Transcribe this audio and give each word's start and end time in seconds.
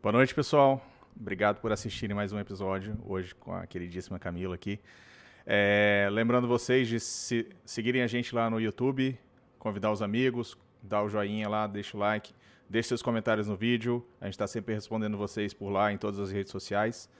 Boa 0.00 0.12
noite, 0.12 0.32
pessoal. 0.32 0.80
Obrigado 1.18 1.60
por 1.60 1.72
assistirem 1.72 2.14
mais 2.14 2.32
um 2.32 2.38
episódio, 2.38 2.96
hoje 3.04 3.34
com 3.34 3.52
a 3.52 3.66
queridíssima 3.66 4.16
Camila 4.16 4.54
aqui. 4.54 4.78
É, 5.44 6.08
lembrando 6.12 6.46
vocês 6.46 6.86
de 6.86 7.00
se, 7.00 7.48
seguirem 7.64 8.02
a 8.02 8.06
gente 8.06 8.32
lá 8.32 8.48
no 8.48 8.60
YouTube, 8.60 9.18
convidar 9.58 9.90
os 9.90 10.00
amigos, 10.00 10.56
dar 10.80 11.02
o 11.02 11.08
joinha 11.08 11.48
lá, 11.48 11.66
deixa 11.66 11.96
o 11.96 12.00
like, 12.00 12.32
deixe 12.70 12.90
seus 12.90 13.02
comentários 13.02 13.48
no 13.48 13.56
vídeo. 13.56 14.06
A 14.20 14.26
gente 14.26 14.34
está 14.34 14.46
sempre 14.46 14.72
respondendo 14.72 15.18
vocês 15.18 15.52
por 15.52 15.68
lá 15.68 15.92
em 15.92 15.98
todas 15.98 16.20
as 16.20 16.30
redes 16.30 16.52
sociais. 16.52 17.10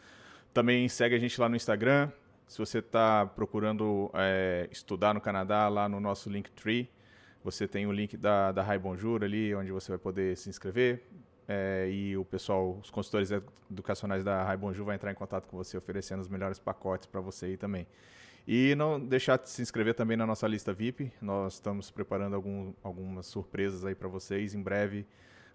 Também 0.55 0.89
segue 0.89 1.17
a 1.17 1.19
gente 1.19 1.41
lá 1.41 1.49
no 1.49 1.57
Instagram. 1.57 2.13
Se 2.47 2.59
você 2.59 2.79
está 2.79 3.27
procurando 3.27 4.09
é, 4.15 4.69
estudar 4.71 5.13
no 5.13 5.21
Canadá, 5.21 5.67
lá 5.69 5.89
no 5.89 5.99
nosso 5.99 6.31
Linktree, 6.31 6.89
você 7.43 7.67
tem 7.67 7.89
o 7.89 7.93
link 7.93 8.17
da, 8.17 8.53
da 8.53 8.79
Bonjour 8.79 9.25
ali, 9.25 9.53
onde 9.53 9.73
você 9.73 9.91
vai 9.91 9.99
poder 9.99 10.37
se 10.37 10.49
inscrever, 10.49 11.03
é, 11.49 11.89
e 11.91 12.15
o 12.15 12.27
pessoal, 12.27 12.79
os 12.79 12.91
consultores 12.91 13.31
educacionais 13.71 14.23
da 14.23 14.45
Raibonju 14.45 14.85
vai 14.85 14.97
entrar 14.97 15.11
em 15.11 15.15
contato 15.15 15.49
com 15.49 15.57
você 15.57 15.79
oferecendo 15.79 16.21
os 16.21 16.29
melhores 16.29 16.59
pacotes 16.59 17.07
para 17.07 17.23
você 17.23 17.47
aí 17.47 17.57
também. 17.57 17.87
E 18.47 18.75
não 18.75 19.01
deixar 19.01 19.39
de 19.39 19.49
se 19.49 19.63
inscrever 19.63 19.95
também 19.95 20.17
na 20.17 20.27
nossa 20.27 20.47
lista 20.47 20.75
VIP. 20.75 21.11
Nós 21.23 21.55
estamos 21.55 21.91
preparando 21.91 22.37
algum, 22.37 22.75
algumas 22.83 23.27
surpresas 23.27 23.85
aí 23.85 23.95
para 23.95 24.09
vocês. 24.09 24.55
Em 24.55 24.63
breve 24.63 25.07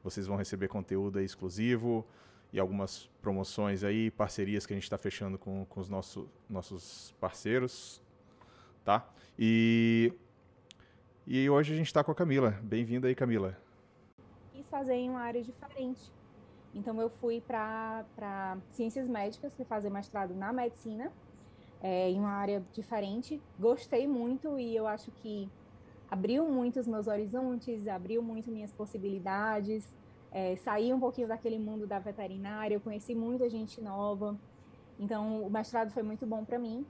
vocês 0.04 0.26
vão 0.26 0.36
receber 0.36 0.68
conteúdo 0.68 1.22
exclusivo 1.22 2.06
e 2.52 2.60
algumas 2.60 3.10
promoções 3.22 3.84
aí, 3.84 4.12
parcerias 4.12 4.66
que 4.66 4.74
a 4.74 4.76
gente 4.76 4.84
está 4.84 4.98
fechando 4.98 5.38
com, 5.38 5.66
com 5.66 5.80
os 5.80 5.90
nosso, 5.90 6.28
nossos 6.50 7.16
parceiros, 7.20 8.02
tá? 8.84 9.08
E, 9.40 10.14
e 11.26 11.50
hoje 11.50 11.74
a 11.74 11.76
gente 11.78 11.88
está 11.88 12.04
com 12.04 12.12
a 12.12 12.16
Camila. 12.16 12.60
Bem-vinda 12.64 13.08
aí, 13.08 13.16
Camila 13.16 13.58
fazer 14.70 14.94
em 14.94 15.10
uma 15.10 15.22
área 15.22 15.44
diferente. 15.44 16.12
Então, 16.74 17.00
eu 17.00 17.10
fui 17.10 17.42
para 17.42 18.58
ciências 18.72 19.08
médicas, 19.08 19.54
fui 19.56 19.66
fazer 19.66 19.90
mestrado 19.90 20.34
na 20.34 20.52
medicina, 20.52 21.12
é, 21.82 22.10
em 22.10 22.20
uma 22.20 22.32
área 22.32 22.64
diferente. 22.74 23.42
Gostei 23.60 24.08
muito 24.08 24.58
e 24.58 24.76
eu 24.76 24.88
acho 24.88 25.12
que 25.12 25.50
abriu 26.10 26.48
muito 26.48 26.80
os 26.80 26.88
meus 26.88 27.08
horizontes, 27.08 27.88
abriu 27.88 28.24
muito 28.24 28.50
minhas 28.50 28.72
possibilidades. 28.72 29.94
É, 30.32 30.56
saí 30.56 30.92
um 30.92 31.00
pouquinho 31.00 31.28
daquele 31.28 31.60
mundo 31.60 31.86
da 31.86 32.00
veterinária, 32.00 32.76
eu 32.76 32.82
conheci 32.82 33.14
muita 33.14 33.48
gente 33.50 33.80
nova. 33.80 34.36
Então, 35.00 35.44
o 35.44 35.50
mestrado 35.50 35.92
foi 35.92 36.02
muito 36.02 36.26
bom 36.26 36.44
para 36.44 36.58
mim. 36.58 36.86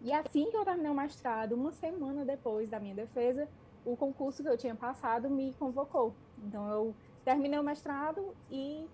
E 0.00 0.12
assim 0.12 0.50
que 0.50 0.56
eu 0.56 0.64
terminei 0.64 0.90
o 0.90 0.94
mestrado, 0.94 1.54
uma 1.54 1.72
semana 1.72 2.24
depois 2.24 2.68
da 2.68 2.78
minha 2.80 2.94
defesa, 2.94 3.48
o 3.84 3.96
concurso 3.96 4.42
que 4.42 4.48
eu 4.48 4.56
tinha 4.56 4.74
passado 4.74 5.28
me 5.30 5.54
convocou. 5.54 6.14
Então 6.44 6.68
eu 6.68 6.94
terminei 7.24 7.58
o 7.58 7.64
mestrado 7.64 8.34
e 8.50 8.86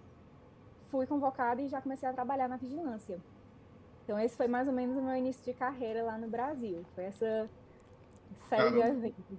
fui 0.90 1.06
convocada 1.06 1.60
e 1.60 1.68
já 1.68 1.80
comecei 1.80 2.08
a 2.08 2.12
trabalhar 2.12 2.48
na 2.48 2.56
vigilância. 2.56 3.18
Então 4.04 4.18
esse 4.18 4.36
foi 4.36 4.48
mais 4.48 4.66
ou 4.66 4.72
menos 4.72 4.96
o 4.96 5.02
meu 5.02 5.14
início 5.14 5.44
de 5.44 5.52
carreira 5.52 6.02
lá 6.02 6.16
no 6.16 6.28
Brasil. 6.28 6.84
Foi 6.94 7.04
essa 7.04 7.48
série 8.48 8.70
de 8.72 8.80
eventos. 8.80 9.38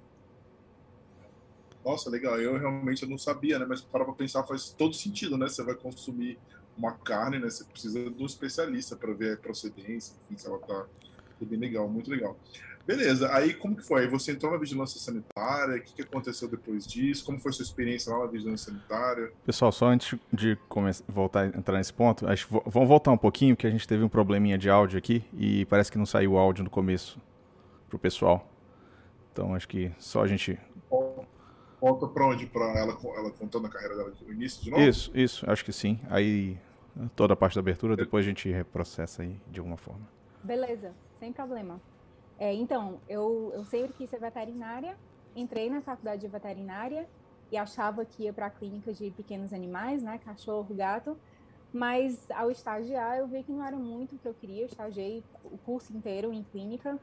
Nossa, 1.84 2.10
legal. 2.10 2.40
Eu 2.40 2.58
realmente 2.58 3.06
não 3.06 3.18
sabia, 3.18 3.58
né? 3.58 3.66
Mas 3.68 3.82
para 3.82 4.06
pensar 4.14 4.44
faz 4.44 4.70
todo 4.70 4.94
sentido, 4.94 5.38
né? 5.38 5.48
Você 5.48 5.64
vai 5.64 5.76
consumir 5.76 6.38
uma 6.78 6.92
carne, 6.92 7.40
né? 7.40 7.50
Você 7.50 7.64
precisa 7.64 8.10
de 8.10 8.22
um 8.22 8.26
especialista 8.26 8.96
para 8.96 9.14
ver 9.14 9.34
a 9.34 9.38
procedência, 9.38 10.16
enfim, 10.26 10.38
se 10.38 10.48
ela 10.48 10.60
tá 10.60 10.86
bem 11.42 11.58
legal, 11.58 11.88
muito 11.88 12.10
legal. 12.10 12.38
Beleza, 12.90 13.32
aí 13.32 13.54
como 13.54 13.76
que 13.76 13.84
foi? 13.84 14.02
Aí 14.02 14.08
você 14.08 14.32
entrou 14.32 14.52
na 14.52 14.58
vigilância 14.58 15.00
sanitária, 15.00 15.78
o 15.78 15.80
que, 15.84 15.94
que 15.94 16.02
aconteceu 16.02 16.48
depois 16.48 16.88
disso? 16.88 17.24
Como 17.24 17.40
foi 17.40 17.52
sua 17.52 17.62
experiência 17.62 18.12
lá 18.12 18.26
na 18.26 18.26
vigilância 18.26 18.74
sanitária? 18.74 19.32
Pessoal, 19.46 19.72
só 19.72 19.90
antes 19.90 20.18
de 20.34 20.58
voltar 21.08 21.42
a 21.42 21.46
entrar 21.46 21.78
nesse 21.78 21.94
ponto, 21.94 22.28
acho, 22.28 22.48
vamos 22.66 22.90
voltar 22.90 23.12
um 23.12 23.18
pouquinho, 23.18 23.56
porque 23.56 23.68
a 23.68 23.70
gente 23.70 23.88
teve 23.88 24.04
um 24.04 24.10
probleminha 24.10 24.58
de 24.58 24.72
áudio 24.72 24.98
aqui 24.98 25.24
e 25.38 25.66
parece 25.66 25.92
que 25.92 26.00
não 26.00 26.06
saiu 26.08 26.32
o 26.32 26.38
áudio 26.40 26.64
no 26.64 26.70
começo 26.72 27.22
pro 27.88 28.00
pessoal. 28.00 28.50
Então 29.32 29.54
acho 29.54 29.68
que 29.68 29.92
só 30.00 30.24
a 30.24 30.28
gente. 30.28 30.58
Volta 31.80 32.08
para 32.08 32.26
onde? 32.26 32.48
Para 32.48 32.76
ela, 32.76 32.98
ela 33.16 33.30
contando 33.30 33.68
a 33.68 33.70
carreira 33.70 33.98
dela 33.98 34.10
do 34.10 34.34
início 34.34 34.64
de 34.64 34.72
novo? 34.72 34.82
Isso, 34.82 35.12
isso, 35.14 35.48
acho 35.48 35.64
que 35.64 35.72
sim. 35.72 36.00
Aí 36.10 36.58
toda 37.16 37.36
a 37.36 37.38
parte 37.38 37.54
da 37.54 37.62
abertura, 37.62 37.96
depois 37.96 38.26
a 38.26 38.30
gente 38.30 38.50
reprocessa 38.50 39.22
aí 39.22 39.40
de 39.48 39.60
alguma 39.60 39.78
forma. 39.78 40.10
Beleza, 40.44 40.92
sem 41.20 41.32
problema. 41.32 41.80
É, 42.40 42.54
então, 42.54 43.02
eu, 43.10 43.52
eu 43.54 43.66
sempre 43.66 43.94
quis 43.94 44.10
ser 44.10 44.20
veterinária, 44.20 44.98
entrei 45.36 45.70
na 45.70 45.82
faculdade 45.82 46.22
de 46.22 46.28
veterinária 46.28 47.08
e 47.52 47.58
achava 47.58 48.06
que 48.06 48.24
ia 48.24 48.34
para 48.34 48.46
a 48.46 48.50
clínica 48.50 48.94
de 48.94 49.12
pequenos 49.12 49.52
animais, 49.52 50.02
né, 50.02 50.18
cachorro, 50.24 50.74
gato, 50.74 51.18
mas 51.74 52.32
ao 52.32 52.50
estagiar 52.50 53.18
eu 53.18 53.28
vi 53.28 53.44
que 53.44 53.52
não 53.52 53.66
era 53.66 53.76
muito 53.76 54.16
o 54.16 54.18
que 54.18 54.28
eu 54.28 54.34
queria, 54.34 54.62
eu 54.62 54.68
estagiei 54.68 55.24
o 55.44 55.58
curso 55.58 55.96
inteiro 55.96 56.32
em 56.32 56.42
clínica, 56.42 56.98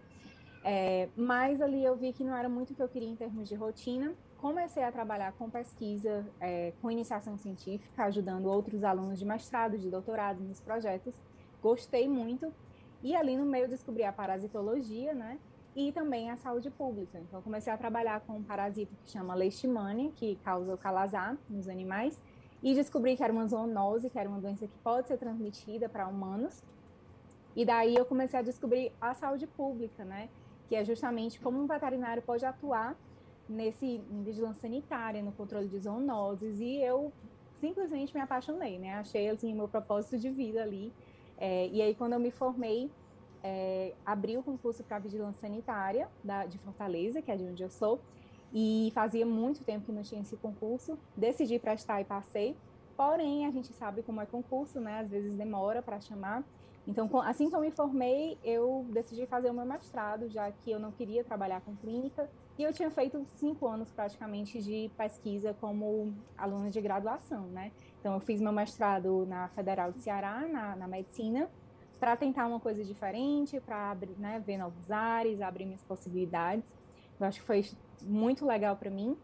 é, 0.64 1.08
mas 1.14 1.60
ali 1.60 1.84
eu 1.84 1.94
vi 1.94 2.12
que 2.12 2.24
não 2.24 2.34
era 2.34 2.48
muito 2.48 2.72
o 2.72 2.74
que 2.74 2.82
eu 2.82 2.88
queria 2.88 3.08
em 3.08 3.14
termos 3.14 3.48
de 3.48 3.54
rotina. 3.54 4.14
Comecei 4.38 4.82
a 4.82 4.90
trabalhar 4.90 5.32
com 5.32 5.48
pesquisa, 5.48 6.26
é, 6.40 6.72
com 6.82 6.90
iniciação 6.90 7.38
científica, 7.38 8.02
ajudando 8.04 8.46
outros 8.46 8.82
alunos 8.82 9.18
de 9.18 9.24
mestrado, 9.24 9.78
de 9.78 9.88
doutorado 9.88 10.42
nos 10.42 10.60
projetos. 10.60 11.14
Gostei 11.62 12.08
muito, 12.08 12.52
e 13.02 13.14
ali 13.14 13.36
no 13.36 13.44
meio 13.44 13.68
descobri 13.68 14.04
a 14.04 14.12
parasitologia, 14.12 15.14
né? 15.14 15.38
E 15.74 15.92
também 15.92 16.30
a 16.30 16.36
saúde 16.36 16.70
pública. 16.70 17.18
Então, 17.18 17.42
comecei 17.42 17.72
a 17.72 17.76
trabalhar 17.76 18.20
com 18.20 18.34
um 18.34 18.42
parasito 18.42 18.94
que 19.04 19.10
chama 19.10 19.34
leishmania, 19.34 20.10
que 20.12 20.36
causa 20.36 20.74
o 20.74 20.78
calazar 20.78 21.36
nos 21.48 21.68
animais. 21.68 22.20
E 22.62 22.74
descobri 22.74 23.14
que 23.14 23.22
era 23.22 23.32
uma 23.32 23.46
zoonose, 23.46 24.08
que 24.08 24.18
era 24.18 24.28
uma 24.28 24.40
doença 24.40 24.66
que 24.66 24.78
pode 24.78 25.08
ser 25.08 25.18
transmitida 25.18 25.88
para 25.88 26.08
humanos. 26.08 26.64
E 27.54 27.64
daí 27.64 27.94
eu 27.94 28.06
comecei 28.06 28.38
a 28.38 28.42
descobrir 28.42 28.90
a 29.00 29.12
saúde 29.14 29.46
pública, 29.46 30.04
né? 30.04 30.30
Que 30.68 30.76
é 30.76 30.84
justamente 30.84 31.38
como 31.38 31.60
um 31.60 31.66
veterinário 31.66 32.22
pode 32.22 32.44
atuar 32.44 32.96
nesse 33.48 34.02
em 34.10 34.22
vigilância 34.22 34.62
sanitária, 34.62 35.22
no 35.22 35.32
controle 35.32 35.68
de 35.68 35.78
zoonoses. 35.78 36.58
E 36.58 36.82
eu 36.82 37.12
simplesmente 37.58 38.14
me 38.14 38.20
apaixonei, 38.20 38.78
né? 38.78 38.94
Achei 38.94 39.28
assim 39.28 39.52
o 39.52 39.56
meu 39.56 39.68
propósito 39.68 40.18
de 40.18 40.30
vida 40.30 40.62
ali 40.62 40.92
é, 41.38 41.68
e 41.68 41.82
aí, 41.82 41.94
quando 41.94 42.14
eu 42.14 42.20
me 42.20 42.30
formei, 42.30 42.90
é, 43.42 43.92
abri 44.04 44.36
o 44.36 44.42
concurso 44.42 44.82
para 44.82 44.98
vigilância 44.98 45.40
sanitária 45.40 46.08
da, 46.24 46.46
de 46.46 46.58
Fortaleza, 46.58 47.22
que 47.22 47.30
é 47.30 47.36
de 47.36 47.44
onde 47.44 47.62
eu 47.62 47.70
sou, 47.70 48.00
e 48.52 48.90
fazia 48.94 49.26
muito 49.26 49.62
tempo 49.64 49.86
que 49.86 49.92
não 49.92 50.02
tinha 50.02 50.20
esse 50.20 50.36
concurso. 50.36 50.98
Decidi 51.16 51.58
prestar 51.58 52.00
e 52.00 52.04
passei. 52.04 52.56
Porém, 52.96 53.46
a 53.46 53.50
gente 53.50 53.72
sabe 53.74 54.02
como 54.02 54.20
é 54.20 54.26
concurso, 54.26 54.80
né? 54.80 55.00
Às 55.00 55.10
vezes 55.10 55.34
demora 55.34 55.82
para 55.82 56.00
chamar. 56.00 56.42
Então, 56.86 57.08
assim 57.22 57.50
que 57.50 57.56
eu 57.56 57.60
me 57.60 57.70
formei, 57.70 58.38
eu 58.42 58.86
decidi 58.90 59.26
fazer 59.26 59.50
o 59.50 59.54
meu 59.54 59.66
mestrado, 59.66 60.28
já 60.28 60.50
que 60.50 60.70
eu 60.70 60.78
não 60.78 60.92
queria 60.92 61.22
trabalhar 61.22 61.60
com 61.60 61.74
clínica. 61.76 62.30
E 62.58 62.62
eu 62.62 62.72
tinha 62.72 62.90
feito 62.90 63.22
cinco 63.34 63.66
anos 63.66 63.90
praticamente 63.90 64.62
de 64.62 64.90
pesquisa 64.96 65.54
como 65.60 66.14
aluna 66.38 66.70
de 66.70 66.80
graduação, 66.80 67.42
né? 67.48 67.70
Então, 68.00 68.14
eu 68.14 68.20
fiz 68.20 68.40
meu 68.40 68.52
mestrado 68.52 69.26
na 69.26 69.48
Federal 69.48 69.92
de 69.92 69.98
Ceará, 69.98 70.46
na, 70.48 70.74
na 70.74 70.88
medicina, 70.88 71.50
para 72.00 72.16
tentar 72.16 72.46
uma 72.46 72.58
coisa 72.58 72.82
diferente, 72.82 73.60
para 73.60 73.96
né, 74.18 74.42
ver 74.44 74.56
novos 74.56 74.90
ares, 74.90 75.40
abrir 75.40 75.66
minhas 75.66 75.82
possibilidades. 75.82 76.64
Eu 77.20 77.26
acho 77.26 77.40
que 77.40 77.46
foi 77.46 77.64
muito 78.02 78.46
legal 78.46 78.76
para 78.76 78.90
mim. 78.90 79.16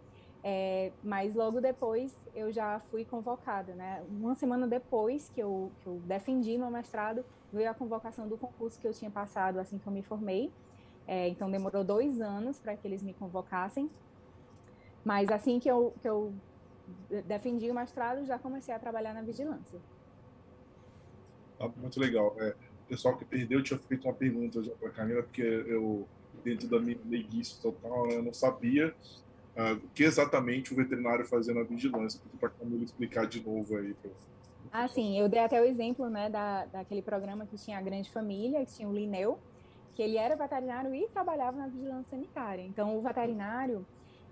É, 0.45 0.91
mas 1.05 1.37
logo 1.37 1.61
depois 1.61 2.19
eu 2.35 2.51
já 2.51 2.81
fui 2.91 3.05
convocada, 3.05 3.75
né? 3.75 4.03
Uma 4.11 4.35
semana 4.35 4.67
depois 4.67 5.29
que 5.29 5.41
eu, 5.41 5.71
que 5.81 5.87
eu 5.87 6.01
defendi 6.05 6.59
meu 6.59 6.69
mestrado, 6.69 7.25
veio 7.53 7.71
a 7.71 7.75
convocação 7.75 8.27
do 8.27 8.37
concurso 8.37 8.81
que 8.81 8.87
eu 8.87 8.93
tinha 8.93 9.11
passado 9.11 9.61
assim 9.61 9.79
que 9.79 9.87
eu 9.87 9.93
me 9.93 10.03
formei. 10.03 10.51
É, 11.07 11.29
então 11.29 11.51
demorou 11.51 11.85
dois 11.85 12.21
anos 12.21 12.59
para 12.59 12.77
que 12.77 12.87
eles 12.87 13.03
me 13.03 13.13
convocassem. 13.15 13.91
Mas 15.05 15.31
assim 15.31 15.59
que 15.59 15.69
eu, 15.69 15.95
que 16.01 16.09
eu 16.09 16.33
defendi 17.27 17.71
o 17.71 17.75
mestrado, 17.75 18.25
já 18.25 18.39
comecei 18.39 18.73
a 18.73 18.79
trabalhar 18.79 19.13
na 19.13 19.23
vigilância. 19.23 19.79
Ah, 21.59 21.69
muito 21.77 21.99
legal. 21.99 22.35
É, 22.39 22.55
pessoal 22.89 23.17
que 23.17 23.25
perdeu, 23.25 23.63
tinha 23.63 23.79
feito 23.79 24.07
uma 24.07 24.15
pergunta 24.15 24.63
já 24.63 24.73
para 24.73 24.89
a 24.89 24.93
Camila, 24.93 25.23
porque 25.23 25.43
eu, 25.43 26.07
dentro 26.45 26.69
da 26.69 26.79
minha 26.79 26.99
leiguice 27.07 27.61
total, 27.61 28.07
né, 28.07 28.17
eu 28.17 28.23
não 28.23 28.35
sabia 28.35 28.95
uh, 29.57 29.75
o 29.75 29.89
que 29.95 30.05
exatamente 30.05 30.73
o 30.73 30.77
veterinário 30.77 31.25
fazia 31.25 31.55
na 31.55 31.63
vigilância. 31.63 32.21
Para 32.39 32.49
a 32.49 32.53
Camila 32.53 32.85
explicar 32.85 33.27
de 33.27 33.45
novo 33.45 33.77
aí. 33.77 33.95
Pra... 33.95 34.11
Ah, 34.71 34.89
sim. 34.89 35.19
Eu 35.19 35.29
dei 35.29 35.41
até 35.41 35.61
o 35.61 35.65
exemplo 35.65 36.09
né, 36.11 36.29
da, 36.29 36.67
daquele 36.67 37.03
programa 37.03 37.47
que 37.47 37.57
tinha 37.57 37.79
a 37.79 37.83
Grande 37.83 38.11
Família, 38.11 38.65
que 38.65 38.75
tinha 38.75 38.89
o 38.89 38.93
Lineu, 38.93 39.39
que 39.95 40.03
ele 40.03 40.17
era 40.17 40.35
veterinário 40.37 40.95
e 40.95 41.07
trabalhava 41.09 41.57
na 41.57 41.67
vigilância 41.67 42.11
sanitária. 42.11 42.63
Então, 42.63 42.97
o 42.97 43.03
veterinário 43.03 43.87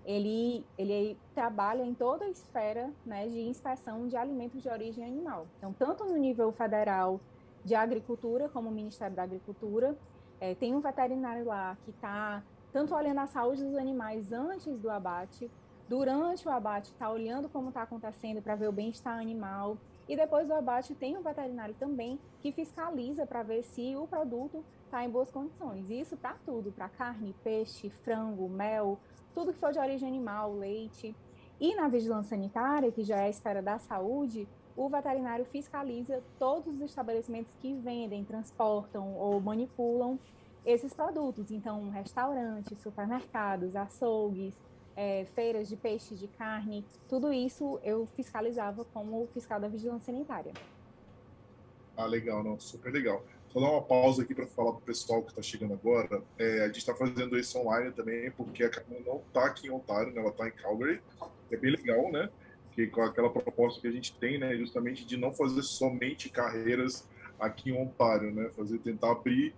ele, 0.05 0.65
ele 0.77 1.17
trabalha 1.33 1.83
em 1.83 1.93
toda 1.93 2.25
a 2.25 2.29
esfera 2.29 2.91
né, 3.05 3.27
de 3.27 3.39
inspeção 3.41 4.07
de 4.07 4.17
alimentos 4.17 4.61
de 4.61 4.69
origem 4.69 5.05
animal. 5.05 5.47
Então, 5.57 5.73
tanto 5.73 6.05
no 6.05 6.17
nível 6.17 6.51
federal 6.51 7.19
de 7.63 7.75
agricultura, 7.75 8.49
como 8.49 8.69
o 8.69 8.71
Ministério 8.71 9.15
da 9.15 9.23
Agricultura, 9.23 9.95
é, 10.39 10.55
tem 10.55 10.73
um 10.73 10.81
veterinário 10.81 11.45
lá 11.45 11.77
que 11.85 11.91
está 11.91 12.43
tanto 12.73 12.95
olhando 12.95 13.19
a 13.19 13.27
saúde 13.27 13.63
dos 13.63 13.75
animais 13.75 14.31
antes 14.31 14.79
do 14.79 14.89
abate, 14.89 15.51
durante 15.87 16.47
o 16.47 16.51
abate, 16.51 16.91
está 16.91 17.11
olhando 17.11 17.49
como 17.49 17.67
está 17.67 17.83
acontecendo 17.83 18.41
para 18.41 18.55
ver 18.55 18.69
o 18.69 18.71
bem-estar 18.71 19.19
animal. 19.19 19.77
E 20.07 20.15
depois 20.15 20.47
do 20.47 20.53
abate 20.53 20.95
tem 20.95 21.17
um 21.17 21.21
veterinário 21.21 21.75
também 21.75 22.17
que 22.39 22.51
fiscaliza 22.51 23.25
para 23.25 23.43
ver 23.43 23.61
se 23.63 23.95
o 23.95 24.07
produto 24.07 24.63
está 24.91 25.05
em 25.05 25.09
boas 25.09 25.31
condições. 25.31 25.89
Isso 25.89 26.17
para 26.17 26.35
tudo, 26.45 26.69
para 26.73 26.89
carne, 26.89 27.33
peixe, 27.41 27.89
frango, 27.89 28.49
mel, 28.49 28.99
tudo 29.33 29.53
que 29.53 29.59
for 29.59 29.71
de 29.71 29.79
origem 29.79 30.07
animal, 30.07 30.53
leite. 30.53 31.15
E 31.59 31.73
na 31.75 31.87
vigilância 31.87 32.35
sanitária, 32.35 32.91
que 32.91 33.01
já 33.01 33.15
é 33.15 33.25
a 33.27 33.29
esfera 33.29 33.61
da 33.61 33.79
saúde, 33.79 34.47
o 34.75 34.89
veterinário 34.89 35.45
fiscaliza 35.45 36.21
todos 36.37 36.75
os 36.75 36.81
estabelecimentos 36.81 37.55
que 37.55 37.73
vendem, 37.73 38.25
transportam 38.25 39.15
ou 39.15 39.39
manipulam 39.39 40.19
esses 40.65 40.93
produtos. 40.93 41.51
Então, 41.51 41.89
restaurantes, 41.89 42.77
supermercados, 42.79 43.75
açougues, 43.75 44.59
é, 44.95 45.25
feiras 45.33 45.69
de 45.69 45.77
peixe, 45.77 46.15
de 46.15 46.27
carne, 46.27 46.85
tudo 47.07 47.31
isso 47.31 47.79
eu 47.81 48.05
fiscalizava 48.15 48.83
como 48.85 49.25
fiscal 49.27 49.57
da 49.57 49.69
vigilância 49.69 50.11
sanitária. 50.11 50.51
Ah, 51.95 52.05
legal, 52.05 52.43
não, 52.43 52.59
super 52.59 52.91
legal. 52.91 53.23
Vou 53.53 53.63
dar 53.63 53.71
uma 53.71 53.81
pausa 53.81 54.23
aqui 54.23 54.33
para 54.33 54.47
falar 54.47 54.71
para 54.71 54.79
o 54.79 54.85
pessoal 54.85 55.21
que 55.23 55.29
está 55.29 55.41
chegando 55.41 55.73
agora. 55.73 56.23
É, 56.37 56.61
a 56.61 56.67
gente 56.67 56.77
está 56.77 56.95
fazendo 56.95 57.37
isso 57.37 57.57
online 57.59 57.91
também, 57.91 58.31
porque 58.31 58.63
a 58.63 58.69
Camila 58.69 59.01
não 59.05 59.17
está 59.17 59.45
aqui 59.45 59.67
em 59.67 59.71
Ontário, 59.71 60.13
né? 60.13 60.21
ela 60.21 60.29
está 60.29 60.47
em 60.47 60.51
Calgary. 60.51 61.01
É 61.51 61.57
bem 61.57 61.71
legal, 61.71 62.11
né? 62.11 62.29
Que 62.71 62.87
com 62.87 63.01
aquela 63.01 63.29
proposta 63.29 63.81
que 63.81 63.87
a 63.87 63.91
gente 63.91 64.13
tem, 64.17 64.37
né, 64.39 64.55
justamente 64.55 65.05
de 65.05 65.17
não 65.17 65.33
fazer 65.33 65.61
somente 65.63 66.29
carreiras 66.29 67.07
aqui 67.39 67.71
em 67.71 67.73
Ontário, 67.73 68.31
né? 68.31 68.49
Fazer 68.55 68.77
tentar 68.79 69.11
abrir 69.11 69.53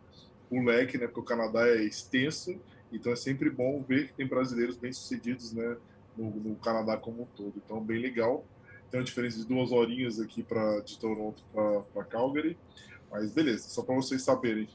o 0.49 0.63
leque, 0.63 0.97
né? 0.97 1.05
Porque 1.05 1.19
o 1.19 1.23
Canadá 1.23 1.67
é 1.67 1.83
extenso 1.83 2.59
então 2.93 3.11
é 3.11 3.15
sempre 3.15 3.49
bom 3.49 3.81
ver 3.81 4.07
que 4.07 4.13
tem 4.13 4.27
brasileiros 4.27 4.77
bem-sucedidos 4.77 5.51
né, 5.51 5.75
no, 6.15 6.29
no, 6.29 6.55
Canadá 6.57 6.95
como 6.95 7.23
um 7.23 7.25
todo. 7.25 7.53
Então, 7.57 7.83
bem 7.83 7.99
legal. 7.99 8.45
Tem 8.91 8.99
uma 8.99 9.05
diferença 9.05 9.39
de 9.39 9.47
duas 9.47 9.71
horinhas 9.71 10.19
aqui 10.19 10.43
pra, 10.43 10.79
de 10.81 10.99
Toronto 10.99 11.43
para 11.51 12.03
Calgary. 12.05 12.55
Mas 13.13 13.31
beleza, 13.31 13.69
só 13.69 13.83
para 13.83 13.93
vocês 13.93 14.23
saberem. 14.23 14.67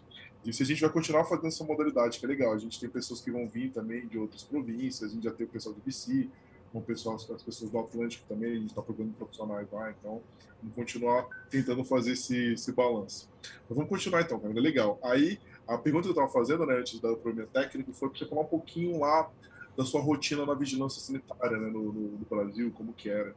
E 0.45 0.53
se 0.53 0.63
a 0.63 0.67
gente 0.67 0.81
vai 0.81 0.91
continuar 0.91 1.25
fazendo 1.25 1.49
essa 1.49 1.65
modalidade, 1.65 2.21
que 2.21 2.25
é 2.25 2.29
legal. 2.29 2.53
A 2.53 2.59
gente 2.59 2.79
tem 2.79 2.89
pessoas 2.89 3.21
que 3.21 3.33
vão 3.33 3.49
vir 3.49 3.73
também 3.73 4.07
de 4.07 4.17
outras 4.17 4.45
províncias, 4.45 5.11
a 5.11 5.13
gente 5.13 5.25
já 5.25 5.33
tem 5.33 5.45
o 5.45 5.49
pessoal 5.49 5.75
do 5.75 5.81
BC, 5.81 6.29
o 6.73 6.81
pessoal, 6.81 7.17
as 7.17 7.43
pessoas 7.43 7.69
do 7.69 7.79
Atlântico 7.81 8.25
também, 8.29 8.53
a 8.53 8.55
gente 8.55 8.69
está 8.69 8.81
procurando 8.81 9.13
profissionais 9.15 9.67
lá, 9.73 9.91
então 9.91 10.23
vamos 10.63 10.77
continuar 10.77 11.27
tentando 11.51 11.83
fazer 11.83 12.13
esse, 12.13 12.53
esse 12.53 12.71
balanço. 12.71 13.29
Mas 13.69 13.77
vamos 13.77 13.89
continuar 13.89 14.21
então, 14.21 14.39
cara, 14.39 14.55
legal. 14.55 15.01
Aí 15.03 15.41
a 15.67 15.77
pergunta 15.77 16.05
que 16.05 16.11
eu 16.11 16.13
estava 16.13 16.29
fazendo, 16.29 16.65
né, 16.65 16.79
antes 16.79 17.01
da 17.01 17.17
problema 17.17 17.49
técnico, 17.53 17.93
foi 17.93 18.09
para 18.09 18.19
você 18.19 18.27
falar 18.27 18.43
um 18.43 18.47
pouquinho 18.47 19.01
lá 19.01 19.29
da 19.77 19.85
sua 19.85 20.01
rotina 20.01 20.47
na 20.47 20.55
vigilância 20.55 21.01
sanitária, 21.01 21.57
né, 21.57 21.69
no, 21.69 21.93
no, 21.93 22.19
no 22.19 22.27
Brasil, 22.31 22.73
como 22.77 22.93
que 22.93 23.11
era. 23.11 23.35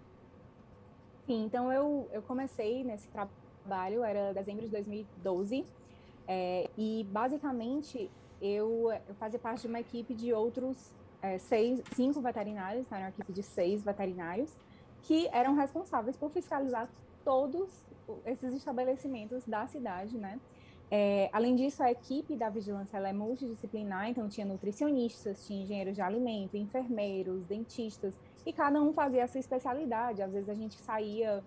Sim, 1.25 1.45
então 1.45 1.71
eu, 1.71 2.07
eu 2.11 2.21
comecei 2.21 2.83
nesse 2.83 3.07
trabalho, 3.07 3.40
era 4.05 4.33
dezembro 4.33 4.65
de 4.65 4.71
2012, 4.71 5.65
é, 6.27 6.69
e 6.77 7.05
basicamente 7.11 8.09
eu, 8.41 8.91
eu 9.07 9.15
fazia 9.15 9.39
parte 9.39 9.61
de 9.61 9.67
uma 9.67 9.79
equipe 9.79 10.13
de 10.13 10.33
outros 10.33 10.93
é, 11.21 11.37
seis, 11.37 11.81
cinco 11.95 12.21
veterinários, 12.21 12.91
era 12.91 13.01
uma 13.01 13.09
equipe 13.09 13.31
de 13.31 13.43
seis 13.43 13.83
veterinários, 13.83 14.57
que 15.03 15.27
eram 15.31 15.55
responsáveis 15.55 16.17
por 16.17 16.31
fiscalizar 16.31 16.89
todos 17.23 17.69
esses 18.25 18.53
estabelecimentos 18.53 19.45
da 19.45 19.67
cidade, 19.67 20.17
né? 20.17 20.39
É, 20.93 21.29
além 21.31 21.55
disso, 21.55 21.81
a 21.81 21.89
equipe 21.89 22.35
da 22.35 22.49
vigilância 22.49 22.97
é 22.97 23.13
multidisciplinar, 23.13 24.09
então 24.09 24.27
tinha 24.27 24.45
nutricionistas, 24.45 25.47
tinha 25.47 25.63
engenheiros 25.63 25.95
de 25.95 26.01
alimento, 26.01 26.57
enfermeiros, 26.57 27.45
dentistas, 27.45 28.13
e 28.45 28.51
cada 28.51 28.81
um 28.81 28.91
fazia 28.91 29.23
a 29.23 29.27
sua 29.27 29.39
especialidade. 29.39 30.21
Às 30.21 30.33
vezes 30.33 30.49
a 30.49 30.53
gente 30.53 30.75
saía 30.81 31.41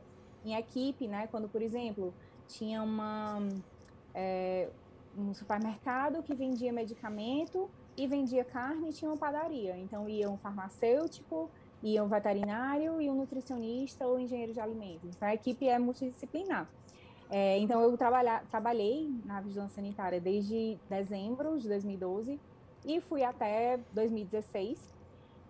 em 0.45 0.55
equipe, 0.55 1.07
né? 1.09 1.27
Quando, 1.27 1.49
por 1.49 1.63
exemplo, 1.63 2.13
tinha 2.47 2.83
uma, 2.83 3.41
é, 4.15 4.69
um 5.17 5.33
supermercado 5.33 6.23
que 6.23 6.35
vendia 6.35 6.73
medicamento 6.73 7.71
e 7.97 8.07
vendia 8.07 8.45
carne 8.45 8.91
e 8.91 8.93
tinha 8.93 9.11
uma 9.11 9.17
padaria. 9.17 9.77
Então 9.79 10.09
ia 10.09 10.29
um 10.31 10.37
farmacêutico, 10.37 11.51
ia 11.83 12.03
um 12.03 12.09
veterinário 12.09 13.01
e 13.01 13.09
um 13.09 13.15
nutricionista 13.15 14.07
ou 14.07 14.19
engenheiro 14.19 14.53
de 14.53 14.61
alimentos. 14.61 15.15
Então 15.17 15.29
a 15.29 15.35
equipe 15.35 15.69
é 15.69 15.79
multidisciplinar. 15.79 16.69
É, 17.31 17.59
então, 17.59 17.81
eu 17.81 17.97
trabalha, 17.97 18.43
trabalhei 18.51 19.11
na 19.25 19.41
vigilância 19.41 19.77
sanitária 19.77 20.21
desde 20.21 20.79
dezembro 20.89 21.59
de 21.59 21.69
2012 21.69 22.39
e 22.85 23.01
fui 23.01 23.25
até 23.25 23.79
2016. 23.93 24.89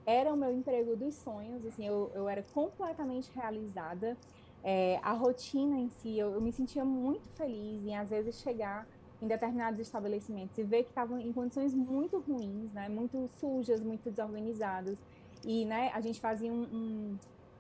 Era 0.07 0.33
o 0.33 0.37
meu 0.37 0.53
emprego 0.53 0.97
dos 0.97 1.15
sonhos, 1.15 1.65
assim, 1.67 1.87
eu, 1.87 2.11
eu 2.15 2.29
era 2.29 2.43
completamente 2.55 3.31
realizada. 3.35 4.17
É, 4.65 4.99
a 5.03 5.13
rotina 5.13 5.79
em 5.79 5.91
si, 5.91 6.19
eu, 6.19 6.33
eu, 6.33 6.41
me 6.41 6.51
sentia 6.51 6.85
muito 6.85 7.29
feliz 7.37 7.85
em, 7.85 7.95
às 7.97 8.09
vezes, 8.09 8.41
chegar 8.41 8.87
em 9.21 9.29
determinados 9.29 9.79
estabelecimentos 9.79 10.57
e 10.57 10.63
ver 10.65 10.85
que 10.85 10.89
estavam 10.89 11.21
em 11.21 11.33
condições 11.33 11.75
muito 11.75 12.19
ruins, 12.19 12.73
né, 12.73 12.89
muito 12.89 13.29
sujas, 13.39 13.81
muito 13.81 14.11
desorganizadas. 14.11 14.97
E 15.45 15.67
né, 15.67 15.91
a 15.93 16.01
gente 16.01 16.19
fazia 16.19 16.51
um, 16.51 16.63
um 16.63 17.19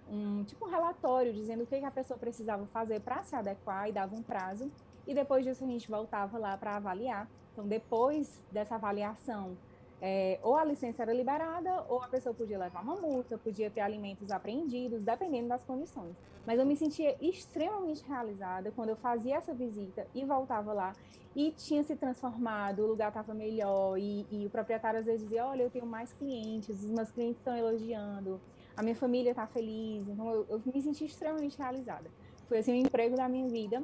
um 0.08 0.44
tipo 0.44 0.66
um 0.66 0.70
relatório 0.70 1.32
dizendo 1.32 1.62
o 1.62 1.66
que, 1.66 1.78
que 1.78 1.84
a 1.84 1.90
pessoa 1.90 2.18
precisava 2.18 2.66
fazer 2.66 3.00
para 3.00 3.22
se 3.22 3.34
adequar 3.34 3.88
e 3.88 3.92
dava 3.92 4.14
um 4.14 4.22
prazo. 4.22 4.70
E 5.06 5.14
depois 5.14 5.44
disso 5.44 5.64
a 5.64 5.66
gente 5.66 5.88
voltava 5.88 6.38
lá 6.38 6.56
para 6.56 6.76
avaliar. 6.76 7.28
Então, 7.52 7.66
depois 7.66 8.42
dessa 8.50 8.74
avaliação, 8.74 9.56
é, 10.06 10.38
ou 10.42 10.54
a 10.54 10.62
licença 10.62 11.00
era 11.00 11.14
liberada, 11.14 11.82
ou 11.88 12.02
a 12.02 12.08
pessoa 12.08 12.34
podia 12.34 12.58
levar 12.58 12.82
uma 12.82 12.94
multa, 12.94 13.38
podia 13.38 13.70
ter 13.70 13.80
alimentos 13.80 14.30
apreendidos, 14.30 15.02
dependendo 15.02 15.48
das 15.48 15.64
condições. 15.64 16.14
Mas 16.46 16.58
eu 16.58 16.66
me 16.66 16.76
sentia 16.76 17.16
extremamente 17.22 18.04
realizada 18.06 18.70
quando 18.70 18.90
eu 18.90 18.96
fazia 18.96 19.36
essa 19.36 19.54
visita 19.54 20.06
e 20.14 20.22
voltava 20.22 20.74
lá 20.74 20.92
e 21.34 21.52
tinha 21.52 21.82
se 21.82 21.96
transformado, 21.96 22.80
o 22.80 22.86
lugar 22.86 23.08
estava 23.08 23.32
melhor 23.32 23.96
e, 23.96 24.26
e, 24.30 24.44
o 24.44 24.50
proprietário 24.50 25.00
às 25.00 25.06
vezes 25.06 25.22
dizia, 25.22 25.46
olha, 25.46 25.62
eu 25.62 25.70
tenho 25.70 25.86
mais 25.86 26.12
clientes, 26.12 26.84
os 26.84 26.90
meus 26.90 27.10
clientes 27.10 27.38
estão 27.38 27.56
elogiando, 27.56 28.38
a 28.76 28.82
minha 28.82 28.94
família 28.94 29.30
está 29.30 29.46
feliz, 29.46 30.06
então 30.06 30.30
eu, 30.30 30.46
eu, 30.50 30.62
me 30.66 30.82
senti 30.82 31.06
extremamente 31.06 31.56
realizada. 31.56 32.10
Foi 32.46 32.58
assim 32.58 32.72
o 32.72 32.76
emprego 32.76 33.16
da 33.16 33.26
minha 33.26 33.48
vida. 33.48 33.82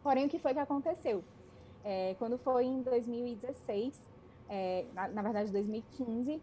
Porém, 0.00 0.26
o 0.26 0.28
que 0.28 0.38
foi 0.38 0.54
que 0.54 0.60
aconteceu? 0.60 1.24
É, 1.82 2.14
quando 2.20 2.38
foi 2.38 2.66
em 2.66 2.82
2016, 2.82 4.13
é, 4.48 4.84
na, 4.92 5.08
na, 5.08 5.22
verdade 5.22 5.50
2015, 5.52 6.40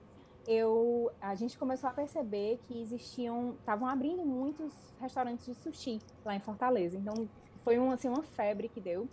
eu, 0.48 1.12
a 1.22 1.36
gente 1.36 1.58
começou 1.58 1.90
a 1.90 1.94
perceber 1.94 2.60
que 2.68 2.82
existiam, 2.82 3.56
estavam 3.60 3.88
abrindo 3.88 4.26
muitos 4.26 4.74
restaurantes 5.00 5.46
de 5.46 5.54
sushi 5.56 6.00
lá 6.26 6.36
em 6.36 6.40
Fortaleza. 6.40 6.98
Então, 6.98 7.28
foi 7.64 7.78
um, 7.78 7.92
assim, 7.92 8.08
uma 8.08 8.24
febre 8.24 8.68
que 8.68 8.82
deu. 8.82 9.08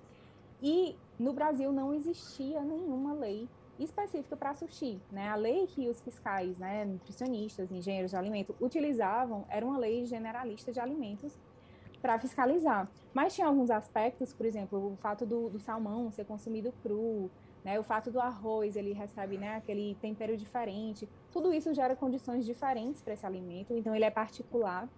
E 0.62 0.96
no 1.18 1.32
Brasil 1.32 1.70
não 1.70 1.94
existia 1.94 2.60
nenhuma 2.62 3.12
lei 3.12 3.48
específica 3.78 4.36
para 4.36 4.54
sushi. 4.54 5.00
Né? 5.12 5.28
A 5.28 5.36
lei 5.36 5.66
que 5.66 5.88
os 5.88 6.00
fiscais, 6.00 6.58
né, 6.58 6.84
nutricionistas, 6.84 7.70
engenheiros 7.70 8.10
de 8.10 8.16
alimento 8.16 8.54
utilizavam 8.60 9.44
era 9.48 9.64
uma 9.64 9.78
lei 9.78 10.04
generalista 10.06 10.72
de 10.72 10.80
alimentos 10.80 11.38
para 12.00 12.18
fiscalizar. 12.18 12.88
Mas 13.12 13.34
tinha 13.34 13.46
alguns 13.46 13.70
aspectos, 13.70 14.32
por 14.32 14.46
exemplo, 14.46 14.92
o 14.92 14.96
fato 14.96 15.26
do, 15.26 15.48
do 15.48 15.58
salmão 15.58 16.10
ser 16.10 16.24
consumido 16.24 16.72
cru, 16.82 17.30
né, 17.64 17.78
o 17.78 17.82
fato 17.82 18.10
do 18.10 18.20
arroz 18.20 18.76
ele 18.76 18.92
recebe 18.92 19.36
né, 19.36 19.56
aquele 19.56 19.96
tempero 20.00 20.36
diferente, 20.36 21.08
tudo 21.32 21.52
isso 21.52 21.72
gera 21.74 21.94
condições 21.96 22.44
diferentes 22.44 23.02
para 23.02 23.14
esse 23.14 23.26
alimento, 23.26 23.74
então 23.74 23.94
ele 23.94 24.04
é 24.04 24.10
particular, 24.10 24.88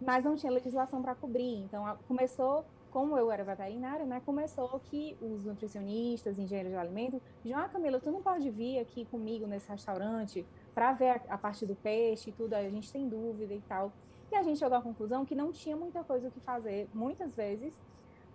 mas 0.00 0.24
não 0.24 0.36
tinha 0.36 0.52
legislação 0.52 1.02
para 1.02 1.14
cobrir. 1.14 1.58
Então 1.58 1.98
começou 2.06 2.64
como 2.90 3.18
eu 3.18 3.30
era 3.30 3.44
veterinária, 3.44 4.06
né, 4.06 4.22
começou 4.24 4.80
que 4.84 5.18
os 5.20 5.44
nutricionistas, 5.44 6.38
engenheiros 6.38 6.72
de 6.72 6.78
alimento, 6.78 7.20
ah, 7.54 7.68
Camila, 7.68 8.00
tu 8.00 8.10
não 8.10 8.22
pode 8.22 8.48
vir 8.48 8.78
aqui 8.78 9.04
comigo 9.04 9.46
nesse 9.46 9.68
restaurante 9.68 10.46
para 10.74 10.94
ver 10.94 11.10
a, 11.10 11.34
a, 11.34 11.36
parte 11.36 11.66
do 11.66 11.74
peixe 11.74 12.30
e 12.30 12.32
tudo, 12.32 12.54
a 12.54 12.70
gente 12.70 12.90
tem 12.90 13.06
dúvida 13.06 13.52
e 13.52 13.60
tal. 13.68 13.92
E 14.32 14.34
a 14.34 14.42
gente 14.42 14.58
chegou 14.58 14.78
à 14.78 14.80
conclusão 14.80 15.26
que 15.26 15.34
não 15.34 15.52
tinha 15.52 15.76
muita 15.76 16.02
coisa 16.02 16.28
o 16.28 16.30
que 16.30 16.40
fazer, 16.40 16.88
muitas 16.94 17.34
vezes, 17.34 17.78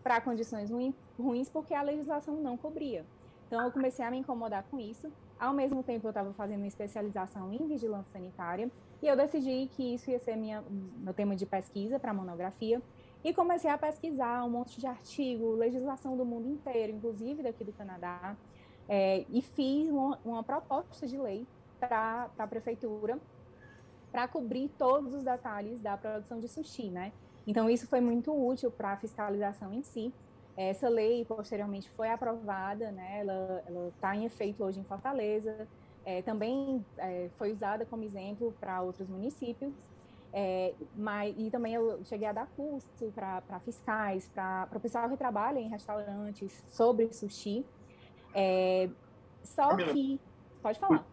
para 0.04 0.22
condições 0.22 0.70
ruim, 0.70 0.94
ruins, 1.20 1.50
porque 1.50 1.74
a 1.74 1.82
legislação 1.82 2.36
não 2.36 2.56
cobria. 2.56 3.04
Então, 3.52 3.66
eu 3.66 3.72
comecei 3.74 4.06
a 4.06 4.10
me 4.10 4.18
incomodar 4.18 4.64
com 4.72 4.80
isso. 4.80 5.12
Ao 5.38 5.54
mesmo 5.54 5.84
tempo, 5.84 6.08
eu 6.08 6.12
estava 6.12 6.32
fazendo 6.32 6.60
uma 6.60 6.68
especialização 6.68 7.52
em 7.52 7.68
vigilância 7.68 8.10
sanitária, 8.14 8.72
e 9.02 9.06
eu 9.06 9.18
decidi 9.18 9.70
que 9.76 9.94
isso 9.94 10.10
ia 10.10 10.20
ser 10.20 10.38
minha, 10.38 10.64
meu 10.70 11.14
tema 11.14 11.36
de 11.36 11.46
pesquisa 11.46 12.00
para 12.00 12.14
monografia. 12.14 12.82
E 13.22 13.34
comecei 13.34 13.70
a 13.70 13.78
pesquisar 13.78 14.46
um 14.46 14.50
monte 14.50 14.80
de 14.80 14.88
artigo, 14.88 15.54
legislação 15.54 16.16
do 16.16 16.24
mundo 16.24 16.48
inteiro, 16.48 16.94
inclusive 16.94 17.44
daqui 17.44 17.66
do 17.66 17.74
Canadá, 17.74 18.38
é, 18.88 19.26
e 19.30 19.42
fiz 19.42 19.90
uma, 19.90 20.18
uma, 20.24 20.44
proposta 20.44 21.06
de 21.06 21.18
lei 21.18 21.46
para 21.78 22.30
a 22.40 22.48
prefeitura 22.48 23.20
para 24.14 24.30
cobrir 24.30 24.70
todos 24.78 25.14
os 25.14 25.26
detalhes 25.26 25.82
da 25.82 25.98
produção 25.98 26.40
de 26.40 26.48
sushi, 26.48 26.90
né? 26.90 27.12
Então, 27.46 27.70
isso 27.70 27.86
foi 27.86 28.00
muito 28.00 28.32
útil 28.32 28.72
para 28.72 28.94
a 28.94 28.98
fiscalização 28.98 29.74
em 29.74 29.84
si. 29.84 30.14
Essa 30.56 30.90
lei, 30.90 31.24
posteriormente, 31.26 31.90
foi 31.92 32.10
aprovada, 32.10 32.92
né? 32.92 33.20
Ela 33.22 33.64
está 33.96 34.16
em 34.16 34.26
efeito 34.26 34.64
hoje 34.64 34.80
em 34.80 34.84
Fortaleza. 34.84 35.68
É, 36.04 36.22
também 36.22 36.86
é, 36.98 37.30
foi 37.38 37.52
usada 37.52 37.86
como 37.86 38.04
exemplo 38.04 38.54
para 38.60 38.82
outros 38.82 39.08
municípios. 39.08 39.74
É, 40.34 40.74
mas, 40.96 41.36
e 41.38 41.50
também 41.50 41.74
eu 41.74 42.04
cheguei 42.06 42.28
a 42.28 42.32
dar 42.32 42.48
curso 42.56 42.88
para 43.14 43.60
fiscais, 43.66 44.30
para 44.34 44.70
o 44.74 44.80
pessoal 44.80 45.10
que 45.10 45.18
trabalha 45.18 45.60
em 45.60 45.70
restaurantes 45.70 46.64
sobre 46.70 47.12
sushi. 47.12 47.66
É, 48.34 48.90
só 49.44 49.70
Camila, 49.70 49.94
que. 49.94 50.20
Pode 50.62 50.80
falar. 50.80 51.06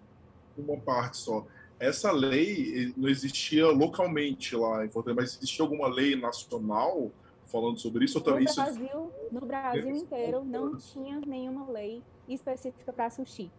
Uma 0.56 0.76
parte 0.78 1.16
só. 1.16 1.46
Essa 1.80 2.10
lei 2.10 2.92
não 2.96 3.08
existia 3.08 3.68
localmente 3.68 4.56
lá 4.56 4.84
em 4.84 4.88
Fortaleza, 4.88 5.20
mas 5.20 5.36
existia 5.36 5.64
alguma 5.64 5.88
lei 5.88 6.16
nacional 6.16 7.10
falando 7.48 7.78
sobre 7.78 8.04
isso? 8.04 8.18
Ou 8.18 8.24
também 8.24 8.44
no 8.44 8.54
Brasil, 8.54 8.84
isso... 8.84 9.32
no 9.32 9.40
Brasil 9.40 9.90
inteiro 9.96 10.44
não 10.44 10.76
tinha 10.76 11.20
nenhuma 11.20 11.68
lei 11.70 12.02
específica 12.28 12.92
para 12.92 13.10
sushi. 13.10 13.50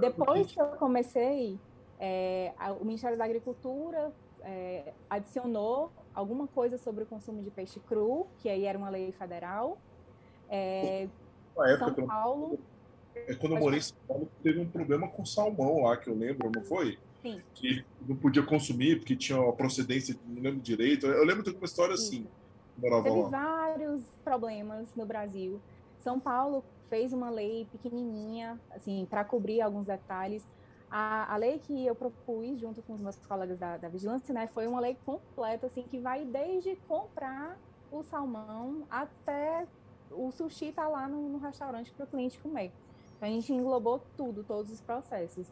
Depois 0.00 0.52
que 0.52 0.60
eu 0.60 0.66
comecei, 0.68 1.58
é, 1.98 2.52
o 2.80 2.84
Ministério 2.84 3.18
da 3.18 3.24
Agricultura 3.24 4.12
é, 4.40 4.92
adicionou 5.08 5.92
alguma 6.14 6.46
coisa 6.46 6.78
sobre 6.78 7.04
o 7.04 7.06
consumo 7.06 7.42
de 7.42 7.50
peixe 7.50 7.80
cru, 7.80 8.26
que 8.38 8.48
aí 8.48 8.64
era 8.64 8.76
uma 8.76 8.90
lei 8.90 9.12
federal. 9.12 9.78
É, 10.48 11.08
São 11.78 12.06
Paulo. 12.06 12.58
É 13.14 13.34
quando 13.34 13.54
eu 13.54 13.60
morei 13.60 13.78
em 13.78 13.82
São 13.82 13.96
Paulo, 14.08 14.28
teve 14.42 14.60
um 14.60 14.68
problema 14.68 15.08
com 15.08 15.24
salmão 15.24 15.82
lá, 15.82 15.96
que 15.96 16.08
eu 16.08 16.14
lembro, 16.14 16.50
não 16.54 16.62
foi? 16.62 16.98
Sim. 17.20 17.40
Que 17.54 17.84
não 18.06 18.16
podia 18.16 18.42
consumir 18.42 18.98
porque 18.98 19.14
tinha 19.14 19.38
a 19.38 19.52
procedência, 19.52 20.16
não 20.26 20.42
lembro 20.42 20.60
direito. 20.60 21.06
Eu 21.06 21.24
lembro 21.24 21.42
de 21.42 21.50
uma 21.50 21.64
história 21.64 21.94
Isso. 21.94 22.08
assim. 22.08 22.26
Morava 22.82 23.02
teve 23.02 23.22
vários 23.22 24.02
problemas 24.24 24.94
no 24.94 25.06
Brasil. 25.06 25.60
São 26.00 26.20
Paulo 26.20 26.64
fez 26.90 27.12
uma 27.12 27.30
lei 27.30 27.66
pequenininha, 27.72 28.60
assim, 28.70 29.06
para 29.08 29.24
cobrir 29.24 29.62
alguns 29.62 29.86
detalhes 29.86 30.46
a, 30.92 31.32
a 31.32 31.36
lei 31.38 31.58
que 31.58 31.86
eu 31.86 31.94
propus 31.94 32.60
junto 32.60 32.82
com 32.82 32.92
os 32.92 33.00
meus 33.00 33.16
colegas 33.16 33.58
da, 33.58 33.78
da 33.78 33.88
vigilância, 33.88 34.34
né, 34.34 34.46
foi 34.48 34.66
uma 34.66 34.78
lei 34.78 34.96
completa, 35.06 35.66
assim, 35.66 35.82
que 35.84 35.98
vai 35.98 36.22
desde 36.26 36.76
comprar 36.86 37.58
o 37.90 38.02
salmão 38.02 38.82
até 38.90 39.66
o 40.10 40.30
sushi 40.30 40.70
tá 40.72 40.86
lá 40.86 41.08
no, 41.08 41.30
no 41.30 41.38
restaurante 41.38 41.90
para 41.92 42.04
o 42.04 42.06
cliente 42.06 42.38
comer. 42.38 42.70
Então, 43.16 43.26
a 43.26 43.32
gente 43.32 43.50
englobou 43.50 44.02
tudo, 44.16 44.44
todos 44.44 44.70
os 44.70 44.82
processos. 44.82 45.50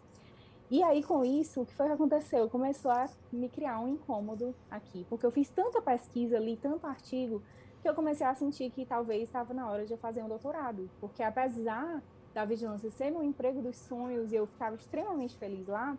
E 0.71 0.85
aí, 0.85 1.03
com 1.03 1.25
isso, 1.25 1.63
o 1.63 1.67
que 1.67 1.75
foi 1.75 1.87
que 1.87 1.93
aconteceu? 1.93 2.49
Começou 2.49 2.93
a 2.93 3.09
me 3.33 3.49
criar 3.49 3.81
um 3.81 3.89
incômodo 3.89 4.55
aqui, 4.71 5.05
porque 5.09 5.27
eu 5.27 5.33
fiz 5.33 5.51
tanta 5.51 5.83
pesquisa, 5.83 6.39
li 6.39 6.57
tanto 6.57 6.87
artigo, 6.87 7.43
que 7.83 7.89
eu 7.89 7.95
comecei 7.95 8.25
a 8.25 8.33
sentir 8.37 8.71
que 8.71 8.87
talvez 8.87 9.25
estava 9.25 9.53
na 9.53 9.69
hora 9.69 9.85
de 9.85 9.93
eu 9.93 9.99
fazer 9.99 10.23
um 10.23 10.29
doutorado. 10.29 10.89
Porque 11.01 11.25
apesar 11.25 12.01
da 12.33 12.45
vigilância 12.45 12.89
ser 12.93 13.11
meu 13.11 13.25
emprego 13.25 13.61
dos 13.61 13.79
sonhos 13.79 14.31
e 14.31 14.37
eu 14.37 14.47
ficava 14.47 14.77
extremamente 14.77 15.37
feliz 15.37 15.67
lá, 15.67 15.99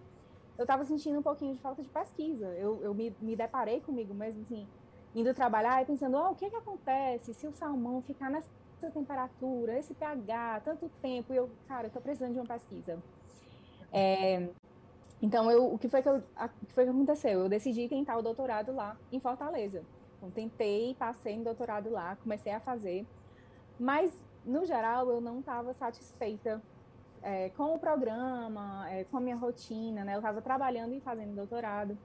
eu 0.57 0.63
estava 0.63 0.85
sentindo 0.85 1.19
um 1.19 1.23
pouquinho 1.23 1.53
de 1.53 1.59
falta 1.59 1.83
de 1.83 1.89
pesquisa. 1.89 2.45
Eu, 2.55 2.81
eu 2.81 2.93
me, 2.93 3.13
me 3.19 3.35
deparei 3.35 3.81
comigo 3.81 4.13
mesmo, 4.13 4.41
assim, 4.43 4.65
indo 5.13 5.33
trabalhar 5.33 5.81
e 5.81 5.85
pensando, 5.85 6.15
oh, 6.15 6.31
o 6.31 6.35
que, 6.35 6.49
que 6.49 6.55
acontece 6.55 7.33
se 7.33 7.45
o 7.45 7.51
salmão 7.51 8.01
ficar 8.03 8.29
nessa 8.29 8.49
temperatura, 8.93 9.77
esse 9.77 9.93
pH, 9.93 10.61
tanto 10.63 10.89
tempo, 11.01 11.33
e 11.33 11.35
eu, 11.35 11.49
cara, 11.67 11.89
tô 11.89 11.99
precisando 11.99 12.33
de 12.33 12.39
uma 12.39 12.47
pesquisa. 12.47 12.97
É, 13.91 14.49
então, 15.21 15.51
eu, 15.51 15.73
o, 15.73 15.77
que 15.77 15.87
foi 15.87 16.01
que 16.01 16.09
eu, 16.09 16.23
a, 16.35 16.45
o 16.45 16.65
que 16.65 16.73
foi 16.73 16.83
que 16.83 16.89
aconteceu? 16.89 17.41
Eu 17.41 17.49
decidi 17.49 17.87
tentar 17.87 18.17
o 18.17 18.21
doutorado 18.21 18.73
lá 18.73 18.97
em 19.11 19.19
Fortaleza. 19.19 19.83
Então, 20.17 20.31
tentei, 20.31 20.95
passei 20.95 21.37
no 21.37 21.43
doutorado 21.43 21.89
lá, 21.89 22.15
comecei 22.17 22.51
a 22.51 22.59
fazer, 22.59 23.05
mas 23.79 24.11
no 24.45 24.65
geral, 24.65 25.09
eu 25.09 25.21
não 25.21 25.39
estava 25.39 25.73
satisfeita 25.73 26.61
é, 27.21 27.49
com 27.49 27.75
o 27.75 27.79
programa, 27.79 28.89
é, 28.89 29.03
com 29.05 29.17
a 29.17 29.19
minha 29.19 29.35
rotina, 29.35 30.03
né? 30.03 30.15
Eu 30.15 30.19
estava 30.19 30.41
trabalhando 30.41 30.93
e 30.93 30.99
fazendo 30.99 31.35
doutorado. 31.35 31.97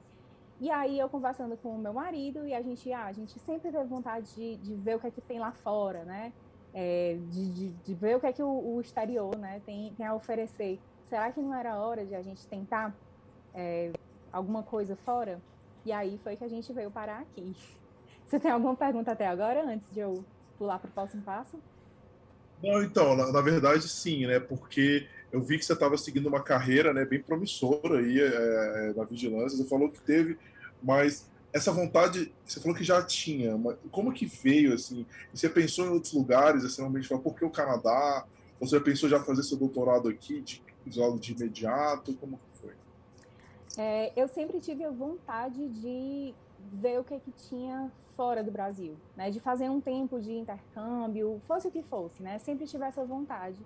E 0.61 0.71
aí 0.71 0.99
eu 0.99 1.09
conversando 1.09 1.57
com 1.57 1.71
o 1.71 1.79
meu 1.79 1.93
marido 1.93 2.47
e 2.47 2.55
a 2.55 2.63
gente, 2.63 2.91
ah, 2.93 3.07
a 3.07 3.13
gente 3.13 3.39
sempre 3.41 3.71
teve 3.71 3.85
vontade 3.85 4.35
de, 4.35 4.57
de 4.57 4.75
ver 4.75 4.97
o 4.97 5.01
que 5.01 5.07
é 5.07 5.11
que 5.11 5.21
tem 5.21 5.39
lá 5.39 5.53
fora, 5.53 6.05
né? 6.05 6.33
É, 6.73 7.19
de, 7.31 7.51
de, 7.51 7.69
de, 7.71 7.95
ver 7.95 8.17
o 8.17 8.21
que 8.21 8.27
é 8.27 8.33
que 8.33 8.43
o, 8.43 8.77
o, 8.77 8.81
exterior, 8.83 9.35
né, 9.39 9.63
tem, 9.65 9.95
tem 9.95 10.05
a 10.05 10.15
oferecer. 10.15 10.79
Será 11.07 11.33
que 11.33 11.41
não 11.41 11.55
era 11.55 11.79
hora 11.79 12.05
de 12.05 12.15
a 12.15 12.21
gente 12.21 12.47
tentar 12.47 12.95
é, 13.57 13.93
alguma 14.33 14.63
coisa 14.63 14.95
fora? 15.05 15.41
E 15.85 15.91
aí 15.91 16.21
foi 16.23 16.37
que 16.37 16.45
a 16.45 16.49
gente 16.49 16.73
veio 16.73 16.91
parar 16.91 17.21
aqui. 17.21 17.57
Você 18.27 18.39
tem 18.39 18.51
alguma 18.51 18.77
pergunta 18.77 19.13
até 19.13 19.27
agora, 19.27 19.65
antes 19.65 19.91
de 19.93 20.01
eu 20.01 20.25
pular 20.59 20.79
para 20.79 20.89
o 20.89 20.93
próximo 20.93 21.23
passo? 21.23 21.59
Não, 22.63 22.83
então, 22.83 23.17
na, 23.17 23.33
na, 23.33 23.41
verdade, 23.41 23.89
sim, 23.89 24.27
né? 24.27 24.41
Porque 24.41 25.07
eu 25.31 25.41
vi 25.41 25.59
que 25.59 25.65
você 25.65 25.75
estava 25.75 25.97
seguindo 25.97 26.27
uma 26.27 26.43
carreira 26.43 26.93
né, 26.93 27.05
bem 27.05 27.21
promissora 27.21 27.99
aí 27.99 28.21
é, 28.21 28.95
na 28.97 29.05
vigilância. 29.05 29.59
Você 29.59 29.69
falou 29.69 29.91
que 29.91 30.01
teve, 30.01 30.39
mas 30.83 31.29
essa 31.53 31.73
vontade, 31.73 32.33
você 32.45 32.61
falou 32.61 32.77
que 32.77 32.85
já 32.85 33.03
tinha. 33.03 33.57
Mas 33.57 33.77
como 33.91 34.13
que 34.13 34.27
veio, 34.27 34.75
assim? 34.75 35.07
Você 35.33 35.49
pensou 35.49 35.87
em 35.87 35.91
outros 35.91 36.13
lugares, 36.13 36.65
assim, 36.65 36.81
realmente, 36.81 37.09
falou, 37.09 37.23
por 37.23 37.35
que 37.35 37.45
o 37.45 37.51
Canadá? 37.51 38.25
Você 38.61 38.81
pensou 38.81 39.09
já 39.09 39.21
fazer 39.21 39.43
seu 39.43 39.57
doutorado 39.57 40.09
aqui, 40.09 40.41
de, 40.41 40.63
de 40.85 41.33
imediato? 41.33 42.15
Como? 42.15 42.41
É, 43.77 44.13
eu 44.17 44.27
sempre 44.29 44.61
tive 44.61 44.85
a 44.85 44.91
vontade 44.91 45.69
de 45.69 46.35
ver 46.73 46.99
o 46.99 47.05
que, 47.05 47.19
que 47.21 47.31
tinha 47.33 47.91
fora 48.17 48.43
do 48.43 48.51
Brasil, 48.51 48.97
né? 49.15 49.31
De 49.31 49.39
fazer 49.39 49.69
um 49.69 49.81
tempo 49.81 50.19
de 50.19 50.33
intercâmbio, 50.33 51.41
fosse 51.47 51.69
o 51.69 51.71
que 51.71 51.83
fosse, 51.83 52.23
né? 52.23 52.39
Sempre 52.39 52.67
tive 52.67 52.85
essa 52.85 53.05
vontade. 53.05 53.59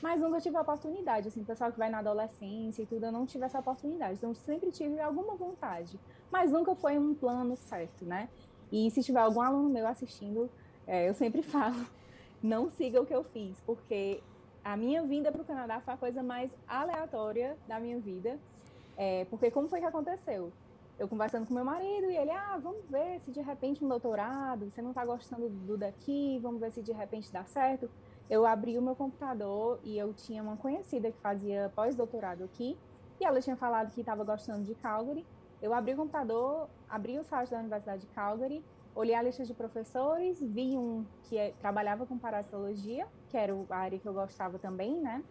Mas 0.00 0.20
nunca 0.20 0.40
tive 0.40 0.56
a 0.56 0.60
oportunidade, 0.60 1.28
assim, 1.28 1.40
o 1.40 1.44
pessoal 1.44 1.72
que 1.72 1.78
vai 1.78 1.90
na 1.90 1.98
adolescência 1.98 2.82
e 2.82 2.86
tudo, 2.86 3.06
eu 3.06 3.12
não 3.12 3.26
tive 3.26 3.44
essa 3.44 3.58
oportunidade. 3.58 4.14
Então, 4.18 4.34
sempre 4.34 4.70
tive 4.70 5.00
alguma 5.00 5.34
vontade, 5.34 5.98
mas 6.30 6.52
nunca 6.52 6.74
foi 6.76 6.98
um 6.98 7.14
plano 7.14 7.56
certo, 7.56 8.04
né? 8.04 8.28
E 8.70 8.90
se 8.90 9.02
tiver 9.02 9.20
algum 9.20 9.40
aluno 9.40 9.68
meu 9.68 9.86
assistindo, 9.86 10.48
é, 10.86 11.08
eu 11.08 11.14
sempre 11.14 11.42
falo, 11.42 11.86
não 12.42 12.70
siga 12.70 13.00
o 13.00 13.06
que 13.06 13.14
eu 13.14 13.24
fiz, 13.24 13.60
porque 13.62 14.22
a 14.62 14.76
minha 14.76 15.02
vinda 15.02 15.32
para 15.32 15.42
o 15.42 15.44
Canadá 15.44 15.80
foi 15.80 15.94
a 15.94 15.96
coisa 15.96 16.22
mais 16.22 16.56
aleatória 16.68 17.56
da 17.66 17.80
minha 17.80 17.98
vida. 17.98 18.38
É, 18.96 19.26
porque 19.26 19.50
como 19.50 19.68
foi 19.68 19.80
que 19.80 19.86
aconteceu? 19.86 20.52
eu 20.98 21.06
conversando 21.06 21.46
com 21.46 21.52
meu 21.52 21.64
marido 21.64 22.10
e 22.10 22.16
ele, 22.16 22.30
ah, 22.30 22.58
vamos 22.62 22.88
ver 22.88 23.20
se 23.20 23.30
de 23.30 23.40
repente 23.40 23.84
um 23.84 23.88
doutorado, 23.88 24.70
você 24.70 24.80
não 24.80 24.90
está 24.90 25.04
gostando 25.04 25.48
do 25.48 25.76
daqui, 25.76 26.38
vamos 26.42 26.60
ver 26.60 26.70
se 26.70 26.82
de 26.82 26.92
repente 26.92 27.30
dá 27.30 27.44
certo. 27.44 27.90
Eu 28.30 28.46
abri 28.46 28.78
o 28.78 28.82
meu 28.82 28.96
computador 28.96 29.78
e 29.84 29.96
eu 29.98 30.12
tinha 30.14 30.42
uma 30.42 30.56
conhecida 30.56 31.12
que 31.12 31.18
fazia 31.20 31.70
pós-doutorado 31.74 32.44
aqui 32.44 32.76
e 33.20 33.24
ela 33.24 33.40
tinha 33.40 33.56
falado 33.56 33.92
que 33.92 34.00
estava 34.00 34.24
gostando 34.24 34.64
de 34.64 34.74
Calgary. 34.74 35.24
Eu 35.60 35.74
abri 35.74 35.92
o 35.92 35.96
computador, 35.96 36.68
abri 36.88 37.18
o 37.18 37.24
site 37.24 37.50
da 37.50 37.58
Universidade 37.58 38.02
de 38.02 38.08
Calgary, 38.08 38.64
olhei 38.94 39.14
a 39.14 39.22
lista 39.22 39.44
de 39.44 39.52
professores, 39.52 40.40
vi 40.40 40.76
um 40.78 41.04
que 41.24 41.36
é, 41.36 41.52
trabalhava 41.60 42.06
com 42.06 42.18
parasitologia, 42.18 43.06
que 43.28 43.36
era 43.36 43.54
a 43.70 43.76
área 43.76 43.98
que 43.98 44.06
eu 44.06 44.14
gostava 44.14 44.58
também, 44.58 44.98
né? 45.00 45.22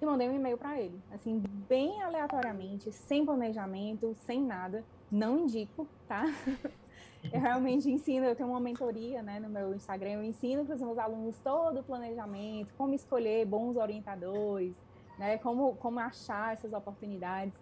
E 0.00 0.06
mandei 0.06 0.28
um 0.28 0.34
e-mail 0.34 0.56
para 0.56 0.80
ele, 0.80 1.00
assim, 1.12 1.42
bem 1.68 2.02
aleatoriamente, 2.02 2.92
sem 2.92 3.24
planejamento, 3.24 4.14
sem 4.20 4.42
nada. 4.42 4.84
Não 5.10 5.38
indico, 5.38 5.86
tá? 6.06 6.24
Eu 7.32 7.40
realmente 7.40 7.90
ensino, 7.90 8.24
eu 8.24 8.36
tenho 8.36 8.48
uma 8.48 8.60
mentoria, 8.60 9.22
né, 9.22 9.40
no 9.40 9.48
meu 9.48 9.74
Instagram, 9.74 10.10
eu 10.10 10.22
ensino 10.22 10.64
para 10.64 10.76
os 10.76 10.80
meus 10.80 10.96
alunos 10.96 11.36
todo 11.40 11.80
o 11.80 11.82
planejamento, 11.82 12.72
como 12.78 12.94
escolher 12.94 13.44
bons 13.44 13.76
orientadores, 13.76 14.72
né, 15.18 15.36
como, 15.38 15.74
como 15.76 15.98
achar 15.98 16.52
essas 16.52 16.72
oportunidades. 16.72 17.54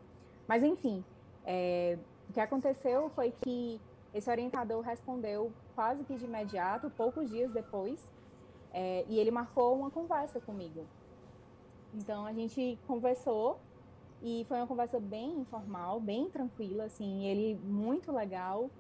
Mas, 0.46 0.62
enfim, 0.62 1.02
é, 1.44 1.98
o 2.28 2.34
que 2.34 2.40
aconteceu 2.40 3.08
foi 3.14 3.32
que 3.42 3.80
esse 4.12 4.30
orientador 4.30 4.82
respondeu 4.82 5.50
quase 5.74 6.04
que 6.04 6.16
de 6.16 6.26
imediato, 6.26 6.90
poucos 6.90 7.28
dias 7.30 7.50
depois, 7.50 7.98
é, 8.72 9.04
e 9.08 9.18
ele 9.18 9.30
marcou 9.30 9.74
uma 9.74 9.90
conversa 9.90 10.38
comigo. 10.38 10.86
Então 11.94 12.26
a 12.26 12.32
gente 12.32 12.78
conversou 12.86 13.60
e 14.22 14.44
foi 14.48 14.56
uma 14.58 14.66
conversa 14.66 14.98
bem 14.98 15.40
informal, 15.40 16.00
bem 16.00 16.28
tranquila, 16.30 16.84
assim, 16.84 17.24
ele 17.26 17.58
muito 17.62 18.12
legal. 18.12 18.70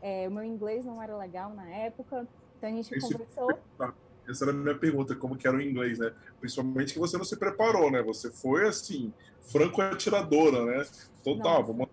É, 0.00 0.26
o 0.28 0.30
meu 0.30 0.44
inglês 0.44 0.84
não 0.84 1.02
era 1.02 1.16
legal 1.16 1.54
na 1.54 1.68
época, 1.68 2.26
então 2.56 2.68
a 2.68 2.72
gente 2.72 2.94
Esse, 2.94 3.12
conversou. 3.12 3.48
Essa 4.28 4.44
era 4.44 4.52
a 4.52 4.54
minha 4.54 4.78
pergunta, 4.78 5.16
como 5.16 5.36
que 5.36 5.48
era 5.48 5.56
o 5.56 5.60
inglês, 5.60 5.98
né? 5.98 6.12
Principalmente 6.38 6.92
que 6.92 6.98
você 6.98 7.16
não 7.18 7.24
se 7.24 7.36
preparou, 7.36 7.90
né? 7.90 8.02
Você 8.02 8.30
foi 8.30 8.68
assim, 8.68 9.12
franco 9.40 9.82
atiradora, 9.82 10.64
né? 10.64 10.84
Total, 11.24 11.60
Nossa. 11.60 11.72
vamos 11.72 11.88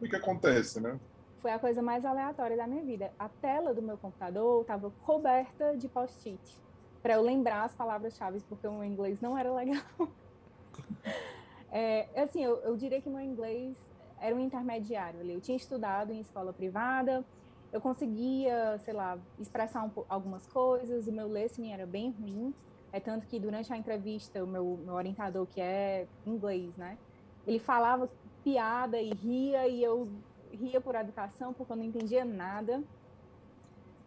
o 0.00 0.08
que 0.08 0.16
acontece, 0.16 0.80
né? 0.80 0.98
Foi 1.40 1.50
a 1.50 1.58
coisa 1.58 1.82
mais 1.82 2.04
aleatória 2.04 2.56
da 2.56 2.66
minha 2.66 2.82
vida. 2.82 3.12
A 3.18 3.28
tela 3.28 3.74
do 3.74 3.82
meu 3.82 3.96
computador 3.98 4.62
estava 4.62 4.90
coberta 5.04 5.76
de 5.76 5.88
post-it 5.88 6.65
para 7.06 7.14
eu 7.14 7.22
lembrar 7.22 7.62
as 7.62 7.72
palavras-chave, 7.72 8.40
porque 8.48 8.66
o 8.66 8.72
meu 8.72 8.84
inglês 8.84 9.20
não 9.20 9.38
era 9.38 9.54
legal. 9.54 9.80
é, 11.70 12.08
assim, 12.20 12.42
eu, 12.42 12.56
eu 12.62 12.76
diria 12.76 13.00
que 13.00 13.08
meu 13.08 13.20
inglês 13.20 13.76
era 14.20 14.34
um 14.34 14.40
intermediário. 14.40 15.20
Eu 15.20 15.40
tinha 15.40 15.56
estudado 15.56 16.12
em 16.12 16.18
escola 16.18 16.52
privada, 16.52 17.24
eu 17.72 17.80
conseguia, 17.80 18.76
sei 18.78 18.92
lá, 18.92 19.16
expressar 19.38 19.84
um, 19.84 20.04
algumas 20.08 20.48
coisas, 20.48 21.06
o 21.06 21.12
meu 21.12 21.32
listening 21.32 21.72
era 21.72 21.86
bem 21.86 22.10
ruim. 22.10 22.52
É 22.92 22.98
tanto 22.98 23.24
que 23.28 23.38
durante 23.38 23.72
a 23.72 23.76
entrevista, 23.76 24.42
o 24.42 24.46
meu, 24.48 24.76
meu 24.84 24.94
orientador, 24.94 25.46
que 25.46 25.60
é 25.60 26.08
inglês, 26.26 26.76
né? 26.76 26.98
Ele 27.46 27.60
falava 27.60 28.10
piada 28.42 29.00
e 29.00 29.10
ria 29.10 29.68
e 29.68 29.80
eu 29.80 30.08
ria 30.50 30.80
por 30.80 30.96
educação, 30.96 31.54
porque 31.54 31.70
eu 31.70 31.76
não 31.76 31.84
entendia 31.84 32.24
nada. 32.24 32.82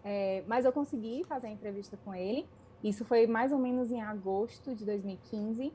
É, 0.04 0.44
mas 0.48 0.66
eu 0.66 0.74
consegui 0.74 1.24
fazer 1.24 1.48
a 1.48 1.50
entrevista 1.50 1.98
com 2.04 2.14
ele. 2.14 2.46
Isso 2.84 3.04
foi 3.04 3.28
mais 3.28 3.52
ou 3.52 3.60
menos 3.60 3.92
em 3.92 4.02
agosto 4.02 4.74
de 4.74 4.86
2015. 4.86 5.74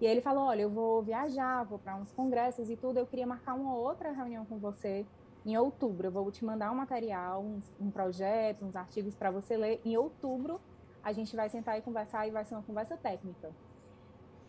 E 0.00 0.06
aí 0.06 0.12
ele 0.12 0.20
falou: 0.20 0.44
Olha, 0.44 0.62
eu 0.62 0.70
vou 0.70 1.02
viajar, 1.02 1.64
vou 1.64 1.78
para 1.78 1.96
uns 1.96 2.12
congressos 2.12 2.70
e 2.70 2.76
tudo. 2.76 2.98
Eu 2.98 3.06
queria 3.06 3.26
marcar 3.26 3.54
uma 3.54 3.74
outra 3.74 4.12
reunião 4.12 4.44
com 4.44 4.58
você 4.58 5.06
em 5.44 5.56
outubro. 5.56 6.08
Eu 6.08 6.12
vou 6.12 6.30
te 6.30 6.44
mandar 6.44 6.70
um 6.70 6.74
material, 6.74 7.42
um, 7.42 7.60
um 7.80 7.90
projeto, 7.90 8.64
uns 8.64 8.76
artigos 8.76 9.14
para 9.14 9.30
você 9.30 9.56
ler. 9.56 9.80
Em 9.84 9.96
outubro, 9.96 10.60
a 11.02 11.12
gente 11.12 11.34
vai 11.34 11.48
sentar 11.48 11.78
e 11.78 11.82
conversar 11.82 12.26
e 12.26 12.30
vai 12.30 12.44
ser 12.44 12.54
uma 12.54 12.62
conversa 12.62 12.96
técnica. 12.96 13.50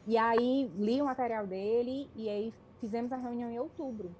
E 0.05 0.17
aí 0.17 0.71
li 0.75 1.01
o 1.01 1.05
material 1.05 1.45
dele 1.45 2.09
e 2.15 2.29
aí 2.29 2.53
fizemos 2.79 3.11
a 3.11 3.17
reunião 3.17 3.49
em 3.49 3.59
outubro. 3.59 4.15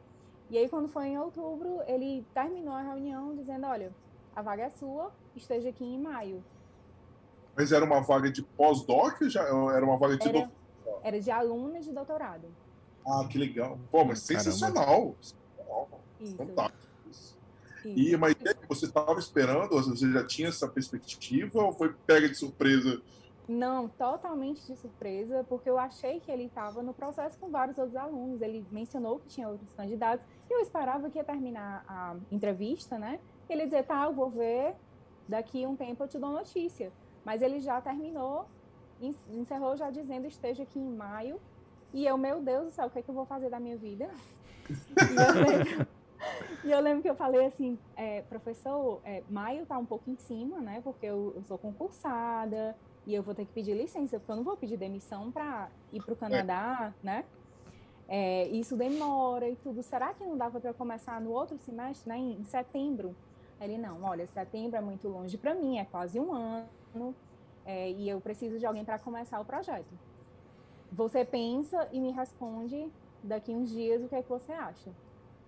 E 0.50 0.58
aí, 0.58 0.70
quando 0.70 0.88
foi 0.88 1.08
em 1.08 1.20
outubro, 1.20 1.82
ele 1.88 2.26
terminou 2.34 2.74
a 2.74 2.82
reunião 2.82 3.36
dizendo: 3.36 3.68
Olha, 3.68 3.94
a 4.36 4.42
vaga 4.42 4.64
é 4.64 4.70
sua, 4.70 5.12
esteja 5.36 5.70
aqui 5.70 5.84
em 5.84 6.00
maio. 6.00 6.44
Mas 7.58 7.72
era 7.72 7.84
uma 7.84 8.02
vaga 8.02 8.32
de 8.32 8.44
pós-doc 8.44 9.20
ou 9.20 9.30
já 9.30 9.42
era 9.42 9.84
uma 9.84 9.98
vaga 9.98 10.16
de 10.16 10.28
era, 10.28 10.34
doutorado? 10.34 11.04
Era 11.04 11.20
de 11.20 11.32
aluna 11.32 11.80
de 11.80 11.92
doutorado. 11.92 12.48
Ah, 13.06 13.28
que 13.28 13.40
legal. 13.40 13.80
Pô, 13.90 14.06
mas 14.06 14.20
sensacional. 14.20 15.16
Isso. 16.20 16.36
Fantástico. 16.36 16.78
Isso. 17.10 17.36
E, 17.84 18.16
mas 18.16 18.36
você 18.70 18.86
estava 18.86 19.18
esperando? 19.18 19.70
Você 19.70 20.12
já 20.12 20.24
tinha 20.24 20.50
essa 20.50 20.68
perspectiva 20.68 21.64
ou 21.64 21.74
foi 21.74 21.94
pega 22.06 22.30
de 22.30 22.36
surpresa? 22.36 23.02
Não, 23.48 23.88
totalmente 23.88 24.68
de 24.68 24.76
surpresa, 24.76 25.44
porque 25.48 25.70
eu 25.70 25.80
achei 25.80 26.20
que 26.20 26.30
ele 26.30 26.44
estava 26.44 26.84
no 26.84 26.94
processo 26.94 27.40
com 27.40 27.50
vários 27.50 27.78
outros 27.78 27.96
alunos. 27.96 28.42
Ele 28.42 28.64
mencionou 28.72 29.20
que 29.20 29.30
tinha 29.30 29.48
outros 29.48 29.74
candidatos 29.74 30.24
e 30.48 30.54
eu 30.54 30.60
esperava 30.60 31.10
que 31.10 31.18
ia 31.18 31.24
terminar 31.24 31.84
a 31.88 32.16
entrevista, 32.30 33.00
né? 33.00 33.20
Ele 33.50 33.66
dizer, 33.66 33.84
tá, 33.86 34.04
eu 34.04 34.14
vou 34.14 34.30
ver, 34.30 34.76
daqui 35.28 35.66
um 35.66 35.76
tempo 35.76 36.04
eu 36.04 36.08
te 36.08 36.20
dou 36.20 36.32
notícia. 36.32 36.92
Mas 37.28 37.42
ele 37.42 37.60
já 37.60 37.82
terminou, 37.82 38.46
encerrou 39.30 39.76
já 39.76 39.90
dizendo 39.90 40.26
esteja 40.28 40.64
aqui 40.64 40.80
em 40.80 40.96
maio. 40.96 41.42
E 41.94 42.06
eu, 42.06 42.18
meu 42.18 42.42
Deus 42.42 42.68
do 42.68 42.72
céu, 42.72 42.88
o 42.88 42.90
que, 42.90 43.00
é 43.00 43.02
que 43.02 43.10
eu 43.10 43.14
vou 43.14 43.26
fazer 43.26 43.50
da 43.50 43.60
minha 43.60 43.76
vida? 43.76 44.10
e, 44.70 45.16
eu 45.18 45.34
lembro, 45.44 45.88
e 46.64 46.72
eu 46.72 46.80
lembro 46.80 47.02
que 47.02 47.10
eu 47.10 47.16
falei 47.18 47.46
assim, 47.46 47.78
é, 47.98 48.22
professor, 48.22 49.02
é, 49.04 49.24
maio 49.30 49.66
tá 49.66 49.78
um 49.78 49.86
pouco 49.86 50.10
em 50.10 50.16
cima, 50.16 50.62
né? 50.62 50.80
Porque 50.82 51.06
eu, 51.06 51.34
eu, 51.36 51.44
sou 51.44 51.58
concursada 51.58 52.78
e 53.06 53.14
eu 53.14 53.22
vou 53.22 53.36
ter 53.36 53.44
que 53.44 53.52
pedir 53.52 53.74
licença, 53.74 54.18
porque 54.20 54.32
eu 54.32 54.38
não 54.38 54.44
vou 54.46 54.56
pedir 54.56 54.78
demissão 54.78 55.30
para 55.30 55.68
ir 55.92 56.02
para 56.02 56.14
o 56.14 56.16
Canadá, 56.16 56.94
né? 57.04 57.26
É, 58.08 58.48
isso 58.48 58.78
demora 58.78 59.50
e 59.50 59.58
tudo. 59.58 59.84
Será 59.84 60.14
que 60.14 60.24
não 60.24 60.38
dava 60.38 60.62
para 60.62 60.74
começar 60.74 61.20
no 61.20 61.32
outro 61.32 61.58
semestre, 61.58 62.08
né? 62.08 62.18
Em 62.18 62.46
setembro? 62.46 63.14
Ele, 63.60 63.78
não, 63.78 64.04
olha, 64.04 64.26
setembro 64.28 64.78
é 64.78 64.82
muito 64.82 65.08
longe 65.08 65.38
para 65.38 65.56
mim, 65.56 65.78
é 65.78 65.86
quase 65.86 66.20
um 66.20 66.34
ano, 66.34 67.16
é, 67.66 67.92
e 67.92 68.08
eu 68.08 68.22
preciso 68.22 68.60
de 68.60 68.66
alguém 68.66 68.86
para 68.86 69.00
começar 69.00 69.40
o 69.40 69.46
projeto. 69.46 69.98
Você 70.92 71.26
pensa 71.26 71.88
e 71.92 72.00
me 72.00 72.12
responde 72.12 72.90
daqui 73.24 73.52
uns 73.52 73.70
dias 73.70 74.02
o 74.04 74.08
que 74.08 74.16
é 74.16 74.22
que 74.22 74.30
você 74.30 74.52
acha. 74.52 74.92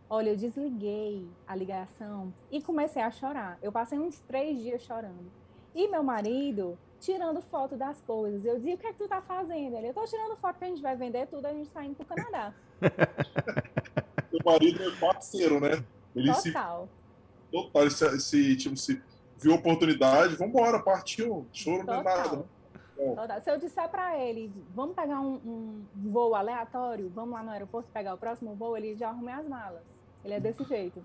Olha, 0.09 0.31
eu 0.31 0.35
desliguei 0.35 1.29
a 1.47 1.55
ligação 1.55 2.33
e 2.51 2.61
comecei 2.61 3.01
a 3.01 3.11
chorar. 3.11 3.59
Eu 3.61 3.71
passei 3.71 3.99
uns 3.99 4.19
três 4.19 4.59
dias 4.59 4.81
chorando. 4.81 5.31
E 5.73 5.87
meu 5.87 6.03
marido 6.03 6.77
tirando 6.99 7.41
foto 7.41 7.77
das 7.77 8.01
coisas. 8.01 8.43
Eu 8.43 8.57
dizia, 8.57 8.75
o 8.75 8.77
que 8.77 8.87
é 8.87 8.91
que 8.91 8.97
tu 8.97 9.07
tá 9.07 9.21
fazendo? 9.21 9.75
Ele, 9.75 9.89
eu 9.89 9.93
tô 9.93 10.03
tirando 10.05 10.35
foto 10.37 10.57
que 10.57 10.65
a 10.65 10.67
gente 10.67 10.81
vai 10.81 10.95
vender 10.95 11.27
tudo, 11.27 11.45
a 11.45 11.53
gente 11.53 11.69
tá 11.69 11.83
indo 11.83 11.95
pro 11.95 12.05
Canadá. 12.05 12.53
Meu 14.31 14.41
marido 14.45 14.83
é 14.83 14.99
parceiro, 14.99 15.59
né? 15.59 15.83
Ele 16.15 16.33
Total. 16.33 16.87
Se 16.87 16.98
total. 17.51 17.87
Esse, 17.87 18.05
esse 18.05 18.55
tipo, 18.55 18.75
se 18.75 19.01
viu 19.37 19.53
oportunidade, 19.53 20.35
vambora, 20.35 20.79
partiu. 20.79 21.47
Choro 21.53 21.85
não 21.85 21.95
é 21.95 22.03
nada. 22.03 22.37
Né? 22.37 23.39
Se 23.41 23.49
eu 23.49 23.57
disser 23.57 23.89
para 23.89 24.19
ele, 24.19 24.51
vamos 24.75 24.95
pegar 24.95 25.21
um, 25.21 25.35
um, 25.35 25.85
voo 25.95 26.35
aleatório, 26.35 27.09
vamos 27.15 27.33
lá 27.33 27.43
no 27.43 27.51
aeroporto 27.51 27.89
pegar 27.93 28.13
o 28.13 28.17
próximo 28.17 28.53
voo, 28.55 28.75
ele 28.75 28.95
já 28.95 29.09
arruma 29.09 29.35
as 29.35 29.47
malas. 29.47 29.81
Ele 30.23 30.33
é 30.33 30.39
desse 30.39 30.63
jeito. 30.65 31.01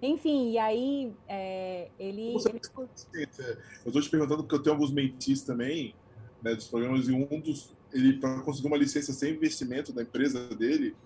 Enfim, 0.00 0.50
e 0.52 0.58
aí 0.58 1.12
é, 1.28 1.88
ele, 1.98 2.28
ele... 2.28 2.32
Eu 2.32 3.86
estou 3.86 4.02
te 4.02 4.10
perguntando 4.10 4.42
porque 4.42 4.54
eu 4.54 4.62
tenho 4.62 4.74
alguns 4.74 4.90
mentis 4.90 5.42
também, 5.42 5.94
né, 6.42 6.54
dos 6.54 6.68
programas, 6.68 7.08
e 7.08 7.12
um 7.12 7.40
dos. 7.40 7.72
Ele, 7.92 8.14
para 8.14 8.40
conseguir 8.40 8.66
uma 8.66 8.76
licença 8.76 9.12
sem 9.12 9.34
investimento 9.34 9.92
da 9.92 10.02
empresa 10.02 10.48
dele, 10.48 10.96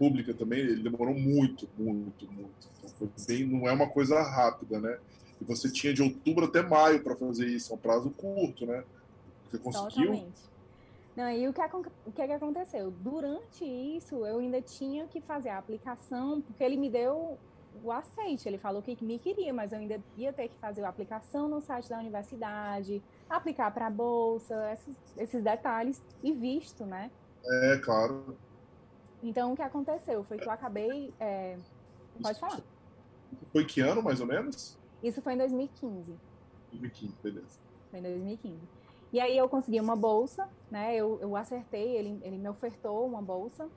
pública 0.00 0.32
também, 0.32 0.60
ele 0.60 0.82
demorou 0.82 1.14
muito, 1.14 1.68
muito, 1.76 2.26
muito. 2.32 2.68
Então, 2.82 3.08
bem, 3.28 3.44
não 3.44 3.68
é 3.68 3.72
uma 3.72 3.86
coisa 3.86 4.18
rápida, 4.22 4.80
né? 4.80 4.98
E 5.38 5.44
você 5.44 5.70
tinha 5.70 5.92
de 5.92 6.02
outubro 6.02 6.46
até 6.46 6.62
maio 6.62 7.02
para 7.02 7.14
fazer 7.14 7.46
isso, 7.46 7.70
é 7.70 7.76
um 7.76 7.78
prazo 7.78 8.08
curto, 8.08 8.64
né? 8.64 8.82
Você 9.50 9.58
conseguiu. 9.58 10.06
Totalmente. 10.06 10.50
Não, 11.14 11.30
e 11.30 11.46
o 11.46 11.52
que, 11.52 11.60
o 12.06 12.12
que, 12.12 12.22
é 12.22 12.26
que 12.28 12.32
aconteceu? 12.32 12.90
Durante 12.90 13.62
isso, 13.62 14.24
eu 14.24 14.38
ainda 14.38 14.62
tinha 14.62 15.06
que 15.06 15.20
fazer 15.20 15.50
a 15.50 15.58
aplicação, 15.58 16.40
porque 16.40 16.64
ele 16.64 16.78
me 16.78 16.88
deu 16.88 17.36
o 17.84 17.92
aceite, 17.92 18.48
ele 18.48 18.56
falou 18.56 18.80
que 18.80 18.96
me 19.04 19.18
queria, 19.18 19.52
mas 19.52 19.72
eu 19.72 19.80
ainda 19.80 20.00
ia 20.16 20.32
ter 20.32 20.48
que 20.48 20.54
fazer 20.58 20.82
a 20.82 20.88
aplicação 20.88 21.46
no 21.46 21.60
site 21.60 21.90
da 21.90 21.98
universidade, 21.98 23.02
aplicar 23.28 23.70
para 23.70 23.88
a 23.88 23.90
bolsa, 23.90 24.72
esses, 24.72 24.94
esses 25.18 25.42
detalhes 25.42 26.02
e 26.22 26.32
visto, 26.32 26.86
né? 26.86 27.10
É, 27.44 27.76
claro. 27.78 28.34
Então, 29.22 29.52
o 29.52 29.56
que 29.56 29.62
aconteceu 29.62 30.24
foi 30.24 30.38
que 30.38 30.46
eu 30.46 30.52
acabei. 30.52 31.12
É... 31.20 31.58
Pode 32.22 32.38
falar. 32.38 32.60
Foi 33.52 33.64
que 33.64 33.80
ano, 33.80 34.02
mais 34.02 34.20
ou 34.20 34.26
menos? 34.26 34.78
Isso 35.02 35.22
foi 35.22 35.34
em 35.34 35.38
2015. 35.38 36.14
2015, 36.72 37.14
beleza. 37.22 37.58
Foi 37.90 37.98
em 37.98 38.02
2015. 38.02 38.58
E 39.12 39.20
aí 39.20 39.36
eu 39.36 39.48
consegui 39.48 39.80
uma 39.80 39.96
bolsa, 39.96 40.48
né? 40.70 40.94
Eu, 40.94 41.18
eu 41.20 41.34
acertei, 41.36 41.96
ele, 41.96 42.20
ele 42.22 42.38
me 42.38 42.48
ofertou 42.48 43.06
uma 43.06 43.20
bolsa. 43.20 43.68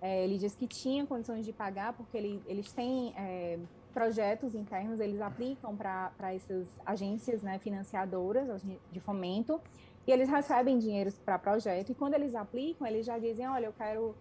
É, 0.00 0.24
ele 0.24 0.36
disse 0.36 0.56
que 0.56 0.66
tinha 0.66 1.06
condições 1.06 1.46
de 1.46 1.52
pagar, 1.52 1.92
porque 1.92 2.16
ele, 2.16 2.42
eles 2.46 2.72
têm 2.72 3.14
é, 3.16 3.58
projetos 3.92 4.54
internos, 4.54 5.00
eles 5.00 5.20
aplicam 5.20 5.74
para 5.76 6.34
essas 6.34 6.66
agências 6.84 7.42
né, 7.42 7.58
financiadoras 7.58 8.60
de 8.92 9.00
fomento, 9.00 9.60
e 10.06 10.10
eles 10.12 10.28
recebem 10.28 10.78
dinheiro 10.78 11.10
para 11.24 11.38
projeto, 11.38 11.92
e 11.92 11.94
quando 11.94 12.14
eles 12.14 12.34
aplicam, 12.34 12.86
eles 12.86 13.06
já 13.06 13.16
dizem, 13.18 13.48
olha, 13.48 13.66
eu 13.66 13.72
quero 13.72 14.14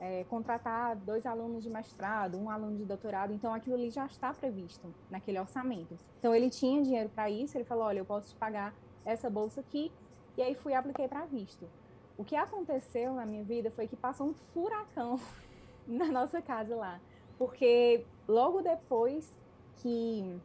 é, 0.00 0.24
contratar 0.24 0.96
dois 0.96 1.26
alunos 1.26 1.62
de 1.62 1.70
mestrado, 1.70 2.38
um 2.38 2.50
aluno 2.50 2.76
de 2.76 2.84
doutorado, 2.84 3.32
então 3.32 3.52
aquilo 3.52 3.74
ali 3.74 3.90
já 3.90 4.06
está 4.06 4.32
previsto 4.32 4.92
naquele 5.10 5.38
orçamento. 5.38 5.98
Então 6.18 6.34
ele 6.34 6.50
tinha 6.50 6.82
dinheiro 6.82 7.08
para 7.08 7.28
isso, 7.28 7.56
ele 7.56 7.64
falou, 7.64 7.84
olha, 7.84 7.98
eu 7.98 8.04
posso 8.04 8.28
te 8.28 8.36
pagar 8.36 8.74
essa 9.04 9.28
bolsa 9.28 9.60
aqui, 9.60 9.90
e 10.36 10.42
aí 10.42 10.54
fui 10.54 10.72
e 10.72 10.74
apliquei 10.74 11.08
para 11.08 11.24
visto. 11.26 11.68
O 12.16 12.24
que 12.24 12.36
aconteceu 12.36 13.14
na 13.14 13.26
minha 13.26 13.44
vida 13.44 13.70
foi 13.70 13.86
que 13.86 13.96
passou 13.96 14.28
um 14.28 14.34
furacão 14.34 15.18
na 15.86 16.06
nossa 16.06 16.40
casa 16.40 16.76
lá, 16.76 17.00
porque 17.36 18.04
logo 18.26 18.60
depois 18.62 19.36
que 19.76 20.40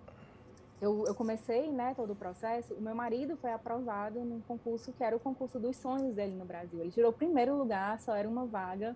eu, 0.83 1.05
eu, 1.07 1.15
comecei, 1.15 1.71
né, 1.71 1.93
todo 1.95 2.11
o 2.11 2.15
processo, 2.15 2.73
o 2.73 2.81
meu 2.81 2.93
marido 2.93 3.37
foi 3.37 3.53
aprovado 3.53 4.19
num 4.19 4.41
concurso 4.41 4.91
que 4.91 5.03
era 5.03 5.15
o 5.15 5.19
concurso 5.19 5.57
dos 5.57 5.77
sonhos 5.77 6.13
dele 6.13 6.35
no 6.35 6.43
Brasil. 6.43 6.81
Ele 6.81 6.91
tirou 6.91 7.09
o 7.09 7.13
primeiro 7.13 7.55
lugar, 7.55 7.99
só 8.01 8.13
era 8.13 8.27
uma 8.27 8.45
vaga. 8.45 8.95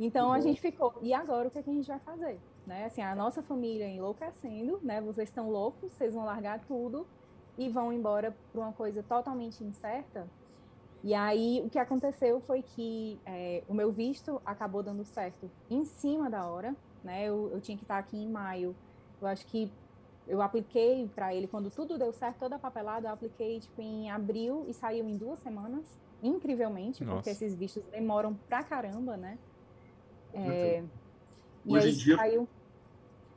Então 0.00 0.32
a 0.32 0.40
gente 0.40 0.58
ficou, 0.62 0.94
e 1.02 1.12
agora 1.12 1.48
o 1.48 1.50
que, 1.50 1.58
é 1.58 1.62
que 1.62 1.68
a 1.68 1.74
gente 1.74 1.86
vai 1.86 1.98
fazer? 1.98 2.40
Né? 2.66 2.86
Assim, 2.86 3.02
a 3.02 3.14
nossa 3.14 3.42
família 3.42 3.86
enlouquecendo, 3.86 4.80
né? 4.82 4.98
Vocês 5.02 5.28
estão 5.28 5.50
loucos, 5.50 5.92
vocês 5.92 6.14
vão 6.14 6.24
largar 6.24 6.58
tudo 6.60 7.06
e 7.58 7.68
vão 7.68 7.92
embora 7.92 8.34
para 8.50 8.60
uma 8.62 8.72
coisa 8.72 9.02
totalmente 9.02 9.62
incerta. 9.62 10.26
E 11.04 11.12
aí 11.12 11.62
o 11.64 11.68
que 11.68 11.78
aconteceu 11.78 12.40
foi 12.40 12.62
que 12.62 13.20
é, 13.26 13.62
o 13.68 13.74
meu 13.74 13.92
visto 13.92 14.40
acabou 14.44 14.82
dando 14.82 15.04
certo 15.04 15.50
em 15.68 15.84
cima 15.84 16.30
da 16.30 16.46
hora, 16.46 16.74
né? 17.04 17.24
Eu, 17.24 17.50
eu 17.52 17.60
tinha 17.60 17.76
que 17.76 17.84
estar 17.84 17.98
aqui 17.98 18.16
em 18.16 18.28
maio. 18.28 18.74
Eu 19.20 19.28
acho 19.28 19.46
que 19.46 19.70
eu 20.26 20.40
apliquei 20.40 21.10
para 21.14 21.34
ele 21.34 21.46
quando 21.46 21.70
tudo 21.70 21.98
deu 21.98 22.12
certo, 22.12 22.38
toda 22.38 22.56
a 22.56 22.58
papelada, 22.58 23.08
eu 23.08 23.12
apliquei 23.12 23.60
tipo 23.60 23.82
em 23.82 24.10
abril 24.10 24.64
e 24.66 24.72
saiu 24.72 25.06
em 25.06 25.16
duas 25.16 25.38
semanas, 25.40 25.84
incrivelmente, 26.22 27.04
Nossa. 27.04 27.16
porque 27.16 27.30
esses 27.30 27.54
vistos 27.54 27.82
demoram 27.90 28.34
pra 28.48 28.62
caramba, 28.62 29.16
né? 29.18 29.38
É, 30.34 30.82
e 31.64 31.76
Hoje 31.76 31.90
em 31.90 31.94
dia. 31.94 32.16
Saiu... 32.16 32.48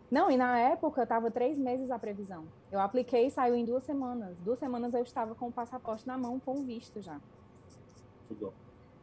Não, 0.09 0.29
e 0.29 0.37
na 0.37 0.59
época 0.59 1.03
estava 1.03 1.31
três 1.31 1.57
meses 1.57 1.89
a 1.89 1.97
previsão. 1.97 2.45
Eu 2.71 2.79
apliquei 2.79 3.27
e 3.27 3.31
saiu 3.31 3.55
em 3.55 3.65
duas 3.65 3.83
semanas. 3.83 4.37
Duas 4.39 4.59
semanas 4.59 4.93
eu 4.93 5.01
estava 5.01 5.33
com 5.33 5.47
o 5.47 5.51
passaporte 5.51 6.05
na 6.05 6.17
mão, 6.17 6.39
com 6.39 6.59
o 6.59 6.63
visto 6.63 7.01
já. 7.01 7.19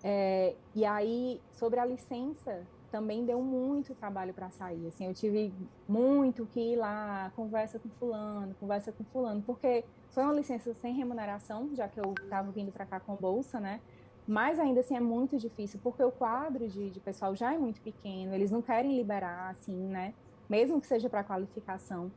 É, 0.02 0.54
e 0.74 0.84
aí, 0.84 1.40
sobre 1.52 1.78
a 1.80 1.84
licença, 1.84 2.64
também 2.90 3.24
deu 3.24 3.40
muito 3.42 3.94
trabalho 3.94 4.32
para 4.32 4.50
sair. 4.50 4.86
Assim, 4.86 5.06
eu 5.06 5.14
tive 5.14 5.52
muito 5.88 6.46
que 6.46 6.74
ir 6.74 6.76
lá, 6.76 7.32
conversa 7.36 7.78
com 7.78 7.88
fulano, 7.88 8.54
conversa 8.58 8.92
com 8.92 9.04
fulano, 9.04 9.42
porque 9.42 9.84
foi 10.10 10.22
uma 10.22 10.32
licença 10.32 10.74
sem 10.74 10.94
remuneração, 10.94 11.70
já 11.74 11.88
que 11.88 12.00
eu 12.00 12.14
estava 12.22 12.50
vindo 12.50 12.72
para 12.72 12.86
cá 12.86 13.00
com 13.00 13.14
bolsa, 13.14 13.60
né? 13.60 13.80
Mas 14.30 14.60
ainda 14.60 14.78
assim 14.78 14.96
é 14.96 15.00
muito 15.00 15.36
difícil, 15.36 15.80
porque 15.82 16.04
o 16.04 16.12
quadro 16.12 16.68
de, 16.68 16.88
de 16.88 17.00
pessoal 17.00 17.34
já 17.34 17.52
é 17.52 17.58
muito 17.58 17.80
pequeno, 17.80 18.32
eles 18.32 18.52
não 18.52 18.62
querem 18.62 18.96
liberar, 18.96 19.50
assim, 19.50 19.88
né? 19.88 20.14
Mesmo 20.48 20.80
que 20.80 20.86
seja 20.86 21.10
para 21.10 21.24
qualificação. 21.24 22.12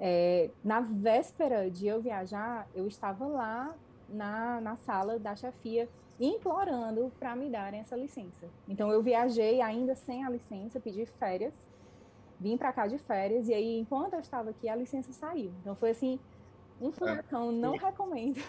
É, 0.00 0.48
na 0.64 0.80
véspera 0.80 1.70
de 1.70 1.86
eu 1.86 2.00
viajar, 2.00 2.66
eu 2.74 2.88
estava 2.88 3.26
lá 3.26 3.74
na, 4.08 4.58
na 4.62 4.76
sala 4.76 5.18
da 5.18 5.36
chefia 5.36 5.86
implorando 6.18 7.12
para 7.18 7.36
me 7.36 7.50
darem 7.50 7.80
essa 7.80 7.94
licença. 7.94 8.48
Então 8.66 8.90
eu 8.90 9.02
viajei 9.02 9.60
ainda 9.60 9.94
sem 9.94 10.24
a 10.24 10.30
licença, 10.30 10.80
pedi 10.80 11.04
férias, 11.04 11.52
vim 12.40 12.56
para 12.56 12.72
cá 12.72 12.86
de 12.86 12.96
férias 12.96 13.50
e 13.50 13.52
aí 13.52 13.78
enquanto 13.78 14.14
eu 14.14 14.20
estava 14.20 14.48
aqui 14.48 14.66
a 14.66 14.74
licença 14.74 15.12
saiu. 15.12 15.52
Então 15.60 15.76
foi 15.76 15.90
assim 15.90 16.18
um 16.80 16.88
é. 16.88 16.92
furacão, 16.92 17.52
não 17.52 17.76
recomendo. 17.76 18.40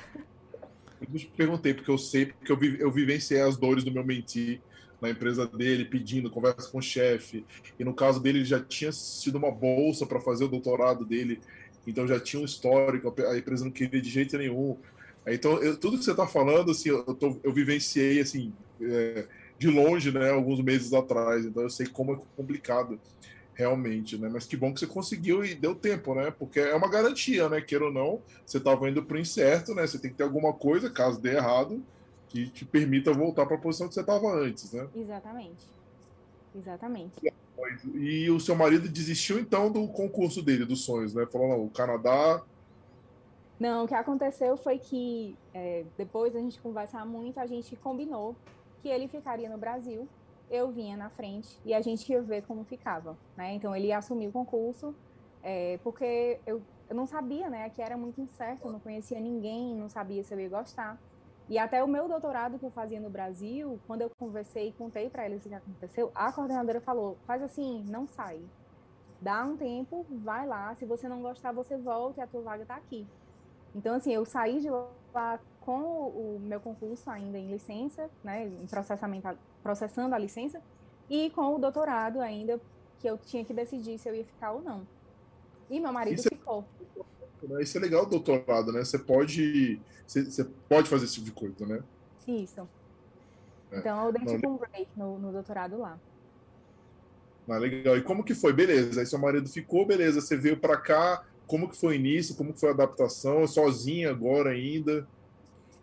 Eu 1.01 1.19
te 1.19 1.27
perguntei, 1.35 1.73
porque 1.73 1.89
eu 1.89 1.97
sei, 1.97 2.27
porque 2.27 2.51
eu, 2.51 2.57
vi, 2.57 2.79
eu 2.79 2.91
vivenciei 2.91 3.41
as 3.41 3.57
dores 3.57 3.83
do 3.83 3.91
meu 3.91 4.05
mentir 4.05 4.61
na 5.01 5.09
empresa 5.09 5.47
dele, 5.47 5.85
pedindo 5.85 6.29
conversa 6.29 6.69
com 6.69 6.77
o 6.77 6.81
chefe. 6.81 7.43
E 7.79 7.83
no 7.83 7.93
caso 7.93 8.21
dele, 8.21 8.39
ele 8.39 8.45
já 8.45 8.59
tinha 8.59 8.91
sido 8.91 9.37
uma 9.37 9.51
bolsa 9.51 10.05
para 10.05 10.21
fazer 10.21 10.45
o 10.45 10.47
doutorado 10.47 11.03
dele, 11.03 11.41
então 11.87 12.07
já 12.07 12.19
tinha 12.19 12.41
um 12.41 12.45
histórico, 12.45 13.13
a 13.27 13.37
empresa 13.37 13.65
não 13.65 13.71
queria 13.71 13.99
de 13.99 14.09
jeito 14.09 14.37
nenhum. 14.37 14.77
Então, 15.25 15.61
eu, 15.61 15.77
tudo 15.77 15.97
que 15.97 16.03
você 16.03 16.11
está 16.11 16.27
falando, 16.27 16.71
assim, 16.71 16.89
eu, 16.89 17.03
tô, 17.15 17.39
eu 17.43 17.51
vivenciei, 17.51 18.19
assim, 18.19 18.53
é, 18.81 19.27
de 19.57 19.67
longe, 19.67 20.11
né, 20.11 20.31
alguns 20.31 20.61
meses 20.61 20.93
atrás. 20.93 21.45
Então, 21.45 21.63
eu 21.63 21.69
sei 21.69 21.87
como 21.87 22.13
é 22.13 22.19
complicado 22.35 22.99
realmente, 23.61 24.17
né? 24.17 24.29
Mas 24.31 24.45
que 24.45 24.57
bom 24.57 24.73
que 24.73 24.79
você 24.79 24.87
conseguiu 24.87 25.45
e 25.45 25.53
deu 25.53 25.75
tempo, 25.75 26.15
né? 26.15 26.31
Porque 26.31 26.59
é 26.59 26.75
uma 26.75 26.89
garantia, 26.89 27.47
né? 27.47 27.61
Queira 27.61 27.85
ou 27.85 27.91
não, 27.91 28.21
você 28.45 28.57
estava 28.57 28.89
indo 28.89 29.03
para 29.03 29.17
o 29.17 29.19
incerto, 29.19 29.73
né? 29.75 29.85
Você 29.85 29.99
tem 29.99 30.11
que 30.11 30.17
ter 30.17 30.23
alguma 30.23 30.51
coisa, 30.53 30.89
caso 30.89 31.21
dê 31.21 31.35
errado, 31.35 31.83
que 32.27 32.49
te 32.49 32.65
permita 32.65 33.13
voltar 33.13 33.45
para 33.45 33.55
a 33.55 33.59
posição 33.59 33.87
que 33.87 33.93
você 33.93 34.01
estava 34.01 34.27
antes, 34.33 34.73
né? 34.73 34.87
Exatamente. 34.95 35.65
Exatamente. 36.55 37.33
E 37.93 38.29
o 38.29 38.39
seu 38.39 38.55
marido 38.55 38.89
desistiu 38.89 39.39
então 39.39 39.71
do 39.71 39.87
concurso 39.87 40.41
dele, 40.41 40.65
dos 40.65 40.83
sonhos, 40.83 41.13
né? 41.13 41.25
Falou, 41.27 41.49
não, 41.49 41.65
o 41.65 41.69
Canadá. 41.69 42.43
Não, 43.59 43.85
o 43.85 43.87
que 43.87 43.93
aconteceu 43.93 44.57
foi 44.57 44.79
que 44.79 45.37
é, 45.53 45.85
depois 45.97 46.35
a 46.35 46.39
gente 46.39 46.59
conversar 46.59 47.05
muito, 47.05 47.39
a 47.39 47.45
gente 47.45 47.75
combinou 47.75 48.35
que 48.81 48.89
ele 48.89 49.07
ficaria 49.07 49.47
no 49.47 49.57
Brasil 49.57 50.07
eu 50.51 50.69
vinha 50.69 50.97
na 50.97 51.09
frente 51.09 51.59
e 51.65 51.73
a 51.73 51.81
gente 51.81 52.11
ia 52.11 52.21
ver 52.21 52.43
como 52.43 52.65
ficava, 52.65 53.17
né? 53.37 53.53
Então 53.53 53.73
ele 53.75 53.87
ia 53.87 53.97
assumir 53.97 54.27
o 54.27 54.31
concurso, 54.31 54.93
é, 55.41 55.79
porque 55.81 56.39
eu, 56.45 56.61
eu 56.89 56.95
não 56.95 57.07
sabia, 57.07 57.49
né? 57.49 57.69
Que 57.69 57.81
era 57.81 57.97
muito 57.97 58.19
incerto, 58.19 58.67
eu 58.67 58.73
não 58.73 58.79
conhecia 58.79 59.19
ninguém, 59.19 59.73
não 59.73 59.89
sabia 59.89 60.23
se 60.23 60.33
eu 60.33 60.39
ia 60.39 60.49
gostar. 60.49 60.99
E 61.49 61.57
até 61.57 61.83
o 61.83 61.87
meu 61.87 62.07
doutorado 62.07 62.59
que 62.59 62.65
eu 62.65 62.71
fazia 62.71 62.99
no 62.99 63.09
Brasil, 63.09 63.79
quando 63.87 64.01
eu 64.01 64.11
conversei 64.19 64.67
e 64.67 64.71
contei 64.73 65.09
para 65.09 65.25
eles 65.25 65.45
o 65.45 65.49
que 65.49 65.55
aconteceu, 65.55 66.11
a 66.13 66.31
coordenadora 66.31 66.81
falou: 66.81 67.17
faz 67.25 67.41
assim, 67.41 67.83
não 67.87 68.05
sai. 68.07 68.41
Dá 69.21 69.43
um 69.45 69.55
tempo, 69.55 70.05
vai 70.09 70.45
lá. 70.45 70.73
Se 70.75 70.85
você 70.85 71.07
não 71.07 71.21
gostar, 71.21 71.51
você 71.51 71.77
volta 71.77 72.19
e 72.19 72.23
a 72.23 72.27
tua 72.27 72.41
vaga 72.41 72.63
está 72.63 72.75
aqui. 72.75 73.07
Então, 73.73 73.95
assim, 73.95 74.11
eu 74.13 74.25
saí 74.25 74.59
de 74.59 74.69
lá 74.69 75.39
com 75.61 75.79
o 75.79 76.39
meu 76.41 76.59
concurso 76.59 77.09
ainda 77.09 77.37
em 77.37 77.51
licença, 77.51 78.09
né, 78.23 78.47
em 78.47 78.65
processamento 78.67 79.27
processando 79.61 80.15
a 80.15 80.17
licença, 80.17 80.61
e 81.09 81.29
com 81.31 81.55
o 81.55 81.59
doutorado 81.59 82.21
ainda, 82.21 82.59
que 82.99 83.07
eu 83.07 83.17
tinha 83.17 83.43
que 83.43 83.53
decidir 83.53 83.97
se 83.97 84.07
eu 84.07 84.15
ia 84.15 84.25
ficar 84.25 84.51
ou 84.51 84.61
não. 84.61 84.87
E 85.69 85.79
meu 85.79 85.91
marido 85.91 86.19
isso 86.19 86.27
é 86.27 86.35
ficou. 86.35 86.65
É, 87.57 87.63
isso 87.63 87.77
é 87.77 87.81
legal, 87.81 88.05
doutorado, 88.05 88.71
né? 88.71 88.83
Você 88.83 88.99
pode, 88.99 89.81
você, 90.05 90.23
você 90.23 90.43
pode 90.69 90.89
fazer 90.89 91.05
esse 91.05 91.15
tipo 91.15 91.25
de 91.25 91.31
coisa, 91.31 91.65
né? 91.65 91.83
Isso. 92.27 92.67
É. 93.71 93.79
Então 93.79 94.05
eu 94.05 94.11
dei 94.11 94.25
tipo 94.25 94.49
um 94.49 94.57
break 94.57 94.87
no, 94.95 95.17
no 95.17 95.31
doutorado 95.31 95.77
lá. 95.77 95.99
Ah, 97.49 97.57
legal. 97.57 97.97
E 97.97 98.01
como 98.01 98.23
que 98.23 98.33
foi? 98.33 98.53
Beleza. 98.53 99.01
Aí 99.01 99.05
seu 99.05 99.19
marido 99.19 99.49
ficou, 99.49 99.85
beleza. 99.85 100.21
Você 100.21 100.37
veio 100.37 100.57
para 100.57 100.77
cá. 100.77 101.25
Como 101.47 101.67
que 101.67 101.75
foi 101.75 101.89
o 101.89 101.93
início? 101.93 102.35
Como 102.35 102.53
que 102.53 102.59
foi 102.59 102.69
a 102.69 102.73
adaptação? 102.73 103.45
Sozinha 103.45 104.09
agora 104.09 104.51
ainda? 104.51 105.05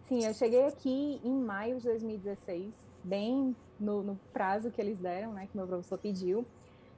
Sim, 0.09 0.25
eu 0.25 0.33
cheguei 0.33 0.65
aqui 0.65 1.21
em 1.23 1.39
maio 1.43 1.77
de 1.77 1.85
2016, 1.85 2.73
bem 3.05 3.55
no, 3.79 4.03
no 4.03 4.21
prazo 4.33 4.71
que 4.71 4.81
eles 4.81 4.99
deram, 4.99 5.33
né, 5.33 5.47
que 5.51 5.57
meu 5.57 5.67
professor 5.67 5.99
pediu. 5.99 6.45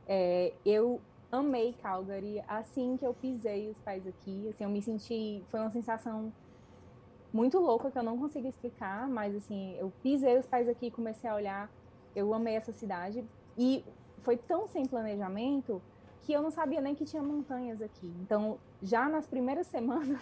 É, 0.06 0.52
eu 0.64 1.00
amei 1.30 1.74
Calgary 1.80 2.42
assim 2.48 2.96
que 2.96 3.06
eu 3.06 3.14
pisei 3.14 3.70
os 3.70 3.78
pés 3.78 4.06
aqui, 4.06 4.48
assim, 4.48 4.64
eu 4.64 4.70
me 4.70 4.82
senti, 4.82 5.42
foi 5.50 5.60
uma 5.60 5.70
sensação 5.70 6.32
muito 7.32 7.58
louca 7.58 7.90
que 7.90 7.98
eu 7.98 8.02
não 8.02 8.18
consigo 8.18 8.48
explicar, 8.48 9.08
mas 9.08 9.34
assim, 9.36 9.76
eu 9.78 9.92
pisei 10.02 10.38
os 10.38 10.46
pés 10.46 10.68
aqui, 10.68 10.90
comecei 10.90 11.30
a 11.30 11.34
olhar, 11.34 11.70
eu 12.14 12.34
amei 12.34 12.56
essa 12.56 12.72
cidade 12.72 13.24
e 13.56 13.84
foi 14.22 14.36
tão 14.36 14.66
sem 14.66 14.84
planejamento 14.84 15.80
que 16.22 16.32
eu 16.32 16.42
não 16.42 16.50
sabia 16.50 16.80
nem 16.80 16.94
que 16.94 17.04
tinha 17.04 17.22
montanhas 17.22 17.80
aqui. 17.80 18.12
Então, 18.20 18.58
já 18.82 19.08
nas 19.08 19.26
primeiras 19.26 19.66
semanas, 19.68 20.20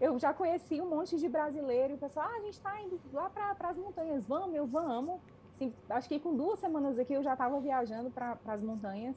eu 0.00 0.18
já 0.18 0.32
conheci 0.32 0.80
um 0.80 0.88
monte 0.88 1.16
de 1.16 1.28
brasileiro 1.28 1.92
e 1.92 1.96
o 1.96 1.98
pessoal, 1.98 2.26
ah, 2.28 2.36
a 2.36 2.40
gente 2.40 2.54
está 2.54 2.80
indo 2.80 2.98
lá 3.12 3.28
para 3.30 3.68
as 3.68 3.76
montanhas, 3.76 4.24
vamos, 4.26 4.56
eu 4.56 4.66
vamos 4.66 5.20
assim, 5.54 5.72
acho 5.88 6.08
que 6.08 6.18
com 6.18 6.34
duas 6.34 6.58
semanas 6.58 6.98
aqui 6.98 7.14
eu 7.14 7.22
já 7.22 7.32
estava 7.32 7.60
viajando 7.60 8.10
para 8.10 8.36
as 8.46 8.60
montanhas 8.60 9.16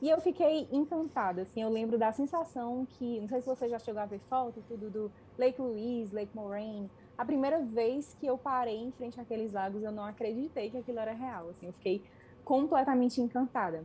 e 0.00 0.08
eu 0.08 0.20
fiquei 0.20 0.68
encantada, 0.70 1.42
assim, 1.42 1.62
eu 1.62 1.68
lembro 1.68 1.98
da 1.98 2.12
sensação 2.12 2.86
que, 2.86 3.20
não 3.20 3.28
sei 3.28 3.40
se 3.40 3.46
você 3.46 3.68
já 3.68 3.78
chegou 3.80 4.00
a 4.00 4.06
ver 4.06 4.20
foto, 4.28 4.62
tudo 4.68 4.88
do 4.88 5.12
Lake 5.36 5.60
Louise, 5.60 6.14
Lake 6.14 6.30
Moraine, 6.36 6.88
a 7.16 7.24
primeira 7.24 7.60
vez 7.60 8.14
que 8.14 8.26
eu 8.26 8.38
parei 8.38 8.76
em 8.76 8.92
frente 8.92 9.20
àqueles 9.20 9.52
lagos, 9.52 9.82
eu 9.82 9.90
não 9.90 10.04
acreditei 10.04 10.70
que 10.70 10.78
aquilo 10.78 11.00
era 11.00 11.12
real, 11.12 11.48
assim, 11.48 11.66
eu 11.66 11.72
fiquei 11.72 12.00
completamente 12.44 13.20
encantada. 13.20 13.84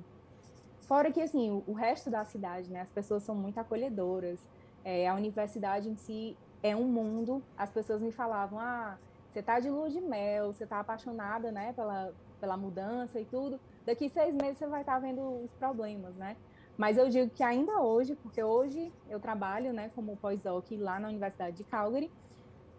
Fora 0.81 1.11
que, 1.11 1.19
assim, 1.19 1.63
o, 1.65 1.73
resto 1.73 2.11
da 2.11 2.23
cidade, 2.25 2.69
né, 2.69 2.81
as 2.81 2.89
pessoas 2.89 3.23
são 3.23 3.33
muito 3.33 3.57
acolhedoras, 3.57 4.39
é, 4.85 5.07
a 5.07 5.15
universidade 5.15 5.89
em 5.89 5.95
si 5.95 6.37
é 6.61 6.75
um 6.75 6.83
mundo, 6.83 7.41
as 7.57 7.71
pessoas 7.71 8.01
me 8.01 8.11
falavam, 8.11 8.59
ah, 8.59 8.99
você 9.33 9.41
tá 9.41 9.59
de 9.59 9.69
lua 9.69 9.89
de 9.89 9.99
mel, 9.99 10.53
você 10.53 10.65
tá 10.65 10.79
apaixonada, 10.79 11.51
né, 11.51 11.73
pela, 11.73 12.13
pela 12.39 12.55
mudança 12.55 13.19
e 13.19 13.25
tudo. 13.25 13.59
Daqui 13.83 14.07
seis 14.07 14.33
meses 14.35 14.59
você 14.59 14.67
vai 14.67 14.81
estar 14.81 14.93
tá 14.93 14.99
vendo 14.99 15.21
os 15.43 15.51
problemas, 15.55 16.15
né? 16.15 16.37
Mas 16.77 16.97
eu 16.97 17.09
digo 17.09 17.29
que 17.31 17.43
ainda 17.43 17.81
hoje, 17.81 18.15
porque 18.15 18.43
hoje 18.43 18.91
eu 19.09 19.19
trabalho, 19.19 19.73
né, 19.73 19.89
como 19.95 20.15
pós-doc 20.17 20.65
lá 20.77 20.99
na 20.99 21.07
Universidade 21.07 21.57
de 21.57 21.63
Calgary, 21.63 22.11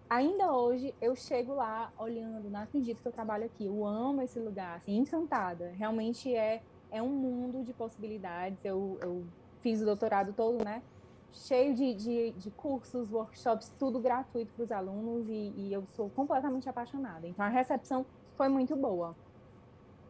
ainda 0.09 0.53
hoje 0.53 0.95
eu 1.01 1.17
chego 1.17 1.55
lá 1.55 1.93
olhando, 1.99 2.49
não 2.49 2.61
acredito 2.61 3.03
que 3.03 3.09
eu 3.09 3.13
trabalho 3.13 3.47
aqui, 3.47 3.67
eu 3.67 3.85
amo 3.85 4.23
esse 4.23 4.39
lugar, 4.39 4.77
assim, 4.77 4.97
encantada. 4.97 5.73
Realmente 5.77 6.35
é, 6.35 6.63
é 6.91 7.03
um 7.03 7.09
mundo 7.09 7.65
de 7.65 7.73
possibilidades. 7.73 8.65
Eu, 8.65 8.99
eu 9.03 9.25
fiz 9.61 9.83
o 9.83 9.85
doutorado 9.85 10.33
todo, 10.33 10.65
né, 10.65 10.83
cheio 11.35 11.75
de, 11.75 11.95
de, 11.95 12.31
de, 12.33 12.51
cursos, 12.51 13.11
workshops, 13.11 13.73
tudo 13.79 13.99
gratuito 13.99 14.53
para 14.55 14.65
os 14.65 14.73
alunos 14.73 15.29
e, 15.29 15.53
e, 15.57 15.73
eu 15.73 15.85
sou 15.97 16.09
completamente 16.11 16.69
apaixonada. 16.69 17.27
Então 17.27 17.45
a 17.45 17.49
recepção 17.49 18.07
foi 18.37 18.49
muito 18.49 18.75
boa. 18.77 19.15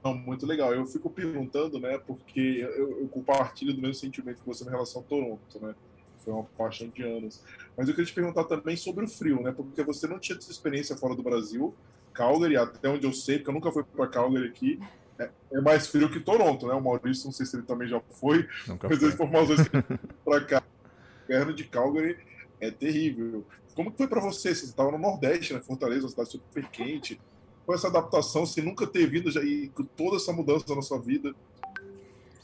Não, 0.02 0.14
muito 0.14 0.46
legal. 0.46 0.74
Eu 0.74 0.84
fico 0.84 1.08
perguntando, 1.08 1.80
né, 1.80 1.98
porque 1.98 2.58
eu, 2.60 3.00
eu, 3.00 3.08
compartilho 3.08 3.72
do 3.72 3.80
mesmo 3.80 3.94
sentimento 3.94 4.40
que 4.40 4.46
você 4.46 4.64
em 4.64 4.68
relação 4.68 5.00
a 5.00 5.04
Toronto, 5.04 5.60
né? 5.60 5.74
Foi 6.18 6.32
uma 6.32 6.44
paixão 6.44 6.88
de 6.88 7.02
anos. 7.02 7.42
Mas 7.76 7.88
eu 7.88 7.94
queria 7.94 8.06
te 8.06 8.14
perguntar 8.14 8.44
também 8.44 8.76
sobre 8.76 9.04
o 9.04 9.08
frio, 9.08 9.42
né? 9.42 9.52
Porque 9.52 9.82
você 9.82 10.06
não 10.06 10.18
tinha 10.18 10.36
essa 10.38 10.50
experiência 10.50 10.96
fora 10.96 11.14
do 11.14 11.22
Brasil. 11.22 11.74
Calgary, 12.12 12.56
até 12.56 12.88
onde 12.88 13.06
eu 13.06 13.12
sei, 13.12 13.38
porque 13.38 13.50
eu 13.50 13.54
nunca 13.54 13.72
fui 13.72 13.82
para 13.82 14.06
Calgary 14.06 14.46
aqui, 14.46 14.78
é, 15.18 15.30
é, 15.52 15.60
mais 15.60 15.86
frio 15.86 16.10
que 16.10 16.20
Toronto, 16.20 16.66
né? 16.66 16.74
O 16.74 16.80
Maurício, 16.80 17.26
não 17.26 17.32
sei 17.32 17.44
se 17.44 17.56
ele 17.56 17.64
também 17.64 17.88
já 17.88 18.00
foi, 18.00 18.48
nunca 18.66 18.88
mas 18.88 18.98
foi. 18.98 19.08
as 19.08 19.14
informações 19.14 19.60
para 20.24 20.44
cá 20.44 20.62
inverno 21.24 21.52
de 21.52 21.64
Calgary 21.64 22.18
é 22.60 22.70
terrível. 22.70 23.44
Como 23.74 23.90
que 23.90 23.96
foi 23.96 24.06
para 24.06 24.20
você? 24.20 24.54
Você 24.54 24.66
estava 24.66 24.92
no 24.92 24.98
Nordeste, 24.98 25.52
né? 25.52 25.60
Fortaleza, 25.60 26.02
uma 26.02 26.10
cidade 26.10 26.30
super 26.30 26.68
quente. 26.68 27.20
Com 27.66 27.74
essa 27.74 27.88
adaptação, 27.88 28.44
sem 28.44 28.62
nunca 28.62 28.86
ter 28.86 29.06
vindo 29.06 29.30
já 29.30 29.42
e 29.42 29.68
com 29.68 29.84
toda 29.84 30.16
essa 30.16 30.32
mudança 30.32 30.74
na 30.74 30.82
sua 30.82 30.98
vida? 30.98 31.34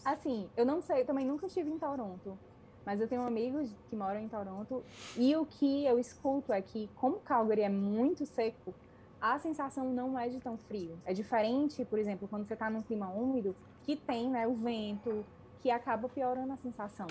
Assim, 0.04 0.48
eu 0.56 0.64
não 0.64 0.80
sei, 0.80 1.02
eu 1.02 1.04
também 1.04 1.26
nunca 1.26 1.46
estive 1.46 1.70
em 1.70 1.78
Toronto, 1.78 2.38
mas 2.86 3.00
eu 3.00 3.06
tenho 3.06 3.20
amigos 3.20 3.70
que 3.90 3.94
moram 3.94 4.18
em 4.18 4.28
Toronto 4.28 4.82
e 5.14 5.36
o 5.36 5.44
que 5.44 5.84
eu 5.84 5.98
escuto 5.98 6.54
é 6.54 6.62
que, 6.62 6.88
como 6.96 7.20
Calgary 7.20 7.60
é 7.60 7.68
muito 7.68 8.24
seco, 8.24 8.74
a 9.20 9.38
sensação 9.38 9.92
não 9.92 10.18
é 10.18 10.28
de 10.28 10.40
tão 10.40 10.56
frio. 10.56 10.98
É 11.04 11.12
diferente, 11.12 11.84
por 11.84 11.98
exemplo, 11.98 12.26
quando 12.26 12.46
você 12.46 12.54
está 12.54 12.70
num 12.70 12.80
clima 12.80 13.10
úmido, 13.10 13.54
que 13.84 13.94
tem 13.94 14.30
né, 14.30 14.46
o 14.46 14.54
vento, 14.54 15.24
que 15.60 15.70
acaba 15.70 16.08
piorando 16.08 16.54
a 16.54 16.56
sensação. 16.56 17.06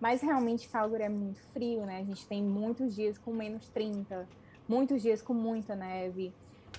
Mas 0.00 0.20
realmente 0.20 0.68
Calgary 0.68 1.04
é 1.04 1.08
muito 1.08 1.40
frio, 1.52 1.86
né? 1.86 2.00
A 2.00 2.04
gente 2.04 2.26
tem 2.26 2.42
muitos 2.42 2.94
dias 2.94 3.16
com 3.18 3.32
menos 3.32 3.68
30, 3.68 4.28
muitos 4.68 5.02
dias 5.02 5.22
com 5.22 5.34
muita 5.34 5.74
neve. 5.74 6.32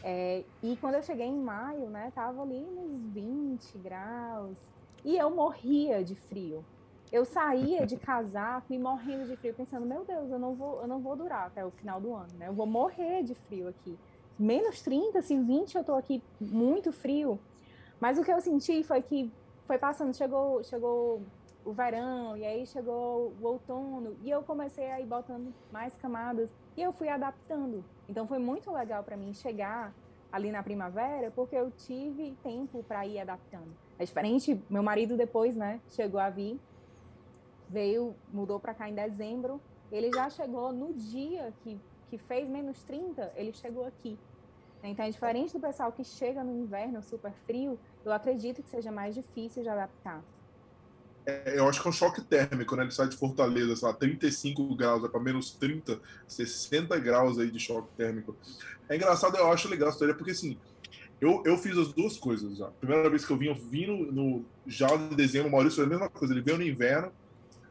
É, 0.03 0.43
e 0.61 0.75
quando 0.77 0.95
eu 0.95 1.03
cheguei 1.03 1.25
em 1.25 1.39
maio, 1.39 1.89
né, 1.89 2.11
tava 2.13 2.41
ali 2.41 2.59
nos 2.59 3.01
20 3.13 3.77
graus. 3.79 4.57
E 5.03 5.17
eu 5.17 5.29
morria 5.29 6.03
de 6.03 6.15
frio. 6.15 6.63
Eu 7.11 7.25
saía 7.25 7.85
de 7.85 7.97
casaco 7.97 8.73
e 8.73 8.77
morrendo 8.77 9.27
de 9.27 9.35
frio, 9.37 9.53
pensando, 9.53 9.85
meu 9.85 10.03
Deus, 10.03 10.29
eu 10.29 10.39
não 10.39 10.53
vou, 10.53 10.81
eu 10.81 10.87
não 10.87 10.99
vou 10.99 11.15
durar 11.15 11.47
até 11.47 11.65
o 11.65 11.71
final 11.71 12.01
do 12.01 12.13
ano, 12.13 12.33
né? 12.37 12.47
Eu 12.47 12.53
vou 12.53 12.65
morrer 12.65 13.23
de 13.23 13.33
frio 13.33 13.67
aqui. 13.67 13.97
menos 14.37 14.81
30, 14.81 15.21
se 15.21 15.39
20 15.39 15.75
eu 15.75 15.83
tô 15.83 15.95
aqui 15.95 16.21
muito 16.39 16.91
frio. 16.91 17.39
Mas 17.99 18.19
o 18.19 18.23
que 18.23 18.31
eu 18.31 18.41
senti 18.41 18.83
foi 18.83 19.01
que 19.01 19.31
foi 19.65 19.77
passando, 19.77 20.15
chegou, 20.15 20.63
chegou 20.63 21.21
o 21.65 21.73
verão, 21.73 22.37
e 22.37 22.45
aí 22.45 22.65
chegou 22.67 23.33
o 23.41 23.45
outono, 23.45 24.15
e 24.23 24.29
eu 24.29 24.43
comecei 24.43 24.91
a 24.91 25.01
ir 25.01 25.05
botando 25.05 25.53
mais 25.71 25.97
camadas, 25.97 26.49
e 26.77 26.81
eu 26.81 26.93
fui 26.93 27.09
adaptando. 27.09 27.83
Então 28.07 28.27
foi 28.27 28.37
muito 28.37 28.71
legal 28.71 29.03
para 29.03 29.17
mim 29.17 29.33
chegar 29.33 29.93
ali 30.31 30.51
na 30.51 30.61
primavera, 30.61 31.31
porque 31.31 31.55
eu 31.55 31.71
tive 31.71 32.35
tempo 32.43 32.83
para 32.83 33.05
ir 33.07 33.19
adaptando. 33.19 33.75
É 33.97 34.05
diferente, 34.05 34.61
meu 34.69 34.83
marido 34.83 35.17
depois, 35.17 35.55
né, 35.55 35.81
chegou 35.87 36.19
a 36.19 36.29
vir, 36.29 36.59
veio, 37.67 38.15
mudou 38.31 38.59
para 38.59 38.73
cá 38.73 38.87
em 38.87 38.93
dezembro, 38.93 39.59
ele 39.91 40.11
já 40.13 40.29
chegou 40.29 40.71
no 40.71 40.93
dia 40.93 41.51
que, 41.63 41.79
que 42.09 42.17
fez 42.17 42.47
menos 42.47 42.83
30, 42.83 43.33
ele 43.35 43.53
chegou 43.53 43.85
aqui. 43.85 44.19
Então 44.83 45.03
é 45.03 45.09
diferente 45.09 45.51
do 45.53 45.59
pessoal 45.59 45.91
que 45.91 46.03
chega 46.03 46.43
no 46.43 46.51
inverno 46.51 47.01
super 47.01 47.31
frio, 47.47 47.79
eu 48.03 48.11
acredito 48.11 48.61
que 48.61 48.69
seja 48.69 48.91
mais 48.91 49.15
difícil 49.15 49.63
de 49.63 49.69
adaptar. 49.69 50.21
É, 51.25 51.57
eu 51.57 51.67
acho 51.67 51.81
que 51.81 51.87
é 51.87 51.89
um 51.89 51.93
choque 51.93 52.21
térmico, 52.21 52.75
né? 52.75 52.83
Ele 52.83 52.91
sai 52.91 53.07
de 53.07 53.17
Fortaleza, 53.17 53.75
sei 53.75 53.87
lá, 53.87 53.93
35 53.93 54.75
graus, 54.75 55.03
é 55.03 55.07
para 55.07 55.19
menos 55.19 55.51
30, 55.51 55.99
60 56.27 56.97
graus 56.99 57.39
aí 57.39 57.49
de 57.49 57.59
choque 57.59 57.89
térmico. 57.97 58.35
É 58.87 58.95
engraçado, 58.95 59.35
eu 59.35 59.51
acho 59.51 59.67
legal 59.67 59.89
a 59.89 59.91
história, 59.91 60.13
porque 60.13 60.31
assim, 60.31 60.57
eu, 61.19 61.41
eu 61.45 61.57
fiz 61.57 61.75
as 61.77 61.91
duas 61.91 62.17
coisas 62.17 62.57
já. 62.57 62.67
Primeira 62.67 63.09
vez 63.09 63.25
que 63.25 63.31
eu 63.31 63.37
vim, 63.37 63.47
eu 63.47 63.55
vim 63.55 63.87
no, 63.87 64.11
no 64.11 64.45
já 64.67 64.95
de 64.95 65.15
dezembro, 65.15 65.49
o 65.49 65.51
Maurício 65.51 65.77
fez 65.77 65.87
a 65.87 65.89
mesma 65.89 66.09
coisa, 66.09 66.33
ele 66.33 66.43
veio 66.43 66.57
no 66.57 66.63
inverno, 66.63 67.11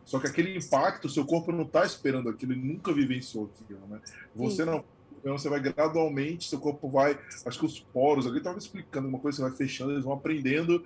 só 0.05 0.19
que 0.19 0.27
aquele 0.27 0.57
impacto, 0.57 1.09
seu 1.09 1.25
corpo 1.25 1.53
não 1.53 1.63
está 1.63 1.85
esperando 1.85 2.29
aquilo, 2.29 2.53
ele 2.53 2.73
nunca 2.73 2.93
vivenciou 2.93 3.51
aquilo, 3.55 3.87
né? 3.89 4.01
Você 4.35 4.65
Sim. 4.65 4.71
não 4.71 4.85
então 5.25 5.39
você 5.39 5.49
vai 5.49 5.59
gradualmente, 5.59 6.51
seu 6.51 6.61
corpo 6.61 6.87
vai. 6.87 7.19
Acho 7.47 7.59
que 7.59 7.65
os 7.65 7.81
poros, 7.81 8.27
alguém 8.27 8.41
estava 8.41 8.59
explicando 8.59 9.09
uma 9.09 9.19
coisa, 9.19 9.37
você 9.37 9.43
vai 9.43 9.53
fechando, 9.53 9.93
eles 9.93 10.05
vão 10.05 10.13
aprendendo 10.13 10.85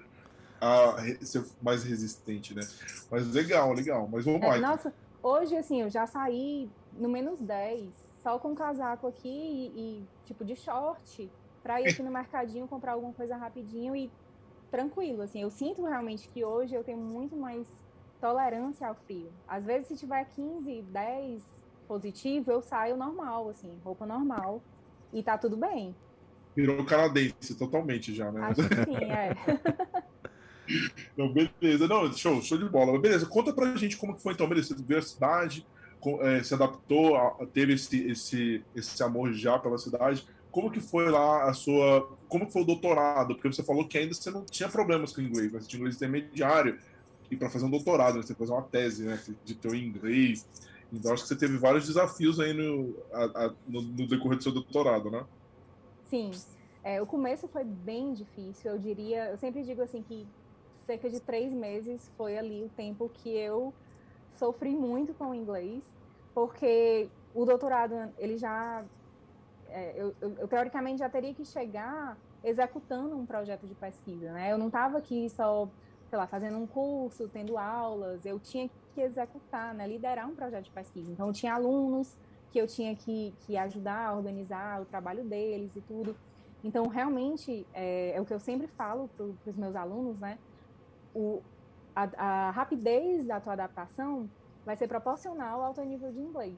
a 0.61 0.97
ser 1.23 1.44
mais 1.62 1.85
resistente, 1.85 2.55
né? 2.55 2.62
Mas 3.11 3.33
legal, 3.33 3.73
legal. 3.73 4.09
Mas 4.11 4.25
vamos 4.25 4.42
é, 4.42 4.47
lá. 4.47 4.59
Nossa, 4.59 4.92
hoje, 5.23 5.57
assim, 5.57 5.83
eu 5.83 5.90
já 5.90 6.07
saí 6.07 6.71
no 6.92 7.09
menos 7.09 7.40
10, 7.40 7.88
só 8.23 8.38
com 8.38 8.55
casaco 8.55 9.07
aqui 9.07 9.29
e, 9.29 9.66
e 9.79 10.07
tipo 10.25 10.44
de 10.44 10.57
short, 10.57 11.31
para 11.62 11.81
ir 11.81 11.88
aqui 11.88 12.03
no 12.03 12.11
mercadinho 12.11 12.66
comprar 12.66 12.92
alguma 12.92 13.12
coisa 13.12 13.37
rapidinho 13.37 13.94
e 13.94 14.11
tranquilo, 14.71 15.23
assim. 15.23 15.42
Eu 15.42 15.51
sinto 15.51 15.85
realmente 15.85 16.29
que 16.29 16.44
hoje 16.44 16.75
eu 16.75 16.85
tenho 16.85 16.99
muito 16.99 17.37
mais 17.37 17.66
tolerância 18.21 18.87
ao 18.87 18.94
frio. 18.94 19.31
Às 19.47 19.64
vezes, 19.64 19.88
se 19.88 19.97
tiver 19.97 20.25
15, 20.35 20.83
10, 20.83 21.42
positivo, 21.87 22.51
eu 22.53 22.61
saio 22.61 22.97
normal, 22.97 23.49
assim, 23.49 23.79
roupa 23.83 24.05
normal, 24.05 24.62
e 25.12 25.23
tá 25.23 25.38
tudo 25.38 25.57
bem. 25.57 25.94
Virou 26.55 26.85
canadense 26.85 27.57
totalmente 27.57 28.14
já, 28.14 28.31
né? 28.31 28.42
Acho 28.42 28.68
que 28.68 28.75
sim, 28.85 29.05
é. 29.05 29.33
Não, 31.16 31.33
beleza. 31.33 31.87
Não, 31.88 32.12
show, 32.12 32.40
show 32.42 32.59
de 32.59 32.68
bola. 32.68 32.98
Beleza, 32.98 33.26
conta 33.26 33.52
pra 33.52 33.74
gente 33.76 33.96
como 33.96 34.14
que 34.14 34.22
foi 34.22 34.33
então, 34.33 34.48
beleza, 34.48 34.74
você 34.74 34.94
a 34.94 35.02
cidade, 35.02 35.66
é, 36.20 36.42
se 36.42 36.54
adaptou, 36.54 37.16
teve 37.52 37.74
esse, 37.74 38.09
esse, 38.09 38.64
esse 38.74 39.02
amor 39.02 39.33
já 39.33 39.59
pela 39.59 39.78
cidade. 39.78 40.26
Como 40.50 40.70
que 40.70 40.81
foi 40.81 41.11
lá 41.11 41.48
a 41.48 41.52
sua... 41.52 42.09
Como 42.28 42.46
que 42.46 42.52
foi 42.52 42.62
o 42.62 42.66
doutorado? 42.66 43.35
Porque 43.35 43.52
você 43.52 43.62
falou 43.62 43.87
que 43.87 43.98
ainda 43.98 44.14
você 44.14 44.31
não 44.31 44.44
tinha 44.44 44.68
problemas 44.68 45.12
com 45.12 45.20
inglês, 45.20 45.52
mas 45.52 45.66
tinha 45.66 45.78
inglês 45.78 45.96
intermediário. 45.96 46.78
E 47.31 47.37
para 47.37 47.50
fazer 47.50 47.66
um 47.66 47.70
doutorado, 47.70 48.16
né, 48.16 48.22
você 48.22 48.28
tem 48.28 48.35
que 48.35 48.40
fazer 48.40 48.52
uma 48.52 48.62
tese, 48.62 49.04
né? 49.04 49.20
De 49.44 49.54
teu 49.54 49.74
inglês. 49.74 50.46
Então 50.92 51.12
acho 51.12 51.22
que 51.22 51.28
você 51.28 51.37
teve 51.37 51.59
vários 51.59 51.87
desafios 51.87 52.40
aí 52.40 52.52
no, 52.52 52.94
a, 53.12 53.24
a, 53.24 53.54
no, 53.66 53.83
no, 53.83 54.07
decorrer 54.07 54.38
do 54.38 54.42
seu 54.42 54.52
doutorado, 54.52 55.11
né? 55.11 55.24
Sim. 56.07 56.31
É, 56.83 57.02
o 57.02 57.07
começo 57.07 57.46
foi 57.48 57.64
bem 57.64 58.14
difícil, 58.14 58.70
eu 58.70 58.78
diria. 58.78 59.26
Eu 59.26 59.37
sempre 59.37 59.62
digo 59.62 59.83
assim 59.83 60.02
que 60.02 60.26
cerca 60.88 61.11
de 61.11 61.20
três 61.20 61.53
meses 61.53 62.11
foi 62.16 62.38
ali 62.38 62.64
o 62.64 62.70
tempo 62.70 63.11
que 63.12 63.29
eu 63.29 63.74
sofri 64.31 64.74
muito 64.74 65.12
com 65.12 65.27
o 65.27 65.35
inglês, 65.35 65.85
porque 66.33 67.11
o 67.35 67.44
doutorado 67.44 67.94
ele 68.16 68.38
já 68.38 68.83
é, 69.68 69.92
eu, 69.94 70.14
eu, 70.18 70.35
eu, 70.38 70.48
teoricamente 70.48 71.01
já 71.01 71.11
teria 71.11 71.35
que 71.35 71.44
chegar 71.44 72.16
executando 72.42 73.14
um 73.14 73.27
projeto 73.27 73.66
de 73.66 73.74
pesquisa, 73.74 74.33
né? 74.33 74.51
Eu 74.51 74.57
não 74.57 74.68
estava 74.68 74.96
aqui 74.96 75.29
só, 75.29 75.68
sei 76.09 76.16
lá, 76.16 76.27
fazendo 76.27 76.57
um 76.57 76.66
curso, 76.66 77.29
tendo 77.29 77.59
aulas, 77.59 78.24
eu 78.24 78.40
tinha 78.40 78.70
que 78.94 79.01
executar, 79.03 79.74
né, 79.74 79.87
liderar 79.87 80.27
um 80.27 80.35
projeto 80.35 80.64
de 80.64 80.70
pesquisa. 80.70 81.12
Então, 81.12 81.31
tinha 81.33 81.53
alunos 81.53 82.16
que 82.51 82.59
eu 82.59 82.66
tinha 82.66 82.96
que, 82.96 83.35
que 83.40 83.59
ajudar 83.59 84.07
a 84.07 84.16
organizar 84.16 84.81
o 84.81 84.87
trabalho 84.87 85.22
deles 85.22 85.70
e 85.77 85.83
tudo. 85.83 86.16
Então, 86.64 86.87
realmente, 86.87 87.66
é, 87.74 88.12
é 88.16 88.20
o 88.20 88.24
que 88.24 88.33
eu 88.33 88.40
sempre 88.40 88.68
falo 88.68 89.11
para 89.14 89.51
os 89.51 89.57
meus 89.57 89.77
alunos, 89.77 90.18
né? 90.18 90.38
O, 91.18 91.42
a, 91.96 92.09
a, 92.16 92.50
rapidez 92.52 93.26
da 93.26 93.40
tua 93.40 93.54
adaptação 93.54 94.31
vai 94.64 94.76
ser 94.76 94.87
proporcional 94.87 95.62
ao 95.62 95.74
teu 95.74 95.85
nível 95.85 96.12
de 96.12 96.20
inglês. 96.20 96.57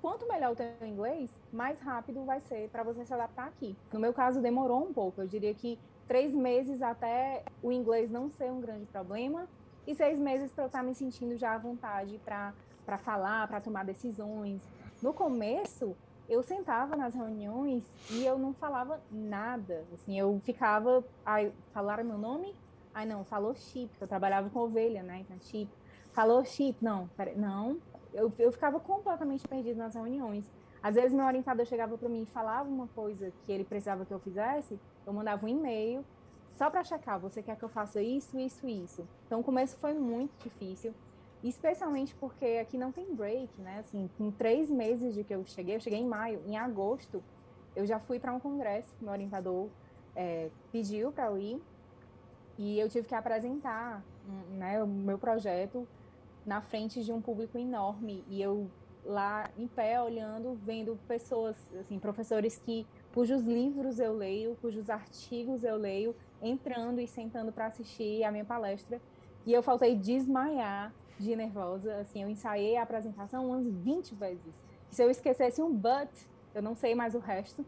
Quanto 0.00 0.26
melhor 0.26 0.52
o 0.52 0.56
teu 0.56 0.66
inglês, 0.86 1.30
mais 1.52 1.78
rápido 1.80 2.24
vai 2.24 2.40
ser 2.40 2.70
para 2.70 2.82
você 2.82 3.04
se 3.04 3.12
adaptar 3.12 3.48
aqui. 3.48 3.76
No 3.92 4.00
meu 4.00 4.14
caso, 4.14 4.40
demorou 4.40 4.82
um 4.82 4.92
pouco. 4.92 5.20
Eu 5.20 5.26
diria 5.26 5.52
que 5.52 5.78
três 6.08 6.34
meses 6.34 6.80
até 6.80 7.44
o 7.62 7.70
inglês 7.70 8.10
não 8.10 8.30
ser 8.30 8.50
um 8.50 8.60
grande 8.60 8.86
problema, 8.86 9.46
e 9.86 9.94
seis 9.94 10.18
meses 10.18 10.50
para 10.52 10.64
eu 10.64 10.66
estar 10.68 10.78
tá 10.78 10.84
me 10.84 10.94
sentindo 10.94 11.36
já 11.36 11.54
à 11.54 11.58
vontade 11.58 12.18
para 12.24 12.98
falar, 12.98 13.46
para 13.48 13.60
tomar 13.60 13.84
decisões. 13.84 14.62
No 15.02 15.12
começo, 15.12 15.94
eu 16.28 16.42
sentava 16.42 16.96
nas 16.96 17.14
reuniões 17.14 17.84
e 18.10 18.24
eu 18.24 18.38
não 18.38 18.54
falava 18.54 19.00
nada. 19.10 19.84
Assim, 19.92 20.18
eu 20.18 20.40
ficava, 20.44 21.04
ai, 21.26 21.52
falaram 21.72 22.04
meu 22.04 22.16
nome? 22.16 22.54
Ai, 22.92 23.06
não, 23.06 23.24
falou 23.24 23.54
chip, 23.54 23.90
eu 24.00 24.08
trabalhava 24.08 24.50
com 24.50 24.58
ovelha, 24.60 25.02
né? 25.02 25.20
Então, 25.20 25.38
chip. 25.40 25.70
Falou 26.12 26.44
chip, 26.44 26.82
não, 26.82 27.08
pera, 27.08 27.34
não. 27.36 27.78
Eu, 28.12 28.32
eu 28.38 28.50
ficava 28.50 28.80
completamente 28.80 29.46
perdida 29.46 29.78
nas 29.78 29.94
reuniões. 29.94 30.50
Às 30.82 30.94
vezes, 30.94 31.12
meu 31.12 31.24
orientador 31.24 31.64
chegava 31.66 31.96
para 31.96 32.08
mim 32.08 32.22
e 32.22 32.26
falava 32.26 32.68
uma 32.68 32.88
coisa 32.88 33.32
que 33.44 33.52
ele 33.52 33.64
precisava 33.64 34.04
que 34.04 34.12
eu 34.12 34.18
fizesse, 34.18 34.80
eu 35.06 35.12
mandava 35.12 35.44
um 35.44 35.48
e-mail, 35.48 36.04
só 36.52 36.68
para 36.68 36.82
checar, 36.82 37.18
você 37.18 37.42
quer 37.42 37.56
que 37.56 37.62
eu 37.62 37.68
faça 37.68 38.02
isso, 38.02 38.38
isso, 38.38 38.66
isso. 38.66 39.06
Então 39.26 39.40
o 39.40 39.44
começo 39.44 39.76
foi 39.78 39.94
muito 39.94 40.32
difícil, 40.42 40.92
especialmente 41.42 42.14
porque 42.16 42.58
aqui 42.60 42.76
não 42.76 42.90
tem 42.90 43.14
break, 43.14 43.60
né? 43.60 43.78
Assim, 43.78 44.10
com 44.18 44.30
três 44.30 44.70
meses 44.70 45.14
de 45.14 45.22
que 45.22 45.34
eu 45.34 45.44
cheguei, 45.44 45.76
eu 45.76 45.80
cheguei 45.80 46.00
em 46.00 46.06
maio, 46.06 46.42
em 46.46 46.56
agosto, 46.56 47.22
eu 47.76 47.86
já 47.86 48.00
fui 48.00 48.18
para 48.18 48.32
um 48.32 48.40
congresso 48.40 48.92
meu 49.00 49.12
orientador 49.12 49.68
é, 50.14 50.50
pediu 50.72 51.12
para 51.12 51.26
eu 51.26 51.38
ir 51.38 51.62
e 52.60 52.78
eu 52.78 52.90
tive 52.90 53.08
que 53.08 53.14
apresentar 53.14 54.04
né, 54.50 54.82
o 54.82 54.86
meu 54.86 55.18
projeto 55.18 55.88
na 56.44 56.60
frente 56.60 57.02
de 57.02 57.10
um 57.10 57.18
público 57.18 57.56
enorme 57.56 58.22
e 58.28 58.40
eu 58.40 58.70
lá 59.02 59.48
em 59.56 59.66
pé 59.66 59.98
olhando, 59.98 60.52
vendo 60.62 60.98
pessoas, 61.08 61.56
assim, 61.80 61.98
professores 61.98 62.58
que 62.58 62.86
cujos 63.14 63.44
livros 63.44 63.98
eu 63.98 64.12
leio, 64.12 64.58
cujos 64.60 64.90
artigos 64.90 65.64
eu 65.64 65.76
leio 65.76 66.14
entrando 66.42 67.00
e 67.00 67.08
sentando 67.08 67.50
para 67.50 67.64
assistir 67.64 68.24
a 68.24 68.30
minha 68.30 68.44
palestra. 68.44 69.00
E 69.46 69.54
eu 69.54 69.62
faltei 69.62 69.96
desmaiar 69.96 70.92
de 71.18 71.34
nervosa. 71.34 71.96
Assim, 71.96 72.22
eu 72.22 72.28
ensaiei 72.28 72.76
a 72.76 72.82
apresentação 72.82 73.46
umas 73.46 73.66
20 73.66 74.14
vezes. 74.16 74.62
Se 74.90 75.02
eu 75.02 75.08
esquecesse 75.08 75.62
um 75.62 75.74
but, 75.74 76.10
eu 76.54 76.60
não 76.60 76.74
sei 76.74 76.94
mais 76.94 77.14
o 77.14 77.20
resto. 77.20 77.64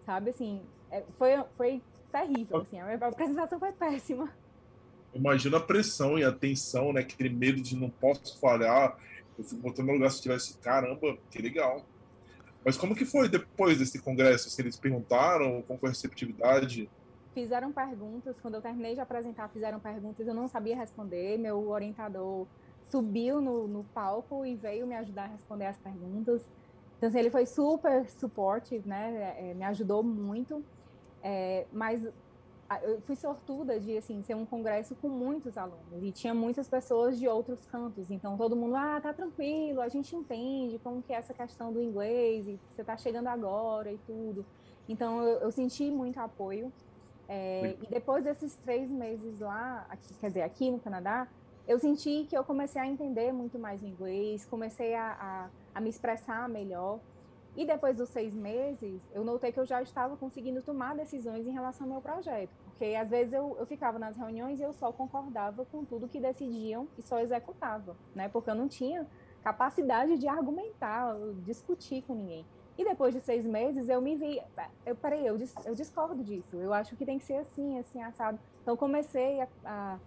Sabe, 0.00 0.28
assim, 0.28 0.60
é, 0.90 1.02
foi, 1.16 1.42
foi 1.56 1.82
terrível, 2.20 2.58
assim, 2.58 2.80
a 2.80 2.94
apresentação 2.94 3.58
foi 3.58 3.72
péssima. 3.72 4.32
Imagina 5.14 5.56
a 5.56 5.60
pressão 5.60 6.18
e 6.18 6.24
a 6.24 6.32
tensão, 6.32 6.92
né? 6.92 7.00
Aquele 7.00 7.30
medo 7.30 7.60
de 7.60 7.76
não 7.76 7.88
posso 7.88 8.38
falhar. 8.38 8.96
Eu 9.38 9.44
fico 9.44 9.62
botando 9.62 9.86
no 9.86 9.94
lugar 9.94 10.10
se 10.10 10.22
tivesse, 10.22 10.58
caramba, 10.58 11.16
que 11.30 11.40
legal. 11.40 11.84
Mas 12.64 12.76
como 12.76 12.94
que 12.94 13.04
foi 13.04 13.28
depois 13.28 13.78
desse 13.78 13.98
congresso? 13.98 14.50
Se 14.50 14.60
eles 14.60 14.76
perguntaram, 14.76 15.62
com 15.62 15.76
receptividade? 15.86 16.88
fizeram 17.36 17.70
perguntas, 17.70 18.40
quando 18.40 18.54
eu 18.54 18.62
terminei 18.62 18.94
de 18.94 19.00
apresentar, 19.00 19.50
fizeram 19.50 19.78
perguntas, 19.78 20.26
eu 20.26 20.32
não 20.32 20.48
sabia 20.48 20.74
responder, 20.74 21.36
meu 21.36 21.68
orientador 21.68 22.46
subiu 22.88 23.42
no, 23.42 23.68
no 23.68 23.84
palco 23.84 24.46
e 24.46 24.56
veio 24.56 24.86
me 24.86 24.94
ajudar 24.94 25.24
a 25.24 25.26
responder 25.26 25.66
as 25.66 25.76
perguntas. 25.76 26.48
Então, 26.96 27.10
assim, 27.10 27.18
ele 27.18 27.28
foi 27.28 27.44
super 27.44 28.08
supportive, 28.08 28.88
né, 28.88 29.34
é, 29.36 29.52
me 29.52 29.64
ajudou 29.64 30.02
muito, 30.02 30.64
é, 31.22 31.66
mas 31.72 32.06
eu 32.82 33.00
fui 33.02 33.14
sortuda 33.14 33.78
de, 33.78 33.96
assim, 33.96 34.22
ser 34.22 34.34
um 34.34 34.44
congresso 34.44 34.94
com 34.96 35.08
muitos 35.08 35.56
alunos, 35.56 36.02
e 36.02 36.10
tinha 36.10 36.34
muitas 36.34 36.68
pessoas 36.68 37.18
de 37.18 37.28
outros 37.28 37.64
cantos, 37.66 38.10
então 38.10 38.36
todo 38.36 38.56
mundo, 38.56 38.74
ah, 38.74 39.00
tá 39.00 39.12
tranquilo, 39.12 39.80
a 39.80 39.88
gente 39.88 40.16
entende 40.16 40.78
como 40.80 41.00
que 41.02 41.12
é 41.12 41.16
essa 41.16 41.32
questão 41.32 41.72
do 41.72 41.80
inglês, 41.80 42.48
e 42.48 42.58
você 42.74 42.82
tá 42.82 42.96
chegando 42.96 43.28
agora 43.28 43.92
e 43.92 43.98
tudo. 43.98 44.44
Então, 44.88 45.22
eu, 45.22 45.38
eu 45.40 45.50
senti 45.52 45.90
muito 45.90 46.18
apoio, 46.18 46.72
é, 47.28 47.76
e 47.82 47.86
depois 47.88 48.24
desses 48.24 48.56
três 48.56 48.90
meses 48.90 49.40
lá, 49.40 49.86
aqui, 49.88 50.14
quer 50.14 50.28
dizer, 50.28 50.42
aqui 50.42 50.70
no 50.70 50.78
Canadá, 50.78 51.28
eu 51.66 51.78
senti 51.80 52.24
que 52.28 52.36
eu 52.36 52.44
comecei 52.44 52.80
a 52.80 52.86
entender 52.86 53.32
muito 53.32 53.58
mais 53.58 53.82
inglês, 53.82 54.44
comecei 54.46 54.94
a, 54.94 55.12
a, 55.20 55.50
a 55.74 55.80
me 55.80 55.90
expressar 55.90 56.48
melhor. 56.48 57.00
E 57.56 57.64
depois 57.64 57.96
dos 57.96 58.10
seis 58.10 58.34
meses, 58.34 59.00
eu 59.14 59.24
notei 59.24 59.50
que 59.50 59.58
eu 59.58 59.64
já 59.64 59.80
estava 59.80 60.14
conseguindo 60.14 60.60
tomar 60.60 60.94
decisões 60.94 61.46
em 61.46 61.50
relação 61.50 61.86
ao 61.86 61.92
meu 61.94 62.02
projeto. 62.02 62.50
Porque 62.66 62.94
às 62.94 63.08
vezes 63.08 63.32
eu, 63.32 63.56
eu 63.58 63.64
ficava 63.64 63.98
nas 63.98 64.14
reuniões 64.14 64.60
e 64.60 64.62
eu 64.62 64.74
só 64.74 64.92
concordava 64.92 65.64
com 65.64 65.82
tudo 65.82 66.06
que 66.06 66.20
decidiam 66.20 66.86
e 66.98 67.02
só 67.02 67.18
executava, 67.18 67.96
né? 68.14 68.28
Porque 68.28 68.50
eu 68.50 68.54
não 68.54 68.68
tinha 68.68 69.06
capacidade 69.42 70.18
de 70.18 70.28
argumentar, 70.28 71.16
discutir 71.44 72.02
com 72.02 72.14
ninguém. 72.14 72.44
E 72.76 72.84
depois 72.84 73.14
de 73.14 73.22
seis 73.22 73.46
meses, 73.46 73.88
eu 73.88 74.02
me 74.02 74.16
vi, 74.16 74.38
eu 74.84 74.94
peraí, 74.94 75.26
eu, 75.26 75.38
eu 75.64 75.74
discordo 75.74 76.22
disso. 76.22 76.56
Eu 76.56 76.74
acho 76.74 76.94
que 76.94 77.06
tem 77.06 77.18
que 77.18 77.24
ser 77.24 77.38
assim, 77.38 77.78
assim, 77.78 78.02
assado. 78.02 78.38
Então 78.60 78.76
comecei 78.76 79.40
a, 79.40 79.48
a 79.64 79.98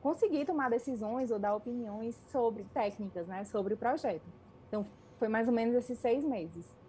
conseguir 0.00 0.44
tomar 0.44 0.70
decisões 0.70 1.32
ou 1.32 1.40
dar 1.40 1.56
opiniões 1.56 2.14
sobre 2.30 2.62
técnicas, 2.72 3.26
né? 3.26 3.42
Sobre 3.44 3.74
o 3.74 3.76
projeto. 3.76 4.22
Então 4.68 4.86
foi 5.18 5.26
mais 5.26 5.48
ou 5.48 5.54
menos 5.54 5.74
esses 5.74 5.98
seis 5.98 6.22
meses. 6.22 6.83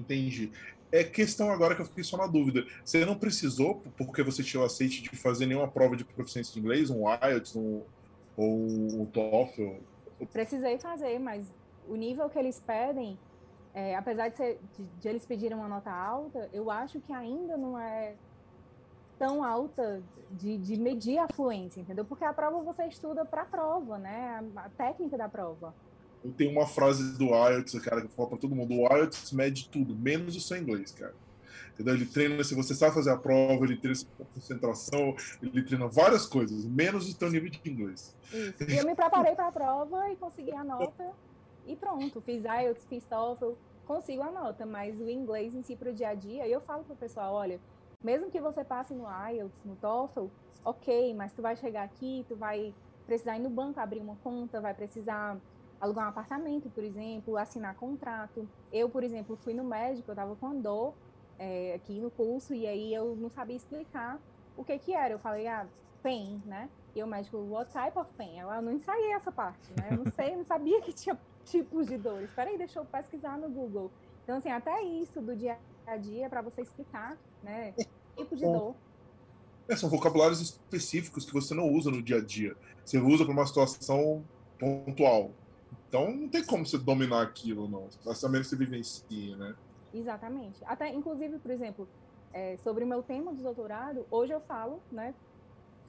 Entendi. 0.00 0.50
É 0.92 1.04
questão 1.04 1.50
agora 1.50 1.74
que 1.74 1.82
eu 1.82 1.86
fiquei 1.86 2.02
só 2.02 2.16
na 2.16 2.26
dúvida. 2.26 2.64
Você 2.84 3.04
não 3.04 3.14
precisou, 3.14 3.82
porque 3.96 4.22
você 4.22 4.42
tinha 4.42 4.60
o 4.60 4.66
aceite 4.66 5.02
de 5.02 5.10
fazer 5.10 5.46
nenhuma 5.46 5.68
prova 5.68 5.94
de 5.94 6.04
proficiência 6.04 6.52
de 6.52 6.58
inglês, 6.58 6.90
um 6.90 7.04
IELTS 7.08 7.54
um, 7.54 7.82
ou 8.36 8.66
um 8.66 9.06
TOEFL? 9.06 9.76
Precisei 10.32 10.78
fazer, 10.78 11.18
mas 11.20 11.52
o 11.88 11.94
nível 11.94 12.28
que 12.28 12.38
eles 12.38 12.60
pedem, 12.60 13.16
é, 13.72 13.94
apesar 13.94 14.28
de, 14.28 14.36
ser, 14.36 14.58
de, 14.76 14.84
de, 14.84 15.08
eles 15.08 15.24
pedirem 15.24 15.56
uma 15.56 15.68
nota 15.68 15.90
alta, 15.90 16.50
eu 16.52 16.70
acho 16.70 17.00
que 17.00 17.12
ainda 17.12 17.56
não 17.56 17.78
é 17.78 18.14
tão 19.18 19.44
alta 19.44 20.02
de, 20.32 20.58
de 20.58 20.78
medir 20.78 21.18
a 21.18 21.28
fluência, 21.28 21.80
entendeu? 21.80 22.04
Porque 22.04 22.24
a 22.24 22.32
prova 22.32 22.62
você 22.62 22.86
estuda 22.86 23.24
para 23.24 23.42
a 23.42 23.46
prova, 23.46 23.98
né? 23.98 24.42
A, 24.56 24.66
a 24.66 24.68
técnica 24.70 25.16
da 25.16 25.28
prova. 25.28 25.74
Tenho 26.36 26.52
uma 26.52 26.66
frase 26.66 27.16
do 27.16 27.26
IELTS, 27.26 27.78
cara, 27.80 28.00
que 28.00 28.06
eu 28.06 28.10
falo 28.10 28.28
pra 28.28 28.38
todo 28.38 28.54
mundo. 28.54 28.74
O 28.74 28.86
IELTS 28.94 29.32
mede 29.32 29.68
tudo, 29.68 29.96
menos 29.96 30.36
o 30.36 30.40
seu 30.40 30.56
inglês, 30.56 30.92
cara. 30.92 31.14
Entendeu? 31.72 31.94
Ele 31.94 32.06
treina 32.06 32.44
se 32.44 32.54
você 32.54 32.74
sabe 32.74 32.94
fazer 32.94 33.10
a 33.10 33.16
prova, 33.16 33.64
ele 33.64 33.76
treina 33.78 33.98
concentração, 34.34 35.16
ele 35.42 35.62
treina 35.62 35.88
várias 35.88 36.26
coisas, 36.26 36.64
menos 36.66 37.08
o 37.08 37.12
seu 37.16 37.30
nível 37.30 37.48
de 37.48 37.60
inglês. 37.64 38.14
Isso. 38.32 38.70
Eu 38.70 38.86
me 38.86 38.94
preparei 38.94 39.34
para 39.34 39.48
a 39.48 39.52
prova 39.52 40.10
e 40.10 40.16
consegui 40.16 40.52
a 40.52 40.62
nota 40.62 41.10
e 41.66 41.74
pronto. 41.74 42.20
Fiz 42.20 42.44
IELTS, 42.44 42.84
fiz 42.84 43.04
TOEFL, 43.06 43.52
consigo 43.86 44.22
a 44.22 44.30
nota, 44.30 44.66
mas 44.66 45.00
o 45.00 45.08
inglês 45.08 45.54
em 45.54 45.62
si 45.62 45.74
para 45.74 45.90
o 45.90 45.94
dia 45.94 46.10
a 46.10 46.14
dia, 46.14 46.46
eu 46.46 46.60
falo 46.60 46.84
para 46.84 46.92
o 46.92 46.96
pessoal, 46.96 47.34
olha, 47.34 47.58
mesmo 48.04 48.30
que 48.30 48.40
você 48.40 48.62
passe 48.62 48.92
no 48.92 49.04
IELTS, 49.30 49.64
no 49.64 49.74
TOEFL, 49.76 50.26
ok, 50.64 51.14
mas 51.14 51.32
tu 51.32 51.40
vai 51.40 51.56
chegar 51.56 51.84
aqui, 51.84 52.26
tu 52.28 52.36
vai 52.36 52.74
precisar 53.06 53.36
ir 53.36 53.40
no 53.40 53.50
banco 53.50 53.80
abrir 53.80 54.00
uma 54.00 54.16
conta, 54.16 54.60
vai 54.60 54.74
precisar 54.74 55.38
alugar 55.80 56.06
um 56.06 56.10
apartamento, 56.10 56.68
por 56.70 56.84
exemplo, 56.84 57.36
assinar 57.36 57.74
contrato. 57.74 58.48
Eu, 58.72 58.88
por 58.88 59.02
exemplo, 59.02 59.36
fui 59.36 59.54
no 59.54 59.64
médico, 59.64 60.10
eu 60.10 60.12
estava 60.12 60.36
com 60.36 60.60
dor 60.60 60.94
é, 61.38 61.74
aqui 61.74 61.98
no 61.98 62.10
curso, 62.10 62.54
e 62.54 62.66
aí 62.66 62.94
eu 62.94 63.16
não 63.16 63.30
sabia 63.30 63.56
explicar 63.56 64.20
o 64.56 64.62
que 64.62 64.78
que 64.78 64.92
era. 64.92 65.14
Eu 65.14 65.18
falei, 65.18 65.46
ah, 65.46 65.66
pain, 66.02 66.42
né? 66.44 66.68
E 66.94 67.02
o 67.02 67.06
médico, 67.06 67.38
what 67.38 67.72
type 67.72 67.98
of 67.98 68.10
pain? 68.16 68.38
Eu, 68.38 68.50
eu 68.50 68.62
não 68.62 68.72
ensaiei 68.72 69.12
essa 69.12 69.32
parte, 69.32 69.72
né? 69.78 69.88
Eu 69.90 70.04
não 70.04 70.12
sei, 70.12 70.32
eu 70.32 70.36
não 70.38 70.44
sabia 70.44 70.80
que 70.82 70.92
tinha 70.92 71.18
tipos 71.44 71.86
de 71.86 71.96
dores. 71.96 72.28
Espera 72.28 72.50
aí, 72.50 72.58
deixa 72.58 72.78
eu 72.78 72.84
pesquisar 72.84 73.38
no 73.38 73.48
Google. 73.48 73.90
Então, 74.24 74.36
assim, 74.36 74.50
até 74.50 74.82
isso 74.82 75.20
do 75.20 75.34
dia 75.34 75.58
a 75.86 75.96
dia, 75.96 76.28
para 76.28 76.42
você 76.42 76.62
explicar, 76.62 77.16
né? 77.42 77.74
Tipo 78.16 78.36
de 78.36 78.44
dor. 78.44 78.74
É, 79.68 79.76
são 79.76 79.88
vocabulários 79.88 80.40
específicos 80.40 81.24
que 81.24 81.32
você 81.32 81.54
não 81.54 81.68
usa 81.68 81.90
no 81.90 82.02
dia 82.02 82.16
a 82.16 82.20
dia. 82.20 82.56
Você 82.84 82.98
usa 82.98 83.24
para 83.24 83.32
uma 83.32 83.46
situação 83.46 84.24
pontual. 84.58 85.30
Então 85.90 86.08
não 86.14 86.28
tem 86.28 86.44
como 86.44 86.64
você 86.64 86.78
dominar 86.78 87.20
aquilo, 87.20 87.68
não. 87.68 87.88
Menos 88.30 88.46
que 88.46 88.50
você 88.50 88.56
vivencie, 88.56 89.34
né? 89.34 89.56
Exatamente. 89.92 90.62
Até, 90.64 90.88
inclusive, 90.88 91.36
por 91.40 91.50
exemplo, 91.50 91.88
é, 92.32 92.56
sobre 92.58 92.84
o 92.84 92.86
meu 92.86 93.02
tema 93.02 93.34
de 93.34 93.42
doutorado, 93.42 94.06
hoje 94.08 94.32
eu 94.32 94.40
falo, 94.40 94.80
né, 94.92 95.12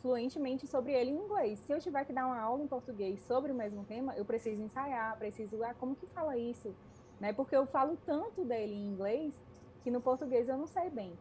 fluentemente 0.02 0.66
sobre 0.66 0.92
ele 0.92 1.12
em 1.12 1.18
inglês. 1.18 1.60
Se 1.60 1.72
eu 1.72 1.80
tiver 1.80 2.04
que 2.04 2.12
dar 2.12 2.26
uma 2.26 2.40
aula 2.40 2.64
em 2.64 2.68
português 2.68 3.22
sobre 3.22 3.52
o 3.52 3.56
mesmo 3.56 3.86
tema, 3.86 4.16
eu 4.18 4.26
preciso 4.26 4.60
ensaiar, 4.60 5.16
preciso, 5.20 5.64
ah, 5.64 5.76
como 5.76 5.96
que 5.96 6.08
fala 6.08 6.36
isso? 6.36 6.74
Né? 7.20 7.32
Porque 7.32 7.56
eu 7.56 7.68
falo 7.68 7.96
tanto 8.04 8.44
dele 8.44 8.74
em 8.74 8.88
inglês 8.88 9.40
que 9.84 9.92
no 9.92 10.02
português 10.02 10.50
eu 10.50 10.58
não 10.58 10.66
sei 10.66 10.90
bem. 10.90 11.14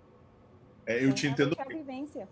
É, 0.86 0.96
eu 0.96 1.02
então, 1.02 1.14
te 1.14 1.26
entendo. 1.26 1.54
A 1.58 1.64
vivência. 1.64 2.26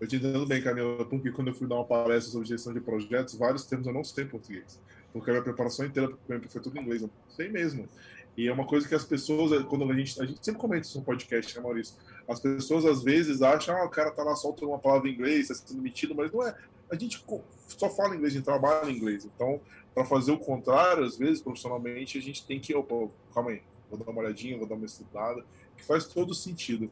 Eu 0.00 0.06
te 0.06 0.14
entendo 0.14 0.46
bem, 0.46 0.62
Camila, 0.62 1.04
porque 1.04 1.32
quando 1.32 1.48
eu 1.48 1.54
fui 1.54 1.66
dar 1.66 1.74
uma 1.74 1.84
palestra 1.84 2.30
sobre 2.30 2.46
gestão 2.46 2.72
de 2.72 2.80
projetos, 2.80 3.34
vários 3.34 3.64
termos 3.66 3.86
eu 3.88 3.92
não 3.92 4.04
sei 4.04 4.24
em 4.24 4.28
português. 4.28 4.80
Porque 5.12 5.30
a 5.30 5.34
minha 5.34 5.44
preparação 5.44 5.84
inteira 5.84 6.10
foi 6.48 6.60
tudo 6.60 6.78
em 6.78 6.82
inglês, 6.82 7.02
eu 7.02 7.08
não 7.08 7.34
sei 7.34 7.48
mesmo. 7.48 7.88
E 8.36 8.48
é 8.48 8.52
uma 8.52 8.66
coisa 8.66 8.88
que 8.88 8.94
as 8.94 9.04
pessoas, 9.04 9.62
quando 9.66 9.90
a 9.90 9.94
gente, 9.94 10.20
a 10.20 10.24
gente 10.24 10.42
sempre 10.42 10.60
comenta 10.60 10.86
isso 10.86 10.98
no 10.98 11.04
podcast, 11.04 11.54
né, 11.54 11.62
Maurício? 11.62 11.96
As 12.26 12.40
pessoas 12.40 12.86
às 12.86 13.02
vezes 13.02 13.42
acham, 13.42 13.76
ah, 13.76 13.84
o 13.84 13.90
cara 13.90 14.10
tá 14.10 14.22
lá 14.22 14.34
soltando 14.34 14.70
uma 14.70 14.78
palavra 14.78 15.08
em 15.08 15.12
inglês, 15.12 15.48
tá 15.48 15.54
sendo 15.54 15.82
metido, 15.82 16.14
mas 16.14 16.32
não 16.32 16.42
é. 16.46 16.56
A 16.90 16.96
gente 16.96 17.22
só 17.68 17.90
fala 17.90 18.14
inglês, 18.14 18.32
a 18.32 18.36
gente 18.36 18.44
trabalha 18.44 18.90
em 18.90 18.96
inglês. 18.96 19.24
Então, 19.24 19.60
para 19.94 20.04
fazer 20.04 20.32
o 20.32 20.38
contrário, 20.38 21.04
às 21.04 21.18
vezes, 21.18 21.42
profissionalmente, 21.42 22.16
a 22.16 22.22
gente 22.22 22.46
tem 22.46 22.58
que, 22.58 22.74
opa, 22.74 23.10
calma 23.34 23.50
aí, 23.50 23.62
vou 23.90 23.98
dar 23.98 24.10
uma 24.10 24.22
olhadinha, 24.22 24.56
vou 24.56 24.66
dar 24.66 24.76
uma 24.76 24.86
estudada, 24.86 25.44
que 25.76 25.84
faz 25.84 26.06
todo 26.06 26.34
sentido. 26.34 26.90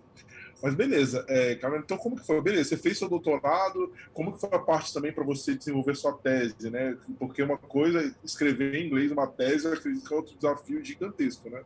Mas 0.62 0.74
beleza, 0.74 1.24
é, 1.28 1.54
Carmen, 1.54 1.80
então 1.80 1.96
como 1.96 2.16
que 2.16 2.26
foi? 2.26 2.40
Beleza, 2.40 2.70
você 2.70 2.76
fez 2.76 2.98
seu 2.98 3.08
doutorado, 3.08 3.92
como 4.12 4.32
que 4.32 4.40
foi 4.40 4.50
a 4.52 4.58
parte 4.58 4.92
também 4.92 5.12
para 5.12 5.24
você 5.24 5.54
desenvolver 5.54 5.94
sua 5.94 6.12
tese, 6.12 6.70
né? 6.70 6.96
Porque 7.18 7.42
uma 7.42 7.56
coisa 7.56 8.00
é 8.00 8.12
escrever 8.22 8.74
em 8.74 8.86
inglês 8.86 9.10
uma 9.10 9.26
tese, 9.26 9.64
eu 9.64 9.72
acredito 9.72 10.06
que 10.06 10.12
é 10.12 10.16
outro 10.16 10.34
desafio 10.34 10.84
gigantesco, 10.84 11.48
né? 11.48 11.62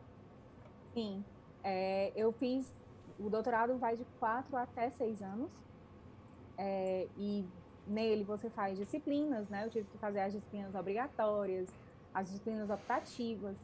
Sim, 0.93 1.23
é, 1.63 2.11
eu 2.15 2.31
fiz, 2.31 2.73
o 3.19 3.29
doutorado 3.29 3.77
vai 3.77 3.97
de 3.97 4.05
quatro 4.19 4.55
até 4.55 4.89
seis 4.91 5.21
anos, 5.21 5.49
é, 6.57 7.07
e 7.17 7.43
nele 7.85 8.23
você 8.23 8.49
faz 8.49 8.77
disciplinas, 8.77 9.49
né? 9.49 9.65
Eu 9.65 9.69
tive 9.69 9.87
que 9.91 9.97
fazer 9.97 10.21
as 10.21 10.31
disciplinas 10.31 10.73
obrigatórias, 10.73 11.67
as 12.13 12.27
disciplinas 12.27 12.69
optativas, 12.69 13.55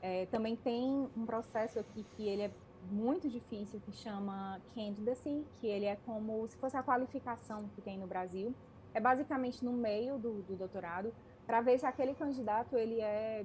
é, 0.00 0.26
também 0.26 0.56
tem 0.56 1.08
um 1.16 1.26
processo 1.26 1.78
aqui 1.78 2.06
que 2.16 2.26
ele 2.26 2.42
é 2.42 2.50
muito 2.90 3.28
difícil 3.28 3.80
que 3.80 3.92
chama 3.92 4.60
Candidacy, 4.74 5.44
que 5.60 5.66
ele 5.66 5.86
é 5.86 5.96
como 6.06 6.46
se 6.48 6.56
fosse 6.56 6.76
a 6.76 6.82
qualificação 6.82 7.68
que 7.74 7.80
tem 7.80 7.98
no 7.98 8.06
Brasil. 8.06 8.54
É 8.94 9.00
basicamente 9.00 9.64
no 9.64 9.72
meio 9.72 10.18
do, 10.18 10.42
do 10.42 10.56
doutorado, 10.56 11.12
para 11.46 11.60
ver 11.60 11.78
se 11.78 11.86
aquele 11.86 12.14
candidato 12.14 12.76
ele 12.76 13.00
é 13.00 13.44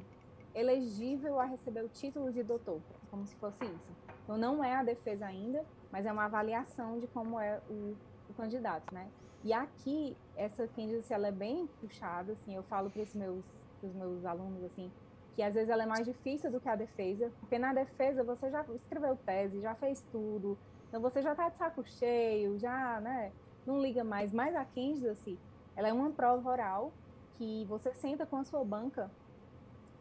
elegível 0.56 1.40
a 1.40 1.46
receber 1.46 1.84
o 1.84 1.90
título 1.90 2.32
de 2.32 2.44
doutor, 2.44 2.80
como 3.10 3.26
se 3.26 3.36
fosse 3.36 3.66
isso. 3.66 3.92
Então 4.24 4.38
não 4.38 4.64
é 4.64 4.76
a 4.76 4.84
defesa 4.84 5.26
ainda, 5.26 5.66
mas 5.92 6.06
é 6.06 6.12
uma 6.12 6.26
avaliação 6.26 7.00
de 7.00 7.08
como 7.08 7.40
é 7.40 7.60
o, 7.70 7.96
o 8.30 8.34
candidato, 8.36 8.94
né? 8.94 9.10
E 9.44 9.52
aqui 9.52 10.16
essa 10.38 10.68
candidacy 10.70 11.14
ela 11.14 11.28
é 11.28 11.32
bem 11.32 11.68
puxada, 11.82 12.32
assim, 12.34 12.56
eu 12.56 12.64
falo 12.64 12.90
para 12.90 13.02
os 13.02 13.14
meus, 13.14 13.44
meus 13.82 14.26
alunos 14.26 14.64
assim, 14.64 14.90
que 15.36 15.42
às 15.42 15.54
vezes 15.54 15.70
ela 15.70 15.84
é 15.84 15.86
mais 15.86 16.06
difícil 16.06 16.52
do 16.52 16.60
que 16.60 16.70
a 16.70 16.76
defesa, 16.76 17.32
porque 17.40 17.58
na 17.58 17.74
defesa 17.74 18.24
você 18.24 18.50
já 18.50 18.64
escreveu 18.76 19.16
tese, 19.16 19.62
já 19.62 19.74
fez 19.76 20.06
tudo, 20.12 20.58
então 20.88 21.02
você 21.02 21.22
já 21.22 21.32
está 21.32 21.50
de 21.50 21.58
saco 21.58 21.84
cheio, 21.84 22.58
já, 22.60 23.00
né, 23.02 23.32
não 23.66 23.82
liga 23.82 24.04
mais. 24.04 24.32
Mas 24.32 24.56
a 24.56 24.64
Candidacy, 24.64 25.40
ela 25.76 25.88
é 25.88 25.94
uma 25.94 26.12
prova 26.12 26.50
oral 26.50 26.94
que 27.38 27.66
você 27.66 27.94
senta 27.96 28.26
com 28.26 28.38
a 28.38 28.44
sua 28.44 28.64
banca 28.64 29.10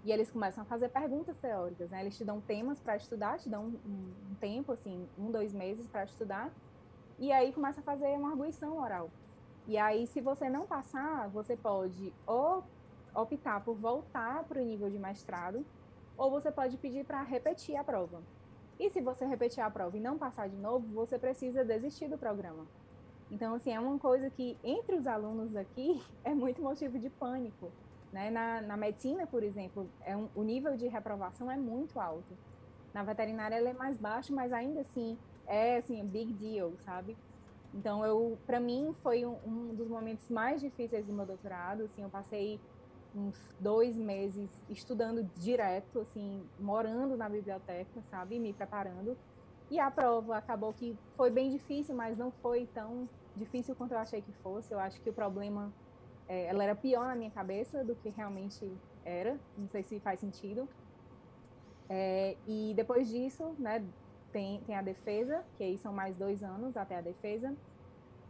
e 0.05 0.11
eles 0.11 0.31
começam 0.31 0.63
a 0.63 0.67
fazer 0.67 0.89
perguntas 0.89 1.37
teóricas, 1.39 1.89
né? 1.91 2.01
Eles 2.01 2.17
te 2.17 2.25
dão 2.25 2.41
temas 2.41 2.81
para 2.81 2.97
estudar, 2.97 3.39
te 3.39 3.49
dão 3.49 3.67
um, 3.67 4.33
um, 4.33 4.35
tempo, 4.41 4.73
assim, 4.73 5.09
um, 5.17 5.31
dois 5.31 5.55
meses 5.55 5.87
para 5.87 6.05
estudar, 6.05 6.51
e 7.19 7.31
aí 7.31 7.53
começa 7.53 7.81
a 7.81 7.85
fazer 7.85 8.09
uma 8.19 8.31
arguição 8.31 8.79
oral. 8.79 9.11
E 9.67 9.79
aí, 9.79 10.09
se 10.09 10.21
você 10.21 10.51
não 10.51 10.67
passar, 10.67 11.29
você 11.29 11.57
pode 11.57 12.13
ou 12.27 12.65
optar 13.15 13.65
por 13.65 13.75
voltar 13.75 14.45
para 14.45 14.61
o 14.61 14.65
nível 14.65 14.91
de 14.91 14.99
mestrado, 14.99 15.65
ou 16.17 16.31
você 16.31 16.51
pode 16.51 16.77
pedir 16.77 17.05
para 17.05 17.23
repetir 17.23 17.77
a 17.77 17.85
prova. 17.85 18.23
E 18.79 18.91
se 18.91 19.01
você 19.01 19.25
repetir 19.25 19.63
a 19.63 19.71
prova 19.71 19.97
e 19.97 20.01
não 20.01 20.19
passar 20.19 20.49
de 20.49 20.57
novo, 20.57 20.87
você 20.89 21.19
precisa 21.19 21.65
desistir 21.65 22.09
do 22.09 22.19
programa. 22.19 22.67
Então, 23.31 23.55
assim, 23.55 23.73
é 23.73 23.81
uma 23.81 23.99
coisa 23.99 24.29
que 24.29 24.59
entre 24.63 24.97
os 24.97 25.07
alunos 25.07 25.57
aqui 25.57 26.03
é 26.25 26.35
muito 26.35 26.61
motivo 26.61 26.99
de 26.99 27.09
pânico. 27.09 27.71
Né? 28.13 28.31
Na, 28.31 28.61
na 28.61 28.77
medicina, 28.77 29.27
por 29.27 29.43
exemplo, 29.43 29.89
é 30.05 30.17
um, 30.17 30.29
o 30.35 30.43
nível 30.43 30.77
de 30.77 30.87
reprovação 30.87 31.51
é 31.51 31.57
muito 31.57 31.99
alto. 31.99 32.37
Na 32.93 33.03
veterinária 33.03 33.57
ele 33.57 33.69
é 33.69 33.73
mais 33.73 33.97
baixo, 33.97 34.35
mas 34.35 34.53
ainda 34.53 34.81
assim 34.81 35.17
é 35.47 35.79
assim, 35.79 36.05
big 36.05 36.33
deal, 36.35 36.73
sabe? 36.85 37.17
Então, 37.75 38.05
eu, 38.05 38.39
para 38.47 38.61
mim, 38.61 38.95
foi 39.03 39.25
um, 39.25 39.37
um, 39.47 39.75
dos 39.75 39.89
momentos 39.89 40.29
mais 40.29 40.61
difíceis 40.61 41.07
do 41.07 41.13
meu 41.13 41.25
doutorado. 41.25 41.85
Assim, 41.85 42.03
eu 42.03 42.11
passei 42.11 42.61
uns 43.15 43.37
dois 43.61 43.97
meses 43.97 44.51
estudando 44.69 45.23
direto, 45.37 46.01
assim, 46.01 46.45
morando 46.59 47.17
na 47.17 47.29
biblioteca, 47.29 48.03
sabe, 48.11 48.39
me 48.39 48.53
preparando. 48.53 49.17
E 49.71 49.79
a 49.79 49.91
prova 49.91 50.37
acabou 50.37 50.73
que 50.73 50.97
foi 51.17 51.31
bem 51.31 51.51
difícil, 51.51 51.95
mas 51.95 52.19
não 52.19 52.31
foi 52.31 52.67
tão 52.75 53.09
difícil 53.37 53.75
quanto 53.75 53.93
eu 53.93 53.99
achei 53.99 54.21
que 54.21 54.33
fosse. 54.43 54.73
Eu 54.73 54.79
acho 54.79 55.01
que 55.01 55.11
o 55.11 55.13
problema, 55.13 55.73
é, 56.29 56.47
ela 56.47 56.63
era 56.63 56.75
pior 56.75 57.07
na 57.07 57.15
minha 57.15 57.31
cabeça 57.31 57.85
do 57.85 57.95
que 57.95 58.11
realmente 58.11 58.71
era. 59.05 59.39
Não 59.57 59.69
sei 59.69 59.83
se 59.83 59.99
faz 60.01 60.21
sentido. 60.21 60.69
É, 61.89 62.37
e 62.47 62.73
depois 62.75 63.09
disso, 63.09 63.55
né, 63.59 63.85
tem, 64.33 64.61
tem 64.63 64.75
a 64.75 64.83
defesa, 64.83 65.45
que 65.57 65.65
aí 65.65 65.79
são 65.79 65.93
mais 65.93 66.17
dois 66.17 66.43
anos 66.43 66.77
até 66.77 66.97
a 66.97 67.01
defesa. 67.01 67.55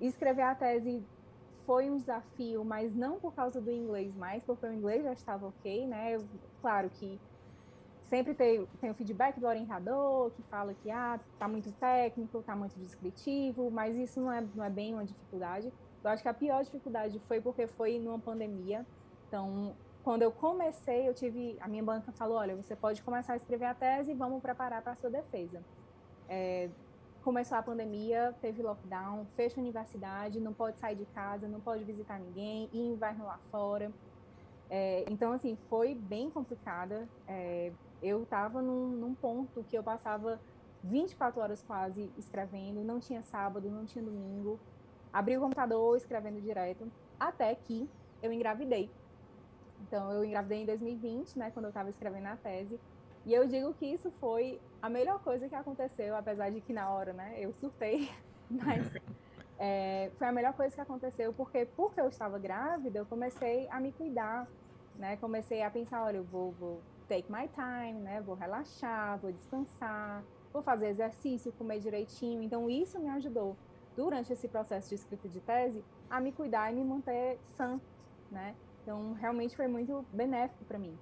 escrever 0.01 0.43
a 0.43 0.55
tese 0.55 1.03
foi 1.67 1.91
um 1.91 1.97
desafio, 1.97 2.65
mas 2.65 2.95
não 2.95 3.19
por 3.19 3.35
causa 3.35 3.61
do 3.61 3.71
inglês 3.71 4.15
mais, 4.15 4.43
porque 4.43 4.67
o 4.67 4.73
inglês 4.73 5.05
já 5.05 5.13
estava 5.13 5.47
ok, 5.47 5.87
né? 5.87 6.19
Claro 6.61 6.91
que 6.91 7.21
sempre 8.05 8.35
tem, 8.35 8.67
tem 8.81 8.91
o 8.91 8.95
feedback 8.95 9.41
do 9.41 9.47
orientador, 9.47 10.31
que 10.33 10.43
fala 10.43 10.75
que 10.75 10.91
ah, 10.91 11.19
tá 11.39 11.49
muito 11.49 11.73
técnico, 11.73 12.43
tá 12.43 12.55
muito 12.55 12.79
descritivo, 12.79 13.71
mas 13.71 13.97
isso 13.97 14.21
não 14.21 14.31
é, 14.31 14.47
não 14.55 14.65
é 14.65 14.69
bem 14.69 14.93
uma 14.93 15.05
dificuldade. 15.05 15.73
Eu 16.05 16.11
acho 16.11 16.23
que 16.23 16.29
a 16.29 16.35
pior 16.35 16.63
dificuldade 16.63 17.19
foi 17.27 17.41
porque 17.41 17.67
foi 17.67 17.99
numa 17.99 18.19
pandemia. 18.19 18.85
Então, 19.29 19.75
quando 20.03 20.23
eu 20.23 20.33
comecei, 20.33 21.09
eu 21.09 21.15
tive. 21.15 21.57
A 21.61 21.69
minha 21.69 21.83
banca 21.83 22.13
falou: 22.13 22.37
olha, 22.37 22.57
você 22.57 22.75
pode 22.75 23.03
começar 23.03 23.35
a 23.35 23.37
escrever 23.37 23.67
a 23.67 23.75
tese 23.75 24.11
e 24.11 24.15
vamos 24.15 24.43
preparar 24.43 24.83
para 24.83 24.93
a 24.93 24.97
sua 24.97 25.09
defesa. 25.09 25.63
É, 26.29 26.69
começou 27.23 27.57
a 27.57 27.63
pandemia, 27.63 28.35
teve 28.41 28.63
lockdown, 28.63 29.27
fecha 29.37 29.59
a 29.59 29.63
universidade, 29.63 30.41
não 30.41 30.53
pode 30.53 30.79
sair 30.79 30.97
de 30.97 31.05
casa, 31.07 31.47
não 31.49 31.61
pode 31.61 31.85
visitar 31.85 32.19
ninguém, 32.19 32.69
e 32.73 32.81
inverno 32.81 33.25
lá 33.25 33.39
fora. 33.51 33.91
É, 34.69 35.05
então, 35.11 35.33
assim, 35.33 35.57
foi 35.69 35.95
bem 35.95 36.31
complicada. 36.31 37.09
É, 37.29 37.73
eu 38.03 38.23
estava 38.23 38.61
num, 38.61 38.89
num, 38.89 39.15
ponto 39.15 39.63
que 39.65 39.77
eu 39.77 39.83
passava 39.83 40.41
24 40.83 41.41
horas 41.41 41.63
quase 41.63 42.11
escrevendo, 42.19 42.83
não 42.83 42.99
tinha 42.99 43.23
sábado, 43.23 43.71
não 43.71 43.85
tinha 43.85 44.05
domingo. 44.05 44.59
Abri 45.13 45.37
o 45.37 45.41
computador 45.41 45.97
escrevendo 45.97 46.41
direto, 46.41 46.91
até 47.21 47.55
que 47.55 47.89
eu 48.23 48.33
engravidei. 48.33 48.91
Então, 49.83 50.11
eu 50.11 50.25
engravidei 50.25 50.63
em 50.63 50.67
2020, 50.67 51.39
né, 51.39 51.51
quando 51.51 51.67
eu 51.67 51.71
estava 51.71 51.91
escrevendo 51.91 52.27
a 52.27 52.37
tese. 52.37 52.81
E 53.25 53.33
eu 53.33 53.47
digo 53.47 53.73
que 53.75 53.87
isso 53.87 54.11
foi 54.19 54.61
a 54.81 54.89
melhor 54.89 55.23
coisa 55.23 55.49
que 55.49 55.55
aconteceu, 55.55 56.17
apesar 56.17 56.51
de 56.51 56.61
que 56.61 56.73
na 56.73 56.91
hora, 56.91 57.13
né, 57.13 57.37
eu 57.39 57.53
surtei, 57.53 58.11
mas 58.51 58.93
é, 59.59 60.11
foi 60.19 60.27
a 60.27 60.33
melhor 60.33 60.53
coisa 60.55 60.75
que 60.75 60.81
aconteceu, 60.81 61.33
porque 61.33 61.67
porque 61.77 62.01
eu 62.01 62.09
estava 62.09 62.37
grávida, 62.37 62.99
eu 62.99 63.07
comecei 63.07 63.69
a 63.71 63.79
me 63.79 63.93
cuidar, 63.93 64.49
né, 64.97 65.17
comecei 65.19 65.63
a 65.63 65.71
pensar, 65.71 66.03
olha, 66.03 66.17
eu 66.17 66.25
vou, 66.25 66.51
vou 66.53 66.83
take 67.09 67.31
my 67.31 67.49
time, 67.49 68.01
né, 68.01 68.21
vou 68.21 68.35
relaxar, 68.35 69.19
vou 69.19 69.31
descansar, 69.31 70.25
vou 70.53 70.63
fazer 70.63 70.89
exercício, 70.89 71.53
comer 71.53 71.79
direitinho, 71.79 72.43
então 72.43 72.69
isso 72.69 72.99
me 72.99 73.09
ajudou, 73.11 73.57
durante 73.97 74.33
esse 74.33 74.49
processo 74.49 74.89
de 74.89 74.97
escrita 74.97 75.29
de 75.29 75.41
tese, 75.41 75.85
a 76.11 76.21
me 76.21 76.33
cuidar 76.33 76.73
e 76.73 76.75
me 76.75 76.85
manter 76.85 77.39
sã, 77.57 77.81
né, 78.33 78.57
então 78.83 79.13
realmente 79.13 79.55
foi 79.55 79.69
muito 79.69 80.05
benéfico 80.13 80.65
para 80.65 80.77
mim. 80.77 80.99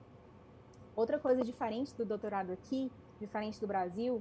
Outra 1.00 1.18
coisa 1.18 1.42
diferente 1.42 1.94
do 1.94 2.04
doutorado 2.04 2.52
aqui, 2.52 2.92
diferente 3.18 3.58
do 3.58 3.66
Brasil, 3.66 4.20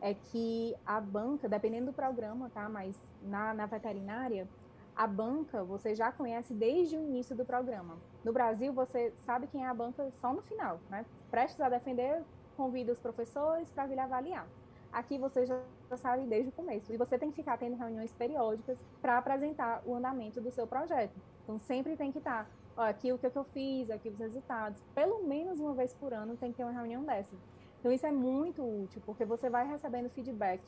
é 0.00 0.12
que 0.12 0.74
a 0.84 1.00
banca, 1.00 1.48
dependendo 1.48 1.86
do 1.86 1.92
programa, 1.92 2.50
tá? 2.52 2.68
Mas 2.68 3.00
na, 3.22 3.54
na 3.54 3.64
veterinária, 3.66 4.48
a 4.96 5.06
banca 5.06 5.62
você 5.62 5.94
já 5.94 6.10
conhece 6.10 6.52
desde 6.52 6.96
o 6.96 7.00
início 7.00 7.36
do 7.36 7.44
programa. 7.44 7.96
No 8.24 8.32
Brasil, 8.32 8.72
você 8.72 9.12
sabe 9.18 9.46
quem 9.46 9.64
é 9.64 9.68
a 9.68 9.72
banca 9.72 10.10
só 10.20 10.32
no 10.32 10.42
final, 10.42 10.80
né? 10.90 11.06
Prestes 11.30 11.60
a 11.60 11.68
defender, 11.68 12.24
convida 12.56 12.90
os 12.90 12.98
professores 12.98 13.70
para 13.70 13.86
vir 13.86 14.00
avaliar. 14.00 14.48
Aqui 14.92 15.18
você 15.18 15.46
já 15.46 15.60
sabe 15.96 16.26
desde 16.26 16.48
o 16.48 16.52
começo. 16.52 16.92
E 16.92 16.96
você 16.96 17.16
tem 17.16 17.30
que 17.30 17.36
ficar 17.36 17.56
tendo 17.56 17.76
reuniões 17.76 18.12
periódicas 18.12 18.76
para 19.00 19.16
apresentar 19.16 19.80
o 19.86 19.94
andamento 19.94 20.40
do 20.40 20.50
seu 20.50 20.66
projeto. 20.66 21.14
Então, 21.44 21.56
sempre 21.60 21.96
tem 21.96 22.10
que 22.10 22.18
estar 22.18 22.50
ó, 22.50 22.65
aqui 22.76 23.12
o 23.12 23.18
que, 23.18 23.26
eu 23.26 23.44
fiz, 23.44 23.90
aqui 23.90 24.08
os 24.08 24.18
resultados. 24.18 24.82
Pelo 24.94 25.24
menos 25.24 25.60
uma 25.60 25.74
vez 25.74 25.94
por 25.94 26.12
ano 26.12 26.36
tem 26.36 26.50
que 26.50 26.58
ter 26.58 26.64
uma 26.64 26.72
reunião 26.72 27.04
dessa. 27.04 27.34
Então 27.80 27.92
isso 27.92 28.06
é 28.06 28.12
muito 28.12 28.62
útil, 28.62 29.02
porque 29.04 29.24
você 29.24 29.48
vai 29.48 29.66
recebendo 29.66 30.10
feedback. 30.10 30.62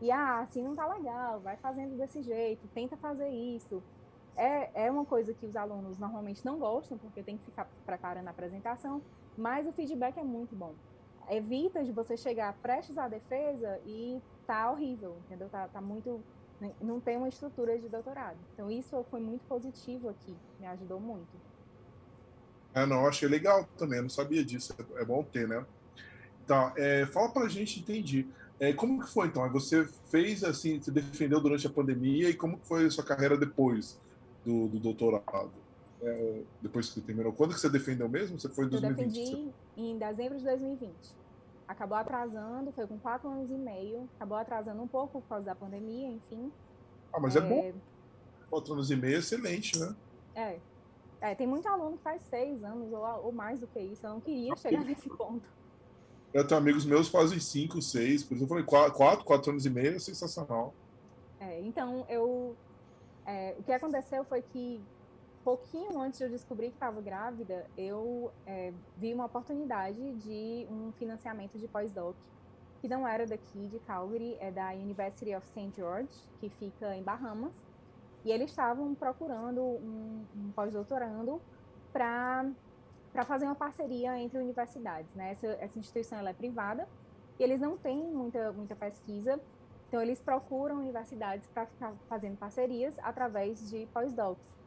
E 0.00 0.10
ah, 0.12 0.40
assim 0.40 0.62
não 0.62 0.76
tá 0.76 0.86
legal, 0.86 1.40
vai 1.40 1.56
fazendo 1.56 1.96
desse 1.96 2.22
jeito, 2.22 2.68
tenta 2.68 2.96
fazer 2.96 3.28
isso. 3.28 3.82
É, 4.36 4.86
é 4.86 4.90
uma 4.90 5.04
coisa 5.04 5.34
que 5.34 5.44
os 5.44 5.56
alunos 5.56 5.98
normalmente 5.98 6.44
não 6.44 6.58
gostam, 6.58 6.96
porque 6.96 7.22
tem 7.22 7.36
que 7.36 7.44
ficar 7.44 7.68
preparando 7.84 8.28
a 8.28 8.30
apresentação, 8.30 9.02
mas 9.36 9.66
o 9.66 9.72
feedback 9.72 10.16
é 10.16 10.22
muito 10.22 10.54
bom. 10.54 10.74
Evita 11.28 11.84
de 11.84 11.90
você 11.90 12.16
chegar 12.16 12.54
prestes 12.62 12.96
à 12.96 13.08
defesa 13.08 13.80
e 13.84 14.22
tá 14.46 14.70
horrível, 14.70 15.16
entendeu? 15.26 15.48
Tá, 15.48 15.66
tá 15.68 15.80
muito. 15.80 16.22
Não 16.80 17.00
tem 17.00 17.16
uma 17.16 17.28
estrutura 17.28 17.78
de 17.78 17.88
doutorado. 17.88 18.38
Então, 18.52 18.70
isso 18.70 19.04
foi 19.10 19.20
muito 19.20 19.42
positivo 19.46 20.08
aqui, 20.08 20.34
me 20.58 20.66
ajudou 20.66 20.98
muito. 20.98 21.28
É, 22.74 22.84
não, 22.84 23.06
achei 23.06 23.28
legal 23.28 23.68
também, 23.76 24.02
não 24.02 24.08
sabia 24.08 24.44
disso, 24.44 24.74
é 24.96 25.04
bom 25.04 25.22
ter, 25.22 25.48
né? 25.48 25.64
Tá, 26.46 26.72
é, 26.76 27.06
fala 27.06 27.30
pra 27.30 27.48
gente, 27.48 27.80
entendi. 27.80 28.26
É, 28.60 28.72
como 28.72 29.00
que 29.00 29.08
foi, 29.08 29.28
então? 29.28 29.48
Você 29.52 29.86
fez, 30.10 30.42
assim, 30.42 30.80
se 30.80 30.90
defendeu 30.90 31.40
durante 31.40 31.66
a 31.66 31.70
pandemia 31.70 32.28
e 32.28 32.34
como 32.34 32.58
foi 32.64 32.86
a 32.86 32.90
sua 32.90 33.04
carreira 33.04 33.36
depois 33.36 34.00
do, 34.44 34.66
do 34.68 34.78
doutorado? 34.80 35.52
É, 36.02 36.40
depois 36.62 36.88
que 36.90 37.00
terminou. 37.00 37.32
Quando 37.32 37.54
que 37.54 37.60
você 37.60 37.68
defendeu 37.68 38.08
mesmo? 38.08 38.38
Você 38.38 38.48
foi 38.48 38.66
em 38.66 38.68
2020? 38.68 39.00
Eu 39.00 39.26
defendi 39.26 39.54
em 39.76 39.98
dezembro 39.98 40.38
de 40.38 40.44
2020. 40.44 40.92
Acabou 41.68 41.98
atrasando, 41.98 42.72
foi 42.72 42.86
com 42.86 42.98
quatro 42.98 43.28
anos 43.28 43.50
e 43.50 43.54
meio. 43.54 44.08
Acabou 44.16 44.38
atrasando 44.38 44.82
um 44.82 44.88
pouco 44.88 45.20
por 45.20 45.28
causa 45.28 45.44
da 45.44 45.54
pandemia, 45.54 46.08
enfim. 46.08 46.50
Ah, 47.12 47.20
mas 47.20 47.36
é, 47.36 47.38
é 47.38 47.42
bom. 47.42 47.72
Quatro 48.48 48.72
anos 48.72 48.90
e 48.90 48.96
meio, 48.96 49.18
excelente, 49.18 49.78
né? 49.78 49.94
É, 50.34 50.58
é, 51.20 51.34
tem 51.34 51.46
muito 51.46 51.68
aluno 51.68 51.96
que 51.96 52.02
faz 52.02 52.22
seis 52.22 52.64
anos 52.64 52.92
ou, 52.92 53.04
ou 53.26 53.32
mais 53.32 53.60
do 53.60 53.66
que 53.66 53.78
isso. 53.78 54.06
Eu 54.06 54.10
não 54.10 54.20
queria 54.20 54.56
chegar 54.56 54.84
nesse 54.84 55.08
ponto. 55.10 55.46
Eu 56.32 56.46
tenho 56.46 56.60
amigos 56.60 56.84
meus 56.84 57.06
que 57.06 57.12
fazem 57.12 57.40
cinco, 57.40 57.80
seis, 57.80 58.22
por 58.22 58.34
isso 58.34 58.44
eu 58.44 58.48
falei 58.48 58.64
quatro, 58.64 59.24
quatro 59.24 59.50
anos 59.50 59.64
e 59.64 59.70
meio 59.70 59.96
é 59.96 59.98
sensacional. 59.98 60.74
É, 61.40 61.60
então, 61.60 62.04
eu. 62.08 62.56
É, 63.26 63.54
o 63.58 63.62
que 63.62 63.72
aconteceu 63.72 64.24
foi 64.24 64.42
que, 64.42 64.80
pouquinho 65.48 65.98
antes 65.98 66.18
de 66.18 66.26
eu 66.26 66.28
descobrir 66.28 66.68
que 66.68 66.74
estava 66.74 67.00
grávida, 67.00 67.66
eu 67.74 68.30
é, 68.44 68.70
vi 68.98 69.14
uma 69.14 69.24
oportunidade 69.24 70.12
de 70.16 70.66
um 70.70 70.92
financiamento 70.92 71.58
de 71.58 71.66
pós-doc, 71.66 72.14
que 72.82 72.86
não 72.86 73.08
era 73.08 73.26
daqui 73.26 73.66
de 73.66 73.78
Calgary, 73.78 74.36
é 74.40 74.50
da 74.50 74.72
University 74.72 75.34
of 75.34 75.46
St. 75.48 75.72
George, 75.74 76.12
que 76.38 76.50
fica 76.50 76.94
em 76.94 77.02
Bahamas. 77.02 77.54
E 78.26 78.30
eles 78.30 78.50
estavam 78.50 78.94
procurando 78.94 79.62
um, 79.62 80.26
um 80.36 80.52
pós-doutorando 80.52 81.40
para 81.94 82.44
fazer 83.24 83.46
uma 83.46 83.54
parceria 83.54 84.18
entre 84.18 84.38
universidades. 84.38 85.14
Né? 85.14 85.30
Essa, 85.30 85.46
essa 85.60 85.78
instituição 85.78 86.18
é 86.28 86.32
privada 86.34 86.86
e 87.38 87.42
eles 87.42 87.58
não 87.58 87.78
têm 87.78 88.06
muita, 88.12 88.52
muita 88.52 88.76
pesquisa, 88.76 89.40
então 89.88 90.02
eles 90.02 90.20
procuram 90.20 90.76
universidades 90.76 91.48
para 91.48 91.64
ficar 91.64 91.94
fazendo 92.06 92.36
parcerias 92.36 92.98
através 92.98 93.70
de 93.70 93.86
pós-docs. 93.94 94.57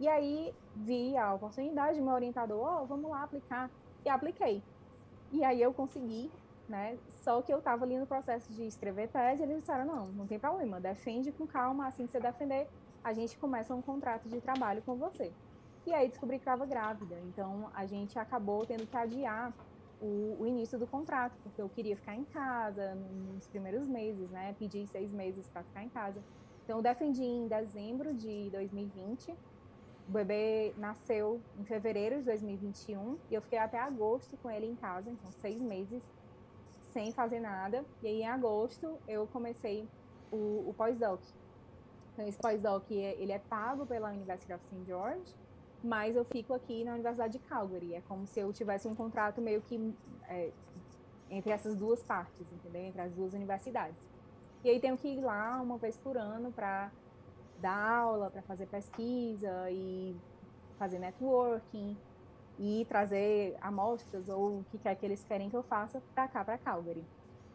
E 0.00 0.08
aí 0.08 0.54
vi 0.74 1.16
a 1.16 1.34
oportunidade, 1.34 2.00
meu 2.00 2.14
orientador, 2.14 2.60
ó, 2.60 2.82
oh, 2.82 2.86
vamos 2.86 3.10
lá 3.10 3.22
aplicar. 3.22 3.70
E 4.04 4.08
apliquei. 4.08 4.62
E 5.32 5.44
aí 5.44 5.60
eu 5.62 5.72
consegui, 5.72 6.30
né? 6.68 6.98
Só 7.08 7.40
que 7.42 7.52
eu 7.52 7.58
estava 7.58 7.84
ali 7.84 7.98
no 7.98 8.06
processo 8.06 8.52
de 8.52 8.66
escrever 8.66 9.08
tese, 9.08 9.42
e 9.42 9.44
eles 9.44 9.60
disseram, 9.60 9.84
não, 9.84 10.06
não 10.08 10.26
tem 10.26 10.38
problema, 10.38 10.80
defende 10.80 11.32
com 11.32 11.46
calma, 11.46 11.86
assim 11.86 12.06
que 12.06 12.12
você 12.12 12.20
defender, 12.20 12.68
a 13.02 13.12
gente 13.12 13.36
começa 13.38 13.74
um 13.74 13.82
contrato 13.82 14.28
de 14.28 14.40
trabalho 14.40 14.82
com 14.82 14.96
você. 14.96 15.32
E 15.86 15.92
aí 15.92 16.08
descobri 16.08 16.38
que 16.38 16.42
estava 16.42 16.64
grávida, 16.64 17.16
então 17.26 17.70
a 17.74 17.84
gente 17.84 18.18
acabou 18.18 18.64
tendo 18.64 18.86
que 18.86 18.96
adiar 18.96 19.52
o, 20.00 20.36
o, 20.40 20.46
início 20.46 20.78
do 20.78 20.86
contrato, 20.86 21.36
porque 21.42 21.60
eu 21.60 21.68
queria 21.68 21.96
ficar 21.96 22.14
em 22.14 22.24
casa 22.24 22.94
nos 22.94 23.46
primeiros 23.46 23.86
meses, 23.86 24.30
né? 24.30 24.54
Pedi 24.58 24.86
seis 24.86 25.12
meses 25.12 25.48
para 25.48 25.62
ficar 25.62 25.82
em 25.82 25.88
casa. 25.88 26.22
Então, 26.64 26.78
eu 26.78 26.82
defendi 26.82 27.22
em 27.22 27.46
dezembro 27.46 28.14
de 28.14 28.48
2020. 28.50 29.34
O 30.08 30.12
bebê 30.12 30.74
nasceu 30.76 31.40
em 31.58 31.64
fevereiro 31.64 32.18
de 32.18 32.24
2021 32.24 33.18
e 33.30 33.34
eu 33.34 33.42
fiquei 33.42 33.58
até 33.58 33.78
agosto 33.78 34.36
com 34.38 34.50
ele 34.50 34.66
em 34.66 34.76
casa, 34.76 35.10
então 35.10 35.30
seis 35.32 35.60
meses 35.60 36.02
sem 36.92 37.10
fazer 37.12 37.40
nada. 37.40 37.84
E 38.02 38.06
aí, 38.06 38.20
em 38.20 38.28
agosto, 38.28 38.98
eu 39.08 39.26
comecei 39.26 39.88
o, 40.30 40.68
o 40.68 40.74
pós-doc, 40.76 41.20
então, 42.14 42.26
esse 42.28 42.38
pós-doc, 42.38 42.88
ele 42.90 43.32
é 43.32 43.40
pago 43.40 43.84
pela 43.84 44.08
University 44.10 44.52
of 44.52 44.64
St. 44.66 44.84
George, 44.86 45.34
mas 45.82 46.14
eu 46.16 46.24
fico 46.24 46.54
aqui 46.54 46.84
na 46.84 46.94
Universidade 46.94 47.32
de 47.34 47.38
Calgary. 47.40 47.94
É 47.94 48.00
como 48.02 48.26
se 48.26 48.38
eu 48.40 48.52
tivesse 48.52 48.86
um 48.86 48.94
contrato 48.94 49.40
meio 49.40 49.60
que 49.60 49.92
é, 50.28 50.52
entre 51.28 51.52
essas 51.52 51.74
duas 51.74 52.02
partes, 52.04 52.46
entendeu? 52.52 52.82
Entre 52.82 53.02
as 53.02 53.12
duas 53.12 53.34
universidades. 53.34 53.96
E 54.62 54.70
aí 54.70 54.80
tenho 54.80 54.96
que 54.96 55.08
ir 55.08 55.20
lá 55.20 55.60
uma 55.60 55.76
vez 55.76 55.96
por 55.98 56.16
ano 56.16 56.52
para 56.52 56.90
dar 57.64 57.98
aula, 58.02 58.30
para 58.30 58.42
fazer 58.42 58.66
pesquisa 58.66 59.70
e 59.70 60.14
fazer 60.78 60.98
networking 60.98 61.96
e 62.58 62.84
trazer 62.86 63.56
amostras 63.60 64.28
ou 64.28 64.58
o 64.58 64.64
que 64.70 64.76
quer 64.76 64.94
que 64.96 65.06
eles 65.06 65.24
querem 65.24 65.48
que 65.48 65.56
eu 65.56 65.62
faça 65.62 66.02
para 66.14 66.28
cá, 66.28 66.44
para 66.44 66.58
Calgary. 66.58 67.02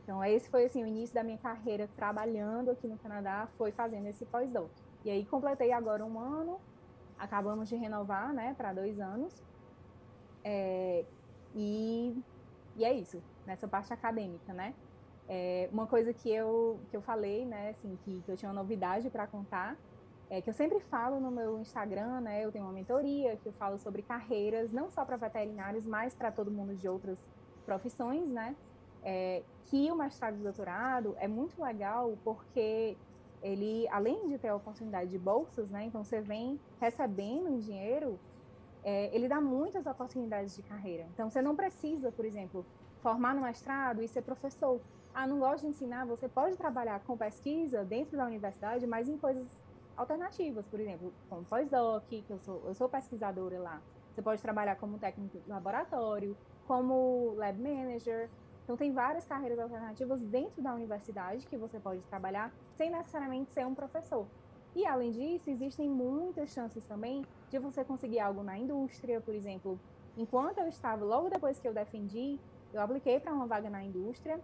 Então, 0.03 0.26
esse 0.26 0.49
foi 0.49 0.66
assim, 0.66 0.84
o 0.84 0.88
início 0.88 1.14
da 1.14 1.24
minha 1.24 1.38
carreira 1.38 1.88
trabalhando 1.95 2.72
aqui 2.72 2.88
no 2.88 2.97
Canadá, 2.97 3.47
foi 3.55 3.72
fazendo 3.72 4.07
esse 4.07 4.26
pós-doc. 4.26 4.72
E 5.05 5.12
aí 5.12 5.24
completei 5.26 5.72
agora 5.72 6.03
um 6.03 6.20
ano, 6.20 6.60
acabamos 7.20 7.70
de 7.70 7.76
renovar, 7.76 8.34
né, 8.34 8.55
para 8.57 8.74
dois 8.74 8.99
anos. 8.99 9.32
É, 10.43 11.05
e, 11.53 12.20
e 12.76 12.84
é 12.84 12.91
isso. 12.91 13.22
nessa 13.45 13.68
parte 13.68 13.93
acadêmica, 13.93 14.51
né? 14.53 14.74
É, 15.28 15.70
uma 15.72 15.86
coisa 15.86 16.12
que 16.12 16.34
eu, 16.34 16.80
que 16.89 16.97
eu 16.97 17.01
falei, 17.01 17.45
né, 17.45 17.70
assim, 17.70 17.95
que, 18.03 18.22
que 18.22 18.32
eu 18.32 18.36
tinha 18.36 18.49
uma 18.49 18.60
novidade 18.60 19.07
para 19.12 19.28
contar, 19.28 19.78
é 20.30 20.42
que 20.42 20.50
eu 20.50 20.54
sempre 20.54 20.80
falo 20.80 21.20
no 21.20 21.32
meu 21.32 21.60
Instagram, 21.60 22.22
né, 22.22 22.46
eu 22.46 22.52
tenho 22.52 22.66
uma 22.66 22.74
mentoria 22.74 23.36
que 23.38 23.48
eu 23.48 23.54
falo 23.54 23.78
sobre 23.80 24.04
carreiras, 24.04 24.72
não 24.72 24.92
só 24.92 25.04
para 25.04 25.18
veterinários, 25.18 25.86
mas 25.86 26.14
para 26.14 26.32
todo 26.32 26.52
mundo 26.52 26.76
de 26.76 26.88
outras 26.88 27.18
profissões, 27.66 28.30
né, 28.30 28.56
é, 29.04 29.42
que 29.66 29.92
o 29.92 29.96
mestrado 29.96 30.38
e 30.40 30.44
doutorado 30.44 31.16
é 31.20 31.28
muito 31.28 31.60
legal 31.62 32.16
porque 32.24 32.96
ele, 33.42 33.88
além 33.90 34.28
de 34.28 34.38
ter 34.38 34.50
a 34.50 34.56
oportunidade 34.56 35.10
de 35.10 35.18
bolsas, 35.18 35.72
né, 35.72 35.86
então 35.86 36.04
você 36.04 36.22
vem 36.22 36.60
recebendo 36.80 37.60
dinheiro, 37.60 38.20
é, 38.84 39.14
ele 39.16 39.28
dá 39.28 39.42
muitas 39.42 39.86
oportunidades 39.86 40.56
de 40.56 40.62
carreira. 40.62 41.08
Então 41.14 41.30
você 41.30 41.42
não 41.42 41.56
precisa, 41.56 42.12
por 42.12 42.24
exemplo, 42.24 42.66
formar 43.02 43.34
no 43.34 43.42
mestrado 43.42 44.02
e 44.02 44.08
ser 44.08 44.22
professor 44.22 44.80
ah, 45.14 45.28
não 45.28 45.40
gosto 45.40 45.64
de 45.64 45.70
ensinar, 45.70 46.06
você 46.06 46.28
pode 46.28 46.56
trabalhar 46.56 47.00
com 47.02 47.18
pesquisa 47.18 47.84
dentro 47.84 48.16
da 48.16 48.26
universidade, 48.26 48.86
mas 48.86 49.10
em 49.10 49.18
coisas 49.18 49.46
alternativas, 50.00 50.66
por 50.66 50.80
exemplo, 50.80 51.14
como 51.30 51.43
pós-doc, 51.43 52.06
que 52.08 52.24
eu 52.30 52.39
sou, 52.39 52.64
eu 52.66 52.74
sou 52.74 52.88
pesquisadora 52.88 53.60
lá. 53.60 53.82
Você 54.14 54.22
pode 54.22 54.41
trabalhar 54.41 54.78
como 54.78 54.97
técnico 54.97 55.38
de 55.38 55.50
laboratório, 55.50 56.38
como 56.66 57.34
lab 57.36 57.62
manager. 57.62 58.30
Então, 58.64 58.78
tem 58.78 58.93
várias 58.93 59.26
carreiras 59.26 59.60
alternativas 59.60 60.22
dentro 60.22 60.62
da 60.62 60.74
universidade 60.74 61.45
que 61.45 61.58
você 61.58 61.80
pode 61.80 62.02
trabalhar 62.04 62.54
sem 62.76 62.89
necessariamente 62.89 63.52
ser 63.52 63.66
um 63.66 63.76
professor. 63.76 64.26
E, 64.74 64.86
além 64.86 65.12
disso, 65.12 65.50
existem 65.50 65.89
muitas 65.89 66.52
chances 66.52 66.86
também 66.86 67.26
de 67.50 67.60
você 67.60 67.84
conseguir 67.84 68.20
algo 68.20 68.41
na 68.41 68.58
indústria, 68.58 69.20
por 69.20 69.36
exemplo. 69.36 69.78
Enquanto 70.16 70.60
eu 70.60 70.68
estava, 70.68 71.04
logo 71.04 71.30
depois 71.30 71.60
que 71.60 71.68
eu 71.68 71.74
defendi, 71.74 72.39
eu 72.74 72.82
apliquei 72.82 73.20
para 73.20 73.34
uma 73.34 73.47
vaga 73.47 73.70
na 73.70 73.84
indústria 73.84 74.39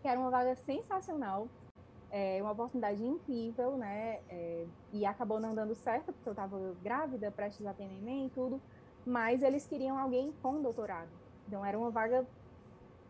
que 0.00 0.08
era 0.08 0.18
uma 0.18 0.30
vaga 0.30 0.54
sensacional, 0.54 1.48
é, 2.10 2.38
uma 2.42 2.52
oportunidade 2.52 3.04
incrível, 3.04 3.76
né? 3.76 4.20
É, 4.28 4.66
e 4.92 5.06
acabou 5.06 5.40
não 5.40 5.54
dando 5.54 5.74
certo, 5.74 6.12
porque 6.12 6.28
eu 6.28 6.32
estava 6.32 6.58
grávida, 6.82 7.30
prestes 7.30 7.66
a 7.66 7.72
ter 7.72 7.84
e 7.84 8.30
tudo, 8.34 8.60
mas 9.06 9.42
eles 9.42 9.66
queriam 9.66 9.98
alguém 9.98 10.32
com 10.42 10.60
doutorado. 10.60 11.10
Então 11.46 11.64
era 11.64 11.78
uma 11.78 11.90
vaga 11.90 12.26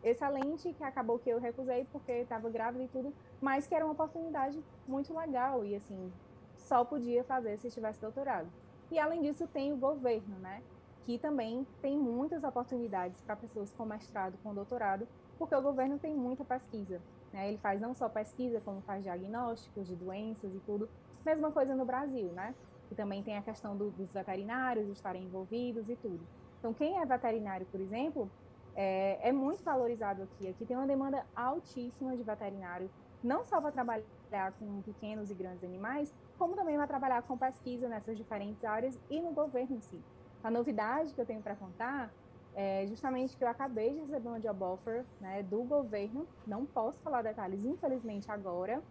excelente 0.03 0.73
que 0.73 0.83
acabou 0.83 1.19
que 1.19 1.29
eu 1.29 1.39
recusei 1.39 1.87
porque 1.93 2.13
estava 2.13 2.49
grávida 2.49 2.85
e 2.85 2.89
tudo, 2.89 3.13
mas 3.41 3.67
que 3.67 3.75
era 3.75 3.85
uma 3.85 3.93
oportunidade 3.93 4.63
muito 4.87 5.17
legal 5.17 5.65
e 5.65 5.75
assim 5.75 6.13
só 6.57 6.85
podia 6.85 7.25
fazer 7.25 7.59
se 7.59 7.71
tivesse 7.71 8.01
doutorado. 8.01 8.49
E 8.91 8.99
além 8.99 9.23
disso 9.23 9.47
tem 9.47 9.73
o 9.73 9.77
governo, 9.77 10.39
né? 10.39 10.63
Que 11.05 11.19
também 11.19 11.67
tem 11.81 11.99
muitas 11.99 12.45
oportunidades 12.45 13.21
para 13.23 13.37
pessoas 13.37 13.73
com 13.73 13.85
mestrado, 13.85 14.39
com 14.43 14.55
doutorado, 14.55 15.07
porque 15.39 15.55
o 15.55 15.63
governo 15.63 15.99
tem 15.99 16.15
muita 16.15 16.45
pesquisa. 16.45 17.01
Né? 17.33 17.49
Ele 17.49 17.59
faz 17.59 17.81
não 17.81 17.95
só 17.95 18.09
pesquisa, 18.09 18.61
como 18.61 18.81
faz 18.83 19.03
diagnósticos 19.03 19.87
de 19.87 19.95
doenças 19.95 20.55
e 20.55 20.59
tudo. 20.61 20.89
Mesma 21.24 21.51
coisa 21.51 21.74
no 21.74 21.85
Brasil, 21.85 22.28
né? 22.33 22.55
E 22.91 22.95
também 22.95 23.22
tem 23.22 23.37
a 23.37 23.43
questão 23.43 23.76
do, 23.76 23.91
dos 23.91 24.12
veterinários 24.12 24.89
estarem 24.89 25.24
envolvidos 25.24 25.89
e 25.89 25.97
tudo. 25.97 26.20
Então, 26.59 26.74
quem 26.74 26.99
é 26.99 27.07
veterinário, 27.07 27.66
por 27.66 27.81
exemplo, 27.81 28.31
é, 28.74 29.28
é 29.28 29.33
muito 29.33 29.62
valorizado 29.62 30.22
aqui. 30.22 30.49
Aqui 30.49 30.64
tem 30.64 30.76
uma 30.76 30.87
demanda 30.87 31.24
altíssima 31.35 32.16
de 32.16 32.22
veterinário, 32.22 32.91
não 33.22 33.45
só 33.45 33.61
para 33.61 33.70
trabalhar 33.70 34.53
com 34.59 34.83
pequenos 34.83 35.31
e 35.31 35.35
grandes 35.35 35.62
animais, 35.62 36.12
como 36.39 36.57
também 36.57 36.76
vai 36.76 36.87
trabalhar 36.87 37.22
com 37.22 37.37
pesquisa 37.37 37.89
nessas 37.89 38.16
diferentes 38.16 38.64
áreas 38.64 38.99
e 39.09 39.20
no 39.20 39.31
governo 39.33 39.76
em 39.76 39.81
si. 39.81 40.03
A 40.43 40.51
novidade 40.51 41.14
que 41.14 41.20
eu 41.20 41.26
tenho 41.26 41.43
para 41.43 41.55
contar 41.55 42.11
é 42.55 42.87
justamente 42.87 43.37
que 43.37 43.45
eu 43.45 43.49
acabei 43.49 43.93
de 43.93 44.01
receber 44.01 44.29
uma 44.29 44.41
job 44.41 44.63
offer 44.65 45.05
né, 45.21 45.43
do 45.43 45.63
governo. 45.63 46.27
Não 46.47 46.67
posso 46.67 47.01
falar 47.01 47.23
detalhes, 47.23 47.65
infelizmente, 47.65 48.31
agora. 48.31 48.83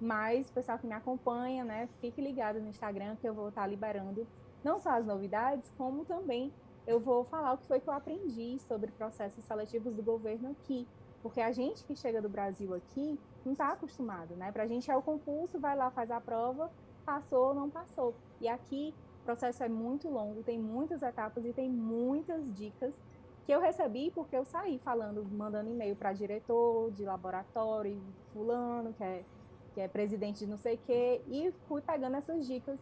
Mas 0.00 0.48
o 0.50 0.52
pessoal 0.52 0.78
que 0.78 0.86
me 0.86 0.94
acompanha, 0.94 1.64
né, 1.64 1.88
fique 2.00 2.20
ligado 2.20 2.60
no 2.60 2.68
Instagram 2.68 3.16
que 3.16 3.28
eu 3.28 3.34
vou 3.34 3.48
estar 3.48 3.66
liberando 3.66 4.26
não 4.62 4.78
só 4.78 4.90
as 4.90 5.06
novidades, 5.06 5.70
como 5.76 6.04
também 6.04 6.52
eu 6.86 6.98
vou 6.98 7.24
falar 7.24 7.52
o 7.52 7.58
que 7.58 7.66
foi 7.66 7.80
que 7.80 7.88
eu 7.88 7.92
aprendi 7.92 8.58
sobre 8.60 8.90
processos 8.92 9.44
seletivos 9.44 9.94
do 9.94 10.02
governo 10.02 10.50
aqui. 10.50 10.86
Porque 11.22 11.40
a 11.40 11.50
gente 11.52 11.84
que 11.84 11.96
chega 11.96 12.22
do 12.22 12.28
Brasil 12.28 12.72
aqui 12.74 13.18
não 13.44 13.52
está 13.52 13.72
acostumado, 13.72 14.36
né? 14.36 14.52
Para 14.52 14.62
a 14.62 14.66
gente 14.66 14.90
é 14.90 14.96
o 14.96 15.02
concurso, 15.02 15.58
vai 15.58 15.76
lá, 15.76 15.90
faz 15.90 16.10
a 16.10 16.20
prova, 16.20 16.70
passou 17.04 17.48
ou 17.48 17.54
não 17.54 17.68
passou. 17.68 18.14
E 18.40 18.48
aqui 18.48 18.94
processo 19.28 19.62
é 19.62 19.68
muito 19.68 20.08
longo, 20.08 20.42
tem 20.42 20.58
muitas 20.58 21.02
etapas 21.02 21.44
e 21.44 21.52
tem 21.52 21.68
muitas 21.68 22.50
dicas 22.54 22.94
que 23.44 23.52
eu 23.52 23.60
recebi 23.60 24.10
porque 24.10 24.34
eu 24.34 24.46
saí 24.46 24.78
falando, 24.78 25.22
mandando 25.22 25.68
e-mail 25.68 25.94
para 25.94 26.14
diretor 26.14 26.90
de 26.92 27.04
laboratório, 27.04 28.02
fulano, 28.32 28.94
que 28.94 29.04
é, 29.04 29.24
que 29.74 29.80
é 29.82 29.86
presidente 29.86 30.38
de 30.38 30.46
não 30.46 30.56
sei 30.56 30.76
o 30.76 30.78
quê, 30.78 31.20
e 31.28 31.52
fui 31.68 31.82
pegando 31.82 32.16
essas 32.16 32.46
dicas 32.46 32.78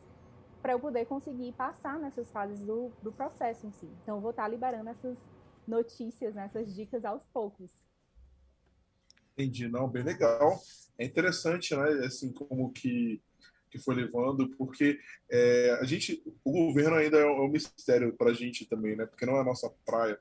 para 0.62 0.72
eu 0.72 0.78
poder 0.78 1.04
conseguir 1.06 1.50
passar 1.52 1.98
nessas 1.98 2.30
fases 2.30 2.62
do, 2.64 2.92
do 3.02 3.10
processo 3.10 3.66
em 3.66 3.72
si. 3.72 3.88
Então, 4.04 4.20
vou 4.20 4.30
estar 4.30 4.46
liberando 4.46 4.90
essas 4.90 5.18
notícias, 5.66 6.32
né, 6.32 6.44
essas 6.44 6.72
dicas 6.72 7.04
aos 7.04 7.24
poucos. 7.26 7.72
Entendi, 9.32 9.68
não, 9.68 9.88
bem 9.88 10.04
legal. 10.04 10.60
É 10.96 11.04
interessante, 11.04 11.74
né, 11.74 12.06
assim, 12.06 12.32
como 12.32 12.70
que 12.70 13.20
que 13.70 13.78
foi 13.78 13.94
levando, 13.94 14.48
porque 14.56 14.98
é, 15.30 15.78
a 15.80 15.84
gente, 15.84 16.22
o 16.44 16.52
governo 16.52 16.96
ainda 16.96 17.18
é 17.18 17.26
um 17.26 17.48
mistério 17.48 18.12
para 18.14 18.30
a 18.30 18.34
gente 18.34 18.64
também, 18.66 18.96
né? 18.96 19.06
Porque 19.06 19.26
não 19.26 19.36
é 19.36 19.40
a 19.40 19.44
nossa 19.44 19.70
praia. 19.84 20.18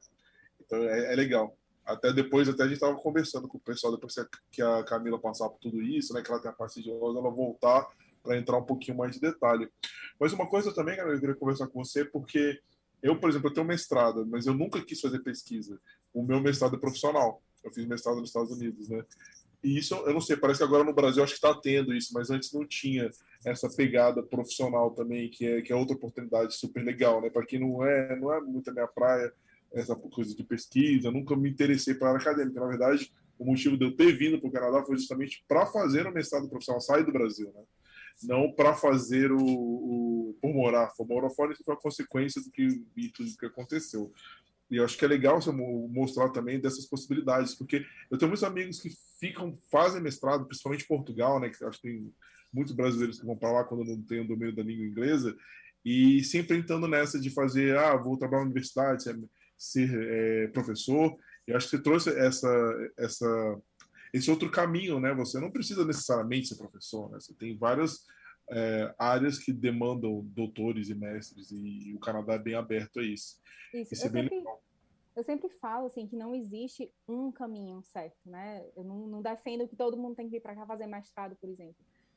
Então 0.59 0.79
é, 0.83 1.13
é 1.13 1.15
legal. 1.15 1.57
Até 1.85 2.11
depois, 2.11 2.49
até 2.49 2.63
a 2.63 2.65
gente 2.65 2.75
estava 2.75 2.95
conversando 2.95 3.47
com 3.47 3.57
o 3.57 3.61
pessoal, 3.61 3.93
depois 3.93 4.15
que 4.51 4.61
a 4.61 4.83
Camila 4.83 5.19
passar 5.19 5.47
por 5.49 5.59
tudo 5.59 5.81
isso, 5.81 6.13
né? 6.13 6.21
Que 6.21 6.31
ela 6.31 6.41
tem 6.41 6.49
a 6.49 6.53
parte 6.53 6.81
de 6.81 6.89
ela 6.89 7.29
voltar 7.29 7.87
para 8.23 8.37
entrar 8.37 8.57
um 8.57 8.65
pouquinho 8.65 8.97
mais 8.97 9.13
de 9.13 9.21
detalhe. 9.21 9.69
Mas 10.19 10.33
uma 10.33 10.47
coisa 10.47 10.73
também, 10.73 10.95
cara, 10.95 11.11
eu 11.11 11.19
queria 11.19 11.35
conversar 11.35 11.67
com 11.67 11.83
você, 11.83 12.03
porque 12.03 12.59
eu, 13.03 13.19
por 13.19 13.29
exemplo, 13.29 13.49
eu 13.49 13.53
tenho 13.53 13.67
mestrado, 13.67 14.25
mas 14.25 14.47
eu 14.47 14.55
nunca 14.55 14.83
quis 14.83 14.99
fazer 14.99 15.19
pesquisa. 15.19 15.79
O 16.11 16.23
meu 16.23 16.41
mestrado 16.41 16.75
é 16.75 16.79
profissional. 16.79 17.43
Eu 17.63 17.71
fiz 17.71 17.85
mestrado 17.85 18.19
nos 18.19 18.29
Estados 18.29 18.51
Unidos, 18.51 18.89
né? 18.89 19.03
E 19.65 19.79
isso, 19.79 19.95
eu 19.95 20.13
não 20.13 20.21
sei, 20.21 20.37
parece 20.37 20.59
que 20.59 20.63
agora 20.63 20.83
no 20.83 20.93
Brasil 20.93 21.23
acho 21.23 21.33
que 21.33 21.37
está 21.39 21.59
tendo 21.59 21.91
isso, 21.91 22.13
mas 22.13 22.29
antes 22.29 22.53
não 22.53 22.63
tinha 22.67 23.09
essa 23.43 23.67
pegada 23.67 24.21
profissional 24.21 24.91
também, 24.91 25.27
que 25.27 25.43
é, 25.43 25.59
que 25.63 25.73
é 25.73 25.75
outra 25.75 25.95
oportunidade 25.95 26.53
super 26.53 26.83
legal, 26.83 27.19
né? 27.19 27.31
Para 27.31 27.43
quem 27.43 27.59
não 27.59 27.83
é, 27.83 28.15
não 28.15 28.31
é 28.31 28.39
muito 28.39 28.69
a 28.69 28.73
minha 28.73 28.85
praia, 28.87 29.33
essa 29.73 29.95
coisa 29.95 30.35
de 30.35 30.43
pesquisa, 30.43 31.09
nunca 31.09 31.35
me 31.35 31.49
interessei 31.49 31.95
para 31.95 32.09
a 32.09 32.11
área 32.11 32.21
acadêmica. 32.21 32.59
Na 32.59 32.67
verdade, 32.67 33.11
o 33.39 33.43
motivo 33.43 33.75
de 33.75 33.85
eu 33.85 33.95
ter 33.95 34.15
vindo 34.15 34.39
para 34.39 34.47
o 34.47 34.51
Canadá 34.51 34.83
foi 34.85 34.97
justamente 34.97 35.43
para 35.47 35.65
fazer 35.65 36.05
o 36.05 36.13
mestrado 36.13 36.47
profissional, 36.47 36.79
sair 36.79 37.03
do 37.03 37.11
Brasil, 37.11 37.51
né? 37.51 37.63
Não 38.21 38.51
para 38.51 38.75
fazer 38.75 39.31
o, 39.31 39.43
o, 39.43 40.37
por 40.39 40.53
morar. 40.53 40.93
Por 40.95 41.07
morar 41.07 41.31
fora, 41.31 41.53
isso 41.53 41.63
foi 41.65 41.73
a 41.73 41.77
consequência 41.77 42.39
do 42.39 42.51
que, 42.51 42.67
do 42.67 43.37
que 43.39 43.45
aconteceu. 43.47 44.13
E 44.69 44.77
eu 44.77 44.85
acho 44.85 44.97
que 44.97 45.05
é 45.05 45.07
legal 45.07 45.41
você 45.41 45.51
mostrar 45.51 46.29
também 46.29 46.59
dessas 46.59 46.85
possibilidades, 46.85 47.53
porque 47.53 47.85
eu 48.09 48.17
tenho 48.17 48.29
muitos 48.29 48.43
amigos 48.43 48.79
que 48.79 48.89
ficam, 49.19 49.57
fazem 49.71 50.01
mestrado, 50.01 50.45
principalmente 50.45 50.83
em 50.83 50.87
Portugal, 50.87 51.39
né? 51.39 51.49
Que 51.49 51.63
acho 51.63 51.79
que 51.79 51.87
tem 51.87 52.13
muitos 52.51 52.73
brasileiros 52.73 53.19
que 53.19 53.25
vão 53.25 53.37
para 53.37 53.51
lá 53.51 53.63
quando 53.63 53.83
não 53.83 54.01
tem 54.01 54.21
o 54.21 54.27
domínio 54.27 54.55
da 54.55 54.63
língua 54.63 54.85
inglesa, 54.85 55.35
e 55.83 56.23
sempre 56.23 56.57
entrando 56.57 56.87
nessa 56.87 57.19
de 57.19 57.29
fazer, 57.29 57.77
ah, 57.77 57.95
vou 57.95 58.17
trabalhar 58.17 58.41
na 58.41 58.45
universidade, 58.45 59.03
ser, 59.55 59.89
é, 59.93 60.47
professor. 60.47 61.15
E 61.47 61.53
acho 61.53 61.69
que 61.69 61.77
você 61.77 61.83
trouxe 61.83 62.09
essa, 62.09 62.91
essa, 62.97 63.61
esse 64.11 64.31
outro 64.31 64.49
caminho, 64.49 64.99
né? 64.99 65.13
Você 65.13 65.39
não 65.39 65.51
precisa 65.51 65.85
necessariamente 65.85 66.47
ser 66.47 66.55
professor, 66.55 67.11
né? 67.11 67.19
Você 67.19 67.35
tem 67.35 67.55
várias 67.55 67.99
é, 68.49 68.93
áreas 68.97 69.39
que 69.39 69.51
demandam 69.51 70.21
doutores 70.25 70.89
e 70.89 70.95
mestres, 70.95 71.51
e, 71.51 71.93
o 71.93 71.99
Canadá 71.99 72.33
é 72.33 72.39
bem 72.39 72.55
aberto 72.55 72.99
a 72.99 73.03
isso. 73.03 73.39
Isso, 73.73 73.93
isso 73.93 74.05
é 74.05 74.09
bem 74.09 74.23
sempre, 74.23 74.37
legal. 74.37 74.61
Eu 75.15 75.23
sempre 75.23 75.49
falo 75.49 75.87
assim 75.87 76.07
que 76.07 76.15
não 76.15 76.35
existe 76.35 76.91
um 77.07 77.31
caminho 77.31 77.81
certo, 77.83 78.17
né? 78.25 78.65
Eu 78.75 78.83
não, 78.83 79.07
não 79.07 79.21
defendo 79.21 79.67
que 79.67 79.75
todo 79.75 79.97
mundo 79.97 80.15
tem 80.15 80.25
que 80.25 80.31
vir 80.31 80.41
para 80.41 80.55
cá 80.55 80.65
fazer 80.65 80.87
mestrado, 80.87 81.35
por 81.37 81.49
exemplo. 81.49 81.75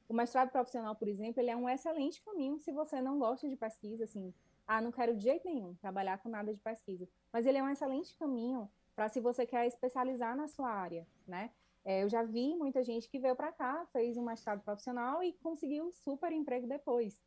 O 0.09 0.15
mestrado 0.15 0.51
profissional, 0.51 0.97
por 0.97 1.07
exemplo, 1.07 1.41
ele 1.41 1.51
é 1.51 1.57
um 1.57 1.69
excelente 1.69 2.23
caminho 2.23 2.59
se 2.59 2.73
você 2.73 3.01
não 3.01 3.19
gosta 3.19 3.49
de 3.49 3.57
pesquisa, 3.57 4.05
assim, 4.05 4.35
ah, 4.67 4.81
não 4.81 4.91
quero 4.91 5.17
de 5.17 5.23
jeito 5.23 5.47
nenhum 5.47 5.75
trabalhar 5.77 6.19
com 6.19 6.29
nada 6.29 6.53
de 6.53 6.61
pesquisa. 6.61 7.09
Mas 7.33 7.47
ele 7.47 7.59
é 7.59 7.63
um 7.63 7.69
excelente 7.69 8.17
caminho 8.17 8.69
para 8.97 9.09
se 9.09 9.21
você 9.21 9.47
quer 9.47 9.67
especializar 9.67 10.37
na 10.37 10.49
sua 10.49 10.71
área, 10.71 11.07
né? 11.27 11.51
É, 11.89 12.03
eu 12.03 12.09
já 12.11 12.23
vi 12.23 12.55
muita 12.55 12.85
gente 12.85 13.09
que 13.09 13.19
veio 13.19 13.35
para 13.35 13.51
cá, 13.51 13.87
fez 13.95 14.19
um 14.19 14.23
mestrado 14.23 14.61
profissional 14.61 15.23
e 15.23 15.33
conseguiu 15.33 15.91
super 15.91 16.31
emprego 16.31 16.67
depois. 16.67 17.19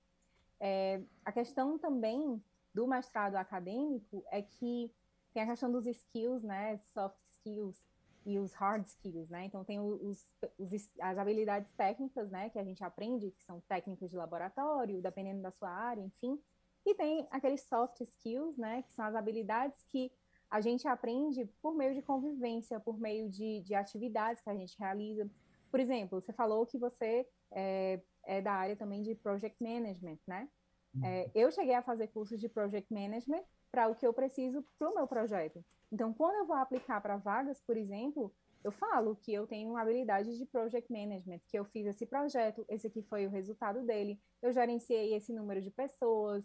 É, 0.59 1.01
a 1.25 1.31
questão 1.31 1.79
também 1.79 2.39
do 2.71 2.85
mestrado 2.85 3.37
acadêmico 3.37 4.23
é 4.29 4.43
que 4.43 4.93
tem 5.33 5.41
a 5.41 5.47
questão 5.47 5.71
dos 5.71 5.87
skills, 5.87 6.43
né, 6.43 6.77
soft 6.93 7.17
skills 7.31 7.87
e 8.23 8.37
os 8.37 8.53
hard 8.53 8.85
skills, 8.85 9.31
né? 9.31 9.45
Então 9.45 9.63
tem 9.65 9.79
os, 9.79 10.31
os, 10.59 10.89
as 10.99 11.17
habilidades 11.17 11.71
técnicas, 11.71 12.29
né, 12.29 12.51
que 12.51 12.59
a 12.59 12.63
gente 12.63 12.83
aprende, 12.83 13.31
que 13.31 13.43
são 13.43 13.61
técnicas 13.61 14.11
de 14.11 14.15
laboratório, 14.15 15.01
dependendo 15.01 15.41
da 15.41 15.49
sua 15.49 15.71
área, 15.71 16.03
enfim. 16.03 16.39
E 16.85 16.93
tem 16.93 17.27
aqueles 17.31 17.61
soft 17.61 17.99
skills, 18.01 18.55
né, 18.59 18.83
que 18.83 18.93
são 18.93 19.05
as 19.05 19.15
habilidades 19.15 19.83
que 19.85 20.11
a 20.51 20.59
gente 20.59 20.85
aprende 20.85 21.45
por 21.61 21.73
meio 21.73 21.93
de 21.93 22.01
convivência, 22.01 22.77
por 22.77 22.99
meio 22.99 23.29
de, 23.29 23.61
de 23.61 23.73
atividades 23.73 24.41
que 24.41 24.49
a 24.49 24.55
gente 24.55 24.77
realiza. 24.77 25.27
Por 25.71 25.79
exemplo, 25.79 26.19
você 26.19 26.33
falou 26.33 26.65
que 26.65 26.77
você 26.77 27.25
é, 27.49 28.01
é 28.25 28.41
da 28.41 28.51
área 28.51 28.75
também 28.75 29.01
de 29.01 29.15
project 29.15 29.63
management, 29.63 30.19
né? 30.27 30.49
Uhum. 30.93 31.05
É, 31.05 31.31
eu 31.33 31.49
cheguei 31.51 31.73
a 31.73 31.81
fazer 31.81 32.07
cursos 32.07 32.37
de 32.37 32.49
project 32.49 32.93
management 32.93 33.43
para 33.71 33.87
o 33.87 33.95
que 33.95 34.05
eu 34.05 34.13
preciso 34.13 34.61
para 34.77 34.89
o 34.89 34.93
meu 34.93 35.07
projeto. 35.07 35.63
Então, 35.89 36.13
quando 36.13 36.35
eu 36.35 36.45
vou 36.45 36.57
aplicar 36.57 36.99
para 36.99 37.15
vagas, 37.15 37.61
por 37.61 37.77
exemplo, 37.77 38.33
eu 38.61 38.73
falo 38.73 39.15
que 39.15 39.33
eu 39.33 39.47
tenho 39.47 39.77
habilidade 39.77 40.37
de 40.37 40.45
project 40.45 40.91
management, 40.91 41.39
que 41.47 41.57
eu 41.57 41.63
fiz 41.63 41.85
esse 41.85 42.05
projeto, 42.05 42.65
esse 42.67 42.87
aqui 42.87 43.01
foi 43.03 43.25
o 43.25 43.29
resultado 43.29 43.83
dele, 43.83 44.19
eu 44.41 44.51
gerenciei 44.51 45.15
esse 45.15 45.31
número 45.31 45.61
de 45.61 45.71
pessoas, 45.71 46.43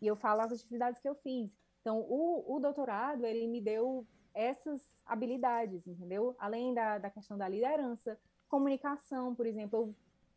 e 0.00 0.06
eu 0.06 0.16
falo 0.16 0.40
as 0.40 0.52
atividades 0.52 1.00
que 1.00 1.08
eu 1.08 1.14
fiz. 1.16 1.61
Então, 1.82 2.00
o, 2.00 2.56
o 2.56 2.60
doutorado, 2.60 3.26
ele 3.26 3.46
me 3.46 3.60
deu 3.60 4.06
essas 4.32 4.80
habilidades, 5.04 5.86
entendeu? 5.86 6.34
Além 6.38 6.72
da, 6.72 6.96
da 6.96 7.10
questão 7.10 7.36
da 7.36 7.48
liderança, 7.48 8.18
comunicação, 8.48 9.34
por 9.34 9.46
exemplo, 9.46 9.78
eu, 9.78 9.94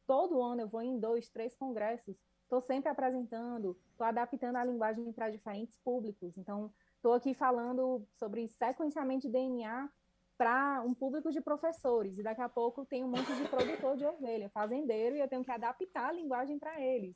todo 0.08 0.42
ano 0.42 0.62
eu 0.62 0.68
vou 0.68 0.82
em 0.82 1.00
dois, 1.00 1.30
três 1.30 1.56
congressos, 1.56 2.18
estou 2.44 2.62
sempre 2.62 2.90
apresentando, 2.90 3.78
estou 3.92 4.08
adaptando 4.08 4.56
a 4.56 4.64
linguagem 4.64 5.12
para 5.14 5.30
diferentes 5.30 5.78
públicos. 5.78 6.36
Então, 6.38 6.72
estou 6.96 7.14
aqui 7.14 7.34
falando 7.34 8.06
sobre 8.18 8.48
sequenciamento 8.50 9.28
de 9.28 9.34
DNA 9.34 9.90
para 10.38 10.82
um 10.86 10.94
público 10.94 11.32
de 11.32 11.40
professores, 11.40 12.18
e 12.18 12.24
daqui 12.24 12.42
a 12.42 12.50
pouco 12.50 12.86
tem 12.86 13.06
um 13.06 13.08
monte 13.08 13.34
de 13.36 13.48
produtor 13.48 13.96
de 13.96 14.06
ovelha, 14.06 14.50
fazendeiro, 14.50 15.16
e 15.16 15.20
eu 15.20 15.30
tenho 15.30 15.46
que 15.46 15.52
adaptar 15.52 16.10
a 16.10 16.12
linguagem 16.12 16.60
para 16.60 16.82
eles. 16.82 17.16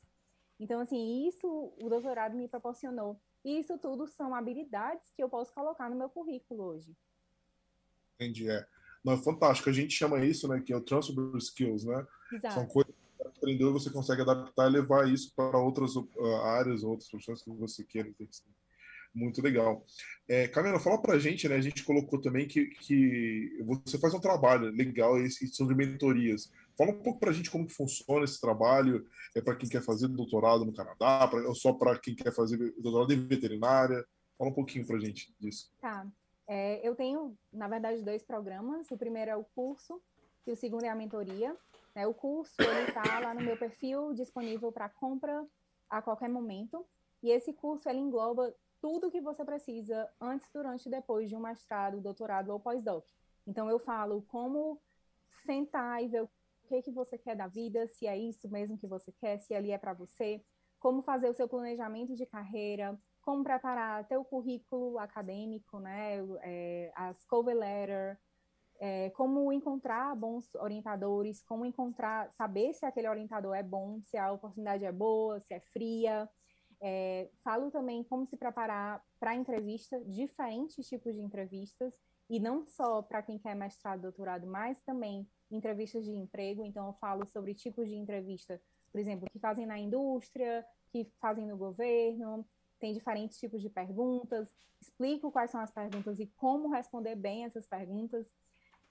Então, 0.58 0.80
assim, 0.80 1.26
isso 1.26 1.74
o 1.78 1.88
doutorado 1.88 2.36
me 2.36 2.48
proporcionou. 2.48 3.20
E 3.44 3.58
isso 3.58 3.78
tudo 3.78 4.06
são 4.06 4.34
habilidades 4.34 5.10
que 5.16 5.22
eu 5.22 5.28
posso 5.28 5.52
colocar 5.52 5.88
no 5.88 5.96
meu 5.96 6.08
currículo 6.08 6.64
hoje. 6.64 6.94
Entendi, 8.16 8.50
é. 8.50 8.66
Não, 9.04 9.14
é 9.14 9.16
fantástico. 9.16 9.70
A 9.70 9.72
gente 9.72 9.94
chama 9.94 10.24
isso, 10.24 10.46
né, 10.46 10.60
que 10.60 10.72
é 10.72 10.76
o 10.76 10.80
transfer 10.80 11.14
skills, 11.38 11.84
né? 11.84 12.06
Exato. 12.32 12.54
São 12.54 12.66
coisas 12.66 12.94
que 12.94 13.16
você 13.16 13.28
aprendeu 13.28 13.70
e 13.70 13.72
você 13.72 13.90
consegue 13.90 14.22
adaptar 14.22 14.68
e 14.68 14.72
levar 14.72 15.08
isso 15.08 15.32
para 15.34 15.58
outras 15.58 15.96
uh, 15.96 16.06
áreas, 16.44 16.82
outras 16.82 17.08
profissões 17.08 17.42
que 17.42 17.50
você 17.50 17.82
queira. 17.82 18.12
Muito 19.14 19.42
legal. 19.42 19.84
É, 20.28 20.46
Camila, 20.46 20.78
fala 20.78 21.00
para 21.00 21.14
a 21.14 21.18
gente, 21.18 21.48
né? 21.48 21.56
A 21.56 21.60
gente 21.60 21.82
colocou 21.82 22.20
também 22.20 22.46
que, 22.46 22.66
que 22.66 23.58
você 23.64 23.98
faz 23.98 24.14
um 24.14 24.20
trabalho 24.20 24.70
legal, 24.70 25.18
esse 25.18 25.50
de 25.50 25.74
mentorias. 25.74 26.52
Fala 26.80 26.92
um 26.92 27.02
pouco 27.02 27.20
para 27.20 27.28
a 27.28 27.32
gente 27.34 27.50
como 27.50 27.66
que 27.66 27.74
funciona 27.74 28.24
esse 28.24 28.40
trabalho. 28.40 29.06
É 29.36 29.42
para 29.42 29.54
quem 29.54 29.68
quer 29.68 29.82
fazer 29.82 30.08
doutorado 30.08 30.64
no 30.64 30.72
Canadá, 30.72 31.28
pra, 31.28 31.46
ou 31.46 31.54
só 31.54 31.74
para 31.74 31.98
quem 31.98 32.14
quer 32.14 32.32
fazer 32.32 32.56
doutorado 32.78 33.12
em 33.12 33.26
veterinária? 33.26 34.02
Fala 34.38 34.50
um 34.50 34.54
pouquinho 34.54 34.86
para 34.86 34.96
a 34.96 34.98
gente 34.98 35.30
disso. 35.38 35.70
Tá. 35.78 36.06
É, 36.48 36.80
eu 36.82 36.94
tenho, 36.94 37.36
na 37.52 37.68
verdade, 37.68 38.02
dois 38.02 38.22
programas. 38.22 38.90
O 38.90 38.96
primeiro 38.96 39.30
é 39.30 39.36
o 39.36 39.44
curso 39.44 40.00
e 40.46 40.52
o 40.52 40.56
segundo 40.56 40.84
é 40.84 40.88
a 40.88 40.94
mentoria. 40.94 41.54
É, 41.94 42.06
o 42.06 42.14
curso 42.14 42.54
está 42.88 43.20
lá 43.20 43.34
no 43.34 43.42
meu 43.42 43.58
perfil, 43.58 44.14
disponível 44.14 44.72
para 44.72 44.88
compra 44.88 45.46
a 45.90 46.00
qualquer 46.00 46.30
momento. 46.30 46.86
E 47.22 47.30
esse 47.30 47.52
curso 47.52 47.90
ele 47.90 47.98
engloba 47.98 48.54
tudo 48.80 49.10
que 49.10 49.20
você 49.20 49.44
precisa 49.44 50.08
antes, 50.18 50.48
durante 50.50 50.86
e 50.86 50.90
depois 50.90 51.28
de 51.28 51.36
um 51.36 51.40
mestrado, 51.40 52.00
doutorado 52.00 52.48
ou 52.48 52.58
pós-doc. 52.58 53.04
Então 53.46 53.68
eu 53.68 53.78
falo 53.78 54.22
como 54.28 54.80
sentar 55.44 56.02
e 56.02 56.08
ver 56.08 56.22
o 56.22 56.30
que 56.70 56.82
que 56.82 56.92
você 56.92 57.18
quer 57.18 57.34
da 57.34 57.48
vida, 57.48 57.88
se 57.88 58.06
é 58.06 58.16
isso 58.16 58.48
mesmo 58.48 58.78
que 58.78 58.86
você 58.86 59.12
quer, 59.12 59.38
se 59.40 59.52
ali 59.52 59.72
é 59.72 59.78
para 59.78 59.92
você, 59.92 60.40
como 60.78 61.02
fazer 61.02 61.28
o 61.28 61.34
seu 61.34 61.48
planejamento 61.48 62.14
de 62.14 62.24
carreira, 62.24 62.96
como 63.20 63.42
preparar 63.42 64.06
teu 64.06 64.24
currículo 64.24 64.98
acadêmico, 64.98 65.80
né, 65.80 66.18
é, 66.42 66.92
as 66.94 67.24
cover 67.24 67.56
letter, 67.56 68.18
é, 68.78 69.10
como 69.10 69.52
encontrar 69.52 70.14
bons 70.14 70.54
orientadores, 70.54 71.42
como 71.42 71.66
encontrar, 71.66 72.32
saber 72.32 72.72
se 72.72 72.86
aquele 72.86 73.08
orientador 73.08 73.54
é 73.54 73.62
bom, 73.62 74.00
se 74.04 74.16
a 74.16 74.32
oportunidade 74.32 74.84
é 74.84 74.92
boa, 74.92 75.40
se 75.40 75.52
é 75.52 75.60
fria, 75.60 76.30
é, 76.80 77.28
falo 77.44 77.70
também 77.70 78.02
como 78.04 78.26
se 78.26 78.36
preparar 78.36 79.04
para 79.18 79.34
entrevista, 79.34 80.00
diferentes 80.04 80.88
tipos 80.88 81.14
de 81.14 81.20
entrevistas, 81.20 81.92
e 82.30 82.38
não 82.38 82.64
só 82.64 83.02
para 83.02 83.22
quem 83.22 83.38
quer 83.38 83.56
mestrado, 83.56 84.02
doutorado, 84.02 84.46
mas 84.46 84.80
também 84.82 85.28
entrevistas 85.50 86.04
de 86.04 86.12
emprego. 86.12 86.64
Então, 86.64 86.86
eu 86.86 86.92
falo 86.94 87.26
sobre 87.26 87.54
tipos 87.54 87.88
de 87.88 87.96
entrevista, 87.96 88.60
por 88.90 88.98
exemplo, 88.98 89.28
que 89.30 89.38
fazem 89.38 89.66
na 89.66 89.78
indústria, 89.78 90.64
que 90.90 91.04
fazem 91.20 91.46
no 91.46 91.56
governo, 91.56 92.46
tem 92.78 92.92
diferentes 92.92 93.38
tipos 93.38 93.60
de 93.60 93.68
perguntas, 93.68 94.54
explico 94.80 95.30
quais 95.30 95.50
são 95.50 95.60
as 95.60 95.70
perguntas 95.70 96.18
e 96.18 96.26
como 96.36 96.68
responder 96.70 97.14
bem 97.14 97.44
essas 97.44 97.66
perguntas. 97.66 98.32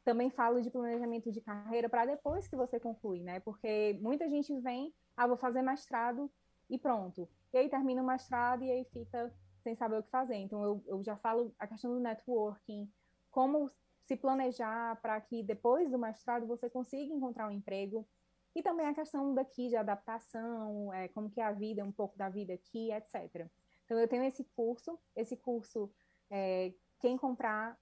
Também 0.03 0.29
falo 0.29 0.61
de 0.61 0.69
planejamento 0.69 1.31
de 1.31 1.41
carreira 1.41 1.89
para 1.89 2.05
depois 2.05 2.47
que 2.47 2.55
você 2.55 2.79
conclui, 2.79 3.21
né? 3.21 3.39
Porque 3.39 3.97
muita 4.01 4.29
gente 4.29 4.57
vem, 4.61 4.93
ah, 5.17 5.27
vou 5.27 5.37
fazer 5.37 5.61
mestrado 5.61 6.31
e 6.69 6.77
pronto 6.77 7.27
e 7.53 7.57
aí 7.57 7.69
termina 7.69 8.01
o 8.01 8.05
mestrado 8.05 8.63
e 8.63 8.71
aí 8.71 8.85
fica 8.85 9.33
sem 9.63 9.75
saber 9.75 9.99
o 9.99 10.03
que 10.03 10.09
fazer. 10.09 10.35
Então, 10.35 10.63
eu, 10.63 10.83
eu 10.87 11.03
já 11.03 11.17
falo 11.17 11.53
a 11.59 11.67
questão 11.67 11.93
do 11.93 11.99
networking, 11.99 12.89
como 13.31 13.69
se 14.09 14.17
planejar 14.17 14.99
para 15.03 15.21
que 15.21 15.43
depois 15.43 15.91
do 15.91 15.99
mestrado 15.99 16.47
você 16.47 16.67
consiga 16.67 17.13
encontrar 17.13 17.47
um 17.47 17.51
emprego, 17.51 18.07
e 18.55 18.63
também 18.63 18.87
a 18.87 18.93
questão 18.95 19.35
daqui 19.35 19.69
de 19.69 19.75
adaptação, 19.75 20.91
é, 20.91 21.07
como 21.09 21.29
que 21.29 21.39
é 21.39 21.43
a 21.43 21.51
vida, 21.51 21.85
um 21.85 21.91
pouco 21.91 22.17
da 22.17 22.27
vida 22.27 22.51
aqui, 22.51 22.91
etc. 22.91 23.45
Então, 23.85 23.99
eu 23.99 24.07
tenho 24.07 24.23
esse 24.23 24.43
curso, 24.55 24.97
esse 25.15 25.37
curso, 25.37 25.91
é, 26.27 26.73
quem 26.99 27.19
comprar 27.19 27.77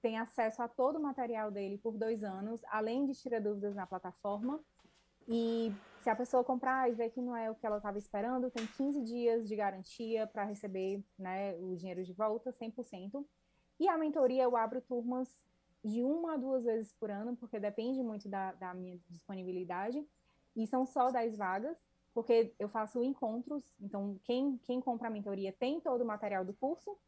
tem 0.00 0.16
acesso 0.16 0.62
a 0.62 0.68
todo 0.68 0.96
o 0.96 1.02
material 1.02 1.50
dele 1.50 1.76
por 1.76 1.98
dois 1.98 2.24
anos, 2.24 2.62
além 2.68 3.04
de 3.04 3.12
tirar 3.12 3.42
dúvidas 3.42 3.74
na 3.74 3.86
plataforma, 3.86 4.58
e 5.28 5.70
se 6.00 6.08
a 6.08 6.16
pessoa 6.16 6.42
comprar 6.42 6.88
e 6.88 6.94
ver 6.94 7.10
que 7.10 7.20
não 7.20 7.36
é 7.36 7.50
o 7.50 7.54
que 7.54 7.66
ela 7.66 7.76
estava 7.76 7.98
esperando, 7.98 8.50
tem 8.50 8.66
15 8.66 9.02
dias 9.02 9.46
de 9.46 9.54
garantia 9.54 10.26
para 10.26 10.44
receber 10.44 11.04
né, 11.18 11.54
o 11.56 11.76
dinheiro 11.76 12.02
de 12.02 12.14
volta, 12.14 12.50
100%. 12.50 13.22
E 13.78 13.86
a 13.88 13.98
mentoria 13.98 14.44
eu 14.44 14.56
abro 14.56 14.80
turmas 14.80 15.28
de 15.86 16.02
uma 16.02 16.34
a 16.34 16.36
duas 16.36 16.64
vezes 16.64 16.92
por 16.92 17.10
ano, 17.10 17.36
porque 17.36 17.60
depende 17.60 18.02
muito 18.02 18.28
da, 18.28 18.52
da 18.52 18.74
minha 18.74 18.98
disponibilidade. 19.08 20.04
E 20.56 20.66
são 20.66 20.84
só 20.84 21.10
10 21.10 21.36
vagas, 21.36 21.78
porque 22.12 22.52
eu 22.58 22.68
faço 22.68 23.02
encontros. 23.04 23.62
Então, 23.80 24.18
quem, 24.24 24.58
quem 24.64 24.80
compra 24.80 25.06
a 25.06 25.10
mentoria 25.10 25.52
tem 25.52 25.80
todo 25.80 26.00
o 26.00 26.06
material 26.06 26.44
do 26.44 26.52
curso 26.54 26.98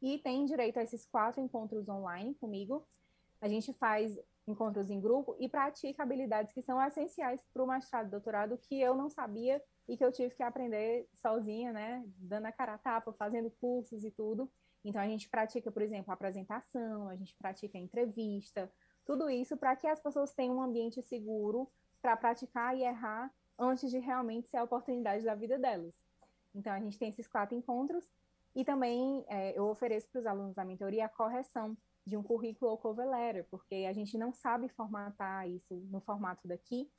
e 0.00 0.18
tem 0.18 0.44
direito 0.44 0.78
a 0.78 0.82
esses 0.82 1.06
quatro 1.06 1.40
encontros 1.40 1.88
online 1.88 2.34
comigo. 2.34 2.86
A 3.40 3.48
gente 3.48 3.72
faz 3.72 4.16
encontros 4.46 4.90
em 4.90 5.00
grupo 5.00 5.36
e 5.40 5.48
pratica 5.48 6.02
habilidades 6.02 6.52
que 6.52 6.62
são 6.62 6.80
essenciais 6.80 7.42
para 7.52 7.62
o 7.62 7.66
mestrado 7.66 8.06
e 8.06 8.10
doutorado 8.10 8.56
que 8.58 8.80
eu 8.80 8.94
não 8.94 9.10
sabia 9.10 9.62
e 9.88 9.96
que 9.96 10.04
eu 10.04 10.12
tive 10.12 10.34
que 10.34 10.42
aprender 10.42 11.08
sozinha, 11.14 11.72
né, 11.72 12.04
dando 12.18 12.46
a 12.46 12.52
cara 12.52 12.74
a 12.74 12.78
tapa, 12.78 13.12
fazendo 13.12 13.50
cursos 13.50 14.04
e 14.04 14.10
tudo. 14.10 14.48
Então 14.84 15.00
a 15.00 15.06
gente 15.06 15.28
pratica, 15.28 15.70
por 15.70 15.82
exemplo, 15.82 16.12
apresentação, 16.12 17.08
a 17.08 17.16
gente 17.16 17.34
pratica 17.34 17.76
entrevista, 17.78 18.70
tudo 19.04 19.28
isso 19.28 19.56
para 19.56 19.74
que 19.74 19.86
as 19.86 20.00
pessoas 20.00 20.32
tenham 20.32 20.56
um 20.56 20.62
ambiente 20.62 21.02
seguro 21.02 21.70
para 22.00 22.16
praticar 22.16 22.76
e 22.76 22.82
errar 22.82 23.32
antes 23.58 23.90
de 23.90 23.98
realmente 23.98 24.48
ser 24.48 24.58
a 24.58 24.64
oportunidade 24.64 25.24
da 25.24 25.34
vida 25.34 25.58
delas. 25.58 25.94
Então 26.54 26.72
a 26.72 26.80
gente 26.80 26.98
tem 26.98 27.08
esses 27.08 27.26
quatro 27.26 27.56
encontros 27.56 28.08
e 28.54 28.64
também 28.64 29.24
é, 29.28 29.58
eu 29.58 29.64
ofereço 29.68 30.08
para 30.10 30.20
os 30.20 30.26
alunos 30.26 30.54
da 30.54 30.64
mentoria 30.64 31.06
a 31.06 31.08
correção 31.08 31.76
de 32.06 32.16
um 32.16 32.22
currículo 32.22 32.70
ou 32.70 32.78
cover 32.78 33.08
letter, 33.08 33.46
porque 33.50 33.86
a 33.88 33.92
gente 33.92 34.16
não 34.16 34.32
sabe 34.32 34.68
formatar 34.68 35.48
isso 35.48 35.74
no 35.90 36.00
formato 36.00 36.48
daqui. 36.48 36.90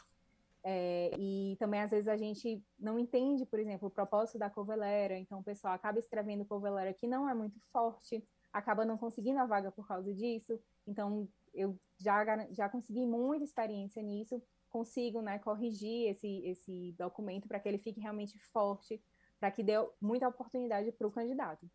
É, 0.64 1.12
e 1.18 1.55
também, 1.57 1.82
às 1.82 1.91
vezes, 1.91 2.07
a 2.07 2.18
gente 2.18 2.64
não 2.78 2.99
entende, 2.99 3.45
por 3.45 3.60
exemplo, 3.60 3.88
o 3.88 3.91
propósito 3.91 4.38
da 4.38 4.49
cover 4.49 4.78
letter, 4.78 5.18
então 5.18 5.39
o 5.39 5.43
pessoal 5.43 5.74
acaba 5.74 5.99
escrevendo 5.99 6.45
cover 6.45 6.74
letter 6.74 6.95
que 6.95 7.07
não 7.07 7.30
é 7.30 7.34
muito 7.34 7.60
forte, 7.72 8.24
acaba 8.51 8.84
não 8.84 8.97
conseguindo 8.97 9.39
a 9.39 9.45
vaga 9.45 9.72
por 9.72 9.88
causa 9.88 10.14
disso. 10.14 10.60
Então, 10.86 11.28
eu 11.53 11.80
já, 11.97 12.24
já 12.51 12.70
consegui 12.70 13.05
muita 13.05 13.43
experiência 13.43 14.01
nisso, 14.01 14.41
consigo 14.70 15.22
né, 15.22 15.39
corrigir 15.39 16.10
esse, 16.10 16.45
esse 16.45 16.93
documento 16.97 17.47
para 17.47 17.60
que 17.60 17.68
ele 17.68 17.78
fique 17.78 17.99
realmente 17.99 18.38
forte, 18.51 19.01
para 19.39 19.51
que 19.51 19.64
dê 19.64 19.74
muita 20.01 20.28
oportunidade 20.28 20.91
para 20.91 21.07
o 21.07 21.12
candidato. 21.12 21.70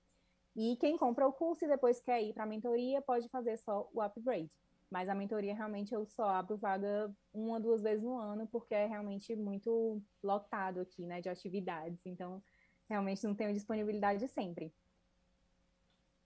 E 0.54 0.76
quem 0.76 0.96
compra 0.96 1.26
o 1.26 1.32
curso 1.32 1.64
e 1.64 1.68
depois 1.68 2.00
quer 2.00 2.22
ir 2.22 2.32
para 2.32 2.44
a 2.44 2.46
mentoria 2.46 3.02
pode 3.02 3.28
fazer 3.28 3.56
só 3.56 3.88
o 3.92 4.00
upgrade. 4.00 4.50
Mas 4.90 5.08
a 5.08 5.14
mentoria 5.14 5.54
realmente 5.54 5.92
eu 5.92 6.06
só 6.06 6.28
abro 6.28 6.56
vaga 6.56 7.12
uma, 7.32 7.58
duas 7.58 7.82
vezes 7.82 8.02
no 8.02 8.16
ano, 8.16 8.46
porque 8.46 8.74
é 8.74 8.86
realmente 8.86 9.34
muito 9.34 10.00
lotado 10.22 10.80
aqui, 10.80 11.04
né, 11.04 11.20
de 11.20 11.28
atividades. 11.28 12.06
Então, 12.06 12.42
realmente 12.88 13.24
não 13.24 13.34
tenho 13.34 13.52
disponibilidade 13.52 14.26
sempre. 14.28 14.72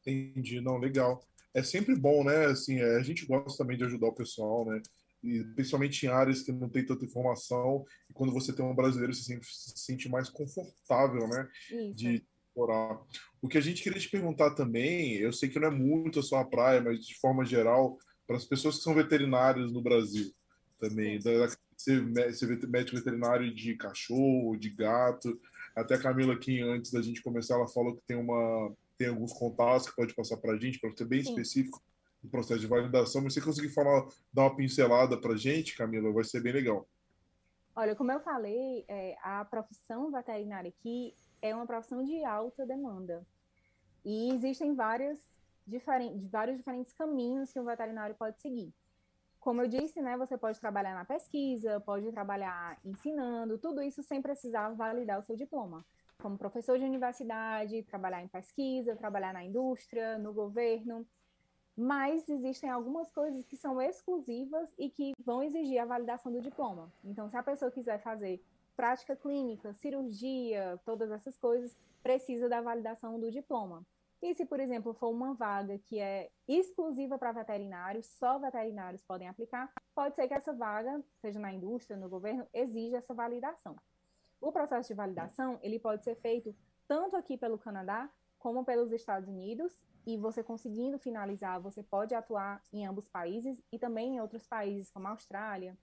Entendi, 0.00 0.60
não, 0.60 0.76
legal. 0.78 1.22
É 1.54 1.62
sempre 1.62 1.96
bom, 1.96 2.24
né? 2.24 2.46
Assim, 2.46 2.78
é, 2.78 2.96
a 2.96 3.02
gente 3.02 3.26
gosta 3.26 3.58
também 3.58 3.76
de 3.76 3.84
ajudar 3.84 4.08
o 4.08 4.14
pessoal, 4.14 4.64
né? 4.64 4.80
E 5.22 5.42
principalmente 5.54 6.06
em 6.06 6.08
áreas 6.08 6.42
que 6.42 6.52
não 6.52 6.68
tem 6.68 6.84
tanta 6.84 7.04
informação. 7.04 7.84
E 8.08 8.12
quando 8.12 8.32
você 8.32 8.54
tem 8.54 8.64
um 8.64 8.74
brasileiro, 8.74 9.12
você 9.12 9.22
sempre 9.22 9.46
se 9.46 9.76
sente 9.76 10.08
mais 10.08 10.28
confortável, 10.28 11.26
né? 11.28 11.48
Isso. 11.70 11.96
De 11.96 12.24
explorar. 12.58 13.00
O 13.40 13.48
que 13.48 13.58
a 13.58 13.60
gente 13.60 13.82
queria 13.82 13.98
te 13.98 14.10
perguntar 14.10 14.54
também, 14.54 15.14
eu 15.14 15.32
sei 15.32 15.48
que 15.48 15.58
não 15.58 15.68
é 15.68 15.70
muito 15.70 16.20
a 16.20 16.22
sua 16.22 16.44
praia, 16.44 16.80
mas 16.80 17.04
de 17.04 17.18
forma 17.18 17.44
geral, 17.44 17.98
para 18.28 18.36
as 18.36 18.44
pessoas 18.44 18.76
que 18.76 18.82
são 18.82 18.94
veterinários 18.94 19.72
no 19.72 19.80
Brasil 19.80 20.30
também, 20.78 21.18
da, 21.18 21.48
ser, 21.76 22.02
médico 22.68 22.96
veterinário 22.96 23.52
de 23.54 23.74
cachorro, 23.74 24.54
de 24.54 24.68
gato. 24.68 25.40
Até 25.74 25.94
a 25.94 26.00
Camila 26.00 26.34
aqui, 26.34 26.60
antes 26.60 26.92
da 26.92 27.00
gente 27.00 27.22
começar, 27.22 27.54
ela 27.54 27.66
falou 27.66 27.96
que 27.96 28.02
tem 28.06 28.16
uma 28.16 28.70
tem 28.98 29.08
alguns 29.08 29.32
contatos 29.32 29.88
que 29.88 29.94
pode 29.94 30.12
passar 30.12 30.36
para 30.38 30.54
a 30.54 30.58
gente, 30.58 30.80
para 30.80 30.94
ser 30.94 31.04
bem 31.04 31.22
Sim. 31.22 31.30
específico 31.30 31.80
do 32.20 32.28
processo 32.28 32.58
de 32.58 32.66
validação. 32.66 33.22
Mas 33.22 33.32
se 33.32 33.40
você 33.40 33.46
conseguir 33.46 33.68
falar, 33.68 34.08
dar 34.32 34.42
uma 34.42 34.56
pincelada 34.56 35.16
para 35.16 35.34
a 35.34 35.36
gente, 35.36 35.76
Camila, 35.76 36.12
vai 36.12 36.24
ser 36.24 36.42
bem 36.42 36.52
legal. 36.52 36.86
Olha, 37.76 37.94
como 37.94 38.10
eu 38.10 38.18
falei, 38.18 38.84
é, 38.88 39.16
a 39.22 39.44
profissão 39.44 40.10
veterinária 40.10 40.68
aqui 40.68 41.14
é 41.40 41.54
uma 41.54 41.64
profissão 41.64 42.04
de 42.04 42.24
alta 42.24 42.66
demanda. 42.66 43.24
E 44.04 44.32
existem 44.32 44.74
várias 44.74 45.20
diferentes, 45.68 46.30
vários 46.30 46.56
diferentes 46.56 46.92
caminhos 46.92 47.52
que 47.52 47.60
um 47.60 47.64
veterinário 47.64 48.14
pode 48.14 48.40
seguir. 48.40 48.72
Como 49.40 49.62
eu 49.62 49.68
disse, 49.68 50.02
né, 50.02 50.16
você 50.16 50.36
pode 50.36 50.58
trabalhar 50.58 50.94
na 50.94 51.04
pesquisa, 51.04 51.80
pode 51.80 52.10
trabalhar 52.10 52.78
ensinando, 52.84 53.58
tudo 53.58 53.82
isso 53.82 54.02
sem 54.02 54.20
precisar 54.20 54.70
validar 54.70 55.20
o 55.20 55.22
seu 55.22 55.36
diploma. 55.36 55.84
Como 56.20 56.36
professor 56.36 56.78
de 56.78 56.84
universidade, 56.84 57.84
trabalhar 57.84 58.22
em 58.22 58.28
pesquisa, 58.28 58.96
trabalhar 58.96 59.32
na 59.32 59.44
indústria, 59.44 60.18
no 60.18 60.32
governo. 60.32 61.06
Mas 61.76 62.28
existem 62.28 62.68
algumas 62.68 63.08
coisas 63.12 63.46
que 63.46 63.56
são 63.56 63.80
exclusivas 63.80 64.74
e 64.76 64.90
que 64.90 65.12
vão 65.24 65.44
exigir 65.44 65.78
a 65.78 65.84
validação 65.84 66.32
do 66.32 66.40
diploma. 66.40 66.92
Então, 67.04 67.30
se 67.30 67.36
a 67.36 67.42
pessoa 67.42 67.70
quiser 67.70 68.02
fazer 68.02 68.42
prática 68.76 69.14
clínica, 69.14 69.72
cirurgia, 69.74 70.78
todas 70.84 71.10
essas 71.12 71.36
coisas, 71.36 71.76
precisa 72.02 72.48
da 72.48 72.60
validação 72.60 73.18
do 73.18 73.30
diploma. 73.30 73.86
E 74.20 74.34
se, 74.34 74.44
por 74.44 74.58
exemplo, 74.58 74.94
for 74.94 75.10
uma 75.10 75.34
vaga 75.34 75.78
que 75.78 75.98
é 76.00 76.30
exclusiva 76.46 77.16
para 77.16 77.30
veterinários, 77.32 78.06
só 78.06 78.38
veterinários 78.38 79.02
podem 79.02 79.28
aplicar, 79.28 79.72
pode 79.94 80.16
ser 80.16 80.26
que 80.26 80.34
essa 80.34 80.52
vaga, 80.52 81.00
seja 81.20 81.38
na 81.38 81.52
indústria, 81.52 81.96
no 81.96 82.08
governo, 82.08 82.46
exija 82.52 82.98
essa 82.98 83.14
validação. 83.14 83.76
O 84.40 84.50
processo 84.50 84.88
de 84.88 84.94
validação, 84.94 85.58
ele 85.62 85.78
pode 85.78 86.04
ser 86.04 86.16
feito 86.16 86.54
tanto 86.88 87.16
aqui 87.16 87.36
pelo 87.36 87.58
Canadá, 87.58 88.10
como 88.38 88.64
pelos 88.64 88.92
Estados 88.92 89.28
Unidos, 89.28 89.78
e 90.06 90.16
você 90.16 90.42
conseguindo 90.42 90.98
finalizar, 90.98 91.60
você 91.60 91.82
pode 91.82 92.14
atuar 92.14 92.62
em 92.72 92.86
ambos 92.86 93.08
países 93.08 93.62
e 93.70 93.78
também 93.78 94.16
em 94.16 94.20
outros 94.20 94.46
países, 94.46 94.90
como 94.90 95.06
a 95.06 95.10
Austrália, 95.10 95.76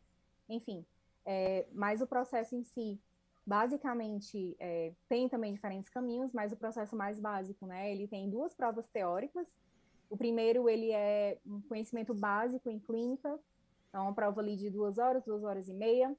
enfim. 0.49 0.85
É, 1.25 1.67
mas 1.71 2.01
o 2.01 2.07
processo 2.07 2.55
em 2.55 2.63
si, 2.63 2.99
basicamente, 3.45 4.55
é, 4.59 4.93
tem 5.07 5.29
também 5.29 5.53
diferentes 5.53 5.89
caminhos, 5.89 6.33
mas 6.33 6.51
o 6.51 6.57
processo 6.57 6.95
mais 6.95 7.19
básico, 7.19 7.65
né, 7.65 7.91
ele 7.91 8.07
tem 8.07 8.29
duas 8.29 8.53
provas 8.53 8.87
teóricas. 8.87 9.47
O 10.09 10.17
primeiro, 10.17 10.67
ele 10.69 10.91
é 10.91 11.39
um 11.45 11.61
conhecimento 11.61 12.13
básico 12.13 12.69
em 12.69 12.79
clínica, 12.79 13.39
então, 13.89 14.03
uma 14.03 14.13
prova 14.13 14.41
ali 14.41 14.57
de 14.57 14.69
duas 14.69 14.97
horas, 14.97 15.23
duas 15.23 15.41
horas 15.43 15.69
e 15.69 15.73
meia. 15.73 16.13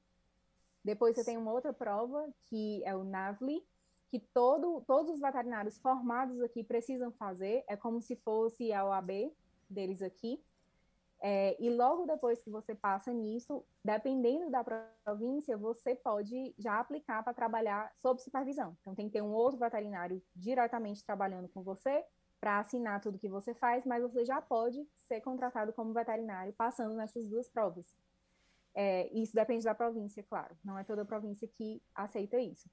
Depois 0.83 1.15
você 1.15 1.23
tem 1.23 1.37
uma 1.37 1.51
outra 1.51 1.71
prova, 1.71 2.27
que 2.45 2.83
é 2.85 2.95
o 2.95 3.03
NAVLI, 3.03 3.63
que 4.09 4.19
todo, 4.33 4.81
todos 4.87 5.13
os 5.13 5.19
veterinários 5.19 5.77
formados 5.77 6.41
aqui 6.41 6.63
precisam 6.63 7.11
fazer, 7.11 7.63
é 7.67 7.75
como 7.75 8.01
se 8.01 8.15
fosse 8.15 8.73
a 8.73 8.83
OAB 8.83 9.31
deles 9.69 10.01
aqui. 10.01 10.41
É, 11.19 11.57
e 11.59 11.69
logo 11.69 12.05
depois 12.05 12.41
que 12.43 12.49
você 12.49 12.75
passa 12.75 13.11
nisso, 13.11 13.65
dependendo 13.83 14.51
da 14.51 14.63
província, 15.03 15.57
você 15.57 15.95
pode 15.95 16.53
já 16.57 16.79
aplicar 16.79 17.23
para 17.23 17.33
trabalhar 17.33 17.91
sob 17.97 18.21
supervisão. 18.21 18.77
Então, 18.81 18.93
tem 18.93 19.07
que 19.07 19.13
ter 19.13 19.21
um 19.23 19.33
outro 19.33 19.59
veterinário 19.59 20.21
diretamente 20.35 21.03
trabalhando 21.03 21.47
com 21.49 21.63
você 21.63 22.05
para 22.39 22.59
assinar 22.59 23.01
tudo 23.01 23.17
que 23.17 23.27
você 23.27 23.53
faz, 23.55 23.83
mas 23.83 24.03
você 24.03 24.23
já 24.23 24.39
pode 24.41 24.87
ser 24.95 25.21
contratado 25.21 25.73
como 25.73 25.91
veterinário 25.91 26.53
passando 26.53 26.93
nessas 26.95 27.27
duas 27.27 27.49
provas. 27.49 27.95
É, 28.75 29.09
isso 29.11 29.33
depende 29.33 29.65
da 29.65 29.73
província, 29.73 30.21
claro. 30.21 30.55
Não 30.63 30.77
é 30.77 30.83
toda 30.83 31.03
província 31.03 31.47
que 31.47 31.81
aceita 31.95 32.37
isso. 32.37 32.69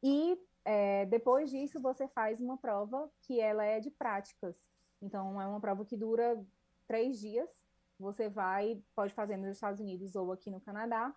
E 0.00 0.38
é, 0.64 1.06
depois 1.06 1.50
disso, 1.50 1.80
você 1.80 2.06
faz 2.06 2.38
uma 2.38 2.56
prova 2.56 3.10
que 3.22 3.40
ela 3.40 3.64
é 3.64 3.80
de 3.80 3.90
práticas. 3.90 4.54
Então, 5.02 5.40
é 5.42 5.46
uma 5.46 5.60
prova 5.60 5.84
que 5.84 5.96
dura 5.96 6.40
três 6.86 7.18
dias. 7.18 7.63
Você 7.98 8.28
vai, 8.28 8.82
pode 8.94 9.14
fazer 9.14 9.36
nos 9.36 9.50
Estados 9.50 9.80
Unidos 9.80 10.14
ou 10.16 10.32
aqui 10.32 10.50
no 10.50 10.60
Canadá, 10.60 11.14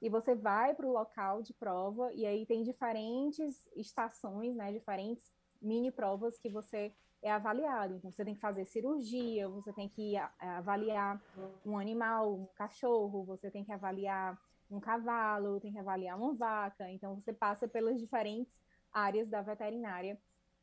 e 0.00 0.08
você 0.08 0.34
vai 0.34 0.74
para 0.74 0.86
o 0.86 0.92
local 0.92 1.42
de 1.42 1.52
prova, 1.52 2.12
e 2.14 2.24
aí 2.24 2.46
tem 2.46 2.62
diferentes 2.62 3.66
estações, 3.76 4.56
né, 4.56 4.72
diferentes 4.72 5.30
mini 5.60 5.90
provas 5.90 6.38
que 6.38 6.48
você 6.48 6.94
é 7.22 7.30
avaliado. 7.30 7.94
Então, 7.96 8.10
você 8.10 8.24
tem 8.24 8.34
que 8.34 8.40
fazer 8.40 8.64
cirurgia, 8.64 9.48
você 9.48 9.72
tem 9.72 9.88
que 9.88 10.14
avaliar 10.38 11.22
um 11.66 11.78
animal, 11.78 12.34
um 12.34 12.46
cachorro, 12.54 13.24
você 13.24 13.50
tem 13.50 13.62
que 13.62 13.72
avaliar 13.72 14.40
um 14.70 14.80
cavalo, 14.80 15.60
tem 15.60 15.72
que 15.72 15.78
avaliar 15.78 16.16
uma 16.16 16.32
vaca. 16.32 16.90
Então, 16.90 17.14
você 17.14 17.32
passa 17.32 17.68
pelas 17.68 18.00
diferentes 18.00 18.62
áreas 18.90 19.28
da 19.28 19.42
veterinária. 19.42 20.18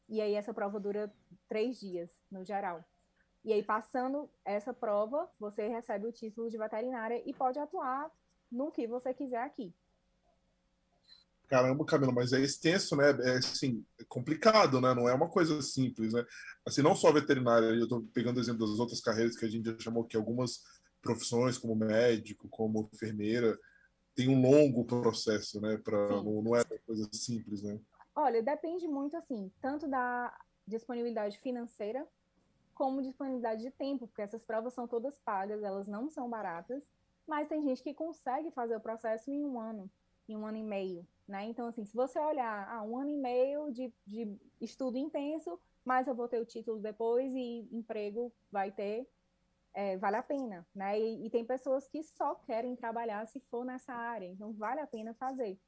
E 0.10 0.20
aí 0.22 0.34
essa 0.34 0.54
prova 0.54 0.80
dura 0.80 1.14
três 1.48 1.80
dias, 1.80 2.10
no 2.32 2.44
geral. 2.44 2.84
E 3.48 3.54
aí, 3.54 3.64
passando 3.64 4.30
essa 4.44 4.74
prova, 4.74 5.26
você 5.40 5.70
recebe 5.70 6.06
o 6.06 6.12
título 6.12 6.50
de 6.50 6.58
veterinária 6.58 7.24
e 7.26 7.34
pode 7.34 7.58
atuar 7.58 8.12
no 8.52 8.70
que 8.70 8.86
você 8.86 9.14
quiser 9.14 9.42
aqui. 9.42 9.74
Caramba, 11.48 11.86
Camila, 11.86 12.12
mas 12.12 12.34
é 12.34 12.42
extenso, 12.42 12.98
né? 12.98 13.06
É 13.22 13.38
assim, 13.38 13.86
é 13.98 14.04
complicado, 14.04 14.82
né? 14.82 14.94
Não 14.94 15.08
é 15.08 15.14
uma 15.14 15.30
coisa 15.30 15.62
simples, 15.62 16.12
né? 16.12 16.26
Assim, 16.66 16.82
não 16.82 16.94
só 16.94 17.10
veterinária, 17.10 17.68
eu 17.68 17.84
estou 17.84 18.02
pegando 18.14 18.42
exemplo 18.42 18.68
das 18.68 18.80
outras 18.80 19.00
carreiras 19.00 19.38
que 19.38 19.46
a 19.46 19.50
gente 19.50 19.72
já 19.72 19.80
chamou 19.80 20.04
que 20.04 20.18
algumas 20.18 20.66
profissões, 21.02 21.58
como 21.58 21.74
médico, 21.74 22.50
como 22.50 22.90
enfermeira, 22.94 23.58
tem 24.14 24.28
um 24.28 24.42
longo 24.42 24.84
processo, 24.84 25.62
né? 25.62 25.78
Pra, 25.78 26.06
não, 26.22 26.42
não 26.42 26.54
é 26.54 26.64
uma 26.70 26.80
coisa 26.86 27.08
simples, 27.14 27.64
né? 27.64 27.80
Olha, 28.14 28.44
depende 28.44 28.90
muito, 28.90 29.16
assim, 29.16 29.50
tanto 29.62 29.88
da 29.88 30.38
disponibilidade 30.68 31.40
financeira 31.40 32.06
como 32.78 33.02
disponibilidade 33.02 33.64
de 33.64 33.72
tempo, 33.72 34.06
porque 34.06 34.22
essas 34.22 34.46
provas 34.46 34.72
são 34.72 34.88
todas 34.88 35.18
pagas, 35.18 35.64
elas 35.64 35.88
não 35.88 36.12
são 36.12 36.30
baratas, 36.30 36.84
mas 37.26 37.48
tem 37.50 37.64
gente 37.64 37.82
que 37.82 37.92
consegue 37.92 38.52
fazer 38.52 38.76
o 38.76 38.80
processo 38.80 39.32
em 39.32 39.44
um 39.44 39.60
ano, 39.60 39.90
em 40.30 40.38
um 40.38 40.46
ano 40.46 40.58
e 40.58 40.64
meio, 40.64 41.06
né? 41.28 41.46
Então, 41.46 41.66
assim, 41.66 41.84
se 41.86 41.96
você 41.96 42.20
olhar, 42.20 42.70
ah, 42.70 42.84
um 42.84 42.96
ano 42.96 43.10
e 43.10 43.18
meio 43.18 43.72
de, 43.72 43.92
de 44.06 44.38
estudo 44.62 44.96
intenso, 44.96 45.60
mas 45.84 46.08
eu 46.08 46.14
vou 46.14 46.28
ter 46.28 46.40
o 46.40 46.46
título 46.46 46.80
depois 46.80 47.34
e 47.34 47.68
emprego 47.72 48.32
vai 48.52 48.72
ter, 48.72 49.10
é, 49.74 49.98
vale 49.98 50.18
a 50.18 50.24
pena, 50.24 50.66
né? 50.76 51.00
E, 51.00 51.26
e 51.26 51.30
tem 51.32 51.44
pessoas 51.44 51.88
que 51.88 52.04
só 52.04 52.36
querem 52.36 52.76
trabalhar 52.76 53.26
se 53.26 53.40
for 53.50 53.66
nessa 53.66 53.92
área, 53.92 54.28
então 54.28 54.54
vale 54.54 54.82
a 54.82 54.88
pena 54.88 55.16
fazer. 55.16 55.60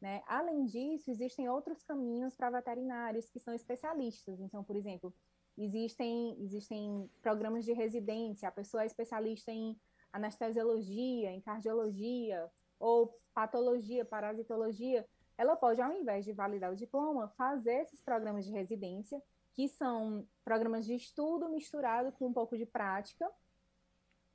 Né? 0.00 0.22
Além 0.26 0.66
disso, 0.66 1.10
existem 1.10 1.48
outros 1.48 1.82
caminhos 1.82 2.36
para 2.36 2.50
veterinários 2.50 3.28
que 3.30 3.40
são 3.40 3.52
especialistas. 3.52 4.38
Então, 4.38 4.62
por 4.62 4.76
exemplo, 4.76 5.12
existem, 5.58 6.36
existem 6.40 7.10
programas 7.20 7.64
de 7.64 7.72
residência, 7.72 8.48
a 8.48 8.52
pessoa 8.52 8.82
é 8.82 8.86
especialista 8.86 9.50
em 9.50 9.78
anestesiologia, 10.12 11.30
em 11.30 11.40
cardiologia 11.40 12.50
ou 12.78 13.18
patologia, 13.34 14.04
parasitologia, 14.04 15.06
ela 15.36 15.54
pode, 15.54 15.80
ao 15.80 15.92
invés 15.92 16.24
de 16.24 16.32
validar 16.32 16.72
o 16.72 16.76
diploma, 16.76 17.28
fazer 17.36 17.82
esses 17.82 18.00
programas 18.00 18.44
de 18.44 18.52
residência, 18.52 19.22
que 19.52 19.68
são 19.68 20.26
programas 20.44 20.84
de 20.84 20.94
estudo 20.94 21.48
misturado 21.48 22.12
com 22.12 22.26
um 22.26 22.32
pouco 22.32 22.56
de 22.56 22.66
prática, 22.66 23.30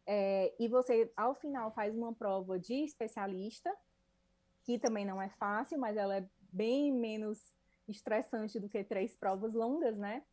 é, 0.06 0.54
e 0.60 0.68
você, 0.68 1.12
ao 1.16 1.34
final, 1.34 1.72
faz 1.72 1.96
uma 1.96 2.14
prova 2.14 2.60
de 2.60 2.84
especialista, 2.84 3.74
que 4.64 4.80
também 4.80 5.06
não 5.06 5.22
é 5.22 5.30
fácil, 5.30 5.78
mas 5.78 5.98
ela 5.98 6.18
é 6.18 6.28
bem 6.52 6.92
menos 6.92 7.54
estressante 7.88 8.60
do 8.60 8.70
que 8.70 8.84
três 8.84 9.16
provas 9.16 9.54
longas, 9.54 9.98
né? 9.98 10.24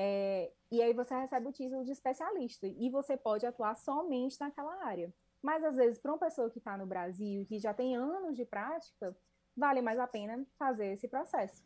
É, 0.00 0.52
e 0.70 0.80
aí 0.80 0.92
você 0.92 1.12
recebe 1.12 1.48
o 1.48 1.52
título 1.52 1.84
de 1.84 1.90
especialista 1.90 2.68
e 2.68 2.88
você 2.88 3.16
pode 3.16 3.44
atuar 3.44 3.74
somente 3.74 4.38
naquela 4.38 4.84
área. 4.84 5.12
Mas 5.42 5.64
às 5.64 5.74
vezes, 5.74 5.98
para 5.98 6.12
uma 6.12 6.18
pessoa 6.18 6.48
que 6.48 6.58
está 6.58 6.76
no 6.76 6.86
Brasil, 6.86 7.44
que 7.46 7.58
já 7.58 7.74
tem 7.74 7.96
anos 7.96 8.36
de 8.36 8.44
prática, 8.44 9.16
vale 9.56 9.82
mais 9.82 9.98
a 9.98 10.06
pena 10.06 10.46
fazer 10.56 10.92
esse 10.92 11.08
processo. 11.08 11.64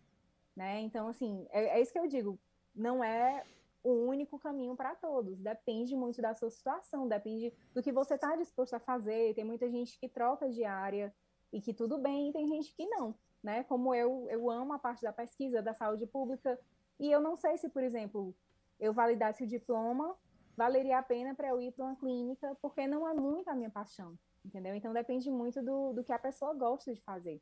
Né? 0.57 0.81
Então, 0.81 1.09
assim, 1.09 1.47
é, 1.51 1.79
é 1.79 1.83
isso 1.83 1.93
que 1.93 1.99
eu 1.99 2.07
digo. 2.07 2.41
Não 2.75 3.05
é 3.05 3.45
o 3.85 3.93
único 3.93 4.39
caminho 4.39 4.75
para 4.75 4.95
todos. 4.95 5.39
Depende 5.39 5.95
muito 5.95 6.23
da 6.23 6.35
sua 6.35 6.49
situação, 6.49 7.07
depende 7.07 7.53
do 7.75 7.83
que 7.83 7.93
você 7.93 8.15
está 8.15 8.35
disposto 8.35 8.73
a 8.73 8.81
fazer. 8.81 9.35
Tem 9.35 9.45
muita 9.45 9.69
gente 9.71 9.99
que 9.99 10.09
troca 10.09 10.49
de 10.49 10.65
área, 10.65 11.15
e 11.53 11.61
que 11.61 11.75
tudo 11.75 11.99
bem, 11.99 12.31
e 12.31 12.33
tem 12.33 12.49
gente 12.49 12.75
que 12.75 12.87
não, 12.87 13.15
né? 13.43 13.63
Como 13.65 13.95
eu, 13.95 14.27
eu 14.31 14.51
amo 14.51 14.73
a 14.73 14.79
parte 14.79 15.03
da 15.03 15.13
pesquisa, 15.13 15.61
da 15.61 15.75
saúde 15.75 16.07
pública, 16.07 16.59
e 17.03 17.11
eu 17.11 17.21
não 17.21 17.37
sei 17.37 17.59
se, 17.59 17.69
por 17.69 17.83
exemplo, 17.83 18.33
eu 18.79 18.93
validasse 18.93 19.43
o 19.43 19.47
diploma, 19.47 20.17
valeria 20.57 20.99
a 20.99 21.03
pena 21.03 21.35
para 21.35 21.49
eu 21.49 21.61
ir 21.61 21.73
para 21.73 21.85
uma 21.85 21.97
clínica, 21.97 22.57
porque 22.63 22.87
não 22.87 23.09
é 23.09 23.13
muito 23.13 23.49
a 23.51 23.57
minha 23.57 23.69
paixão, 23.69 24.17
entendeu? 24.45 24.73
Então 24.77 24.93
depende 24.93 25.29
muito 25.29 25.61
do, 25.61 25.93
do 25.93 26.05
que 26.05 26.13
a 26.13 26.19
pessoa 26.19 26.55
gosta 26.55 26.95
de 26.95 27.01
fazer. 27.01 27.41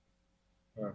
É. 0.78 0.94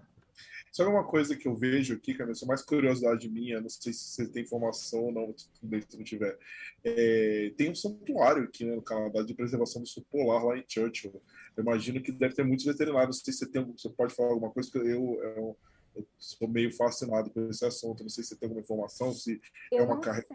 Sabe 0.71 0.89
uma 0.89 1.05
coisa 1.05 1.37
que 1.37 1.47
eu 1.47 1.55
vejo 1.55 1.93
aqui, 1.93 2.15
cara, 2.15 2.31
é 2.31 2.45
mais 2.45 2.63
curiosidade 2.63 3.29
minha, 3.29 3.61
não 3.61 3.69
sei 3.69 3.93
se 3.93 3.99
você 3.99 4.27
tem 4.27 4.41
informação 4.41 5.05
ou 5.05 5.11
não, 5.11 5.33
se 5.37 5.97
não 5.97 6.03
tiver. 6.03 6.37
É, 6.83 7.53
tem 7.55 7.69
um 7.69 7.75
santuário 7.75 8.45
aqui 8.45 8.65
né, 8.65 8.75
no 8.75 8.81
Canadá 8.81 9.21
de 9.21 9.35
preservação 9.35 9.81
do 9.83 9.87
sul 9.87 10.03
polar, 10.11 10.43
lá 10.43 10.57
em 10.57 10.65
Churchill. 10.67 11.21
Eu 11.55 11.63
imagino 11.63 12.01
que 12.01 12.11
deve 12.11 12.33
ter 12.33 12.43
muitos 12.43 12.65
veterinários. 12.65 13.17
Não 13.17 13.23
sei 13.23 13.31
se 13.31 13.39
você, 13.39 13.47
tem, 13.47 13.63
você 13.63 13.89
pode 13.89 14.13
falar 14.13 14.31
alguma 14.31 14.51
coisa, 14.51 14.69
porque 14.69 14.85
eu, 14.85 15.21
eu, 15.23 15.57
eu 15.95 16.05
sou 16.17 16.47
meio 16.47 16.73
fascinado 16.75 17.29
por 17.31 17.49
esse 17.49 17.65
assunto. 17.65 18.03
Não 18.03 18.09
sei 18.09 18.23
se 18.23 18.29
você 18.29 18.35
tem 18.35 18.47
alguma 18.47 18.61
informação, 18.61 19.13
se 19.13 19.41
eu 19.71 19.83
é 19.83 19.85
uma 19.85 19.99
carreira. 19.99 20.27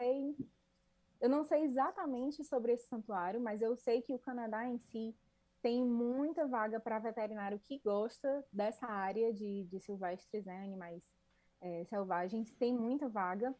Eu 1.21 1.29
não 1.29 1.45
sei 1.45 1.65
exatamente 1.65 2.43
sobre 2.45 2.73
esse 2.73 2.87
santuário, 2.87 3.41
mas 3.41 3.61
eu 3.61 3.77
sei 3.77 4.01
que 4.01 4.15
o 4.15 4.19
Canadá 4.19 4.67
em 4.67 4.79
si 4.79 5.15
tem 5.61 5.85
muita 5.85 6.47
vaga 6.47 6.81
para 6.81 6.99
veterinário 6.99 7.61
que 7.67 7.79
gosta 7.79 8.45
dessa 8.51 8.87
área 8.87 9.33
de, 9.33 9.65
de 9.65 9.79
silvestres, 9.81 10.47
né, 10.47 10.65
animais 10.65 11.03
é, 11.61 11.85
selvagens, 11.85 12.51
tem 12.53 12.75
muita 12.75 13.09
vaga, 13.09 13.55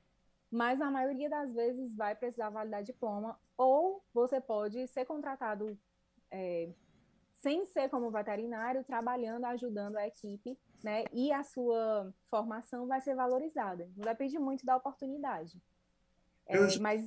mas 0.51 0.79
na 0.79 0.91
maioria 0.91 1.29
das 1.29 1.53
vezes 1.53 1.95
vai 1.95 2.15
precisar 2.15 2.49
validar 2.49 2.83
diploma, 2.83 3.39
ou 3.57 4.03
você 4.15 4.41
pode 4.41 4.87
ser 4.89 5.05
contratado 5.05 5.79
é, 6.31 6.71
sem 7.37 7.67
ser 7.67 7.89
como 7.91 8.11
veterinário, 8.11 8.85
trabalhando, 8.85 9.45
ajudando 9.45 9.97
a 9.97 10.07
equipe, 10.07 10.59
né, 10.83 11.05
e 11.13 11.33
a 11.33 11.43
sua 11.43 12.13
formação 12.29 12.87
vai 12.87 13.01
ser 13.01 13.15
valorizada. 13.15 13.89
Depende 13.97 14.39
muito 14.39 14.65
da 14.65 14.77
oportunidade. 14.77 15.61
É, 16.47 16.69
já, 16.69 16.81
mas. 16.81 17.05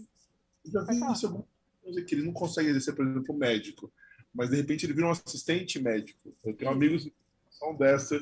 Já 0.65 0.81
vi 0.83 0.99
isso, 1.11 2.05
que 2.05 2.15
ele 2.15 2.25
não 2.25 2.33
consegue 2.33 2.69
exercer, 2.69 2.95
por 2.95 3.05
exemplo, 3.05 3.35
médico 3.35 3.91
mas 4.33 4.49
de 4.49 4.55
repente 4.55 4.85
ele 4.85 4.93
vira 4.93 5.07
um 5.07 5.11
assistente 5.11 5.81
médico. 5.81 6.33
Eu 6.43 6.55
tenho 6.55 6.71
amigos 6.71 7.03
que 7.03 7.13
são 7.51 7.75
dessa, 7.75 8.19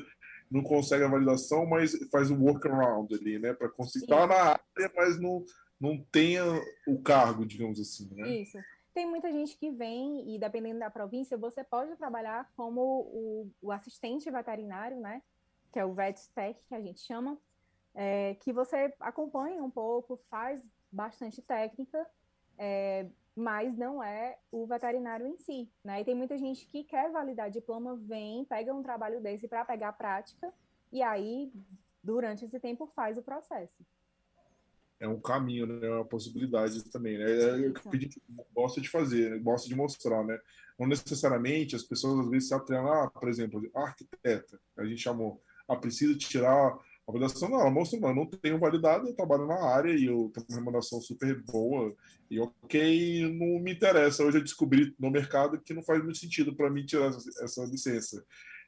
não 0.50 0.62
consegue 0.62 1.04
a 1.04 1.08
validação, 1.08 1.64
mas 1.64 1.92
faz 2.10 2.30
um 2.30 2.42
workaround 2.42 3.12
ali, 3.14 3.38
né? 3.38 3.54
Para 3.54 3.70
conseguir 3.70 4.04
estar 4.04 4.26
na 4.26 4.34
área, 4.34 4.92
mas 4.94 5.18
não, 5.18 5.44
não 5.80 5.98
tenha 6.12 6.44
o 6.86 7.00
cargo, 7.00 7.46
digamos 7.46 7.80
assim, 7.80 8.10
né? 8.14 8.28
Isso. 8.28 8.58
Tem 8.92 9.08
muita 9.08 9.32
gente 9.32 9.56
que 9.56 9.70
vem 9.70 10.34
e, 10.34 10.38
dependendo 10.38 10.80
da 10.80 10.90
província, 10.90 11.38
você 11.38 11.64
pode 11.64 11.96
trabalhar 11.96 12.50
como 12.54 12.80
o, 12.82 13.50
o 13.62 13.72
assistente 13.72 14.30
veterinário, 14.30 15.00
né? 15.00 15.22
Que 15.72 15.78
é 15.78 15.84
o 15.84 15.94
VetTech, 15.94 16.60
que 16.68 16.74
a 16.74 16.80
gente 16.80 17.00
chama, 17.00 17.38
é, 17.94 18.34
que 18.36 18.52
você 18.52 18.92
acompanha 19.00 19.62
um 19.62 19.70
pouco, 19.70 20.16
faz 20.28 20.62
bastante 20.90 21.40
técnica, 21.40 22.06
é, 22.58 23.06
mas 23.34 23.76
não 23.76 24.02
é 24.02 24.38
o 24.50 24.66
veterinário 24.66 25.26
em 25.26 25.38
si, 25.38 25.70
né? 25.82 26.00
E 26.00 26.04
tem 26.04 26.14
muita 26.14 26.36
gente 26.36 26.66
que 26.66 26.84
quer 26.84 27.10
validar 27.10 27.50
diploma, 27.50 27.96
vem, 27.96 28.44
pega 28.44 28.74
um 28.74 28.82
trabalho 28.82 29.20
desse 29.20 29.48
para 29.48 29.64
pegar 29.64 29.88
a 29.88 29.92
prática 29.92 30.52
e 30.92 31.02
aí 31.02 31.50
durante 32.02 32.44
esse 32.44 32.60
tempo 32.60 32.86
faz 32.94 33.16
o 33.16 33.22
processo. 33.22 33.84
É 35.00 35.08
um 35.08 35.20
caminho, 35.20 35.66
né? 35.66 35.86
É 35.86 35.90
uma 35.90 36.04
possibilidade 36.04 36.84
também, 36.84 37.18
né? 37.18 37.24
É 37.24 37.68
o 37.68 37.74
que 37.74 37.88
a 37.88 38.00
gente 38.00 38.22
gosta 38.54 38.80
de 38.80 38.88
fazer, 38.88 39.30
né? 39.30 39.38
gosta 39.38 39.66
de 39.66 39.74
mostrar, 39.74 40.22
né? 40.22 40.38
Não 40.78 40.86
necessariamente 40.86 41.74
as 41.74 41.82
pessoas 41.82 42.20
às 42.20 42.30
vezes 42.30 42.48
se 42.48 42.54
atrelam, 42.54 42.92
ah, 42.92 43.10
por 43.10 43.28
exemplo, 43.28 43.68
arquiteta, 43.74 44.60
a 44.76 44.84
gente 44.84 45.00
chamou, 45.00 45.42
ah, 45.72 45.76
precisa 45.76 46.16
tirar 46.16 46.78
a 47.06 47.12
validação 47.12 47.48
não, 47.48 47.60
ela 47.60 47.70
mostrou, 47.70 48.00
não, 48.00 48.10
eu 48.10 48.14
não 48.14 48.26
tenho 48.26 48.58
validado, 48.58 49.08
eu 49.08 49.14
trabalho 49.14 49.46
na 49.46 49.60
área 49.60 49.92
e 49.92 50.06
eu 50.06 50.30
tenho 50.32 50.46
uma 50.48 50.58
remuneração 50.58 51.00
super 51.00 51.42
boa 51.42 51.94
e 52.30 52.38
ok, 52.38 53.28
não 53.32 53.60
me 53.60 53.72
interessa. 53.72 54.24
Hoje 54.24 54.38
eu 54.38 54.42
descobri 54.42 54.94
no 54.98 55.10
mercado 55.10 55.60
que 55.60 55.74
não 55.74 55.82
faz 55.82 56.02
muito 56.02 56.18
sentido 56.18 56.54
para 56.54 56.70
mim 56.70 56.86
tirar 56.86 57.06
essa, 57.06 57.44
essa, 57.44 57.64
licença. 57.64 58.24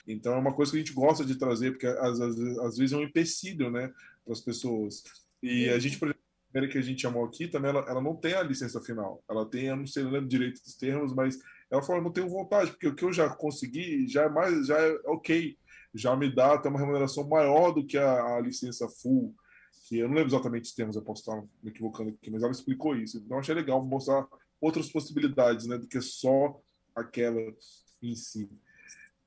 Então 0.06 0.34
é 0.34 0.38
uma 0.38 0.52
coisa 0.52 0.72
que 0.72 0.78
a 0.78 0.80
gente 0.80 0.92
gosta 0.92 1.24
de 1.24 1.36
trazer, 1.36 1.70
porque 1.70 1.86
às, 1.86 2.20
às, 2.20 2.38
às 2.38 2.76
vezes 2.76 2.92
é 2.92 2.96
um 2.96 3.04
empecilho, 3.04 3.70
né, 3.70 3.92
para 4.24 4.32
as 4.32 4.40
pessoas. 4.40 5.04
E 5.42 5.68
a 5.68 5.78
gente, 5.78 5.98
por 5.98 6.08
exemplo, 6.08 6.20
a 6.20 6.50
primeira 6.50 6.72
que 6.72 6.78
a 6.78 6.82
gente 6.82 7.02
chamou 7.02 7.24
aqui, 7.24 7.46
também 7.46 7.70
ela, 7.70 7.86
ela 7.88 8.02
não 8.02 8.16
tem 8.16 8.34
a 8.34 8.42
licença 8.42 8.80
final. 8.80 9.22
Ela 9.30 9.46
tem, 9.46 9.66
eu 9.66 9.76
não 9.76 9.86
sei, 9.86 10.02
não 10.02 10.10
lembro 10.10 10.28
direito 10.28 10.60
dos 10.60 10.74
termos, 10.74 11.14
mas 11.14 11.38
ela 11.70 11.82
falou, 11.82 12.02
não 12.02 12.12
tenho 12.12 12.28
vontade, 12.28 12.72
porque 12.72 12.88
o 12.88 12.94
que 12.94 13.04
eu 13.04 13.12
já 13.12 13.30
consegui 13.30 14.08
já 14.08 14.24
é 14.24 14.28
mais, 14.28 14.66
já 14.66 14.78
é 14.78 14.92
ok 15.06 15.56
já 15.94 16.16
me 16.16 16.34
dá 16.34 16.54
até 16.54 16.68
uma 16.68 16.78
remuneração 16.78 17.28
maior 17.28 17.72
do 17.72 17.86
que 17.86 17.96
a, 17.96 18.36
a 18.36 18.40
licença 18.40 18.88
full, 18.88 19.34
que 19.88 19.98
eu 19.98 20.08
não 20.08 20.14
lembro 20.14 20.30
exatamente 20.30 20.64
os 20.64 20.74
termos, 20.74 20.96
eu 20.96 21.02
posso 21.02 21.20
estar 21.20 21.40
me 21.62 21.70
equivocando 21.70 22.10
aqui, 22.10 22.30
mas 22.30 22.42
ela 22.42 22.52
explicou 22.52 22.96
isso. 22.96 23.18
Então, 23.18 23.38
achei 23.38 23.54
legal 23.54 23.84
mostrar 23.84 24.26
outras 24.60 24.90
possibilidades, 24.90 25.66
né, 25.66 25.78
do 25.78 25.86
que 25.86 26.00
só 26.00 26.58
aquela 26.94 27.40
em 28.02 28.14
si. 28.14 28.48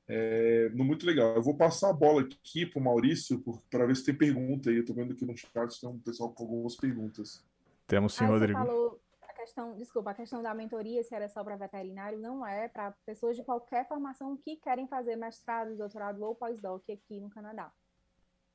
É, 0.06 0.70
muito 0.70 1.04
legal. 1.04 1.34
Eu 1.34 1.42
vou 1.42 1.54
passar 1.54 1.90
a 1.90 1.92
bola 1.92 2.22
aqui 2.22 2.64
para 2.64 2.80
o 2.80 2.84
Maurício 2.84 3.42
para 3.70 3.86
ver 3.86 3.94
se 3.94 4.06
tem 4.06 4.14
pergunta 4.14 4.70
aí. 4.70 4.76
Eu 4.76 4.80
estou 4.80 4.96
vendo 4.96 5.12
aqui 5.12 5.26
no 5.26 5.36
chat 5.36 5.78
tem 5.78 5.88
um 5.88 5.98
pessoal 5.98 6.32
com 6.32 6.44
algumas 6.44 6.76
perguntas. 6.76 7.44
Temos 7.86 8.14
sim, 8.14 8.24
ah, 8.24 8.28
Rodrigo. 8.28 8.58
Você 8.58 8.66
falou 8.66 9.00
questão, 9.48 9.74
desculpa, 9.76 10.10
a 10.10 10.14
questão 10.14 10.42
da 10.42 10.54
mentoria, 10.54 11.02
se 11.02 11.14
era 11.14 11.28
só 11.28 11.42
para 11.42 11.56
veterinário, 11.56 12.20
não 12.20 12.46
é 12.46 12.68
para 12.68 12.94
pessoas 13.06 13.36
de 13.36 13.42
qualquer 13.42 13.88
formação 13.88 14.36
que 14.36 14.56
querem 14.56 14.86
fazer 14.86 15.16
mestrado, 15.16 15.76
doutorado 15.76 16.22
ou 16.22 16.34
pós-doc 16.34 16.82
aqui 16.90 17.18
no 17.18 17.30
Canadá. 17.30 17.72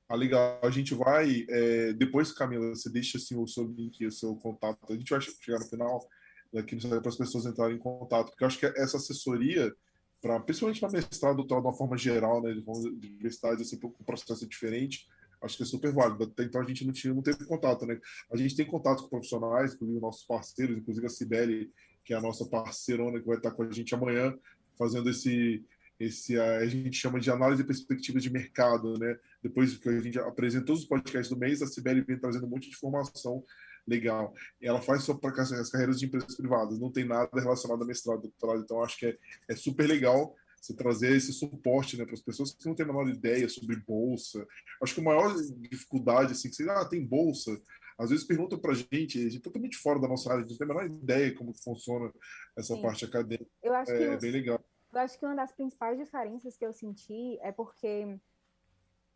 Ah, 0.08 0.16
legal. 0.16 0.60
A 0.62 0.70
gente 0.70 0.94
vai, 0.94 1.46
é, 1.50 1.94
depois, 1.94 2.32
Camila, 2.32 2.70
você 2.70 2.89
deixa 2.89 3.18
assim, 3.18 3.36
o 3.36 3.48
seu 3.48 3.66
link, 3.66 4.06
o 4.06 4.12
seu 4.12 4.36
contato. 4.36 4.78
A 4.89 4.96
gente 4.96 5.10
vai 5.10 5.22
chegar 5.22 5.60
no 5.60 5.66
final 5.66 6.08
daqui 6.54 6.76
para 6.88 7.10
as 7.10 7.18
pessoas 7.18 7.46
entrarem 7.46 7.78
em 7.78 7.80
contato, 7.80 8.28
porque 8.28 8.44
eu 8.44 8.48
acho 8.48 8.60
que 8.60 8.66
essa 8.66 8.98
assessoria, 8.98 9.74
para 10.22 10.39
principalmente 10.39 10.80
para 10.80 10.91
mestrado, 10.91 11.38
doutorado 11.38 11.64
de 11.64 11.70
uma 11.70 11.78
forma 11.78 11.98
geral, 11.98 12.41
né, 12.44 12.54
de 12.54 13.08
universidades, 13.08 13.66
assim, 13.66 13.80
o 13.82 14.04
processo 14.04 14.48
diferente 14.48 15.08
acho 15.44 15.58
que 15.58 15.64
é 15.64 15.66
super 15.66 15.91
válido. 15.91 16.24
Até 16.24 16.44
então 16.44 16.62
a 16.62 16.66
gente 16.66 16.86
não 16.86 16.94
tinha, 16.94 17.14
não 17.14 17.22
teve 17.22 17.46
contato, 17.46 17.86
né? 17.86 18.00
A 18.32 18.38
gente 18.38 18.56
tem 18.56 18.66
contato 18.66 19.04
com 19.04 19.10
profissionais, 19.10 19.74
inclusive 19.74 20.00
nossos 20.00 20.26
parceiros, 20.26 20.78
inclusive 20.78 21.06
a 21.06 21.10
Cibele, 21.10 21.72
que 22.04 22.14
é 22.14 22.18
a 22.18 22.22
nossa 22.22 22.46
parceirona 22.46 23.20
que 23.20 23.28
vai 23.28 23.38
estar 23.38 23.52
com 23.52 23.64
a 23.64 23.72
gente 23.72 23.94
amanhã, 23.94 24.34
fazendo 24.78 25.10
esse 25.10 25.64
esse 26.00 26.38
a 26.39 26.66
gente 26.66 26.98
chama 26.98 27.20
de 27.20 27.30
análise 27.30 27.62
e 27.62 27.66
perspectivas 27.66 28.24
de 28.24 28.30
mercado, 28.30 28.98
né? 28.98 29.18
Depois 29.41 29.78
que 29.78 29.88
a 29.88 30.00
gente 30.00 30.20
apresentou 30.20 30.76
os 30.76 30.86
podcasts 30.86 31.30
do 31.30 31.38
mês, 31.38 31.62
a 31.62 31.68
Cibele 31.68 32.02
vem 32.02 32.20
trazendo 32.20 32.46
um 32.46 32.50
monte 32.50 32.70
de 32.70 32.76
informação 32.76 33.44
legal. 33.88 34.34
Ela 34.62 34.82
faz 34.82 35.04
só 35.04 35.14
para 35.14 35.41
as 35.41 35.70
carreiras 35.70 36.00
de 36.00 36.06
empresas 36.06 36.36
privadas, 36.36 36.80
não 36.80 36.91
tem 36.91 37.06
nada 37.06 37.30
relacionado 37.39 37.84
a 37.84 37.86
mestrado, 37.86 38.22
doutorado, 38.22 38.64
então 38.64 38.84
acho 38.84 38.98
que 38.98 39.06
é, 39.06 39.18
é 39.50 39.56
super 39.56 39.88
legal 39.88 40.36
você 40.64 40.74
trazer 40.74 41.16
esse 41.16 41.34
suporte 41.34 41.97
né, 41.97 42.05
para 42.05 42.14
as 42.14 42.22
pessoas 42.22 42.53
que 42.53 42.66
não 42.66 42.74
têm 42.74 42.86
a 42.86 42.88
menor 42.88 43.09
ideia 43.09 43.49
sobre 43.49 43.76
bolsa. 43.76 44.47
Acho 44.82 44.95
que 44.95 45.01
a 45.01 45.03
maior 45.03 45.36
dificuldade, 45.70 46.32
assim, 46.32 46.49
que 46.49 46.55
você, 46.55 46.70
ah, 46.70 46.86
tem 46.86 47.05
bolsa, 47.05 47.51
às 47.97 48.09
vezes 48.09 48.26
perguntam 48.26 48.57
para 48.57 48.72
a 48.72 48.76
gente, 48.76 49.20
a 49.20 49.24
gente 49.24 49.38
é 49.38 49.41
totalmente 49.41 49.78
fora 49.78 49.99
da 49.99 50.07
nossa 50.07 50.32
área, 50.32 50.45
a 50.45 50.47
gente 50.47 50.51
não 50.51 50.66
tem 50.66 50.76
a 50.76 50.80
menor 50.80 50.86
ideia 50.86 51.36
como 51.36 51.53
funciona 51.53 52.11
essa 52.57 52.76
Sim. 52.76 52.82
parte 52.82 53.03
acadêmica. 53.03 53.51
Eu 53.61 53.74
acho 53.74 53.91
é, 53.91 54.16
que 54.16 54.22
bem 54.22 54.32
legal. 54.32 54.64
Eu 54.93 54.99
acho 55.01 55.20
que 55.20 55.26
uma 55.26 55.36
das 55.36 55.51
principais 55.51 55.97
diferenças 55.97 56.55
que 56.55 56.66
eu 56.66 56.72
senti 56.72 57.38
é 57.41 57.51
porque 57.51 58.18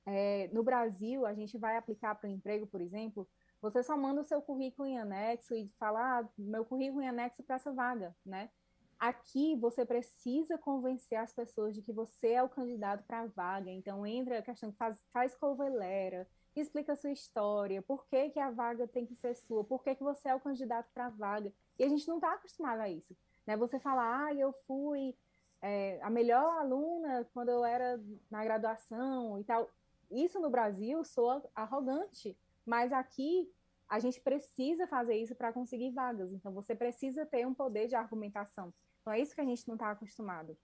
é, 0.05 0.49
no 0.51 0.63
Brasil, 0.63 1.25
a 1.25 1.33
gente 1.33 1.57
vai 1.57 1.77
aplicar 1.77 2.15
para 2.15 2.29
o 2.29 2.31
emprego, 2.31 2.67
por 2.67 2.81
exemplo, 2.81 3.27
você 3.61 3.81
só 3.81 3.95
manda 3.95 4.21
o 4.21 4.25
seu 4.25 4.41
currículo 4.41 4.87
em 4.87 4.99
anexo 4.99 5.55
e 5.55 5.71
fala, 5.79 6.19
ah, 6.19 6.29
meu 6.37 6.65
currículo 6.65 7.01
em 7.01 7.07
anexo 7.07 7.41
para 7.41 7.55
essa 7.55 7.71
vaga, 7.71 8.13
né? 8.25 8.49
Aqui 8.99 9.55
você 9.55 9.85
precisa 9.85 10.57
convencer 10.57 11.19
as 11.19 11.31
pessoas 11.31 11.75
de 11.75 11.81
que 11.81 11.93
você 11.93 12.29
é 12.29 12.43
o 12.43 12.49
candidato 12.49 13.03
para 13.03 13.21
a 13.21 13.27
vaga. 13.27 13.69
Então 13.69 14.05
entra 14.05 14.39
a 14.39 14.41
questão 14.41 14.71
faz, 14.73 14.99
faz 15.13 15.35
covelera, 15.35 16.27
explica 16.55 16.93
a 16.93 16.95
sua 16.95 17.11
história, 17.11 17.81
por 17.81 18.07
que, 18.07 18.29
que 18.31 18.39
a 18.39 18.49
vaga 18.49 18.87
tem 18.87 19.05
que 19.05 19.15
ser 19.15 19.35
sua, 19.35 19.63
por 19.63 19.83
que, 19.83 19.93
que 19.93 20.03
você 20.03 20.29
é 20.29 20.35
o 20.35 20.39
candidato 20.39 20.89
para 20.93 21.07
a 21.07 21.09
vaga. 21.09 21.53
E 21.77 21.83
a 21.83 21.87
gente 21.87 22.07
não 22.07 22.15
está 22.15 22.33
acostumado 22.33 22.79
a 22.79 22.89
isso. 22.89 23.15
Né? 23.45 23.55
Você 23.55 23.79
fala, 23.79 24.25
ah, 24.25 24.33
eu 24.33 24.51
fui 24.65 25.15
é, 25.61 25.99
a 26.01 26.09
melhor 26.09 26.57
aluna 26.59 27.27
quando 27.33 27.49
eu 27.49 27.63
era 27.63 28.01
na 28.31 28.43
graduação 28.43 29.39
e 29.39 29.43
tal. 29.43 29.69
Isso 30.09 30.39
no 30.39 30.49
Brasil 30.49 31.03
soa 31.03 31.43
arrogante, 31.53 32.35
mas 32.65 32.91
aqui 32.91 33.51
a 33.87 33.99
gente 33.99 34.19
precisa 34.19 34.85
fazer 34.87 35.15
isso 35.15 35.35
para 35.35 35.53
conseguir 35.53 35.91
vagas. 35.91 36.31
Então 36.33 36.51
você 36.51 36.75
precisa 36.75 37.25
ter 37.25 37.45
um 37.45 37.53
poder 37.53 37.87
de 37.87 37.95
argumentação. 37.95 38.73
Então 39.08 39.16
é 39.16 39.22
isso 39.22 39.34
que 39.34 39.39
a 39.39 39.45
gente 39.45 39.66
não 39.66 39.76
está 39.76 39.91
acostumado. 39.91 40.58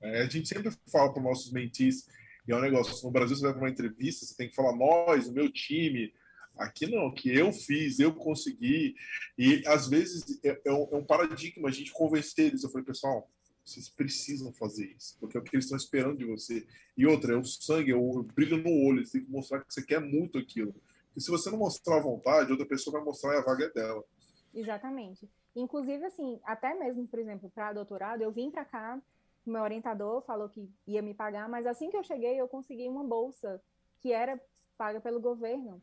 É, 0.00 0.22
a 0.22 0.28
gente 0.28 0.48
sempre 0.48 0.70
fala 0.90 1.12
para 1.12 1.20
os 1.20 1.24
nossos 1.24 1.52
mentis, 1.52 2.08
e 2.48 2.52
é 2.52 2.56
um 2.56 2.60
negócio, 2.60 3.04
no 3.04 3.12
Brasil 3.12 3.36
você 3.36 3.42
vai 3.42 3.52
para 3.52 3.60
uma 3.60 3.68
entrevista, 3.68 4.24
você 4.24 4.34
tem 4.34 4.48
que 4.48 4.54
falar 4.54 4.74
nós, 4.74 5.28
o 5.28 5.32
meu 5.34 5.52
time, 5.52 6.10
aqui 6.56 6.86
não, 6.86 7.12
que 7.12 7.28
eu 7.28 7.52
fiz, 7.52 7.98
eu 7.98 8.14
consegui, 8.14 8.94
e 9.36 9.62
às 9.66 9.88
vezes 9.88 10.42
é, 10.42 10.58
é, 10.64 10.72
um, 10.72 10.88
é 10.90 10.96
um, 10.96 11.04
paradigma 11.04 11.68
a 11.68 11.70
gente 11.70 11.92
convencer 11.92 12.46
eles, 12.46 12.62
eu 12.62 12.70
falei, 12.70 12.86
pessoal, 12.86 13.30
vocês 13.62 13.90
precisam 13.90 14.50
fazer 14.54 14.86
isso, 14.96 15.14
porque 15.20 15.36
é 15.36 15.40
o 15.40 15.42
que 15.42 15.54
eles 15.54 15.66
estão 15.66 15.76
esperando 15.76 16.16
de 16.16 16.24
você. 16.24 16.66
E 16.96 17.04
outra, 17.04 17.34
é 17.34 17.36
o 17.36 17.44
sangue, 17.44 17.90
é 17.90 17.96
o 17.96 18.22
brilho 18.22 18.56
no 18.56 18.70
olho, 18.86 19.04
você 19.04 19.18
tem 19.18 19.26
que 19.26 19.30
mostrar 19.30 19.62
que 19.62 19.74
você 19.74 19.82
quer 19.82 20.00
muito 20.00 20.38
aquilo. 20.38 20.74
E 21.14 21.20
se 21.20 21.30
você 21.30 21.50
não 21.50 21.58
mostrar 21.58 21.98
a 21.98 22.02
vontade, 22.02 22.50
outra 22.50 22.64
pessoa 22.64 22.96
vai 22.96 23.04
mostrar 23.04 23.34
e 23.34 23.36
a 23.36 23.44
vaga 23.44 23.66
é 23.66 23.70
dela. 23.70 24.02
Exatamente. 24.54 25.28
Inclusive, 25.56 26.04
assim, 26.04 26.38
até 26.44 26.74
mesmo, 26.74 27.08
por 27.08 27.18
exemplo, 27.18 27.50
para 27.50 27.72
doutorado, 27.72 28.20
eu 28.20 28.30
vim 28.30 28.50
para 28.50 28.64
cá, 28.64 29.00
meu 29.44 29.62
orientador 29.62 30.20
falou 30.22 30.50
que 30.50 30.70
ia 30.86 31.00
me 31.00 31.14
pagar, 31.14 31.48
mas 31.48 31.66
assim 31.66 31.88
que 31.88 31.96
eu 31.96 32.04
cheguei, 32.04 32.38
eu 32.38 32.46
consegui 32.46 32.86
uma 32.88 33.02
bolsa 33.02 33.62
que 33.98 34.12
era 34.12 34.38
paga 34.76 35.00
pelo 35.00 35.18
governo. 35.18 35.80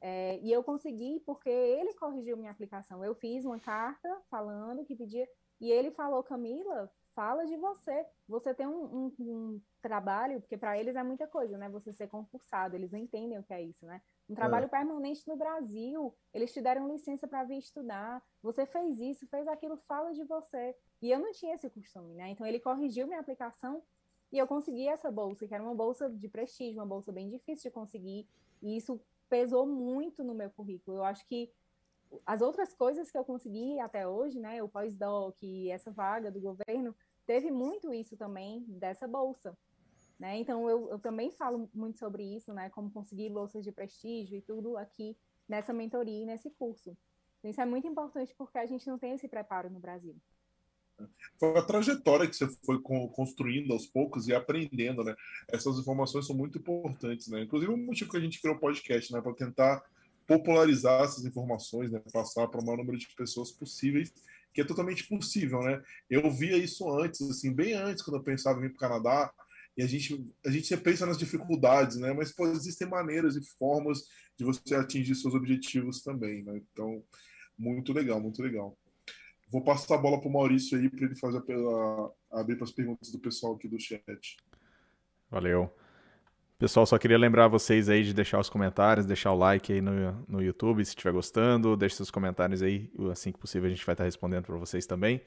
É, 0.00 0.40
e 0.42 0.50
eu 0.50 0.64
consegui 0.64 1.22
porque 1.24 1.48
ele 1.48 1.94
corrigiu 1.94 2.36
minha 2.36 2.50
aplicação. 2.50 3.04
Eu 3.04 3.14
fiz 3.14 3.44
uma 3.44 3.60
carta 3.60 4.20
falando 4.28 4.84
que 4.84 4.96
pedia, 4.96 5.28
e 5.60 5.70
ele 5.70 5.92
falou, 5.92 6.24
Camila, 6.24 6.90
fala 7.14 7.44
de 7.46 7.56
você. 7.56 8.06
Você 8.28 8.54
tem 8.54 8.66
um, 8.66 8.84
um, 8.84 9.12
um 9.18 9.60
trabalho, 9.80 10.40
porque 10.40 10.56
para 10.56 10.78
eles 10.78 10.96
é 10.96 11.02
muita 11.02 11.26
coisa, 11.26 11.56
né? 11.58 11.68
Você 11.68 11.92
ser 11.92 12.08
concursado, 12.08 12.76
eles 12.76 12.90
não 12.90 12.98
entendem 12.98 13.38
o 13.38 13.42
que 13.42 13.52
é 13.52 13.62
isso, 13.62 13.86
né? 13.86 14.00
Um 14.28 14.34
trabalho 14.34 14.66
é. 14.66 14.68
permanente 14.68 15.26
no 15.28 15.36
Brasil, 15.36 16.14
eles 16.32 16.52
te 16.52 16.60
deram 16.60 16.88
licença 16.88 17.26
para 17.28 17.44
vir 17.44 17.58
estudar. 17.58 18.22
Você 18.42 18.64
fez 18.66 18.98
isso, 19.00 19.26
fez 19.26 19.46
aquilo, 19.46 19.76
fala 19.88 20.12
de 20.12 20.24
você. 20.24 20.74
E 21.00 21.10
eu 21.10 21.18
não 21.18 21.32
tinha 21.32 21.54
esse 21.54 21.68
costume, 21.68 22.14
né? 22.14 22.30
Então 22.30 22.46
ele 22.46 22.60
corrigiu 22.60 23.06
minha 23.06 23.20
aplicação 23.20 23.82
e 24.32 24.38
eu 24.38 24.46
consegui 24.46 24.88
essa 24.88 25.10
bolsa, 25.10 25.46
que 25.46 25.54
era 25.54 25.62
uma 25.62 25.74
bolsa 25.74 26.08
de 26.08 26.28
prestígio, 26.28 26.80
uma 26.80 26.86
bolsa 26.86 27.12
bem 27.12 27.28
difícil 27.28 27.70
de 27.70 27.74
conseguir. 27.74 28.26
E 28.62 28.76
isso 28.76 29.00
pesou 29.28 29.66
muito 29.66 30.24
no 30.24 30.34
meu 30.34 30.50
currículo. 30.50 30.98
Eu 30.98 31.04
acho 31.04 31.26
que 31.26 31.50
as 32.26 32.40
outras 32.40 32.74
coisas 32.74 33.10
que 33.10 33.18
eu 33.18 33.24
consegui 33.24 33.78
até 33.80 34.06
hoje, 34.06 34.38
né, 34.38 34.62
o 34.62 34.68
pós-doc, 34.68 35.36
essa 35.70 35.90
vaga 35.90 36.30
do 36.30 36.40
governo, 36.40 36.94
teve 37.26 37.50
muito 37.50 37.92
isso 37.92 38.16
também 38.16 38.64
dessa 38.68 39.06
bolsa. 39.06 39.56
Né? 40.18 40.38
Então, 40.38 40.68
eu, 40.68 40.90
eu 40.90 40.98
também 40.98 41.30
falo 41.32 41.68
muito 41.74 41.98
sobre 41.98 42.22
isso, 42.22 42.52
né, 42.52 42.70
como 42.70 42.90
conseguir 42.90 43.30
bolsas 43.30 43.64
de 43.64 43.72
prestígio 43.72 44.36
e 44.36 44.42
tudo 44.42 44.76
aqui 44.76 45.16
nessa 45.48 45.72
mentoria 45.72 46.22
e 46.22 46.26
nesse 46.26 46.50
curso. 46.50 46.96
Isso 47.42 47.60
é 47.60 47.66
muito 47.66 47.86
importante 47.86 48.34
porque 48.36 48.58
a 48.58 48.66
gente 48.66 48.86
não 48.86 48.98
tem 48.98 49.12
esse 49.12 49.26
preparo 49.28 49.68
no 49.68 49.80
Brasil. 49.80 50.16
Foi 51.38 51.58
a 51.58 51.62
trajetória 51.62 52.28
que 52.28 52.36
você 52.36 52.46
foi 52.64 52.80
construindo 52.80 53.72
aos 53.72 53.86
poucos 53.86 54.28
e 54.28 54.34
aprendendo, 54.34 55.02
né? 55.02 55.16
Essas 55.48 55.76
informações 55.78 56.26
são 56.26 56.36
muito 56.36 56.58
importantes, 56.58 57.26
né? 57.28 57.42
Inclusive, 57.42 57.72
o 57.72 57.76
motivo 57.76 58.10
que 58.10 58.16
a 58.16 58.20
gente 58.20 58.40
criou 58.40 58.56
o 58.56 58.60
podcast, 58.60 59.12
né? 59.12 59.20
Para 59.20 59.34
tentar 59.34 59.82
popularizar 60.26 61.02
essas 61.02 61.24
informações, 61.24 61.90
né? 61.90 62.00
Passar 62.12 62.48
para 62.48 62.60
o 62.60 62.64
maior 62.64 62.78
número 62.78 62.98
de 62.98 63.08
pessoas 63.14 63.50
possíveis, 63.50 64.12
que 64.52 64.60
é 64.60 64.64
totalmente 64.64 65.06
possível, 65.08 65.60
né? 65.62 65.82
Eu 66.08 66.30
via 66.30 66.56
isso 66.56 66.88
antes, 66.90 67.20
assim, 67.22 67.52
bem 67.52 67.74
antes, 67.74 68.02
quando 68.02 68.16
eu 68.16 68.22
pensava 68.22 68.58
em 68.58 68.62
vir 68.62 68.74
para 68.74 68.76
o 68.76 68.90
Canadá, 68.90 69.32
e 69.76 69.82
a 69.82 69.86
gente, 69.86 70.26
a 70.44 70.50
gente 70.50 70.66
sempre 70.66 70.84
pensa 70.84 71.06
nas 71.06 71.18
dificuldades, 71.18 71.96
né? 71.96 72.12
Mas 72.12 72.32
pô, 72.32 72.46
existem 72.46 72.86
maneiras 72.86 73.36
e 73.36 73.44
formas 73.56 74.02
de 74.36 74.44
você 74.44 74.74
atingir 74.74 75.14
seus 75.14 75.34
objetivos 75.34 76.02
também, 76.02 76.42
né? 76.42 76.60
Então, 76.72 77.02
muito 77.58 77.92
legal, 77.92 78.20
muito 78.20 78.42
legal. 78.42 78.76
Vou 79.48 79.62
passar 79.62 79.96
a 79.96 79.98
bola 79.98 80.20
para 80.20 80.28
o 80.28 80.32
Maurício 80.32 80.78
aí 80.78 80.88
para 80.88 81.06
ele 81.06 81.16
fazer 81.16 81.38
a, 81.38 82.40
abrir 82.40 82.56
para 82.56 82.64
as 82.64 82.72
perguntas 82.72 83.10
do 83.10 83.18
pessoal 83.18 83.54
aqui 83.54 83.68
do 83.68 83.80
chat. 83.80 84.36
Valeu. 85.30 85.74
Pessoal, 86.62 86.86
só 86.86 86.96
queria 86.96 87.18
lembrar 87.18 87.48
vocês 87.48 87.88
aí 87.88 88.04
de 88.04 88.14
deixar 88.14 88.38
os 88.38 88.48
comentários, 88.48 89.04
deixar 89.04 89.32
o 89.32 89.36
like 89.36 89.72
aí 89.72 89.80
no, 89.80 90.24
no 90.28 90.40
YouTube 90.40 90.84
se 90.84 90.90
estiver 90.90 91.10
gostando, 91.12 91.76
deixe 91.76 91.96
seus 91.96 92.08
comentários 92.08 92.62
aí, 92.62 92.88
assim 93.10 93.32
que 93.32 93.38
possível 93.40 93.66
a 93.66 93.68
gente 93.68 93.84
vai 93.84 93.94
estar 93.94 94.04
respondendo 94.04 94.44
para 94.44 94.56
vocês 94.56 94.86
também. 94.86 95.20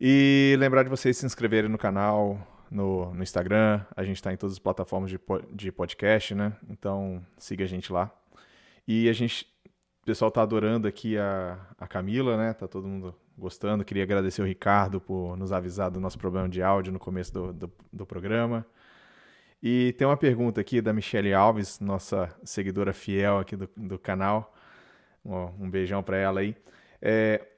E 0.00 0.56
lembrar 0.58 0.82
de 0.82 0.88
vocês 0.88 1.16
se 1.16 1.24
inscreverem 1.24 1.70
no 1.70 1.78
canal, 1.78 2.64
no, 2.68 3.14
no 3.14 3.22
Instagram, 3.22 3.82
a 3.96 4.02
gente 4.02 4.16
está 4.16 4.32
em 4.32 4.36
todas 4.36 4.54
as 4.54 4.58
plataformas 4.58 5.08
de, 5.08 5.20
de 5.52 5.70
podcast, 5.70 6.34
né? 6.34 6.52
Então 6.68 7.24
siga 7.38 7.62
a 7.62 7.68
gente 7.68 7.92
lá. 7.92 8.10
E 8.88 9.08
a 9.08 9.12
gente 9.12 9.46
o 10.02 10.04
pessoal 10.04 10.32
tá 10.32 10.42
adorando 10.42 10.88
aqui 10.88 11.16
a, 11.16 11.60
a 11.78 11.86
Camila, 11.86 12.36
né? 12.36 12.52
Tá 12.54 12.66
todo 12.66 12.88
mundo 12.88 13.14
gostando. 13.38 13.84
Queria 13.84 14.02
agradecer 14.02 14.42
o 14.42 14.44
Ricardo 14.44 15.00
por 15.00 15.36
nos 15.36 15.52
avisar 15.52 15.92
do 15.92 16.00
nosso 16.00 16.18
problema 16.18 16.48
de 16.48 16.60
áudio 16.60 16.92
no 16.92 16.98
começo 16.98 17.32
do, 17.32 17.52
do, 17.52 17.72
do 17.92 18.04
programa. 18.04 18.66
E 19.66 19.94
tem 19.94 20.06
uma 20.06 20.14
pergunta 20.14 20.60
aqui 20.60 20.82
da 20.82 20.92
Michelle 20.92 21.32
Alves, 21.32 21.80
nossa 21.80 22.28
seguidora 22.44 22.92
fiel 22.92 23.38
aqui 23.38 23.56
do, 23.56 23.66
do 23.74 23.98
canal. 23.98 24.54
Um, 25.24 25.70
beijão 25.70 26.02
para 26.02 26.18
ela 26.18 26.40
aí. 26.40 26.54
É, 27.00 27.48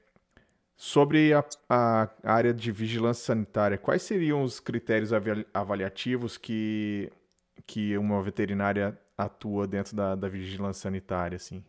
sobre 0.73 1.33
a, 1.33 1.43
a, 1.67 2.09
área 2.23 2.53
de 2.53 2.71
vigilância 2.71 3.25
sanitária, 3.25 3.77
quais 3.77 4.03
seriam 4.03 4.41
os 4.41 4.57
critérios 4.57 5.11
avaliativos 5.53 6.37
que, 6.37 7.11
que 7.65 7.97
uma 7.97 8.23
veterinária 8.23 8.97
atua 9.17 9.67
dentro 9.67 9.93
da, 9.93 10.15
da 10.15 10.29
vigilância 10.29 10.83
sanitária, 10.83 11.35
assim? 11.35 11.61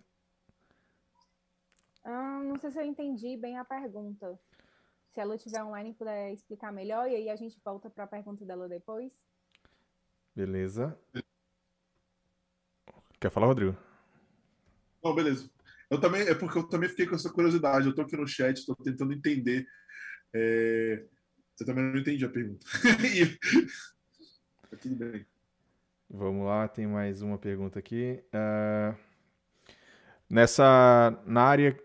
não 2.04 2.56
sei 2.60 2.70
se 2.70 2.78
eu 2.78 2.84
entendi 2.84 3.36
bem 3.36 3.58
a 3.58 3.64
pergunta. 3.64 4.38
Se 5.10 5.20
ela 5.20 5.34
estiver 5.34 5.64
online 5.64 5.94
puder 5.94 6.32
explicar 6.32 6.72
melhor, 6.72 7.10
e 7.10 7.16
aí 7.16 7.28
a 7.28 7.34
gente 7.34 7.60
volta 7.64 7.90
para 7.90 8.04
a 8.04 8.06
pergunta 8.06 8.44
dela 8.44 8.68
depois. 8.68 9.20
Beleza. 10.38 10.96
Quer 13.18 13.28
falar, 13.28 13.48
Rodrigo? 13.48 13.76
Não, 15.02 15.12
beleza. 15.12 15.50
Eu 15.90 16.00
também, 16.00 16.20
é 16.20 16.32
porque 16.32 16.58
eu 16.58 16.62
também 16.62 16.88
fiquei 16.88 17.08
com 17.08 17.16
essa 17.16 17.28
curiosidade. 17.28 17.86
Eu 17.86 17.90
estou 17.90 18.04
aqui 18.04 18.16
no 18.16 18.24
chat, 18.24 18.56
estou 18.56 18.76
tentando 18.76 19.12
entender. 19.12 19.66
É... 20.32 21.04
Eu 21.58 21.66
também 21.66 21.82
não 21.82 21.98
entendi 21.98 22.24
a 22.24 22.28
pergunta. 22.28 22.64
tá 24.70 24.76
tudo 24.76 24.94
bem. 24.94 25.26
Vamos 26.08 26.46
lá, 26.46 26.68
tem 26.68 26.86
mais 26.86 27.20
uma 27.20 27.36
pergunta 27.36 27.80
aqui. 27.80 28.22
Uh... 28.32 28.96
Nessa, 30.30 31.20
na 31.26 31.42
área 31.42 31.76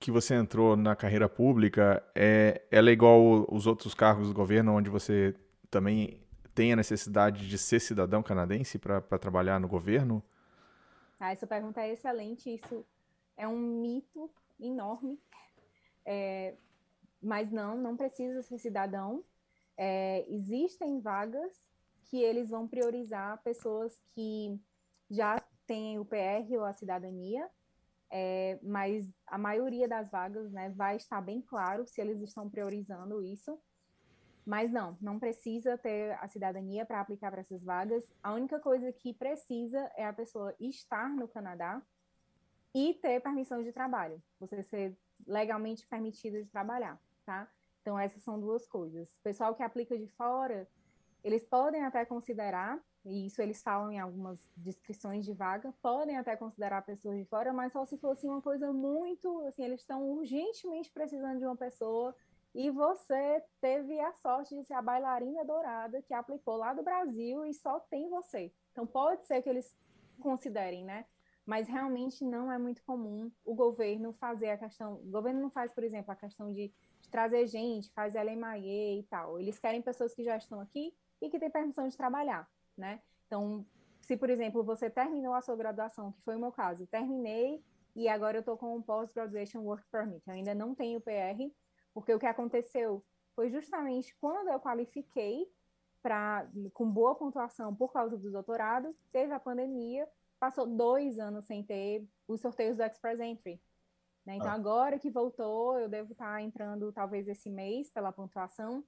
que 0.00 0.10
você 0.10 0.32
entrou 0.32 0.78
na 0.78 0.96
carreira 0.96 1.28
pública, 1.28 2.02
é, 2.14 2.62
ela 2.70 2.88
é 2.88 2.92
igual 2.94 3.46
os 3.54 3.66
outros 3.66 3.92
cargos 3.92 4.28
do 4.28 4.34
governo, 4.34 4.72
onde 4.72 4.88
você 4.88 5.34
também 5.70 6.26
tem 6.58 6.72
a 6.72 6.76
necessidade 6.76 7.48
de 7.48 7.56
ser 7.56 7.78
cidadão 7.80 8.20
canadense 8.20 8.80
para 8.80 9.00
trabalhar 9.16 9.60
no 9.60 9.68
governo? 9.68 10.20
Ah, 11.20 11.30
essa 11.30 11.46
pergunta 11.46 11.80
é 11.80 11.92
excelente. 11.92 12.52
Isso 12.52 12.84
é 13.36 13.46
um 13.46 13.80
mito 13.80 14.28
enorme. 14.58 15.20
É, 16.04 16.56
mas 17.22 17.52
não, 17.52 17.76
não 17.76 17.96
precisa 17.96 18.42
ser 18.42 18.58
cidadão. 18.58 19.22
É, 19.76 20.26
existem 20.28 21.00
vagas 21.00 21.64
que 22.06 22.20
eles 22.20 22.50
vão 22.50 22.66
priorizar 22.66 23.40
pessoas 23.44 23.96
que 24.12 24.60
já 25.08 25.40
têm 25.64 26.00
o 26.00 26.04
PR 26.04 26.50
ou 26.58 26.64
a 26.64 26.72
cidadania 26.72 27.48
é, 28.10 28.58
mas 28.62 29.08
a 29.26 29.36
maioria 29.36 29.86
das 29.86 30.10
vagas 30.10 30.50
né, 30.50 30.70
vai 30.70 30.96
estar 30.96 31.20
bem 31.20 31.42
claro 31.42 31.86
se 31.86 32.00
eles 32.00 32.20
estão 32.20 32.48
priorizando 32.48 33.22
isso. 33.22 33.58
Mas 34.48 34.72
não, 34.72 34.96
não 34.98 35.18
precisa 35.18 35.76
ter 35.76 36.12
a 36.22 36.26
cidadania 36.26 36.86
para 36.86 37.02
aplicar 37.02 37.30
para 37.30 37.42
essas 37.42 37.62
vagas. 37.62 38.10
A 38.22 38.32
única 38.32 38.58
coisa 38.58 38.90
que 38.90 39.12
precisa 39.12 39.78
é 39.94 40.06
a 40.06 40.12
pessoa 40.12 40.54
estar 40.58 41.10
no 41.10 41.28
Canadá 41.28 41.82
e 42.74 42.94
ter 42.94 43.20
permissão 43.20 43.62
de 43.62 43.72
trabalho, 43.72 44.22
você 44.40 44.62
ser 44.62 44.96
legalmente 45.26 45.86
permitido 45.86 46.42
de 46.42 46.48
trabalhar, 46.48 46.98
tá? 47.26 47.46
Então, 47.82 47.98
essas 47.98 48.22
são 48.22 48.40
duas 48.40 48.66
coisas. 48.66 49.12
O 49.16 49.22
pessoal 49.22 49.54
que 49.54 49.62
aplica 49.62 49.98
de 49.98 50.06
fora, 50.06 50.66
eles 51.22 51.44
podem 51.44 51.84
até 51.84 52.06
considerar 52.06 52.82
e 53.04 53.26
isso 53.26 53.42
eles 53.42 53.62
falam 53.62 53.92
em 53.92 53.98
algumas 53.98 54.48
descrições 54.56 55.26
de 55.26 55.34
vaga, 55.34 55.74
podem 55.82 56.16
até 56.16 56.34
considerar 56.36 56.80
pessoas 56.86 57.18
de 57.18 57.24
fora, 57.26 57.52
mas 57.52 57.72
só 57.72 57.84
se 57.84 57.98
fosse 57.98 58.26
uma 58.26 58.40
coisa 58.40 58.72
muito, 58.72 59.40
assim, 59.40 59.64
eles 59.64 59.80
estão 59.80 60.02
urgentemente 60.10 60.90
precisando 60.90 61.38
de 61.38 61.44
uma 61.44 61.56
pessoa 61.56 62.16
e 62.58 62.70
você 62.70 63.40
teve 63.60 64.00
a 64.00 64.12
sorte 64.14 64.54
de 64.54 64.64
ser 64.64 64.74
a 64.74 64.82
bailarina 64.82 65.44
dourada 65.44 66.02
que 66.02 66.12
aplicou 66.12 66.56
lá 66.56 66.74
do 66.74 66.82
Brasil 66.82 67.46
e 67.46 67.54
só 67.54 67.78
tem 67.78 68.08
você. 68.08 68.52
Então 68.72 68.84
pode 68.84 69.26
ser 69.26 69.40
que 69.42 69.48
eles 69.48 69.72
considerem, 70.20 70.84
né? 70.84 71.06
Mas 71.46 71.68
realmente 71.68 72.24
não 72.24 72.50
é 72.50 72.58
muito 72.58 72.82
comum 72.82 73.30
o 73.44 73.54
governo 73.54 74.12
fazer 74.14 74.50
a 74.50 74.58
questão. 74.58 74.96
O 74.96 75.10
governo 75.10 75.40
não 75.40 75.50
faz, 75.50 75.72
por 75.72 75.84
exemplo, 75.84 76.10
a 76.12 76.16
questão 76.16 76.52
de, 76.52 76.72
de 77.00 77.08
trazer 77.08 77.46
gente, 77.46 77.92
faz 77.92 78.14
LMIA 78.14 78.98
e 78.98 79.06
tal. 79.08 79.38
Eles 79.38 79.58
querem 79.58 79.80
pessoas 79.80 80.12
que 80.12 80.24
já 80.24 80.36
estão 80.36 80.60
aqui 80.60 80.92
e 81.22 81.30
que 81.30 81.38
têm 81.38 81.48
permissão 81.48 81.86
de 81.86 81.96
trabalhar 81.96 82.46
né? 82.78 83.00
Então, 83.26 83.66
se, 84.00 84.16
por 84.16 84.30
exemplo, 84.30 84.62
você 84.62 84.88
terminou 84.88 85.34
a 85.34 85.42
sua 85.42 85.56
graduação, 85.56 86.12
que 86.12 86.22
foi 86.22 86.36
o 86.36 86.40
meu 86.40 86.52
caso, 86.52 86.86
terminei 86.86 87.62
e 87.94 88.08
agora 88.08 88.38
eu 88.38 88.40
estou 88.40 88.56
com 88.56 88.76
um 88.76 88.80
Post-Graduation 88.80 89.60
Work 89.60 89.84
Permit, 89.90 90.22
eu 90.26 90.34
ainda 90.34 90.54
não 90.54 90.74
tenho 90.74 91.00
PR, 91.00 91.50
porque 92.00 92.14
o 92.14 92.18
que 92.18 92.26
aconteceu 92.26 93.04
foi 93.34 93.50
justamente 93.50 94.14
quando 94.20 94.48
eu 94.48 94.60
qualifiquei 94.60 95.46
para 96.02 96.48
com 96.72 96.90
boa 96.90 97.14
pontuação 97.14 97.74
por 97.74 97.92
causa 97.92 98.16
do 98.16 98.30
doutorado, 98.30 98.94
teve 99.12 99.32
a 99.32 99.40
pandemia, 99.40 100.08
passou 100.38 100.66
dois 100.66 101.18
anos 101.18 101.44
sem 101.44 101.62
ter 101.62 102.06
os 102.26 102.40
sorteios 102.40 102.76
do 102.76 102.82
Express 102.82 103.20
Entry. 103.20 103.60
Né? 104.24 104.36
Então, 104.36 104.48
ah. 104.48 104.54
agora 104.54 104.98
que 104.98 105.10
voltou, 105.10 105.78
eu 105.78 105.88
devo 105.88 106.12
estar 106.12 106.40
entrando 106.42 106.92
talvez 106.92 107.26
esse 107.26 107.50
mês 107.50 107.90
pela 107.90 108.12
pontuação. 108.12 108.84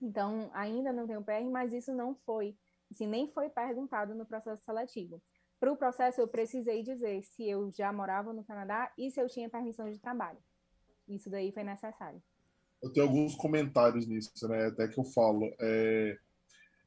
Então, 0.00 0.50
ainda 0.52 0.92
não 0.92 1.06
tenho 1.06 1.24
PR, 1.24 1.50
mas 1.50 1.72
isso 1.72 1.92
não 1.92 2.14
foi 2.14 2.56
Assim, 2.90 3.06
nem 3.06 3.28
foi 3.28 3.48
perguntado 3.48 4.14
no 4.14 4.24
processo 4.24 4.62
seletivo. 4.64 5.20
Para 5.58 5.72
o 5.72 5.76
processo, 5.76 6.20
eu 6.20 6.28
precisei 6.28 6.82
dizer 6.82 7.22
se 7.22 7.48
eu 7.48 7.70
já 7.70 7.92
morava 7.92 8.32
no 8.32 8.44
Canadá 8.44 8.92
e 8.96 9.10
se 9.10 9.20
eu 9.20 9.28
tinha 9.28 9.48
permissão 9.48 9.90
de 9.90 9.98
trabalho. 9.98 10.38
Isso 11.08 11.30
daí 11.30 11.50
foi 11.52 11.64
necessário. 11.64 12.22
Eu 12.82 12.90
tenho 12.90 13.06
alguns 13.06 13.34
comentários 13.34 14.06
nisso, 14.06 14.30
né? 14.48 14.66
Até 14.66 14.88
que 14.88 14.98
eu 14.98 15.04
falo. 15.04 15.52
É... 15.58 16.18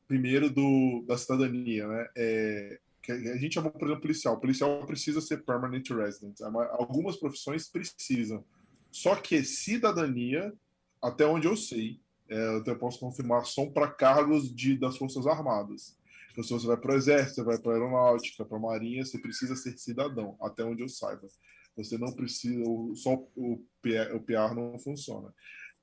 Primeiro, 0.08 0.50
do, 0.50 1.04
da 1.08 1.18
cidadania, 1.18 1.88
né? 1.88 2.08
É... 2.16 2.80
a 3.10 3.38
gente 3.38 3.54
chamou, 3.54 3.72
por 3.72 3.84
exemplo, 3.84 4.02
policial. 4.02 4.36
O 4.36 4.40
policial 4.40 4.86
precisa 4.86 5.22
ser 5.22 5.44
permanent 5.44 5.88
resident. 5.90 6.40
Algumas 6.72 7.18
profissões 7.18 7.68
precisam. 7.68 8.44
Só 8.92 9.16
que 9.16 9.44
cidadania, 9.44 10.54
até 11.02 11.26
onde 11.26 11.48
eu 11.48 11.56
sei, 11.56 12.00
é, 12.30 12.48
eu 12.48 12.58
até 12.58 12.76
posso 12.76 13.00
confirmar, 13.00 13.46
são 13.46 13.72
para 13.72 13.90
cargos 13.90 14.54
de, 14.54 14.78
das 14.78 14.98
Forças 14.98 15.26
Armadas. 15.26 15.98
Então, 16.32 16.44
se 16.44 16.54
você 16.54 16.68
vai 16.68 16.78
para 16.78 16.94
o 16.94 16.96
Exército, 16.96 17.36
você 17.36 17.44
vai 17.44 17.58
para 17.58 17.72
a 17.72 17.76
Aeronáutica, 17.76 18.46
para 18.46 18.58
a 18.58 18.62
Marinha, 18.62 19.04
você 19.04 19.18
precisa 19.18 19.56
ser 19.56 19.78
cidadão, 19.78 20.38
até 20.42 20.64
onde 20.64 20.84
eu 20.84 20.88
saiba. 20.88 21.28
Você 21.76 21.98
não 21.98 22.14
precisa, 22.14 22.64
só 22.96 23.14
o 23.36 23.64
PR, 23.82 24.16
o 24.16 24.20
PR 24.20 24.54
não 24.56 24.78
funciona. 24.78 25.34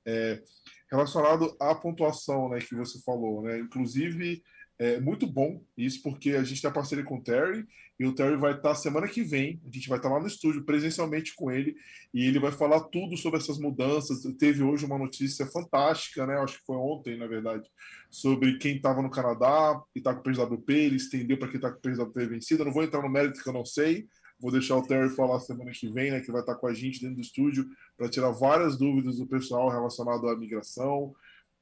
É, 0.07 0.41
relacionado 0.89 1.55
à 1.59 1.75
pontuação 1.75 2.49
né, 2.49 2.59
que 2.59 2.73
você 2.73 2.99
falou, 3.01 3.41
né, 3.41 3.59
inclusive 3.59 4.41
é 4.79 4.99
muito 4.99 5.25
bom 5.25 5.59
isso, 5.75 6.01
porque 6.03 6.31
a 6.31 6.43
gente 6.43 6.61
tem 6.61 6.69
a 6.69 6.73
parceria 6.73 7.03
com 7.03 7.17
o 7.17 7.23
Terry, 7.23 7.65
e 7.99 8.05
o 8.05 8.13
Terry 8.13 8.37
vai 8.37 8.53
estar 8.53 8.75
semana 8.75 9.07
que 9.07 9.23
vem, 9.23 9.59
a 9.65 9.71
gente 9.71 9.89
vai 9.89 9.97
estar 9.97 10.07
lá 10.07 10.19
no 10.19 10.27
estúdio 10.27 10.63
presencialmente 10.63 11.33
com 11.35 11.51
ele, 11.51 11.75
e 12.13 12.27
ele 12.27 12.37
vai 12.37 12.51
falar 12.51 12.81
tudo 12.81 13.17
sobre 13.17 13.39
essas 13.39 13.57
mudanças. 13.57 14.21
Teve 14.37 14.61
hoje 14.61 14.85
uma 14.85 14.99
notícia 14.99 15.47
fantástica, 15.47 16.27
né? 16.27 16.37
Acho 16.37 16.59
que 16.59 16.65
foi 16.65 16.75
ontem, 16.75 17.17
na 17.17 17.25
verdade, 17.25 17.67
sobre 18.11 18.59
quem 18.59 18.75
estava 18.75 19.01
no 19.01 19.09
Canadá 19.09 19.81
e 19.95 19.99
está 19.99 20.13
com 20.13 20.19
o 20.19 20.23
PSWP, 20.23 20.73
ele 20.73 20.97
estendeu 20.97 21.39
para 21.39 21.47
quem 21.47 21.57
está 21.57 21.71
com 21.71 21.79
o 21.79 21.81
PSWP 21.81 22.27
vencido. 22.27 22.61
Eu 22.61 22.67
não 22.67 22.73
vou 22.73 22.83
entrar 22.83 23.01
no 23.01 23.09
mérito 23.09 23.41
que 23.41 23.49
eu 23.49 23.53
não 23.53 23.65
sei, 23.65 24.07
Vou 24.39 24.51
deixar 24.51 24.77
o 24.77 24.83
Terry 24.85 25.09
falar 25.09 25.39
semana 25.39 25.71
que 25.71 25.91
vem, 25.91 26.11
né, 26.11 26.19
que 26.19 26.31
vai 26.31 26.41
estar 26.41 26.55
com 26.55 26.67
a 26.67 26.73
gente 26.73 27.01
dentro 27.01 27.15
do 27.15 27.21
estúdio 27.21 27.67
para 27.97 28.09
tirar 28.09 28.31
várias 28.31 28.77
dúvidas 28.77 29.17
do 29.17 29.25
pessoal 29.25 29.69
relacionado 29.69 30.27
à 30.27 30.37
migração, 30.37 31.15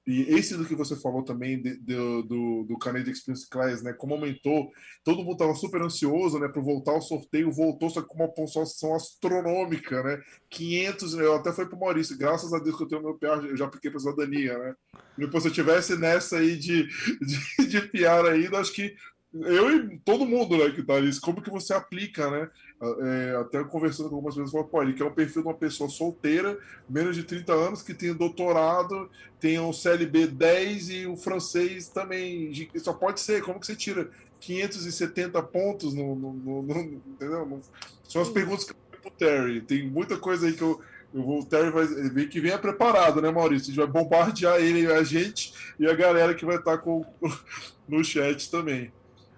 e 0.08 0.22
esse 0.36 0.56
do 0.56 0.66
que 0.66 0.76
você 0.76 0.96
falou 0.96 1.24
também 1.24 1.60
de, 1.60 1.78
de, 1.78 1.96
do, 1.96 2.64
do 2.64 2.78
Canadian 2.78 3.12
Experience 3.12 3.50
Class, 3.50 3.82
né? 3.82 3.92
Como 3.92 4.14
aumentou, 4.14 4.72
todo 5.04 5.24
mundo 5.24 5.32
estava 5.32 5.56
super 5.56 5.82
ansioso, 5.82 6.38
né? 6.38 6.48
Para 6.48 6.62
voltar 6.62 6.92
ao 6.92 7.02
sorteio, 7.02 7.52
voltou 7.52 7.90
só 7.90 8.04
com 8.04 8.14
uma 8.14 8.28
pontuação 8.28 8.94
astronômica, 8.94 10.04
né? 10.04 10.22
500, 10.52 11.14
eu 11.16 11.34
até 11.34 11.52
fui 11.52 11.66
para 11.66 11.76
o 11.76 11.80
Maurício, 11.80 12.18
graças 12.18 12.54
a 12.54 12.60
Deus 12.60 12.78
que 12.78 12.84
eu 12.84 12.88
tenho 12.88 13.02
meu 13.02 13.16
PR, 13.16 13.46
eu 13.48 13.58
já 13.58 13.68
piquei 13.68 13.90
para 13.90 14.00
cidadania, 14.00 14.56
né? 14.60 14.76
Depois, 15.18 15.42
se 15.42 15.50
eu 15.50 15.54
tivesse 15.54 15.98
nessa 15.98 16.38
aí 16.38 16.56
de, 16.56 16.88
de, 17.20 17.68
de 17.68 17.82
PR 17.88 18.30
ainda, 18.32 18.60
acho 18.60 18.74
que 18.74 18.96
eu 19.42 19.76
e 19.76 19.98
todo 20.00 20.26
mundo 20.26 20.58
né, 20.58 20.70
que 20.72 20.82
tá 20.82 20.96
ali, 20.96 21.20
como 21.20 21.42
que 21.42 21.50
você 21.50 21.74
aplica, 21.74 22.30
né? 22.30 22.50
É, 22.82 23.38
até 23.40 23.64
conversando 23.64 24.10
com 24.10 24.16
algumas 24.16 24.36
pessoas, 24.36 24.52
falo, 24.52 24.66
pô, 24.66 24.82
ele 24.82 24.94
quer 24.94 25.06
o 25.06 25.12
perfil 25.12 25.42
de 25.42 25.48
uma 25.48 25.54
pessoa 25.54 25.90
solteira, 25.90 26.58
menos 26.90 27.16
de 27.16 27.24
30 27.24 27.54
anos, 27.54 27.82
que 27.82 27.94
tem 27.94 28.14
doutorado, 28.14 29.10
tem 29.40 29.60
um 29.60 29.72
CLB 29.72 30.28
10 30.28 30.90
e 30.90 31.08
o 31.08 31.16
francês 31.16 31.88
também. 31.88 32.52
Só 32.76 32.94
pode 32.94 33.20
ser, 33.22 33.42
como 33.44 33.60
que 33.60 33.66
você 33.66 33.76
tira 33.76 34.10
570 34.40 35.42
pontos 35.44 35.94
no. 35.94 36.16
no, 36.16 36.34
no, 36.34 36.62
no 36.62 37.02
entendeu? 37.08 37.62
São 38.04 38.22
as 38.22 38.30
perguntas 38.30 38.66
que 38.66 38.72
eu 38.72 38.76
pro 39.06 39.12
Terry. 39.12 39.62
Tem 39.62 39.88
muita 39.88 40.18
coisa 40.18 40.48
aí 40.48 40.54
que 40.54 40.62
eu. 40.62 40.82
Eu 41.14 41.24
vou, 41.24 41.40
o 41.40 41.46
Terry 41.46 41.72
vai 41.72 41.86
ver 41.86 42.28
que 42.28 42.42
venha 42.42 42.58
preparado, 42.58 43.22
né, 43.22 43.32
Maurício? 43.32 43.72
A 43.72 43.74
gente 43.74 43.78
vai 43.78 43.88
bombardear 43.88 44.60
ele, 44.60 44.92
a 44.92 45.02
gente 45.02 45.54
e 45.80 45.88
a 45.88 45.94
galera 45.94 46.36
que 46.36 46.44
vai 46.44 46.58
estar 46.58 46.80
com, 46.80 47.06
no 47.88 48.04
chat 48.04 48.52
também. 48.52 48.92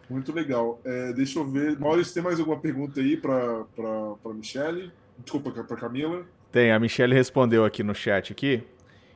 Muito 0.10 0.32
legal. 0.32 0.80
É, 0.86 1.12
deixa 1.14 1.40
eu 1.40 1.46
ver. 1.46 1.78
Maurício, 1.80 2.14
tem 2.14 2.24
mais 2.24 2.40
alguma 2.40 2.60
pergunta 2.60 3.00
aí 3.00 3.18
para 3.18 3.66
a 4.26 4.34
Michelle? 4.34 4.92
Desculpa, 5.20 5.52
para 5.52 5.76
Camila. 5.76 6.26
Tem, 6.52 6.72
a 6.72 6.80
Michelle 6.80 7.14
respondeu 7.14 7.66
aqui 7.66 7.84
no 7.84 7.94
chat 7.94 8.32
aqui. 8.32 8.64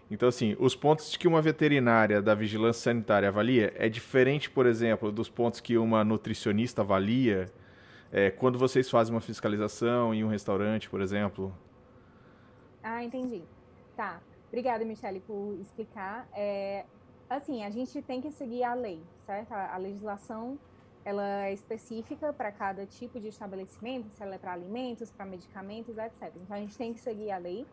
Então, 0.10 0.28
assim, 0.28 0.58
os 0.60 0.76
pontos 0.76 1.16
que 1.16 1.26
uma 1.28 1.42
veterinária 1.42 2.22
da 2.22 2.36
vigilância 2.36 2.84
sanitária 2.92 3.30
avalia 3.30 3.74
é 3.78 3.88
diferente, 3.88 4.50
por 4.50 4.66
exemplo, 4.66 5.10
dos 5.10 5.30
pontos 5.30 5.62
que 5.62 5.78
uma 5.78 6.04
nutricionista 6.04 6.82
avalia 6.82 7.50
é, 8.12 8.30
quando 8.30 8.60
vocês 8.60 8.90
fazem 8.90 9.16
uma 9.16 9.22
fiscalização 9.22 10.14
em 10.14 10.22
um 10.26 10.28
restaurante, 10.28 10.90
por 10.90 11.00
exemplo. 11.00 11.56
Ah, 12.84 13.02
entendi. 13.02 13.42
Tá. 13.96 14.20
Obrigada, 14.50 14.84
Michelle, 14.84 15.22
por 15.22 15.58
explicar. 15.62 16.28
É, 16.36 16.84
assim, 17.30 17.64
a 17.64 17.70
gente 17.70 18.02
tem 18.02 18.20
que 18.20 18.32
seguir 18.32 18.66
a 18.66 18.74
lei, 18.74 19.00
certo? 19.26 19.54
A, 19.54 19.76
a 19.76 19.78
legislação 19.78 20.60
ela 21.04 21.46
é 21.46 21.54
específica 21.54 22.32
para 22.32 22.52
cada 22.52 22.86
tipo 22.86 23.20
de 23.20 23.28
estabelecimento, 23.28 24.10
se 24.12 24.22
ela 24.22 24.36
é 24.36 24.38
para 24.38 24.54
alimentos, 24.54 25.12
para 25.12 25.26
medicamentos, 25.26 25.98
etc. 25.98 26.34
Então 26.36 26.56
a 26.56 26.60
gente 26.60 26.78
tem 26.78 26.94
que 26.94 27.00
seguir 27.00 27.32
a 27.32 27.38
lei. 27.38 27.66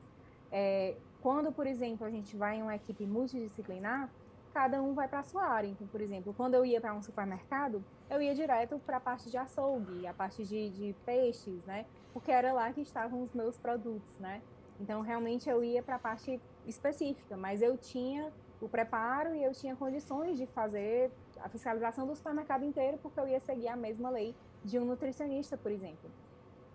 É, 0.51 0.97
quando, 1.21 1.53
por 1.53 1.67
exemplo, 1.67 2.07
a 2.07 2.11
gente 2.11 2.37
vai 2.37 2.57
em 2.57 2.63
uma 2.63 2.75
equipe 2.75 3.05
multidisciplinar, 3.05 4.09
cada 4.55 4.83
um 4.83 4.95
vai 4.95 5.07
para 5.07 5.21
a 5.21 5.23
sua 5.23 5.45
área. 5.45 5.69
Então, 5.69 5.87
por 5.87 6.01
exemplo, 6.01 6.33
quando 6.35 6.55
eu 6.55 6.65
ia 6.65 6.81
para 6.81 6.95
um 6.95 7.03
supermercado, 7.03 7.85
eu 8.09 8.23
ia 8.23 8.35
direto 8.35 8.79
para 8.79 8.97
a 8.97 9.01
parte 9.01 9.31
de 9.31 9.37
açougue, 9.37 10.07
a 10.07 10.15
parte 10.15 10.45
de, 10.45 10.71
de, 10.71 10.97
peixes, 11.05 11.63
né? 11.65 11.85
Porque 12.13 12.31
era 12.31 12.53
lá 12.53 12.73
que 12.73 12.81
estavam 12.81 13.23
os 13.23 13.33
meus 13.35 13.59
produtos, 13.59 14.19
né? 14.19 14.41
Então, 14.81 15.01
realmente 15.03 15.51
eu 15.51 15.63
ia 15.63 15.83
para 15.83 15.97
a 15.97 15.99
parte 15.99 16.41
específica, 16.67 17.37
mas 17.37 17.61
eu 17.61 17.77
tinha 17.77 18.33
o 18.61 18.69
preparo 18.69 19.35
e 19.35 19.45
eu 19.45 19.53
tinha 19.53 19.77
condições 19.77 20.39
de 20.39 20.47
fazer 20.47 21.11
a 21.43 21.49
fiscalização 21.49 22.07
do 22.07 22.15
supermercado 22.15 22.65
inteiro, 22.65 22.99
porque 22.99 23.19
eu 23.19 23.29
ia 23.29 23.41
seguir 23.41 23.69
a 23.69 23.77
mesma 23.77 24.11
lei 24.11 24.35
de 24.65 24.79
um 24.79 24.85
nutricionista, 24.85 25.57
por 25.57 25.71
exemplo. 25.71 26.11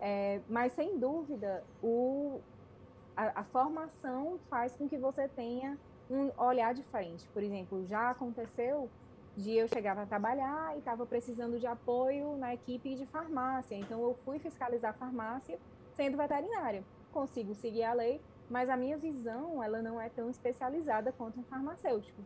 É, 0.00 0.40
mas, 0.48 0.72
sem 0.72 0.98
dúvida, 0.98 1.64
o, 1.82 2.40
a, 3.16 3.40
a, 3.40 3.44
formação 3.44 4.38
faz 4.50 4.74
com 4.76 4.88
que 4.88 4.98
você 4.98 5.28
tenha 5.28 5.78
um 6.10 6.30
olhar 6.42 6.74
diferente. 6.74 7.26
Por 7.28 7.42
exemplo, 7.42 7.86
já 7.86 8.10
aconteceu 8.10 8.90
de 9.36 9.52
eu 9.52 9.66
chegar 9.68 9.94
para 9.94 10.06
trabalhar 10.06 10.74
e 10.74 10.78
estava 10.78 11.06
precisando 11.06 11.58
de 11.58 11.66
apoio 11.66 12.36
na 12.36 12.54
equipe 12.54 12.94
de 12.94 13.06
farmácia. 13.06 13.74
Então, 13.74 14.02
eu 14.02 14.14
fui 14.24 14.38
fiscalizar 14.38 14.90
a 14.90 14.94
farmácia 14.94 15.58
sendo 15.94 16.16
veterinária. 16.16 16.84
Consigo 17.12 17.54
seguir 17.54 17.84
a 17.84 17.92
lei, 17.92 18.20
mas 18.50 18.68
a 18.68 18.76
minha 18.76 18.98
visão 18.98 19.62
ela 19.62 19.80
não 19.80 20.00
é 20.00 20.08
tão 20.08 20.28
especializada 20.28 21.12
quanto 21.12 21.40
um 21.40 21.44
farmacêutico. 21.44 22.22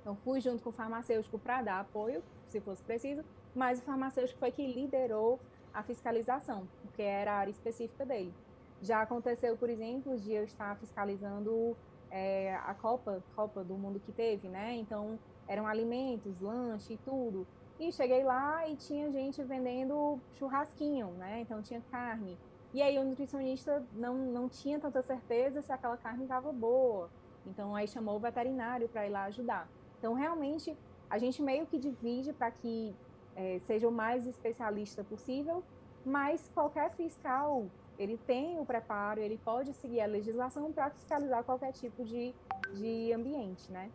Então, 0.00 0.16
fui 0.16 0.40
junto 0.40 0.62
com 0.62 0.70
o 0.70 0.72
farmacêutico 0.72 1.38
para 1.38 1.62
dar 1.62 1.80
apoio, 1.80 2.22
se 2.46 2.60
fosse 2.60 2.82
preciso, 2.82 3.24
mas 3.54 3.78
o 3.78 3.82
farmacêutico 3.82 4.38
foi 4.38 4.50
que 4.50 4.66
liderou 4.66 5.38
a 5.72 5.82
fiscalização, 5.82 6.66
porque 6.82 7.02
era 7.02 7.32
a 7.32 7.36
área 7.36 7.50
específica 7.50 8.04
dele. 8.04 8.34
Já 8.80 9.02
aconteceu, 9.02 9.56
por 9.56 9.68
exemplo, 9.68 10.16
de 10.18 10.32
eu 10.32 10.44
estar 10.44 10.76
fiscalizando 10.76 11.76
é, 12.10 12.54
a 12.54 12.74
Copa, 12.74 13.22
Copa 13.36 13.62
do 13.62 13.74
Mundo 13.74 14.00
que 14.00 14.10
teve, 14.10 14.48
né? 14.48 14.74
Então, 14.74 15.18
eram 15.46 15.66
alimentos, 15.66 16.40
lanche 16.40 16.94
e 16.94 16.96
tudo. 16.98 17.46
E 17.78 17.92
cheguei 17.92 18.24
lá 18.24 18.66
e 18.68 18.76
tinha 18.76 19.10
gente 19.10 19.42
vendendo 19.42 20.18
churrasquinho, 20.32 21.08
né? 21.12 21.40
Então, 21.40 21.62
tinha 21.62 21.82
carne. 21.90 22.38
E 22.72 22.80
aí 22.82 22.98
o 22.98 23.04
nutricionista 23.04 23.84
não, 23.94 24.14
não 24.14 24.48
tinha 24.48 24.78
tanta 24.78 25.02
certeza 25.02 25.60
se 25.60 25.72
aquela 25.72 25.96
carne 25.96 26.22
estava 26.22 26.52
boa. 26.52 27.10
Então 27.44 27.74
aí 27.74 27.88
chamou 27.88 28.16
o 28.16 28.20
veterinário 28.20 28.88
para 28.88 29.06
ir 29.06 29.10
lá 29.10 29.24
ajudar. 29.24 29.68
Então 30.00 30.14
realmente 30.14 30.76
a 31.08 31.18
gente 31.18 31.40
meio 31.40 31.66
que 31.66 31.78
divide 31.78 32.32
para 32.32 32.50
que 32.50 32.92
é, 33.36 33.60
seja 33.64 33.86
o 33.86 33.92
mais 33.92 34.26
especialista 34.26 35.04
possível, 35.04 35.62
mas 36.04 36.50
qualquer 36.52 36.90
fiscal 36.96 37.66
ele 37.98 38.18
tem 38.26 38.58
o 38.58 38.64
preparo, 38.64 39.20
ele 39.20 39.38
pode 39.44 39.72
seguir 39.74 40.00
a 40.00 40.06
legislação 40.06 40.72
para 40.72 40.90
fiscalizar 40.90 41.44
qualquer 41.44 41.72
tipo 41.72 42.02
de, 42.02 42.34
de 42.72 43.12
ambiente, 43.12 43.70
né? 43.70 43.90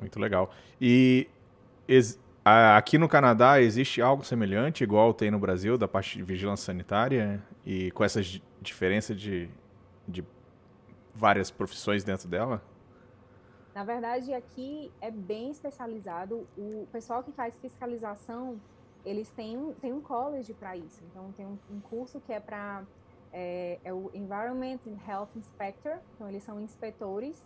Muito 0.00 0.18
legal. 0.18 0.50
E 0.80 1.28
Aqui 2.44 2.96
no 2.96 3.08
Canadá 3.08 3.60
existe 3.60 4.00
algo 4.00 4.24
semelhante, 4.24 4.82
igual 4.82 5.12
tem 5.12 5.30
no 5.30 5.38
Brasil, 5.38 5.76
da 5.76 5.86
parte 5.86 6.16
de 6.16 6.22
vigilância 6.22 6.64
sanitária, 6.66 7.42
e 7.64 7.90
com 7.90 8.02
essas 8.02 8.40
diferenças 8.62 9.20
de, 9.20 9.50
de 10.06 10.24
várias 11.14 11.50
profissões 11.50 12.04
dentro 12.04 12.26
dela? 12.26 12.62
Na 13.78 13.84
verdade, 13.84 14.34
aqui 14.34 14.90
é 15.00 15.08
bem 15.08 15.52
especializado. 15.52 16.48
O 16.58 16.88
pessoal 16.90 17.22
que 17.22 17.30
faz 17.30 17.56
fiscalização, 17.60 18.60
eles 19.04 19.30
têm 19.30 19.56
um, 19.56 19.72
têm 19.72 19.92
um 19.92 20.00
college 20.00 20.52
para 20.52 20.76
isso. 20.76 21.00
Então, 21.04 21.30
tem 21.36 21.46
um, 21.46 21.56
um 21.70 21.78
curso 21.78 22.20
que 22.22 22.32
é 22.32 22.40
para 22.40 22.84
é, 23.32 23.78
é, 23.84 23.92
o 23.92 24.10
Environment 24.12 24.80
and 24.84 24.98
Health 25.08 25.28
Inspector. 25.36 26.00
Então, 26.16 26.28
eles 26.28 26.42
são 26.42 26.60
inspetores 26.60 27.40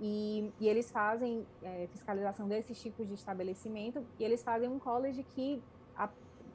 e, 0.00 0.52
e 0.60 0.68
eles 0.68 0.92
fazem 0.92 1.44
é, 1.60 1.88
fiscalização 1.90 2.46
desses 2.46 2.80
tipos 2.80 3.08
de 3.08 3.14
estabelecimento 3.14 4.06
e 4.16 4.22
eles 4.22 4.44
fazem 4.44 4.68
um 4.68 4.78
college 4.78 5.24
que, 5.34 5.60
a, 5.96 6.08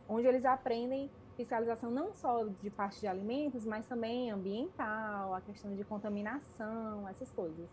onde 0.08 0.28
eles 0.28 0.46
aprendem 0.46 1.12
fiscalização 1.36 1.92
não 1.92 2.14
só 2.14 2.46
de 2.46 2.70
parte 2.70 3.02
de 3.02 3.08
alimentos, 3.08 3.66
mas 3.66 3.86
também 3.86 4.32
ambiental, 4.32 5.34
a 5.34 5.42
questão 5.42 5.76
de 5.76 5.84
contaminação, 5.84 7.06
essas 7.10 7.30
coisas. 7.34 7.68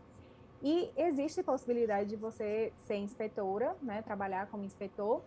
E 0.63 0.91
existe 0.97 1.43
possibilidade 1.43 2.11
de 2.11 2.17
você 2.17 2.73
ser 2.87 2.97
inspetora, 2.97 3.77
né, 3.83 4.03
trabalhar 4.03 4.47
como 4.47 4.65
inspetor, 4.65 5.23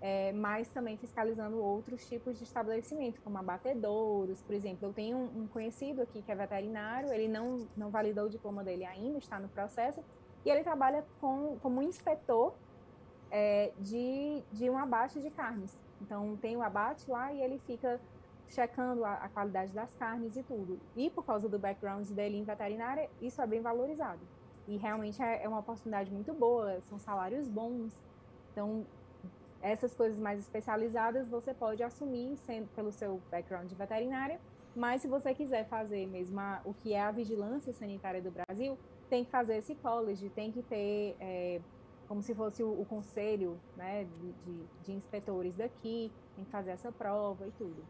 é, 0.00 0.32
mas 0.32 0.70
também 0.72 0.96
fiscalizando 0.96 1.62
outros 1.62 2.08
tipos 2.08 2.38
de 2.38 2.44
estabelecimento, 2.44 3.20
como 3.20 3.36
abatedouros, 3.36 4.40
por 4.42 4.54
exemplo. 4.54 4.88
Eu 4.88 4.92
tenho 4.92 5.16
um, 5.16 5.42
um, 5.42 5.46
conhecido 5.46 6.00
aqui 6.02 6.22
que 6.22 6.32
é 6.32 6.34
veterinário, 6.34 7.12
ele 7.12 7.28
não, 7.28 7.68
não 7.76 7.90
validou 7.90 8.24
o 8.24 8.30
diploma 8.30 8.64
dele 8.64 8.84
ainda, 8.84 9.18
está 9.18 9.38
no 9.38 9.48
processo, 9.48 10.02
e 10.44 10.50
ele 10.50 10.62
trabalha 10.62 11.04
com, 11.20 11.58
como 11.60 11.82
inspetor 11.82 12.54
é, 13.30 13.72
de, 13.78 14.42
de 14.52 14.70
um 14.70 14.78
abate 14.78 15.20
de 15.20 15.30
carnes. 15.30 15.78
Então 16.00 16.36
tem 16.38 16.56
o 16.56 16.62
abate 16.62 17.08
lá 17.10 17.30
e 17.32 17.42
ele 17.42 17.58
fica 17.66 18.00
checando 18.48 19.04
a, 19.04 19.14
a, 19.14 19.28
qualidade 19.28 19.72
das 19.72 19.94
carnes 19.94 20.36
e 20.36 20.42
tudo. 20.42 20.80
E 20.96 21.10
por 21.10 21.24
causa 21.24 21.48
do 21.48 21.58
background 21.58 22.08
dele 22.08 22.38
em 22.38 22.42
veterinária, 22.42 23.08
isso 23.20 23.40
é 23.40 23.46
bem 23.46 23.60
valorizado. 23.60 24.20
E 24.68 24.76
realmente 24.76 25.20
é, 25.22 25.42
é 25.42 25.48
uma 25.48 25.60
oportunidade 25.60 26.10
muito 26.10 26.32
boa, 26.32 26.80
são 26.82 26.98
salários 26.98 27.48
bons. 27.48 27.92
Então, 28.52 28.86
essas 29.62 29.94
coisas 29.94 30.18
mais 30.18 30.38
especializadas 30.38 31.28
você 31.28 31.52
pode 31.52 31.82
assumir 31.82 32.36
sendo 32.38 32.68
pelo 32.74 32.92
seu 32.92 33.20
background 33.30 33.68
de 33.68 33.74
veterinária, 33.74 34.40
mas 34.74 35.02
se 35.02 35.08
você 35.08 35.34
quiser 35.34 35.66
fazer 35.66 36.06
mesmo 36.06 36.38
a, 36.40 36.60
o 36.64 36.72
que 36.72 36.94
é 36.94 37.00
a 37.00 37.10
vigilância 37.10 37.72
sanitária 37.72 38.22
do 38.22 38.30
Brasil, 38.30 38.78
tem 39.08 39.24
que 39.24 39.30
fazer 39.30 39.56
esse 39.56 39.74
college, 39.74 40.30
tem 40.30 40.52
que 40.52 40.62
ter 40.62 41.16
é, 41.20 41.60
como 42.06 42.22
se 42.22 42.34
fosse 42.34 42.62
o, 42.62 42.80
o 42.80 42.84
conselho 42.84 43.56
né, 43.76 44.04
de, 44.04 44.32
de, 44.32 44.66
de, 44.84 44.92
inspetores 44.92 45.54
daqui, 45.56 46.10
tem 46.36 46.44
que 46.44 46.50
fazer 46.50 46.70
essa 46.70 46.90
prova 46.90 47.46
e 47.46 47.50
tudo. 47.52 47.84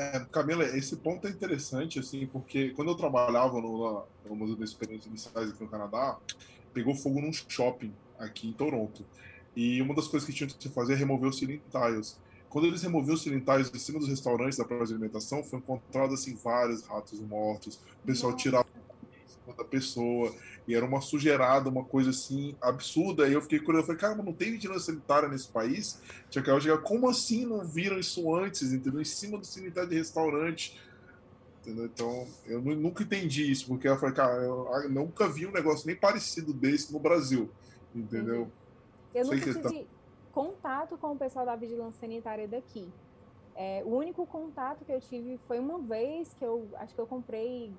É, 0.00 0.18
Camila, 0.32 0.64
esse 0.64 0.96
ponto 0.96 1.26
é 1.26 1.30
interessante, 1.30 1.98
assim, 1.98 2.26
porque 2.26 2.70
quando 2.70 2.90
eu 2.90 2.94
trabalhava 2.94 3.60
no, 3.60 4.02
no 4.24 4.34
Museu 4.34 4.56
das 4.56 4.70
Experiências 4.70 5.06
Iniciais 5.06 5.50
aqui 5.50 5.62
no 5.62 5.68
Canadá, 5.68 6.16
pegou 6.72 6.94
fogo 6.94 7.20
num 7.20 7.30
shopping 7.30 7.92
aqui 8.18 8.48
em 8.48 8.52
Toronto. 8.54 9.04
E 9.54 9.82
uma 9.82 9.94
das 9.94 10.08
coisas 10.08 10.26
que 10.26 10.34
tinham 10.34 10.48
que 10.48 10.70
fazer 10.70 10.94
é 10.94 10.96
remover 10.96 11.28
os 11.28 11.38
ceiling 11.38 11.60
tiles. 11.70 12.18
Quando 12.48 12.66
eles 12.66 12.82
removiam 12.82 13.12
os 13.12 13.22
ceiling 13.22 13.40
tiles 13.40 13.70
de 13.70 13.78
cima 13.78 13.98
dos 13.98 14.08
restaurantes 14.08 14.56
da 14.56 14.64
praça 14.64 14.86
de 14.86 14.94
alimentação, 14.94 15.44
foi 15.44 15.58
encontrado 15.58 16.14
assim 16.14 16.34
vários 16.34 16.82
ratos 16.86 17.20
mortos. 17.20 17.78
O 18.02 18.06
pessoal 18.06 18.34
tirava 18.34 18.66
da 19.54 19.64
pessoa 19.64 20.34
e 20.70 20.74
era 20.74 20.86
uma 20.86 21.00
sujeirada, 21.00 21.68
uma 21.68 21.84
coisa 21.84 22.10
assim 22.10 22.54
absurda. 22.60 23.28
E 23.28 23.32
eu 23.32 23.42
fiquei 23.42 23.58
curioso, 23.58 23.82
eu 23.82 23.86
falei, 23.86 24.00
cara, 24.00 24.14
mas 24.14 24.24
não 24.24 24.32
tem 24.32 24.52
vigilância 24.52 24.92
sanitária 24.92 25.28
nesse 25.28 25.48
país? 25.48 26.00
Tinha 26.28 26.44
que 26.44 26.60
chegar, 26.60 26.78
como 26.78 27.08
assim 27.08 27.44
não 27.44 27.64
viram 27.64 27.98
isso 27.98 28.32
antes, 28.32 28.72
entendeu? 28.72 29.00
Em 29.00 29.04
cima 29.04 29.36
do 29.36 29.44
sanitário 29.44 29.90
de 29.90 29.96
restaurante. 29.96 30.80
Entendeu? 31.60 31.86
Então, 31.86 32.26
eu 32.46 32.62
nunca 32.62 33.02
entendi 33.02 33.50
isso, 33.50 33.66
porque 33.66 33.88
eu 33.88 33.98
falei, 33.98 34.14
cara, 34.14 34.42
eu 34.42 34.88
nunca 34.88 35.28
vi 35.28 35.44
um 35.44 35.50
negócio 35.50 35.86
nem 35.86 35.96
parecido 35.96 36.54
desse 36.54 36.92
no 36.92 37.00
Brasil, 37.00 37.50
entendeu? 37.94 38.42
Uhum. 38.42 38.50
Eu 39.12 39.24
nunca 39.24 39.38
tive 39.38 39.60
tá... 39.60 39.70
contato 40.32 40.96
com 40.96 41.12
o 41.12 41.18
pessoal 41.18 41.44
da 41.44 41.56
vigilância 41.56 42.00
sanitária 42.00 42.46
daqui. 42.46 42.88
É, 43.56 43.82
o 43.84 43.90
único 43.96 44.24
contato 44.24 44.84
que 44.84 44.92
eu 44.92 45.00
tive 45.00 45.38
foi 45.48 45.58
uma 45.58 45.80
vez 45.80 46.32
que 46.32 46.44
eu 46.44 46.68
acho 46.76 46.94
que 46.94 47.00
eu 47.00 47.06
comprei 47.06 47.74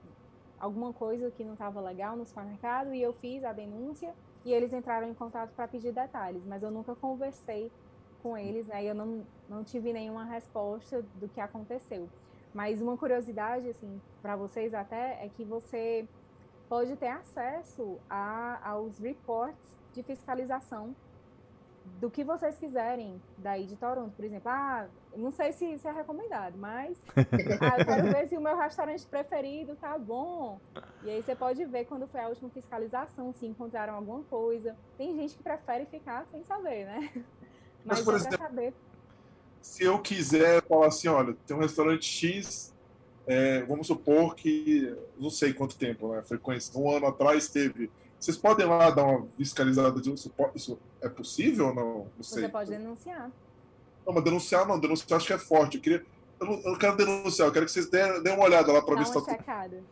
alguma 0.62 0.94
coisa 0.94 1.32
que 1.32 1.44
não 1.44 1.54
estava 1.54 1.82
legal 1.82 2.16
no 2.16 2.24
supermercado 2.24 2.94
e 2.94 3.02
eu 3.02 3.12
fiz 3.14 3.44
a 3.44 3.52
denúncia 3.52 4.14
e 4.46 4.54
eles 4.54 4.72
entraram 4.72 5.10
em 5.10 5.14
contato 5.14 5.52
para 5.56 5.68
pedir 5.68 5.92
detalhes, 5.92 6.46
mas 6.46 6.62
eu 6.62 6.70
nunca 6.70 6.96
conversei 6.96 7.72
com 8.22 8.38
eles, 8.38 8.68
né? 8.68 8.84
Eu 8.84 8.94
não, 8.94 9.26
não 9.50 9.64
tive 9.64 9.92
nenhuma 9.92 10.24
resposta 10.24 11.04
do 11.16 11.28
que 11.28 11.42
aconteceu. 11.42 12.08
Mas 12.54 12.82
uma 12.82 12.96
curiosidade, 12.96 13.70
assim, 13.70 14.00
para 14.22 14.36
vocês 14.36 14.74
até, 14.74 15.26
é 15.26 15.30
que 15.30 15.44
você 15.44 16.08
pode 16.70 16.96
ter 16.96 17.08
acesso 17.08 17.98
a, 18.10 18.70
aos 18.70 19.00
reports 19.00 19.76
de 19.94 20.04
fiscalização 20.04 20.96
do 22.00 22.10
que 22.10 22.24
vocês 22.24 22.58
quiserem 22.58 23.22
daí 23.38 23.66
de 23.66 23.76
Toronto, 23.76 24.12
por 24.16 24.26
exemplo. 24.26 24.50
Ah, 24.50 24.88
não 25.16 25.32
sei 25.32 25.52
se 25.52 25.66
isso 25.66 25.88
é 25.88 25.92
recomendado, 25.92 26.58
mas 26.58 26.98
ah, 27.16 27.80
eu 27.80 27.86
quero 27.86 28.12
ver 28.12 28.28
se 28.28 28.38
o 28.38 28.42
meu 28.42 28.58
restaurante 28.58 29.06
preferido 29.06 29.76
tá 29.76 29.98
bom. 29.98 30.60
E 31.04 31.10
aí 31.10 31.22
você 31.22 31.36
pode 31.36 31.64
ver 31.66 31.86
quando 31.86 32.08
foi 32.08 32.22
a 32.22 32.28
última 32.28 32.50
fiscalização, 32.50 33.34
se 33.34 33.46
encontraram 33.46 33.96
alguma 33.96 34.24
coisa. 34.24 34.76
Tem 34.98 35.16
gente 35.16 35.36
que 35.36 35.44
prefere 35.44 35.86
ficar 35.86 36.26
sem 36.32 36.44
saber, 36.44 36.86
né? 36.86 37.12
Mas, 37.84 37.98
mas 37.98 38.02
por 38.02 38.16
exemplo, 38.16 38.38
saber. 38.38 38.74
se 39.62 39.84
eu 39.84 40.00
quiser 40.00 40.62
falar 40.64 40.88
assim, 40.88 41.08
olha, 41.08 41.36
tem 41.46 41.58
um 41.58 41.60
restaurante 41.60 42.06
X, 42.06 42.74
é, 43.26 43.64
vamos 43.64 43.88
supor 43.88 44.36
que 44.36 44.96
não 45.20 45.30
sei 45.30 45.54
quanto 45.54 45.78
tempo, 45.78 46.14
né? 46.14 46.22
Frequência. 46.24 46.80
Um 46.80 46.90
ano 46.90 47.08
atrás 47.08 47.48
teve 47.48 47.92
vocês 48.22 48.38
podem 48.38 48.68
lá 48.68 48.92
dar 48.92 49.04
uma 49.04 49.26
fiscalizada 49.36 50.00
de 50.00 50.14
isso, 50.14 50.32
isso 50.54 50.80
é 51.02 51.10
possível 51.10 51.70
ou 51.70 51.74
não? 51.74 52.08
não 52.16 52.24
sei. 52.24 52.44
Você 52.44 52.50
pode 52.50 52.70
denunciar. 52.70 53.32
Não, 54.06 54.14
mas 54.14 54.24
denunciar 54.24 54.68
não, 54.68 54.80
denunciar 54.80 55.18
acho 55.18 55.26
que 55.26 55.34
é 55.34 55.40
forte. 55.40 55.78
Eu, 55.78 55.82
queria, 55.82 56.06
eu, 56.40 56.46
não, 56.46 56.54
eu 56.62 56.78
quero 56.78 56.96
denunciar, 56.96 57.48
eu 57.48 57.52
quero 57.52 57.66
que 57.66 57.72
vocês 57.72 57.90
deem, 57.90 58.22
deem 58.22 58.36
uma 58.36 58.46
olhada 58.46 58.72
lá 58.72 58.80
para 58.80 58.96
ver 58.96 59.08
se 59.08 59.18
está 59.18 59.32
checada. 59.32 59.84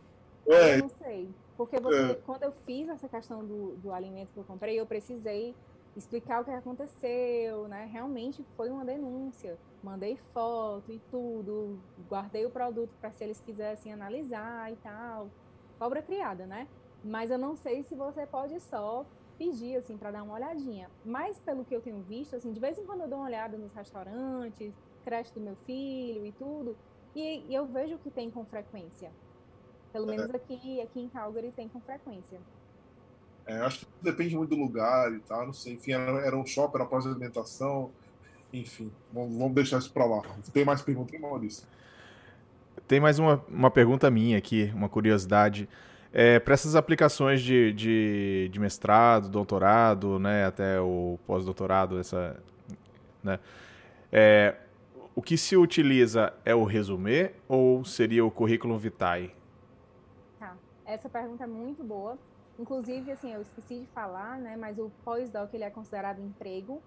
É. 0.46 0.76
Eu 0.76 0.82
não 0.82 0.88
sei. 0.88 1.28
Porque 1.56 1.80
você, 1.80 2.12
é. 2.12 2.14
quando 2.24 2.44
eu 2.44 2.54
fiz 2.64 2.88
essa 2.88 3.08
questão 3.08 3.44
do, 3.44 3.76
do 3.76 3.92
alimento 3.92 4.30
que 4.32 4.38
eu 4.38 4.44
comprei, 4.44 4.78
eu 4.78 4.86
precisei 4.86 5.52
explicar 5.96 6.40
o 6.40 6.44
que 6.44 6.52
aconteceu, 6.52 7.66
né? 7.66 7.88
Realmente 7.92 8.46
foi 8.56 8.70
uma 8.70 8.84
denúncia. 8.84 9.58
Mandei 9.82 10.16
foto 10.32 10.92
e 10.92 11.00
tudo, 11.10 11.80
guardei 12.08 12.46
o 12.46 12.50
produto 12.50 12.90
para 13.00 13.10
se 13.10 13.24
eles 13.24 13.40
quisessem 13.40 13.92
analisar 13.92 14.72
e 14.72 14.76
tal. 14.76 15.28
Cobra 15.78 16.00
criada, 16.00 16.46
né? 16.46 16.68
Mas 17.04 17.30
eu 17.30 17.38
não 17.38 17.56
sei 17.56 17.82
se 17.82 17.94
você 17.94 18.26
pode 18.26 18.58
só 18.60 19.06
pedir, 19.38 19.76
assim, 19.76 19.96
para 19.96 20.10
dar 20.10 20.22
uma 20.22 20.34
olhadinha. 20.34 20.90
Mas 21.04 21.38
pelo 21.38 21.64
que 21.64 21.74
eu 21.74 21.80
tenho 21.80 22.02
visto, 22.02 22.36
assim, 22.36 22.52
de 22.52 22.60
vez 22.60 22.78
em 22.78 22.84
quando 22.84 23.02
eu 23.02 23.08
dou 23.08 23.18
uma 23.18 23.26
olhada 23.26 23.56
nos 23.56 23.72
restaurantes, 23.72 24.74
creche 25.04 25.32
do 25.32 25.40
meu 25.40 25.56
filho 25.64 26.26
e 26.26 26.32
tudo, 26.32 26.76
e, 27.14 27.44
e 27.48 27.54
eu 27.54 27.66
vejo 27.66 27.98
que 27.98 28.10
tem 28.10 28.30
com 28.30 28.44
frequência. 28.44 29.10
Pelo 29.92 30.10
é. 30.10 30.16
menos 30.16 30.34
aqui, 30.34 30.80
aqui 30.80 31.00
em 31.00 31.08
Calgary 31.08 31.52
tem 31.52 31.68
com 31.68 31.80
frequência. 31.80 32.38
É, 33.46 33.56
acho 33.62 33.80
que 33.80 33.86
depende 34.02 34.36
muito 34.36 34.50
do 34.50 34.60
lugar 34.60 35.12
e 35.12 35.20
tal, 35.20 35.46
não 35.46 35.52
sei. 35.52 35.74
Enfim, 35.74 35.92
era, 35.92 36.26
era 36.26 36.36
um 36.36 36.44
shopping, 36.44 36.76
era 36.76 36.86
pós 36.86 37.06
alimentação, 37.06 37.90
enfim, 38.52 38.92
vamos, 39.12 39.36
vamos 39.36 39.54
deixar 39.54 39.78
isso 39.78 39.92
para 39.92 40.04
lá. 40.04 40.22
Tem 40.52 40.64
mais 40.64 40.82
perguntas, 40.82 41.18
Maurício? 41.20 41.66
Tem 42.86 43.00
mais 43.00 43.18
uma, 43.18 43.42
uma 43.48 43.70
pergunta 43.70 44.10
minha 44.10 44.36
aqui, 44.36 44.70
uma 44.74 44.88
curiosidade. 44.88 45.68
É, 46.12 46.40
para 46.40 46.54
essas 46.54 46.74
aplicações 46.74 47.40
de, 47.40 47.72
de, 47.72 48.48
de, 48.50 48.58
mestrado, 48.58 49.28
doutorado, 49.28 50.18
né, 50.18 50.44
até 50.44 50.80
o 50.80 51.18
pós-doutorado, 51.24 52.00
essa, 52.00 52.36
né, 53.22 53.38
é, 54.10 54.56
o 55.14 55.22
que 55.22 55.36
se 55.36 55.56
utiliza 55.56 56.32
é 56.44 56.52
o 56.52 56.64
resumê 56.64 57.32
ou 57.46 57.84
seria 57.84 58.24
o 58.24 58.30
currículo 58.30 58.76
vitae? 58.76 59.32
Tá, 60.38 60.56
essa 60.84 61.08
pergunta 61.08 61.44
é 61.44 61.46
muito 61.46 61.84
boa. 61.84 62.18
Inclusive, 62.58 63.12
assim, 63.12 63.32
eu 63.32 63.42
esqueci 63.42 63.80
de 63.80 63.86
falar, 63.94 64.38
né, 64.38 64.56
mas 64.56 64.78
o 64.78 64.90
pós-doc 65.04 65.54
ele 65.54 65.64
é 65.64 65.70
considerado 65.70 66.20
emprego. 66.20 66.82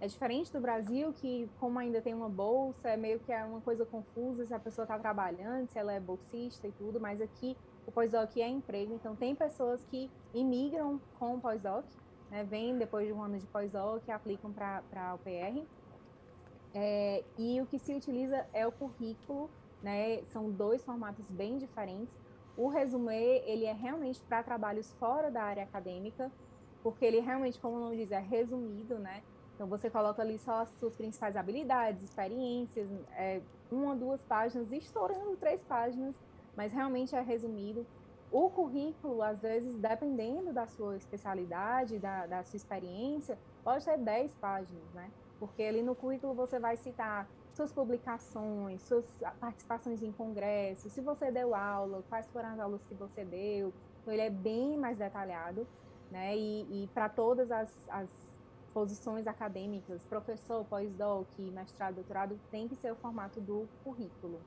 É 0.00 0.06
diferente 0.08 0.52
do 0.52 0.60
Brasil, 0.60 1.12
que 1.12 1.48
como 1.60 1.78
ainda 1.78 2.00
tem 2.02 2.12
uma 2.12 2.28
bolsa, 2.28 2.90
é 2.90 2.96
meio 2.96 3.20
que 3.20 3.32
é 3.32 3.44
uma 3.44 3.60
coisa 3.60 3.86
confusa 3.86 4.44
se 4.44 4.52
a 4.52 4.58
pessoa 4.58 4.84
está 4.84 4.98
trabalhando, 4.98 5.68
se 5.68 5.78
ela 5.78 5.92
é 5.92 6.00
bolsista 6.00 6.66
e 6.66 6.72
tudo, 6.72 7.00
mas 7.00 7.22
aqui 7.22 7.56
o 7.86 7.92
pós-doc 7.92 8.36
é 8.36 8.48
emprego, 8.48 8.94
então 8.94 9.14
tem 9.14 9.34
pessoas 9.34 9.84
que 9.84 10.10
imigram 10.32 11.00
com 11.18 11.34
o 11.34 11.40
pós-doc, 11.40 11.84
né, 12.30 12.44
vêm 12.44 12.76
depois 12.76 13.06
de 13.06 13.12
um 13.12 13.22
ano 13.22 13.38
de 13.38 13.46
pós-doc 13.46 14.08
aplicam 14.08 14.52
para 14.52 14.82
a 14.96 15.14
UPR. 15.14 15.66
É, 16.74 17.22
e 17.38 17.60
o 17.60 17.66
que 17.66 17.78
se 17.78 17.94
utiliza 17.94 18.46
é 18.52 18.66
o 18.66 18.72
currículo, 18.72 19.48
né, 19.82 20.22
são 20.24 20.50
dois 20.50 20.84
formatos 20.84 21.30
bem 21.30 21.58
diferentes. 21.58 22.12
O 22.56 22.68
resumê, 22.68 23.42
ele 23.46 23.64
é 23.64 23.72
realmente 23.72 24.20
para 24.22 24.42
trabalhos 24.42 24.92
fora 24.94 25.30
da 25.30 25.42
área 25.42 25.62
acadêmica, 25.62 26.30
porque 26.82 27.04
ele 27.04 27.20
realmente, 27.20 27.58
como 27.60 27.76
o 27.76 27.80
nome 27.80 27.96
diz, 27.96 28.12
é 28.12 28.18
resumido, 28.18 28.98
né? 28.98 29.22
Então 29.54 29.66
você 29.66 29.88
coloca 29.88 30.20
ali 30.20 30.38
só 30.38 30.62
as 30.62 30.68
suas 30.78 30.94
principais 30.96 31.36
habilidades, 31.36 32.02
experiências, 32.02 32.88
é, 33.12 33.40
uma, 33.70 33.94
duas 33.94 34.22
páginas, 34.22 34.72
estourando 34.72 35.36
três 35.36 35.62
páginas 35.62 36.14
mas 36.56 36.72
realmente 36.72 37.14
é 37.14 37.20
resumido. 37.20 37.86
O 38.30 38.50
currículo, 38.50 39.22
às 39.22 39.40
vezes, 39.40 39.76
dependendo 39.76 40.52
da 40.52 40.66
sua 40.66 40.96
especialidade, 40.96 41.98
da, 41.98 42.26
da 42.26 42.42
sua 42.42 42.56
experiência, 42.56 43.38
pode 43.62 43.84
ter 43.84 43.96
10 43.96 44.34
páginas, 44.36 44.92
né? 44.92 45.10
Porque 45.38 45.62
ali 45.62 45.82
no 45.82 45.94
currículo 45.94 46.34
você 46.34 46.58
vai 46.58 46.76
citar 46.76 47.28
suas 47.52 47.72
publicações, 47.72 48.82
suas 48.82 49.06
participações 49.38 50.02
em 50.02 50.10
congressos, 50.10 50.92
se 50.92 51.00
você 51.00 51.30
deu 51.30 51.54
aula, 51.54 52.02
quais 52.08 52.26
foram 52.28 52.48
as 52.48 52.58
aulas 52.58 52.82
que 52.82 52.94
você 52.94 53.24
deu. 53.24 53.72
Então, 54.02 54.12
ele 54.12 54.22
é 54.22 54.30
bem 54.30 54.76
mais 54.76 54.98
detalhado, 54.98 55.66
né? 56.10 56.36
E, 56.36 56.84
e 56.84 56.86
para 56.88 57.08
todas 57.08 57.50
as, 57.50 57.72
as 57.88 58.10
posições 58.72 59.26
acadêmicas, 59.28 60.04
professor, 60.06 60.64
pós-doc, 60.64 61.28
mestrado, 61.38 61.94
doutorado, 61.94 62.38
tem 62.50 62.66
que 62.66 62.74
ser 62.74 62.92
o 62.92 62.96
formato 62.96 63.40
do 63.40 63.68
currículo. 63.84 64.40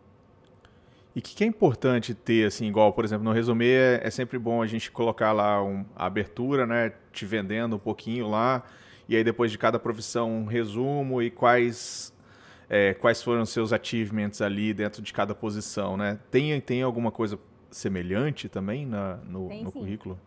E 1.17 1.19
o 1.19 1.21
que, 1.23 1.35
que, 1.35 1.43
é 1.43 1.47
importante 1.47 2.13
ter, 2.13 2.45
assim, 2.45 2.67
igual, 2.67 2.93
por 2.93 3.03
exemplo, 3.03 3.23
no 3.23 3.31
resumê 3.31 3.71
é, 3.71 4.01
é 4.03 4.11
sempre 4.11 4.37
bom 4.37 4.61
a 4.61 4.67
gente 4.67 4.91
colocar 4.91 5.31
lá 5.31 5.63
um, 5.63 5.83
a 5.95 6.05
abertura, 6.05 6.67
né? 6.67 6.93
Te 7.11 7.25
vendendo 7.25 7.75
um 7.75 7.79
pouquinho 7.79 8.27
lá, 8.27 8.63
e 9.09 9.15
aí 9.15 9.23
depois 9.23 9.49
de 9.49 9.57
cada 9.57 9.79
profissão 9.79 10.29
um 10.29 10.45
resumo 10.45 11.19
e 11.19 11.31
quais 11.31 12.13
é, 12.69 12.93
quais 12.93 13.23
foram 13.23 13.41
os 13.41 13.49
seus 13.49 13.73
achievements 13.73 14.43
ali 14.43 14.75
dentro 14.75 15.01
de 15.01 15.11
cada 15.11 15.33
posição, 15.33 15.97
né? 15.97 16.19
Tem, 16.29 16.61
tem 16.61 16.83
alguma 16.83 17.09
coisa 17.09 17.39
semelhante 17.71 18.47
também 18.47 18.85
na, 18.85 19.15
no, 19.25 19.49
no 19.49 19.71
currículo? 19.71 20.19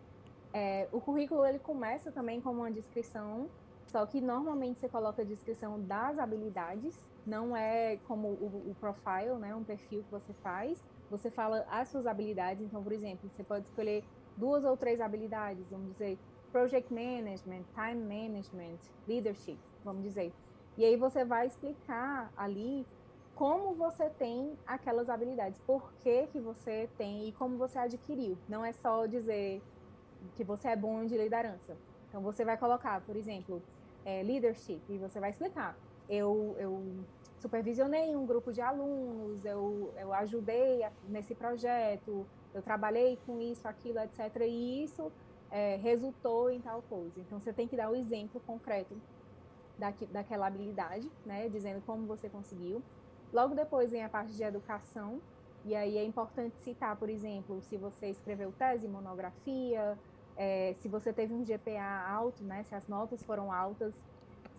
É, 0.53 0.89
o 0.91 1.01
currículo 1.01 1.47
ele 1.47 1.61
começa 1.61 2.11
também 2.11 2.41
com 2.41 2.51
uma 2.51 2.69
descrição 2.69 3.49
Só 3.91 4.07
que 4.07 4.21
normalmente 4.21 4.79
você 4.79 4.89
coloca 4.89 5.23
a 5.23 5.25
descrição 5.25 5.81
das 5.81 6.17
habilidades, 6.17 7.05
não 7.27 7.57
é 7.57 7.97
como 8.07 8.29
o, 8.29 8.71
o 8.71 8.77
profile, 8.79 9.35
né, 9.41 9.53
um 9.53 9.65
perfil 9.65 10.05
que 10.05 10.11
você 10.13 10.33
faz. 10.35 10.81
Você 11.11 11.29
fala 11.29 11.67
as 11.69 11.89
suas 11.89 12.07
habilidades. 12.07 12.65
Então, 12.65 12.85
por 12.85 12.93
exemplo, 12.93 13.29
você 13.29 13.43
pode 13.43 13.67
escolher 13.67 14.05
duas 14.37 14.65
ou 14.65 14.77
três 14.77 15.01
habilidades, 15.01 15.69
vamos 15.69 15.91
dizer, 15.91 16.17
project 16.53 16.93
management, 16.95 17.65
time 17.75 18.01
management, 18.01 18.79
leadership, 19.09 19.59
vamos 19.85 20.05
dizer. 20.05 20.33
E 20.79 20.85
aí 20.85 20.97
você 20.97 21.25
vai 21.25 21.49
explicar 21.49 22.33
ali 22.37 22.87
como 23.35 23.75
você 23.75 24.09
tem 24.11 24.57
aquelas 24.65 25.11
habilidades, 25.11 25.59
por 25.67 25.93
que, 25.95 26.29
que 26.29 26.39
você 26.39 26.89
tem 26.97 27.27
e 27.27 27.33
como 27.33 27.57
você 27.57 27.81
adquiriu. 27.81 28.39
Não 28.49 28.65
é 28.65 28.71
só 28.71 29.07
dizer 29.07 29.61
que 30.37 30.45
você 30.45 30.69
é 30.69 30.77
bom 30.77 31.05
de 31.07 31.17
liderança. 31.17 31.77
Então 32.09 32.21
você 32.21 32.45
vai 32.45 32.57
colocar, 32.57 33.01
por 33.01 33.17
exemplo, 33.17 33.61
é, 34.05 34.23
leadership 34.23 34.81
e 34.89 34.99
você 34.99 35.21
vai 35.21 35.31
explicar. 35.31 35.77
Eu, 36.09 36.57
eu 36.59 36.83
supervisionei 37.39 38.17
um 38.17 38.27
grupo 38.27 38.53
de 38.53 38.61
alunos, 38.61 39.45
eu, 39.45 39.93
eu 39.97 40.13
ajudei 40.13 40.85
nesse 41.09 41.35
projeto, 41.35 42.27
eu 42.53 42.63
trabalhei 42.63 43.19
com 43.27 43.41
isso, 43.41 43.67
aquilo, 43.67 43.99
etc. 44.01 44.43
E 44.43 44.83
isso 44.85 45.11
é, 45.51 45.77
resultou 45.77 46.51
em 46.51 46.61
tal 46.61 46.83
coisa. 46.83 47.19
Então, 47.21 47.39
você 47.39 47.53
tem 47.53 47.67
que 47.67 47.77
dar 47.77 47.91
o 47.91 47.97
exemplo 47.97 48.41
concreto 48.47 48.97
daqui, 49.79 50.07
daquela 50.07 50.47
habilidade, 50.47 51.11
né? 51.25 51.49
Dizendo 51.49 51.83
como 51.87 52.07
você 52.07 52.29
conseguiu. 52.29 52.83
Logo 53.33 53.55
depois 53.55 53.91
vem 53.91 54.03
a 54.03 54.09
parte 54.09 54.33
de 54.33 54.43
educação, 54.43 55.21
e 55.65 55.75
aí 55.75 55.97
é 55.99 56.05
importante 56.05 56.57
citar, 56.61 56.97
por 56.97 57.09
exemplo, 57.09 57.61
se 57.63 57.77
você 57.77 58.09
escreveu 58.09 58.53
tese, 58.53 58.89
monografia, 58.89 59.97
é, 60.43 60.73
se 60.79 60.89
você 60.89 61.13
teve 61.13 61.35
um 61.35 61.45
GPA 61.45 62.03
alto, 62.09 62.43
né? 62.43 62.63
Se 62.63 62.75
as 62.75 62.89
notas 62.89 63.23
foram 63.23 63.53
altas, 63.53 63.95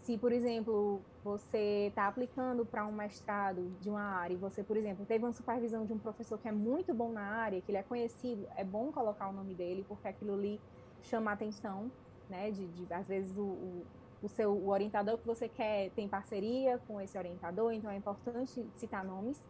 se, 0.03 0.15
por 0.15 0.31
exemplo, 0.31 1.01
você 1.23 1.87
está 1.87 2.07
aplicando 2.07 2.63
para 2.63 2.85
um 2.85 2.91
mestrado 2.91 3.67
de 3.81 3.89
uma 3.89 4.03
área 4.03 4.35
e 4.35 4.37
você, 4.37 4.61
por 4.61 4.77
exemplo, 4.77 5.07
teve 5.07 5.25
uma 5.25 5.33
supervisão 5.33 5.83
de 5.83 5.91
um 5.91 5.97
professor 5.97 6.37
que 6.37 6.47
é 6.47 6.51
muito 6.51 6.93
bom 6.93 7.11
na 7.11 7.23
área, 7.23 7.59
que 7.61 7.71
ele 7.71 7.79
é 7.79 7.83
conhecido, 7.83 8.47
é 8.55 8.63
bom 8.63 8.91
colocar 8.91 9.27
o 9.29 9.33
nome 9.33 9.55
dele, 9.55 9.83
porque 9.87 10.07
aquilo 10.07 10.35
ali 10.35 10.61
chama 11.01 11.31
atenção, 11.31 11.91
né? 12.29 12.51
De, 12.51 12.67
de 12.67 12.93
às 12.93 13.07
vezes 13.07 13.35
o, 13.35 13.41
o, 13.41 13.85
o, 14.21 14.29
seu 14.29 14.51
o 14.51 14.69
orientador 14.69 15.17
que 15.17 15.25
você 15.25 15.49
quer 15.49 15.89
tem 15.95 16.07
parceria 16.07 16.79
com 16.87 17.01
esse 17.01 17.17
orientador, 17.17 17.73
então 17.73 17.89
é 17.89 17.95
importante 17.95 18.63
citar 18.75 19.03
nomes. 19.03 19.43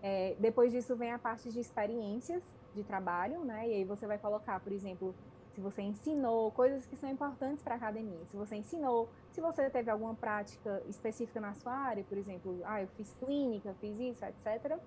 É, 0.00 0.36
depois 0.38 0.70
disso 0.70 0.94
vem 0.94 1.10
a 1.10 1.18
parte 1.18 1.50
de 1.50 1.58
experiências 1.58 2.44
de 2.76 2.84
trabalho, 2.84 3.44
né? 3.44 3.68
E 3.68 3.74
aí 3.74 3.84
você 3.84 4.06
vai 4.06 4.18
colocar, 4.18 4.60
por 4.60 4.70
exemplo, 4.70 5.12
se 5.54 5.60
você 5.60 5.82
ensinou 5.82 6.50
coisas 6.50 6.84
que 6.84 6.96
são 6.96 7.08
importantes 7.08 7.62
para 7.62 7.74
a 7.74 7.76
academia, 7.76 8.18
se 8.26 8.36
você 8.36 8.56
ensinou, 8.56 9.08
se 9.30 9.40
você 9.40 9.70
teve 9.70 9.90
alguma 9.90 10.14
prática 10.14 10.82
específica 10.88 11.40
na 11.40 11.54
sua 11.54 11.72
área, 11.72 12.02
por 12.04 12.18
exemplo, 12.18 12.60
ah, 12.64 12.82
eu 12.82 12.88
fiz 12.88 13.14
clínica, 13.14 13.72
fiz 13.80 13.98
isso, 14.00 14.24
etc. 14.24 14.78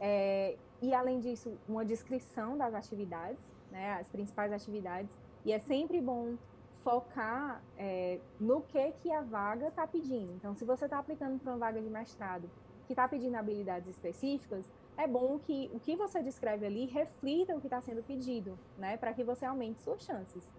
É, 0.00 0.56
e 0.82 0.92
além 0.92 1.20
disso, 1.20 1.56
uma 1.68 1.84
descrição 1.84 2.58
das 2.58 2.74
atividades, 2.74 3.40
né, 3.70 3.92
as 3.92 4.08
principais 4.08 4.52
atividades, 4.52 5.10
e 5.44 5.52
é 5.52 5.60
sempre 5.60 6.00
bom 6.00 6.36
focar 6.82 7.62
é, 7.78 8.18
no 8.40 8.62
que 8.62 8.92
que 9.02 9.12
a 9.12 9.20
vaga 9.20 9.68
está 9.68 9.86
pedindo. 9.86 10.32
Então, 10.32 10.54
se 10.56 10.64
você 10.64 10.86
está 10.86 10.98
aplicando 10.98 11.38
para 11.38 11.52
uma 11.52 11.58
vaga 11.58 11.80
de 11.80 11.88
mestrado 11.88 12.50
que 12.86 12.92
está 12.94 13.06
pedindo 13.06 13.36
habilidades 13.36 13.88
específicas, 13.88 14.68
é 15.00 15.06
bom 15.06 15.38
que 15.38 15.70
o 15.72 15.80
que 15.80 15.96
você 15.96 16.22
descreve 16.22 16.66
ali 16.66 16.84
reflita 16.84 17.56
o 17.56 17.60
que 17.60 17.66
está 17.66 17.80
sendo 17.80 18.02
pedido, 18.02 18.58
né? 18.76 18.98
Para 18.98 19.14
que 19.14 19.24
você 19.24 19.46
aumente 19.46 19.80
suas 19.80 20.02
chances. 20.02 20.50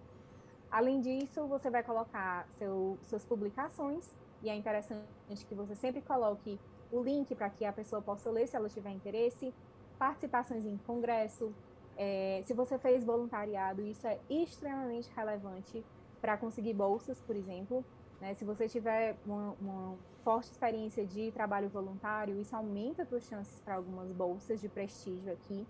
Além 0.68 1.00
disso, 1.00 1.46
você 1.46 1.70
vai 1.70 1.82
colocar 1.82 2.48
seu, 2.58 2.98
suas 3.02 3.24
publicações, 3.24 4.12
e 4.42 4.50
é 4.50 4.54
interessante 4.56 5.06
que 5.48 5.54
você 5.54 5.76
sempre 5.76 6.02
coloque 6.02 6.58
o 6.90 7.00
link 7.02 7.32
para 7.36 7.48
que 7.50 7.64
a 7.64 7.72
pessoa 7.72 8.02
possa 8.02 8.30
ler 8.30 8.48
se 8.48 8.56
ela 8.56 8.68
tiver 8.68 8.90
interesse, 8.90 9.54
participações 9.96 10.66
em 10.66 10.76
congresso. 10.78 11.54
É, 11.96 12.42
se 12.44 12.52
você 12.52 12.78
fez 12.78 13.04
voluntariado, 13.04 13.82
isso 13.82 14.06
é 14.06 14.18
extremamente 14.28 15.08
relevante 15.14 15.84
para 16.20 16.36
conseguir 16.36 16.74
bolsas, 16.74 17.20
por 17.20 17.36
exemplo. 17.36 17.84
Né? 18.20 18.34
Se 18.34 18.44
você 18.44 18.68
tiver 18.68 19.16
uma, 19.24 19.54
uma 19.60 19.96
forte 20.24 20.50
experiência 20.50 21.04
de 21.04 21.30
trabalho 21.32 21.68
voluntário, 21.68 22.40
isso 22.40 22.54
aumenta 22.54 23.02
as 23.02 23.08
suas 23.08 23.24
chances 23.24 23.60
para 23.60 23.74
algumas 23.74 24.10
bolsas 24.12 24.60
de 24.60 24.68
prestígio 24.68 25.32
aqui. 25.32 25.66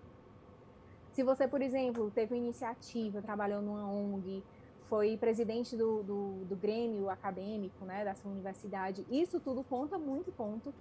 Se 1.11 1.23
você, 1.23 1.47
por 1.47 1.61
exemplo, 1.61 2.09
teve 2.11 2.33
uma 2.33 2.43
iniciativa, 2.43 3.21
trabalhou 3.21 3.61
numa 3.61 3.87
ONG, 3.87 4.43
foi 4.83 5.17
presidente 5.17 5.75
do, 5.75 6.03
do, 6.03 6.45
do 6.45 6.55
Grêmio 6.55 7.09
acadêmico 7.09 7.85
né, 7.85 8.03
da 8.03 8.15
sua 8.15 8.31
universidade, 8.31 9.05
isso 9.09 9.39
tudo 9.39 9.63
conta 9.63 9.97
muito 9.97 10.31
ponto. 10.31 10.73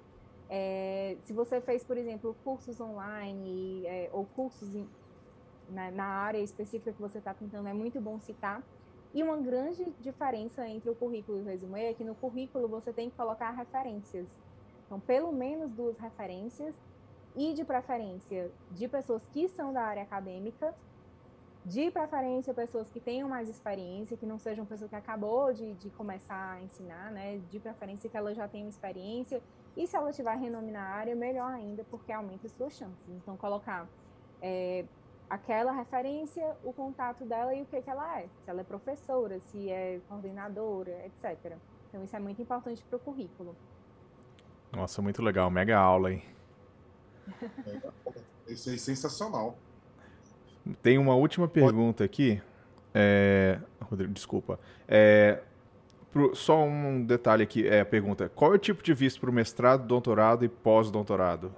É, 0.48 1.16
se 1.24 1.32
você 1.32 1.60
fez, 1.60 1.82
por 1.84 1.96
exemplo, 1.96 2.36
cursos 2.44 2.80
online 2.80 3.86
é, 3.86 4.10
ou 4.12 4.26
cursos 4.26 4.74
em, 4.74 4.86
na, 5.70 5.90
na 5.90 6.04
área 6.04 6.38
específica 6.38 6.92
que 6.92 7.00
você 7.00 7.18
está 7.18 7.32
tentando, 7.32 7.68
é 7.68 7.72
muito 7.72 8.00
bom 8.00 8.18
citar. 8.20 8.62
E 9.14 9.22
uma 9.22 9.36
grande 9.36 9.84
diferença 10.01 10.66
entre 10.66 10.89
o 10.89 10.94
currículo 10.94 11.39
e 11.39 11.40
o 11.43 11.44
resumê 11.44 11.90
é 11.90 11.94
que 11.94 12.02
no 12.02 12.14
currículo 12.14 12.66
você 12.66 12.93
tem 12.93 13.10
que 13.10 13.16
colocar 13.16 13.51
referências. 13.51 14.26
Então, 14.86 14.98
pelo 14.98 15.32
menos 15.32 15.70
duas 15.72 15.98
referências 15.98 16.74
e 17.36 17.52
de 17.52 17.64
preferência 17.64 18.51
de 18.70 18.89
pessoas 18.89 19.26
que 19.28 19.48
são 19.48 19.72
da 19.72 19.82
área 19.82 20.02
acadêmica, 20.02 20.74
de 21.64 21.90
preferência 21.90 22.52
pessoas 22.52 22.90
que 22.90 22.98
tenham 22.98 23.28
mais 23.28 23.48
experiência, 23.48 24.16
que 24.16 24.26
não 24.26 24.39
sejam 24.39 24.64
pessoa 24.64 24.89
que 24.89 24.97
acabou 24.97 25.52
de, 25.52 25.74
de 25.74 25.90
começar 25.90 26.55
a 26.55 26.62
ensinar, 26.62 27.12
né? 27.12 27.40
De 27.51 27.60
preferência 27.60 28.10
que 28.10 28.16
ela 28.16 28.34
já 28.34 28.48
tenha 28.48 28.68
experiência. 28.68 29.40
E 29.76 29.86
se 29.86 29.97
ela 29.97 30.10
tiver 30.10 30.36
renome 30.36 30.72
na 30.72 30.82
área, 30.82 31.14
melhor 31.14 31.52
ainda, 31.52 31.84
porque 31.84 32.12
aumenta 32.12 32.47
as 32.47 32.52
suas 32.52 32.72
chances. 32.72 33.09
Então, 33.09 33.36
colocar 33.36 33.89
é, 34.40 34.84
aquela 35.28 35.72
referência, 35.72 36.56
o 36.62 36.72
contato 36.72 37.24
dela 37.24 37.54
e 37.54 37.62
o 37.62 37.66
que, 37.66 37.80
que 37.80 37.90
ela 37.90 38.20
é. 38.20 38.28
Se 38.44 38.50
ela 38.50 38.60
é 38.60 38.64
professora, 38.64 39.40
se 39.40 39.70
é 39.70 40.00
coordenadora, 40.08 41.06
etc. 41.06 41.56
Então, 41.88 42.04
isso 42.04 42.16
é 42.16 42.20
muito 42.20 42.40
importante 42.40 42.82
para 42.84 42.96
o 42.96 43.00
currículo. 43.00 43.56
Nossa, 44.72 45.02
muito 45.02 45.22
legal. 45.22 45.50
Mega 45.50 45.78
aula, 45.78 46.12
hein? 46.12 46.22
Isso 48.48 48.70
é 48.70 48.76
sensacional. 48.76 49.56
Tem 50.82 50.98
uma 50.98 51.14
última 51.14 51.46
pergunta 51.46 52.04
aqui. 52.04 52.40
É... 52.94 53.58
Rodrigo, 53.80 54.12
desculpa. 54.12 54.58
É... 54.88 55.42
Pro... 56.10 56.34
Só 56.34 56.64
um 56.64 57.04
detalhe 57.04 57.42
aqui. 57.42 57.66
É 57.66 57.80
a 57.80 57.86
pergunta: 57.86 58.28
qual 58.28 58.52
é 58.52 58.56
o 58.56 58.58
tipo 58.58 58.82
de 58.82 58.94
visto 58.94 59.20
para 59.20 59.30
o 59.30 59.32
mestrado, 59.32 59.86
doutorado 59.86 60.44
e 60.44 60.48
pós-doutorado? 60.48 61.54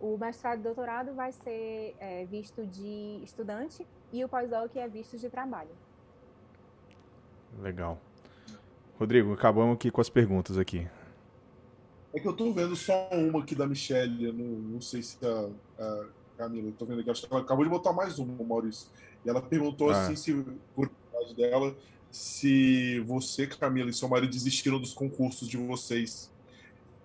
O 0.00 0.18
mestrado 0.18 0.60
e 0.60 0.62
doutorado 0.62 1.14
vai 1.14 1.32
ser 1.32 1.96
é, 1.98 2.24
visto 2.26 2.66
de 2.66 3.20
estudante 3.24 3.86
e 4.12 4.24
o 4.24 4.28
pós-doc 4.28 4.74
é 4.76 4.88
visto 4.88 5.16
de 5.18 5.28
trabalho. 5.30 5.70
Legal. 7.58 7.98
Rodrigo, 8.98 9.32
acabamos 9.32 9.74
aqui 9.74 9.90
com 9.90 10.00
as 10.00 10.10
perguntas 10.10 10.58
aqui. 10.58 10.86
É 12.14 12.20
que 12.20 12.26
eu 12.26 12.32
estou 12.32 12.52
vendo 12.52 12.76
só 12.76 13.08
uma 13.10 13.40
aqui 13.40 13.54
da 13.54 13.66
Michelle, 13.66 14.32
não, 14.32 14.44
não 14.44 14.80
sei 14.80 15.02
se 15.02 15.18
a, 15.24 15.50
a 15.82 16.06
Camila, 16.36 16.68
estou 16.68 16.86
vendo 16.86 17.00
aqui, 17.00 17.10
acho 17.10 17.26
que 17.26 17.32
ela 17.32 17.42
acabou 17.42 17.64
de 17.64 17.70
botar 17.70 17.92
mais 17.92 18.18
uma, 18.18 18.42
Maurício. 18.44 18.88
E 19.24 19.28
ela 19.28 19.40
perguntou 19.40 19.90
ah. 19.90 20.02
assim, 20.02 20.16
se, 20.16 20.44
por 20.74 20.90
dela, 21.34 21.76
se 22.10 23.00
você, 23.00 23.46
Camila, 23.46 23.90
e 23.90 23.92
seu 23.92 24.08
marido 24.08 24.30
desistiram 24.30 24.80
dos 24.80 24.94
concursos 24.94 25.48
de 25.48 25.56
vocês. 25.56 26.32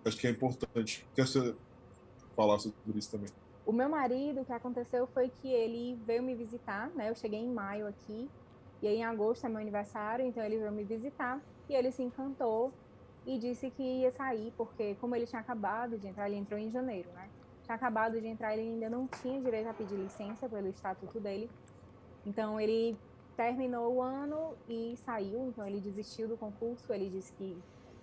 Acho 0.06 0.18
que 0.18 0.28
é 0.28 0.30
importante. 0.30 1.06
Quer 1.16 1.28
ser, 1.28 1.56
falar 2.36 2.60
sobre 2.60 2.98
isso 2.98 3.12
também. 3.12 3.30
O 3.66 3.72
meu 3.72 3.88
marido, 3.90 4.42
o 4.42 4.46
que 4.46 4.54
aconteceu 4.54 5.06
foi 5.08 5.30
que 5.30 5.48
ele 5.48 6.00
veio 6.06 6.24
me 6.24 6.34
visitar, 6.36 6.90
né? 6.90 7.10
Eu 7.10 7.16
cheguei 7.16 7.40
em 7.40 7.52
maio 7.52 7.88
aqui, 7.88 8.30
e 8.82 8.88
aí 8.88 8.98
em 8.98 9.04
agosto 9.04 9.46
é 9.46 9.50
meu 9.50 9.60
aniversário, 9.60 10.26
então 10.26 10.44
ele 10.44 10.58
veio 10.58 10.72
me 10.72 10.84
visitar, 10.84 11.40
e 11.70 11.76
ele 11.76 11.92
se 11.92 12.02
encantou 12.02 12.72
e 13.26 13.38
disse 13.38 13.70
que 13.70 13.84
ia 13.84 14.12
sair, 14.12 14.52
porque 14.58 14.96
como 14.96 15.16
ele 15.16 15.28
tinha 15.28 15.42
acabado 15.42 15.98
de 15.98 16.08
entrar, 16.08 16.28
ele 16.28 16.38
entrou 16.38 16.60
em 16.60 16.72
janeiro, 16.72 17.10
né? 17.12 17.30
Tinha 17.64 17.76
acabado 17.76 18.20
de 18.20 18.28
entrar, 18.28 18.54
ele 18.54 18.74
ainda 18.74 18.90
não 18.90 19.08
tinha 19.08 19.40
direito 19.40 19.68
a 19.68 19.74
pedir 19.74 19.96
licença 19.96 20.50
pelo 20.50 20.68
estatuto 20.68 21.20
dele. 21.20 21.50
Então 22.26 22.60
ele 22.60 22.98
terminou 23.38 23.94
o 23.96 24.02
ano 24.02 24.56
e 24.68 24.96
saiu, 24.98 25.48
então 25.48 25.66
ele 25.66 25.80
desistiu 25.80 26.28
do 26.28 26.36
concurso, 26.36 26.92
ele 26.92 27.10
disse 27.10 27.32
que 27.34 27.58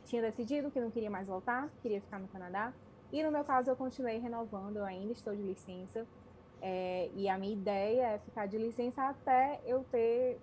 tinha 0.04 0.22
decidido 0.22 0.70
que 0.70 0.80
não 0.80 0.90
queria 0.90 1.10
mais 1.10 1.28
voltar, 1.28 1.68
queria 1.82 2.00
ficar 2.00 2.18
no 2.18 2.28
Canadá. 2.28 2.72
E 3.12 3.22
no 3.22 3.30
meu 3.30 3.44
caso, 3.44 3.70
eu 3.70 3.76
continuei 3.76 4.18
renovando, 4.18 4.76
eu 4.76 4.84
ainda 4.84 5.12
estou 5.12 5.34
de 5.34 5.42
licença. 5.42 6.06
É, 6.60 7.08
e 7.14 7.28
a 7.28 7.38
minha 7.38 7.52
ideia 7.52 8.02
é 8.14 8.18
ficar 8.18 8.46
de 8.46 8.58
licença 8.58 9.02
até 9.02 9.60
eu 9.64 9.84
ter 9.90 10.38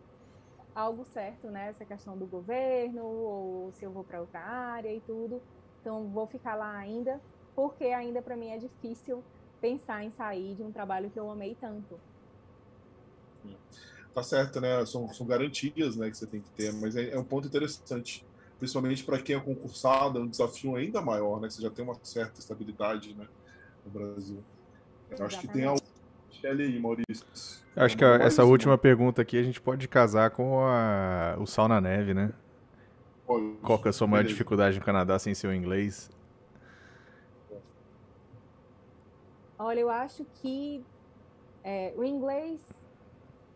algo 0.73 1.05
certo, 1.05 1.47
né? 1.47 1.69
Essa 1.69 1.85
questão 1.85 2.17
do 2.17 2.25
governo, 2.25 3.03
ou 3.03 3.71
se 3.73 3.85
eu 3.85 3.91
vou 3.91 4.03
para 4.03 4.19
outra 4.19 4.39
área 4.39 4.93
e 4.93 4.99
tudo. 5.01 5.41
Então, 5.81 6.09
vou 6.09 6.25
ficar 6.25 6.55
lá 6.55 6.75
ainda, 6.75 7.21
porque 7.55 7.85
ainda 7.85 8.21
para 8.21 8.35
mim 8.35 8.49
é 8.49 8.57
difícil 8.57 9.23
pensar 9.61 10.03
em 10.03 10.11
sair 10.11 10.55
de 10.55 10.63
um 10.63 10.71
trabalho 10.71 11.09
que 11.09 11.19
eu 11.19 11.29
amei 11.29 11.55
tanto. 11.59 11.99
Tá 14.13 14.23
certo, 14.23 14.61
né? 14.61 14.85
São, 14.85 15.11
são 15.13 15.27
garantias 15.27 15.95
né, 15.95 16.09
que 16.09 16.17
você 16.17 16.25
tem 16.25 16.41
que 16.41 16.49
ter, 16.51 16.73
mas 16.73 16.95
é, 16.95 17.11
é 17.11 17.19
um 17.19 17.23
ponto 17.23 17.47
interessante. 17.47 18.25
Principalmente 18.57 19.03
para 19.03 19.19
quem 19.19 19.36
é 19.36 19.40
concursado, 19.40 20.19
é 20.19 20.22
um 20.22 20.27
desafio 20.27 20.76
ainda 20.76 21.02
maior, 21.02 21.41
né? 21.41 21.49
Você 21.49 21.61
já 21.61 21.69
tem 21.69 21.84
uma 21.84 21.95
certa 22.03 22.40
estabilidade 22.40 23.14
né, 23.14 23.27
no 23.86 23.91
Brasil. 23.91 24.44
Eu 25.11 25.26
acho 25.26 25.40
que 25.40 25.48
tem 25.48 25.65
algo. 25.65 25.82
aí, 26.44 26.80
Maurício. 26.80 27.26
Acho 27.76 27.98
que 27.98 28.03
essa 28.03 28.45
última 28.45 28.77
pergunta 28.77 29.22
aqui 29.22 29.38
a 29.38 29.44
gente 29.44 29.60
pode 29.60 29.88
casar 29.88 30.32
com 30.32 30.60
a... 30.60 31.36
o 31.40 31.45
sal 31.45 31.68
na 31.68 31.82
neve, 31.82 32.14
né? 32.14 32.32
Pode. 33.27 33.57
Qual 33.61 33.80
que 33.80 33.88
é 33.88 33.90
a 33.90 33.94
sua 33.94 34.07
maior 34.07 34.22
Beleza. 34.22 34.34
dificuldade 34.34 34.80
no 34.80 34.86
Canadá 34.86 35.19
sem 35.19 35.34
seu 35.34 35.53
inglês? 35.53 36.10
Olha, 39.60 39.80
eu 39.80 39.90
acho 39.90 40.26
que 40.41 40.84
é, 41.64 41.94
o 41.98 42.03
inglês 42.03 42.61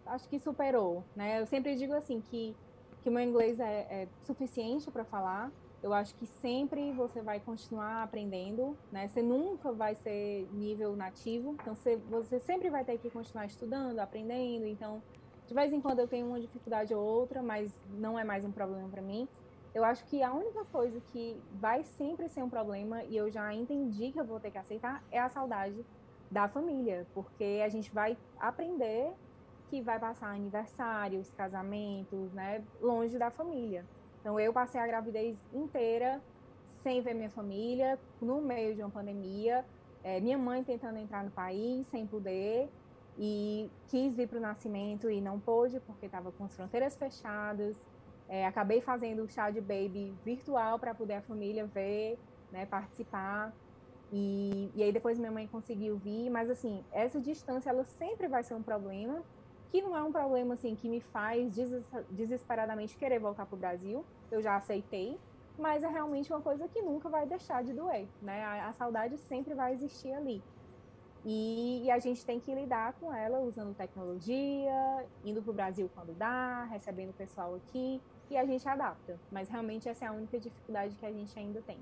acho 0.05 0.27
que 0.27 0.39
superou, 0.39 1.03
né? 1.15 1.39
Eu 1.39 1.45
sempre 1.45 1.75
digo 1.75 1.93
assim 1.93 2.21
que 2.21 2.55
que 3.01 3.09
o 3.09 3.11
meu 3.11 3.23
inglês 3.23 3.59
é, 3.59 3.87
é 3.89 4.07
suficiente 4.21 4.89
para 4.91 5.03
falar. 5.03 5.51
Eu 5.81 5.93
acho 5.93 6.13
que 6.15 6.25
sempre 6.25 6.91
você 6.91 7.21
vai 7.21 7.39
continuar 7.39 8.03
aprendendo, 8.03 8.77
né? 8.91 9.07
Você 9.07 9.21
nunca 9.21 9.71
vai 9.71 9.95
ser 9.95 10.47
nível 10.51 10.95
nativo, 10.95 11.55
então 11.61 11.73
você, 11.73 11.95
você 11.95 12.39
sempre 12.39 12.69
vai 12.69 12.83
ter 12.83 12.97
que 12.97 13.09
continuar 13.09 13.45
estudando, 13.45 13.99
aprendendo. 13.99 14.65
Então, 14.65 15.01
de 15.47 15.53
vez 15.53 15.71
em 15.71 15.79
quando 15.79 15.99
eu 15.99 16.07
tenho 16.07 16.27
uma 16.27 16.39
dificuldade 16.39 16.93
ou 16.93 17.01
outra, 17.01 17.41
mas 17.41 17.73
não 17.91 18.19
é 18.19 18.25
mais 18.25 18.43
um 18.43 18.51
problema 18.51 18.89
para 18.89 19.01
mim. 19.01 19.27
Eu 19.73 19.85
acho 19.85 20.03
que 20.05 20.21
a 20.21 20.33
única 20.33 20.65
coisa 20.65 20.99
que 20.99 21.41
vai 21.53 21.83
sempre 21.83 22.27
ser 22.27 22.43
um 22.43 22.49
problema 22.49 23.03
e 23.03 23.15
eu 23.15 23.29
já 23.29 23.53
entendi 23.53 24.11
que 24.11 24.19
eu 24.19 24.25
vou 24.25 24.39
ter 24.39 24.51
que 24.51 24.57
aceitar 24.57 25.03
é 25.11 25.19
a 25.19 25.29
saudade 25.29 25.85
da 26.29 26.47
família, 26.47 27.07
porque 27.13 27.61
a 27.63 27.69
gente 27.69 27.91
vai 27.91 28.17
aprender 28.39 29.13
que 29.69 29.81
vai 29.81 29.99
passar 29.99 30.33
aniversários, 30.33 31.29
casamentos, 31.31 32.31
né, 32.33 32.63
longe 32.81 33.17
da 33.17 33.29
família. 33.29 33.85
Então 34.19 34.39
eu 34.39 34.51
passei 34.51 34.81
a 34.81 34.87
gravidez 34.87 35.37
inteira 35.53 36.21
sem 36.83 37.01
ver 37.01 37.13
minha 37.13 37.29
família, 37.29 37.99
no 38.21 38.41
meio 38.41 38.75
de 38.75 38.81
uma 38.81 38.89
pandemia, 38.89 39.65
é, 40.03 40.19
minha 40.19 40.37
mãe 40.37 40.63
tentando 40.63 40.97
entrar 40.97 41.23
no 41.23 41.31
país 41.31 41.85
sem 41.87 42.07
poder 42.07 42.69
e 43.17 43.69
quis 43.87 44.15
vir 44.15 44.27
para 44.27 44.37
o 44.37 44.41
nascimento 44.41 45.09
e 45.09 45.19
não 45.21 45.39
pôde 45.39 45.79
porque 45.81 46.05
estava 46.05 46.31
com 46.31 46.45
as 46.45 46.55
fronteiras 46.55 46.95
fechadas. 46.95 47.75
É, 48.27 48.45
acabei 48.45 48.79
fazendo 48.79 49.23
o 49.23 49.27
chá 49.27 49.49
de 49.49 49.59
baby 49.59 50.13
virtual 50.23 50.79
para 50.79 50.93
poder 50.93 51.15
a 51.15 51.21
família 51.21 51.65
ver, 51.65 52.17
né, 52.51 52.65
participar. 52.65 53.53
E, 54.11 54.71
e 54.73 54.81
aí 54.81 54.91
depois 54.91 55.19
minha 55.19 55.31
mãe 55.31 55.47
conseguiu 55.47 55.97
vir, 55.97 56.29
mas 56.29 56.49
assim, 56.49 56.83
essa 56.91 57.19
distância 57.19 57.69
ela 57.69 57.83
sempre 57.83 58.27
vai 58.27 58.41
ser 58.43 58.55
um 58.55 58.63
problema 58.63 59.21
que 59.71 59.81
não 59.81 59.95
é 59.95 60.01
um 60.01 60.11
problema 60.11 60.55
assim 60.55 60.75
que 60.75 60.89
me 60.89 60.99
faz 60.99 61.53
desesperadamente 62.09 62.97
querer 62.97 63.19
voltar 63.19 63.45
para 63.45 63.55
o 63.55 63.59
Brasil. 63.59 64.03
Eu 64.31 64.41
já 64.41 64.55
aceitei, 64.55 65.17
mas 65.57 65.83
é 65.83 65.87
realmente 65.87 66.31
uma 66.31 66.41
coisa 66.41 66.67
que 66.67 66.81
nunca 66.81 67.07
vai 67.07 67.27
deixar 67.27 67.63
de 67.63 67.73
doer, 67.73 68.07
né? 68.21 68.43
A, 68.43 68.69
a 68.69 68.73
saudade 68.73 69.17
sempre 69.17 69.53
vai 69.53 69.73
existir 69.73 70.11
ali. 70.11 70.41
E, 71.25 71.83
e, 71.83 71.91
a 71.91 71.99
gente 71.99 72.25
tem 72.25 72.39
que 72.39 72.53
lidar 72.53 72.93
com 72.93 73.13
ela 73.13 73.39
usando 73.39 73.75
tecnologia, 73.75 75.05
indo 75.25 75.41
para 75.41 75.51
o 75.51 75.53
Brasil 75.53 75.89
quando 75.93 76.17
dá, 76.17 76.63
recebendo 76.65 77.09
o 77.09 77.13
pessoal 77.13 77.55
aqui, 77.55 78.01
e 78.29 78.37
a 78.37 78.45
gente 78.45 78.67
adapta. 78.67 79.19
Mas 79.29 79.49
realmente 79.49 79.89
essa 79.89 80.05
é 80.05 80.07
a 80.07 80.13
única 80.13 80.39
dificuldade 80.39 80.95
que 80.95 81.05
a 81.05 81.11
gente 81.11 81.37
ainda 81.37 81.61
tem. 81.61 81.77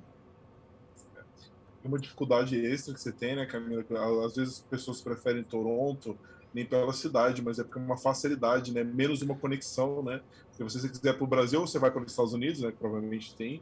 Uma 1.84 2.00
dificuldade 2.00 2.60
extra 2.60 2.94
que 2.96 3.00
você 3.00 3.12
tem, 3.12 3.36
né, 3.36 3.46
Camila? 3.46 3.86
Às 4.26 4.36
vezes 4.36 4.56
as 4.56 4.62
pessoas 4.62 5.02
preferem 5.02 5.44
Toronto 5.44 6.18
nem 6.54 6.66
pela 6.66 6.94
cidade, 6.94 7.42
mas 7.42 7.60
é 7.60 7.64
porque 7.64 7.80
é 7.80 7.82
uma 7.82 7.98
facilidade, 7.98 8.74
né? 8.74 8.84
Menos 8.84 9.22
uma 9.22 9.36
conexão, 9.36 10.02
né? 10.02 10.22
Se 10.52 10.64
você 10.64 10.88
quiser 10.90 11.14
para 11.14 11.24
o 11.24 11.28
Brasil, 11.28 11.62
você 11.62 11.78
vai 11.78 11.92
para 11.92 12.02
os 12.02 12.12
Estados 12.12 12.34
Unidos, 12.34 12.62
né? 12.62 12.74
Provavelmente 12.78 13.36
tem. 13.36 13.62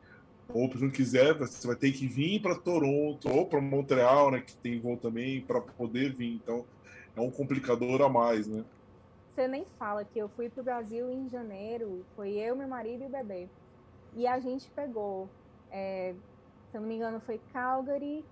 Ou 0.50 0.72
se 0.72 0.78
não 0.78 0.90
quiser, 0.90 1.34
você 1.38 1.66
vai 1.66 1.76
ter 1.76 1.92
que 1.92 2.08
vir 2.08 2.42
para 2.42 2.56
Toronto 2.56 3.28
ou 3.30 3.48
para 3.48 3.60
Montreal, 3.60 4.32
né? 4.32 4.42
Que 4.42 4.56
tem 4.56 4.80
voo 4.80 4.96
também 4.96 5.42
para 5.42 5.60
poder 5.60 6.14
vir. 6.14 6.36
Então 6.36 6.66
é 7.16 7.22
um 7.22 7.32
complicador 7.32 8.02
a 8.02 8.10
mais, 8.10 8.48
né? 8.48 8.64
Você 9.34 9.48
nem 9.48 9.66
fala 9.78 10.06
que 10.06 10.18
eu 10.18 10.30
fui 10.30 10.50
para 10.50 10.62
o 10.62 10.64
Brasil 10.64 11.10
em 11.12 11.28
janeiro. 11.28 12.06
Foi 12.16 12.32
eu, 12.32 12.56
meu 12.56 12.68
marido 12.68 13.04
e 13.04 13.08
o 13.08 13.10
bebê. 13.10 13.50
E 14.16 14.26
a 14.26 14.40
gente 14.40 14.70
pegou, 14.72 15.28
é, 15.70 16.16
se 16.72 16.80
não 16.80 16.88
me 16.88 16.96
engano, 16.96 17.20
foi 17.20 17.42
Calgary, 17.52 18.24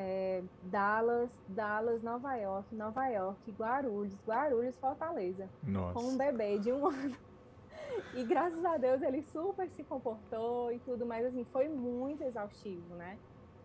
é, 0.00 0.42
Dallas, 0.62 1.30
Dallas, 1.46 2.02
Nova 2.02 2.34
York, 2.36 2.74
Nova 2.74 3.06
York, 3.08 3.52
Guarulhos, 3.52 4.16
Guarulhos, 4.26 4.76
Fortaleza. 4.78 5.46
Nossa. 5.62 5.92
Com 5.92 6.08
um 6.08 6.16
bebê 6.16 6.58
de 6.58 6.72
um 6.72 6.86
ano. 6.86 7.16
E 8.14 8.22
graças 8.22 8.64
a 8.64 8.76
Deus 8.76 9.02
ele 9.02 9.20
super 9.20 9.68
se 9.68 9.82
comportou 9.82 10.72
e 10.72 10.78
tudo, 10.78 11.04
mas 11.04 11.26
assim, 11.26 11.44
foi 11.52 11.68
muito 11.68 12.22
exaustivo, 12.22 12.94
né? 12.94 13.18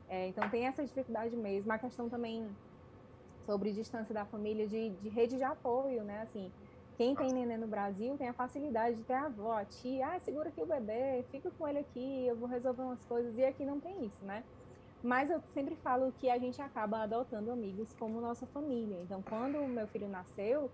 É, 0.10 0.28
então 0.28 0.49
tem 0.49 0.66
essa 0.66 0.84
dificuldade 0.84 1.36
mesmo. 1.38 1.72
A 1.72 1.78
questão 1.78 2.10
também 2.10 2.49
sobre 3.45 3.72
distância 3.72 4.14
da 4.16 4.26
família, 4.26 4.68
de, 4.68 4.90
de 4.90 5.10
rede 5.10 5.38
de 5.38 5.44
apoio, 5.44 6.03
né? 6.03 6.24
Assim, 6.24 6.52
quem 6.98 7.16
tem 7.16 7.32
neném 7.32 7.57
no 7.57 7.68
Brasil 7.68 8.18
tem 8.18 8.28
a 8.28 8.34
facilidade 8.34 8.98
de 8.98 9.03
ter 9.03 9.14
a 9.14 9.26
avó, 9.26 9.53
a 9.53 9.66
tia, 9.66 10.07
ah, 10.07 10.20
segura 10.20 10.49
aqui 10.49 10.62
o 10.62 10.66
bebê, 10.66 11.24
fica 11.32 11.52
com 11.52 11.68
ele 11.68 11.80
aqui, 11.80 12.26
eu 12.26 12.36
vou 12.36 12.49
resolver 12.49 12.82
umas 12.82 13.06
coisas. 13.06 13.38
E 13.38 13.45
aqui 13.45 13.64
não 13.64 13.80
tem 13.80 14.06
isso, 14.06 14.26
né? 14.26 14.44
Mas 15.06 15.30
eu 15.30 15.40
sempre 15.53 15.76
falo 15.76 16.11
que 16.14 16.32
a 16.32 16.40
gente 16.40 16.60
acaba 16.60 17.03
adotando 17.03 17.52
amigos 17.52 17.94
como 17.94 18.19
nossa 18.19 18.48
família. 18.48 18.98
Então, 19.03 19.22
quando 19.22 19.60
o 19.60 19.68
meu 19.68 19.86
filho 19.88 20.10
nasceu, 20.10 20.72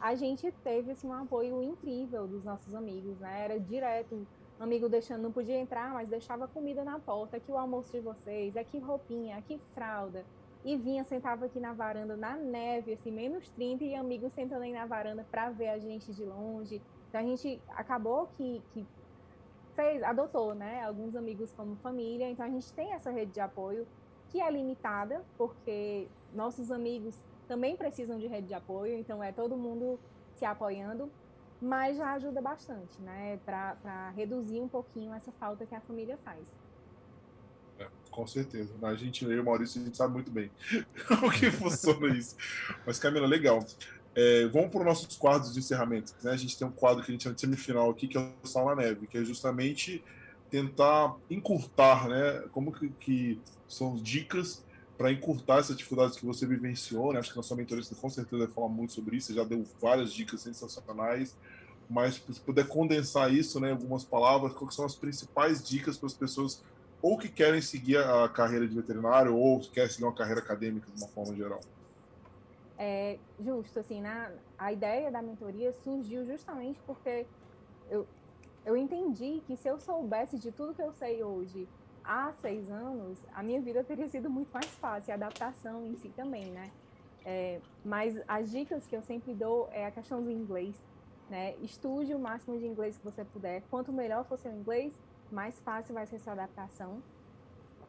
a 0.00 0.14
gente 0.14 0.52
teve 0.62 0.92
assim, 0.92 1.08
um 1.08 1.12
apoio 1.12 1.60
incrível 1.60 2.24
dos 2.28 2.44
nossos 2.44 2.72
amigos, 2.72 3.18
né? 3.18 3.44
Era 3.44 3.58
direto, 3.58 4.24
amigo 4.60 4.88
deixando, 4.88 5.22
não 5.22 5.32
podia 5.32 5.58
entrar, 5.58 5.92
mas 5.92 6.08
deixava 6.08 6.46
comida 6.46 6.84
na 6.84 7.00
porta, 7.00 7.36
aqui 7.36 7.50
o 7.50 7.58
almoço 7.58 7.90
de 7.90 7.98
vocês, 7.98 8.56
aqui 8.56 8.78
roupinha, 8.78 9.38
aqui 9.38 9.60
fralda. 9.74 10.24
E 10.64 10.76
vinha, 10.76 11.02
sentava 11.02 11.46
aqui 11.46 11.58
na 11.58 11.72
varanda, 11.72 12.16
na 12.16 12.36
neve, 12.36 12.92
assim, 12.92 13.10
menos 13.10 13.48
30, 13.50 13.82
e 13.82 13.96
amigos 13.96 14.32
sentando 14.34 14.62
aí 14.62 14.72
na 14.72 14.86
varanda 14.86 15.26
para 15.28 15.50
ver 15.50 15.70
a 15.70 15.78
gente 15.80 16.12
de 16.12 16.24
longe. 16.24 16.80
Então 17.08 17.20
a 17.20 17.24
gente 17.24 17.60
acabou 17.70 18.28
que, 18.36 18.62
que 18.72 18.86
fez, 19.74 20.02
adotou, 20.02 20.54
né, 20.54 20.82
alguns 20.84 21.14
amigos 21.14 21.52
como 21.52 21.76
família, 21.76 22.28
então 22.28 22.44
a 22.44 22.48
gente 22.48 22.72
tem 22.72 22.92
essa 22.92 23.10
rede 23.10 23.32
de 23.32 23.40
apoio 23.40 23.86
que 24.30 24.40
é 24.40 24.50
limitada, 24.50 25.24
porque 25.36 26.08
nossos 26.32 26.70
amigos 26.70 27.14
também 27.46 27.76
precisam 27.76 28.18
de 28.18 28.26
rede 28.26 28.48
de 28.48 28.54
apoio, 28.54 28.98
então 28.98 29.22
é 29.22 29.30
todo 29.30 29.56
mundo 29.56 29.98
se 30.34 30.44
apoiando, 30.44 31.10
mas 31.60 31.96
já 31.96 32.12
ajuda 32.12 32.40
bastante, 32.40 33.00
né, 33.00 33.38
para 33.44 34.10
reduzir 34.16 34.60
um 34.60 34.68
pouquinho 34.68 35.14
essa 35.14 35.32
falta 35.32 35.64
que 35.64 35.74
a 35.74 35.80
família 35.80 36.18
faz. 36.24 36.52
É, 37.78 37.88
com 38.10 38.26
certeza. 38.26 38.72
A 38.82 38.94
gente, 38.94 39.24
eu 39.24 39.32
e 39.32 39.40
o 39.40 39.44
Maurício, 39.44 39.80
a 39.80 39.84
gente 39.84 39.96
sabe 39.96 40.12
muito 40.12 40.30
bem 40.30 40.50
o 41.26 41.30
que 41.30 41.50
funciona 41.50 42.08
isso. 42.08 42.36
Mas, 42.86 42.98
Camila, 42.98 43.26
legal. 43.26 43.64
É, 44.14 44.46
vamos 44.46 44.70
para 44.70 44.80
os 44.80 44.86
nossos 44.86 45.16
quadros 45.16 45.52
de 45.52 45.58
encerramento. 45.58 46.14
Né? 46.22 46.30
A 46.30 46.36
gente 46.36 46.56
tem 46.56 46.66
um 46.66 46.70
quadro 46.70 47.02
que 47.02 47.10
a 47.10 47.12
gente 47.12 47.24
chama 47.24 47.34
de 47.34 47.40
semifinal 47.40 47.90
aqui, 47.90 48.06
que 48.06 48.16
é 48.16 48.20
o 48.42 48.46
Sal 48.46 48.66
na 48.66 48.76
Neve, 48.76 49.06
que 49.06 49.18
é 49.18 49.24
justamente 49.24 50.02
tentar 50.50 51.16
encurtar, 51.28 52.08
né? 52.08 52.44
Como 52.52 52.70
que, 52.70 52.88
que 53.00 53.40
são 53.66 53.96
dicas 53.96 54.62
para 54.96 55.10
encurtar 55.10 55.58
essas 55.58 55.76
dificuldades 55.76 56.16
que 56.16 56.24
você 56.24 56.46
vivenciou, 56.46 57.12
né? 57.12 57.18
Acho 57.18 57.30
que 57.30 57.36
na 57.36 57.42
sua 57.42 57.56
mentorista 57.56 57.94
com 57.96 58.08
certeza 58.08 58.44
vai 58.44 58.54
falar 58.54 58.68
muito 58.68 58.92
sobre 58.92 59.16
isso, 59.16 59.28
você 59.28 59.34
já 59.34 59.42
deu 59.42 59.66
várias 59.80 60.12
dicas 60.12 60.42
sensacionais, 60.42 61.36
mas 61.90 62.14
se 62.14 62.40
puder 62.40 62.68
condensar 62.68 63.32
isso, 63.32 63.58
né, 63.58 63.72
algumas 63.72 64.04
palavras, 64.04 64.52
quais 64.52 64.74
são 64.74 64.84
as 64.84 64.94
principais 64.94 65.66
dicas 65.66 65.98
para 65.98 66.06
as 66.06 66.14
pessoas 66.14 66.62
ou 67.02 67.18
que 67.18 67.28
querem 67.28 67.60
seguir 67.60 67.98
a 67.98 68.28
carreira 68.28 68.66
de 68.66 68.74
veterinário 68.74 69.36
ou 69.36 69.60
que 69.60 69.70
querem 69.70 69.90
seguir 69.90 70.04
uma 70.04 70.14
carreira 70.14 70.40
acadêmica 70.40 70.86
de 70.90 71.02
uma 71.02 71.08
forma 71.08 71.34
geral? 71.34 71.60
É, 72.76 73.18
justo, 73.38 73.78
assim, 73.78 74.00
na, 74.00 74.32
a 74.58 74.72
ideia 74.72 75.10
da 75.10 75.22
mentoria 75.22 75.72
surgiu 75.72 76.26
justamente 76.26 76.80
porque 76.86 77.26
eu, 77.88 78.06
eu 78.64 78.76
entendi 78.76 79.42
que 79.46 79.56
se 79.56 79.68
eu 79.68 79.78
soubesse 79.78 80.38
de 80.38 80.50
tudo 80.50 80.74
que 80.74 80.82
eu 80.82 80.92
sei 80.92 81.22
hoje 81.22 81.68
há 82.02 82.32
seis 82.32 82.70
anos, 82.70 83.18
a 83.32 83.42
minha 83.42 83.60
vida 83.60 83.82
teria 83.84 84.08
sido 84.08 84.28
muito 84.28 84.50
mais 84.52 84.66
fácil, 84.66 85.12
a 85.12 85.14
adaptação 85.14 85.86
em 85.86 85.94
si 85.96 86.08
também, 86.10 86.46
né? 86.46 86.70
É, 87.24 87.60
mas 87.84 88.20
as 88.28 88.50
dicas 88.50 88.86
que 88.86 88.94
eu 88.94 89.02
sempre 89.02 89.32
dou 89.34 89.68
é 89.72 89.86
a 89.86 89.90
questão 89.90 90.22
do 90.22 90.30
inglês, 90.30 90.74
né? 91.30 91.54
Estude 91.62 92.14
o 92.14 92.18
máximo 92.18 92.58
de 92.58 92.66
inglês 92.66 92.98
que 92.98 93.04
você 93.04 93.24
puder. 93.24 93.62
Quanto 93.70 93.92
melhor 93.92 94.24
for 94.24 94.36
seu 94.38 94.52
inglês, 94.52 94.92
mais 95.30 95.58
fácil 95.60 95.94
vai 95.94 96.06
ser 96.06 96.18
sua 96.18 96.34
adaptação. 96.34 97.02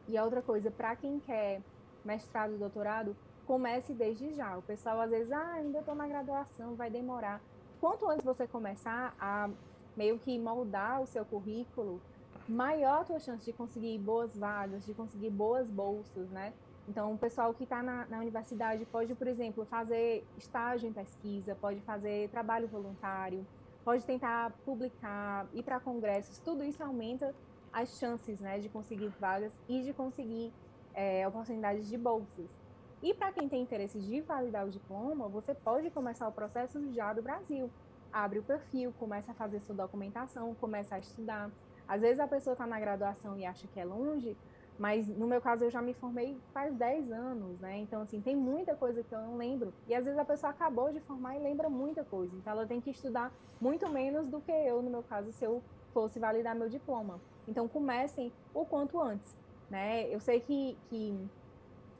E 0.08 0.16
a 0.16 0.24
outra 0.24 0.40
coisa, 0.40 0.70
para 0.70 0.96
quem 0.96 1.18
quer 1.20 1.60
mestrado 2.04 2.56
doutorado, 2.56 3.16
comece 3.46 3.94
desde 3.94 4.34
já. 4.34 4.56
O 4.58 4.62
pessoal 4.62 5.00
às 5.00 5.10
vezes, 5.10 5.32
ah, 5.32 5.52
ainda 5.54 5.78
estou 5.78 5.94
na 5.94 6.06
graduação, 6.06 6.74
vai 6.74 6.90
demorar. 6.90 7.40
Quanto 7.80 8.08
antes 8.08 8.24
você 8.24 8.46
começar 8.46 9.14
a 9.20 9.48
meio 9.96 10.18
que 10.18 10.38
moldar 10.38 11.00
o 11.00 11.06
seu 11.06 11.24
currículo, 11.24 12.00
maior 12.48 13.00
a 13.00 13.04
tua 13.04 13.18
chance 13.18 13.44
de 13.44 13.52
conseguir 13.52 13.98
boas 13.98 14.36
vagas, 14.36 14.84
de 14.84 14.92
conseguir 14.94 15.30
boas 15.30 15.68
bolsas, 15.68 16.28
né? 16.30 16.52
Então, 16.88 17.12
o 17.12 17.18
pessoal 17.18 17.52
que 17.52 17.64
está 17.64 17.82
na, 17.82 18.06
na, 18.06 18.18
universidade 18.18 18.84
pode, 18.86 19.14
por 19.14 19.26
exemplo, 19.26 19.64
fazer 19.64 20.24
estágio 20.38 20.88
em 20.88 20.92
pesquisa, 20.92 21.56
pode 21.56 21.80
fazer 21.80 22.28
trabalho 22.30 22.68
voluntário, 22.68 23.44
pode 23.84 24.04
tentar 24.06 24.52
publicar, 24.64 25.46
ir 25.52 25.64
para 25.64 25.80
congressos. 25.80 26.38
Tudo 26.38 26.62
isso 26.62 26.82
aumenta 26.82 27.34
as 27.72 27.98
chances 27.98 28.40
né, 28.40 28.60
de 28.60 28.68
conseguir 28.68 29.08
vagas 29.20 29.52
e 29.68 29.82
de 29.82 29.92
conseguir 29.92 30.52
é, 30.94 31.26
oportunidades 31.26 31.88
de 31.88 31.98
bolsas. 31.98 32.46
E 33.02 33.12
para 33.12 33.32
quem 33.32 33.48
tem 33.48 33.62
interesse 33.62 33.98
de 33.98 34.20
validar 34.20 34.66
o 34.66 34.70
diploma, 34.70 35.28
você 35.28 35.54
pode 35.54 35.90
começar 35.90 36.26
o 36.28 36.32
processo 36.32 36.80
já 36.92 37.12
do 37.12 37.22
Brasil. 37.22 37.70
Abre 38.12 38.38
o 38.38 38.42
perfil, 38.42 38.92
começa 38.98 39.32
a 39.32 39.34
fazer 39.34 39.60
sua 39.60 39.74
documentação, 39.74 40.54
começa 40.54 40.94
a 40.94 40.98
estudar. 40.98 41.50
Às 41.86 42.00
vezes 42.00 42.18
a 42.18 42.26
pessoa 42.26 42.54
está 42.54 42.66
na 42.66 42.80
graduação 42.80 43.36
e 43.36 43.44
acha 43.44 43.66
que 43.68 43.78
é 43.78 43.84
longe, 43.84 44.36
mas 44.78 45.08
no 45.08 45.26
meu 45.26 45.40
caso 45.40 45.64
eu 45.64 45.70
já 45.70 45.80
me 45.80 45.94
formei 45.94 46.38
faz 46.52 46.74
10 46.74 47.12
anos, 47.12 47.60
né? 47.60 47.78
Então, 47.78 48.02
assim, 48.02 48.20
tem 48.20 48.34
muita 48.34 48.74
coisa 48.74 49.02
que 49.02 49.14
eu 49.14 49.20
não 49.20 49.36
lembro. 49.36 49.72
E 49.86 49.94
às 49.94 50.04
vezes 50.04 50.18
a 50.18 50.24
pessoa 50.24 50.50
acabou 50.50 50.92
de 50.92 51.00
formar 51.00 51.36
e 51.36 51.38
lembra 51.38 51.68
muita 51.68 52.02
coisa. 52.04 52.34
Então 52.36 52.52
ela 52.52 52.66
tem 52.66 52.80
que 52.80 52.90
estudar 52.90 53.32
muito 53.60 53.88
menos 53.90 54.26
do 54.28 54.40
que 54.40 54.52
eu, 54.52 54.82
no 54.82 54.90
meu 54.90 55.02
caso, 55.02 55.32
se 55.32 55.44
eu 55.44 55.62
fosse 55.92 56.18
validar 56.18 56.54
meu 56.54 56.68
diploma. 56.68 57.20
Então 57.46 57.68
comecem 57.68 58.32
o 58.52 58.64
quanto 58.64 59.00
antes, 59.00 59.36
né? 59.70 60.08
Eu 60.12 60.20
sei 60.20 60.40
que, 60.40 60.76
que 60.88 61.28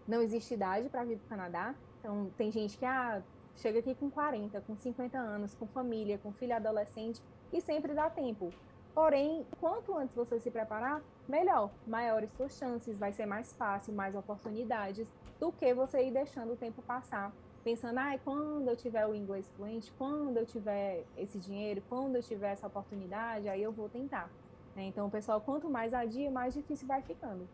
não 0.07 0.23
existe 0.23 0.55
idade 0.55 0.89
para 0.89 1.05
vir 1.05 1.19
para 1.19 1.27
o 1.27 1.29
Canadá. 1.29 1.75
Então 2.01 2.31
tem 2.37 2.51
gente 2.51 2.79
que 2.79 2.85
ah, 2.85 3.23
chega 3.57 3.79
aqui 3.79 3.95
com 3.95 4.11
40, 4.11 4.61
com 4.61 4.77
50 4.77 5.19
anos, 5.19 5.55
com 5.55 5.67
família, 5.67 6.19
com 6.19 6.33
filho 6.33 6.55
adolescente 6.55 7.21
e 7.53 7.61
sempre 7.61 7.95
dá 7.95 8.09
tempo. 8.09 8.51
Porém, 8.95 9.47
quanto 9.61 9.95
antes 9.95 10.15
você 10.15 10.41
se 10.41 10.51
preparar, 10.51 11.03
melhor. 11.29 11.71
Maiores 11.87 12.31
suas 12.33 12.57
chances, 12.57 12.97
vai 12.97 13.13
ser 13.13 13.27
mais 13.27 13.53
fácil, 13.53 13.93
mais 13.93 14.15
oportunidades 14.15 15.07
do 15.39 15.53
que 15.53 15.75
você 15.75 16.07
ir 16.07 16.13
deixando 16.13 16.55
o 16.55 16.57
tempo 16.57 16.81
passar, 16.81 17.31
pensando, 17.63 17.99
ah, 17.99 18.19
quando 18.25 18.69
eu 18.69 18.77
tiver 18.77 19.07
o 19.07 19.15
inglês 19.15 19.47
fluente, 19.55 19.93
quando 19.99 20.39
eu 20.39 20.47
tiver 20.47 21.05
esse 21.17 21.39
dinheiro, 21.39 21.83
quando 21.91 22.17
eu 22.17 22.23
tiver 22.23 22.53
essa 22.53 22.67
oportunidade, 22.67 23.49
aí 23.49 23.63
eu 23.63 23.71
vou 23.71 23.89
tentar. 23.89 24.31
Né? 24.75 24.85
Então, 24.85 25.11
pessoal, 25.11 25.43
quanto 25.43 25.69
mais 25.69 25.93
adia, 25.93 26.31
mais 26.31 26.55
difícil 26.55 26.87
vai 26.87 27.03
ficando. 27.03 27.47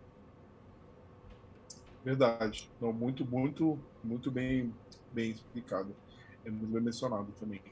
Verdade. 2.05 2.71
Não, 2.81 2.93
muito, 2.93 3.25
muito, 3.25 3.79
muito 4.03 4.31
bem, 4.31 4.75
bem 5.13 5.31
explicado. 5.31 5.95
É 6.45 6.51
muito 6.51 6.67
bem 6.67 6.83
mencionado 6.83 7.33
também. 7.39 7.63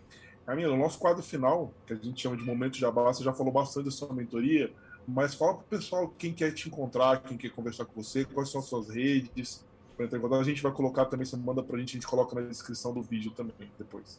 Camila, 0.47 0.75
o 0.75 0.79
nosso 0.79 0.99
quadro 0.99 1.23
final, 1.23 1.73
que 1.87 1.93
a 1.93 1.97
gente 1.97 2.21
chama 2.21 2.37
de 2.37 2.45
Momento 2.45 2.77
Jabá, 2.77 3.05
você 3.05 3.23
já 3.23 3.33
falou 3.33 3.53
bastante 3.53 3.85
da 3.85 3.91
sua 3.91 4.13
mentoria, 4.13 4.73
mas 5.07 5.35
fala 5.35 5.55
para 5.55 5.63
o 5.63 5.67
pessoal 5.67 6.09
quem 6.17 6.33
quer 6.33 6.53
te 6.53 6.69
encontrar, 6.69 7.23
quem 7.23 7.37
quer 7.37 7.51
conversar 7.51 7.85
com 7.85 8.03
você, 8.03 8.25
quais 8.25 8.51
são 8.51 8.61
as 8.61 8.67
suas 8.67 8.89
redes. 8.89 9.65
A 9.99 10.43
gente 10.43 10.63
vai 10.63 10.73
colocar 10.73 11.05
também, 11.05 11.27
você 11.27 11.37
manda 11.37 11.63
para 11.63 11.77
a 11.77 11.79
gente, 11.79 11.91
a 11.91 11.93
gente 11.93 12.07
coloca 12.07 12.35
na 12.35 12.47
descrição 12.47 12.95
do 12.95 13.03
vídeo 13.03 13.33
também 13.33 13.71
depois. 13.79 14.19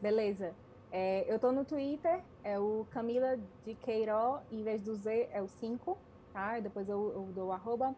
Beleza. 0.00 0.54
É, 0.90 1.30
eu 1.30 1.36
estou 1.36 1.52
no 1.52 1.64
Twitter, 1.64 2.20
é 2.42 2.58
o 2.58 2.86
Camila 2.90 3.38
de 3.66 3.74
Queiró, 3.74 4.40
em 4.50 4.62
vez 4.62 4.80
do 4.80 4.94
Z 4.94 5.28
é 5.30 5.42
o 5.42 5.48
5, 5.60 5.98
tá? 6.32 6.58
depois 6.60 6.88
eu, 6.88 7.12
eu 7.14 7.28
dou 7.34 7.48
o 7.48 7.52
arroba. 7.52 7.94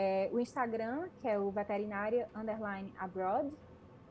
É, 0.00 0.30
o 0.32 0.38
Instagram, 0.38 1.08
que 1.20 1.26
é 1.26 1.36
o 1.36 1.50
veterinária 1.50 2.28
underline 2.36 2.92
abroad, 2.96 3.50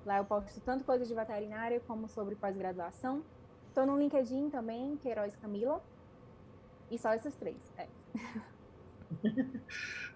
Lá 0.08 0.20
eu 0.20 0.26
posto 0.26 0.62
tanto 0.62 0.86
coisas 0.86 1.06
de 1.06 1.14
veterinária 1.14 1.82
como 1.82 2.08
sobre 2.08 2.34
pós-graduação. 2.34 3.22
Estou 3.68 3.86
no 3.86 4.00
LinkedIn 4.00 4.50
também, 4.50 4.96
Queiroz 5.04 5.36
Camila. 5.36 5.84
E 6.90 6.98
só 6.98 7.14
esses 7.14 7.36
três. 7.36 7.58
É. 7.78 7.88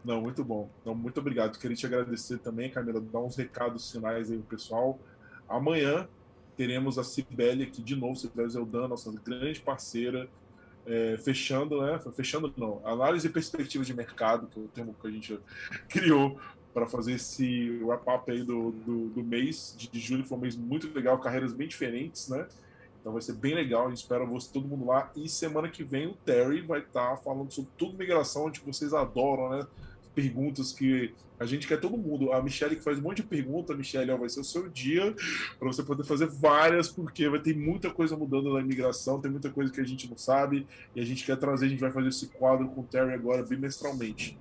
Não, 0.01 0.21
muito 0.21 0.45
bom. 0.45 0.69
Não, 0.85 0.95
muito 0.95 1.19
obrigado. 1.19 1.59
Queria 1.59 1.75
te 1.75 1.85
agradecer 1.85 2.37
também, 2.37 2.71
Camila, 2.71 3.01
dar 3.01 3.19
uns 3.19 3.35
recados 3.35 3.91
finais 3.91 4.31
aí 4.31 4.37
pro 4.37 4.55
pessoal. 4.55 4.97
Amanhã 5.49 6.07
teremos 6.55 6.97
a 6.97 7.03
Cibele 7.03 7.63
aqui 7.63 7.81
de 7.81 7.97
novo, 7.97 8.15
Cibele 8.15 8.49
Zeldan, 8.49 8.87
nossa 8.87 9.11
grande 9.11 9.59
parceira, 9.59 10.29
é, 10.85 11.17
fechando, 11.17 11.81
né? 11.81 11.99
Fechando 12.15 12.53
não, 12.57 12.81
análise 12.85 13.27
e 13.27 13.29
perspectiva 13.29 13.83
de 13.83 13.93
mercado, 13.93 14.47
que 14.47 14.59
é 14.59 14.61
o 14.61 14.67
termo 14.67 14.95
que 14.99 15.07
a 15.07 15.11
gente 15.11 15.39
criou 15.87 16.39
para 16.73 16.87
fazer 16.87 17.13
esse 17.13 17.79
wrap-up 17.83 18.31
aí 18.31 18.43
do, 18.43 18.71
do, 18.71 19.09
do, 19.09 19.23
mês 19.23 19.75
de 19.77 19.99
julho, 19.99 20.25
foi 20.25 20.37
um 20.37 20.41
mês 20.41 20.55
muito 20.55 20.91
legal, 20.93 21.19
carreiras 21.19 21.53
bem 21.53 21.67
diferentes, 21.67 22.29
né? 22.29 22.47
Então 22.99 23.11
vai 23.11 23.21
ser 23.21 23.33
bem 23.33 23.55
legal, 23.55 23.87
a 23.87 23.89
gente 23.89 23.97
espera 23.97 24.25
você, 24.25 24.49
todo 24.53 24.67
mundo 24.67 24.85
lá. 24.85 25.11
E 25.15 25.27
semana 25.27 25.67
que 25.67 25.83
vem 25.83 26.07
o 26.07 26.13
Terry 26.13 26.61
vai 26.61 26.79
estar 26.79 27.11
tá 27.11 27.17
falando 27.17 27.51
sobre 27.51 27.71
tudo 27.77 27.97
migração, 27.97 28.45
onde 28.45 28.61
vocês 28.61 28.93
adoram, 28.93 29.49
né? 29.49 29.67
Perguntas 30.13 30.73
que 30.73 31.13
a 31.39 31.45
gente 31.45 31.67
quer 31.67 31.79
todo 31.79 31.97
mundo. 31.97 32.31
A 32.31 32.41
Michelle 32.41 32.75
que 32.75 32.83
faz 32.83 32.99
um 32.99 33.01
monte 33.01 33.17
de 33.17 33.23
perguntas, 33.23 33.75
Michelle, 33.75 34.11
ó, 34.11 34.17
vai 34.17 34.29
ser 34.29 34.41
o 34.41 34.43
seu 34.43 34.69
dia 34.69 35.15
para 35.57 35.67
você 35.67 35.81
poder 35.81 36.03
fazer 36.03 36.27
várias, 36.27 36.87
porque 36.87 37.27
vai 37.27 37.39
ter 37.39 37.55
muita 37.57 37.89
coisa 37.89 38.15
mudando 38.15 38.53
na 38.53 38.59
imigração, 38.59 39.19
tem 39.19 39.31
muita 39.31 39.49
coisa 39.49 39.71
que 39.71 39.81
a 39.81 39.83
gente 39.83 40.07
não 40.07 40.17
sabe 40.17 40.67
e 40.95 41.01
a 41.01 41.05
gente 41.05 41.25
quer 41.25 41.37
trazer, 41.37 41.65
a 41.65 41.69
gente 41.69 41.79
vai 41.79 41.91
fazer 41.91 42.09
esse 42.09 42.27
quadro 42.27 42.67
com 42.67 42.81
o 42.81 42.83
Terry 42.83 43.13
agora 43.13 43.41
bimestralmente. 43.41 44.37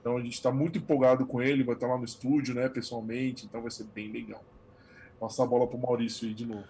Então 0.00 0.16
a 0.16 0.20
gente 0.20 0.34
está 0.34 0.52
muito 0.52 0.78
empolgado 0.78 1.26
com 1.26 1.42
ele, 1.42 1.64
vai 1.64 1.74
estar 1.74 1.86
lá 1.86 1.96
no 1.96 2.04
estúdio, 2.04 2.54
né, 2.54 2.68
pessoalmente, 2.68 3.46
então 3.46 3.60
vai 3.60 3.70
ser 3.70 3.84
bem 3.94 4.12
legal. 4.12 4.44
Passar 5.18 5.44
a 5.44 5.46
bola 5.46 5.66
para 5.66 5.76
o 5.76 5.80
Maurício 5.80 6.28
aí 6.28 6.34
de 6.34 6.46
novo. 6.46 6.64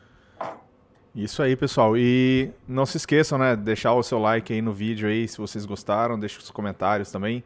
Isso 1.14 1.42
aí, 1.42 1.54
pessoal. 1.56 1.96
E 1.96 2.50
não 2.66 2.86
se 2.86 2.96
esqueçam, 2.96 3.36
né, 3.38 3.54
deixar 3.54 3.92
o 3.92 4.02
seu 4.02 4.18
like 4.18 4.52
aí 4.52 4.62
no 4.62 4.72
vídeo 4.72 5.08
aí, 5.08 5.28
se 5.28 5.36
vocês 5.36 5.66
gostaram, 5.66 6.18
deixe 6.18 6.38
os 6.38 6.50
comentários 6.50 7.10
também. 7.10 7.44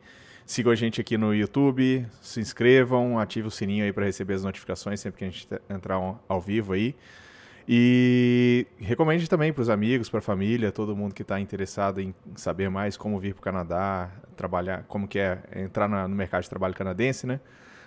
Sigam 0.49 0.73
a 0.73 0.75
gente 0.75 0.99
aqui 0.99 1.19
no 1.19 1.35
YouTube, 1.35 2.07
se 2.23 2.41
inscrevam, 2.41 3.19
ative 3.19 3.49
o 3.49 3.51
sininho 3.51 3.85
aí 3.85 3.93
para 3.93 4.07
receber 4.07 4.33
as 4.33 4.43
notificações 4.43 4.99
sempre 4.99 5.19
que 5.19 5.25
a 5.27 5.29
gente 5.29 5.47
entrar 5.69 5.97
ao 6.27 6.41
vivo 6.41 6.73
aí. 6.73 6.97
E 7.69 8.67
recomende 8.79 9.29
também 9.29 9.53
para 9.53 9.61
os 9.61 9.69
amigos, 9.69 10.09
para 10.09 10.21
a 10.21 10.23
família, 10.23 10.73
todo 10.73 10.97
mundo 10.97 11.15
que 11.15 11.21
está 11.21 11.39
interessado 11.39 12.01
em 12.01 12.15
saber 12.35 12.71
mais 12.71 12.97
como 12.97 13.21
vir 13.21 13.35
para 13.35 13.41
o 13.41 13.43
Canadá, 13.43 14.11
trabalhar, 14.39 14.85
como 14.85 15.07
que 15.07 15.19
é 15.19 15.39
entrar 15.55 15.87
no 15.87 16.17
mercado 16.17 16.45
de 16.45 16.49
trabalho 16.49 16.73
canadense, 16.73 17.27
né? 17.27 17.41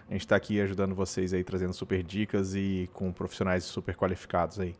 A 0.08 0.14
gente 0.14 0.22
está 0.22 0.36
aqui 0.36 0.62
ajudando 0.62 0.94
vocês 0.94 1.34
aí, 1.34 1.44
trazendo 1.44 1.74
super 1.74 2.04
dicas 2.04 2.54
e 2.54 2.88
com 2.94 3.12
profissionais 3.12 3.64
super 3.64 3.96
qualificados 3.96 4.60
aí. 4.60 4.76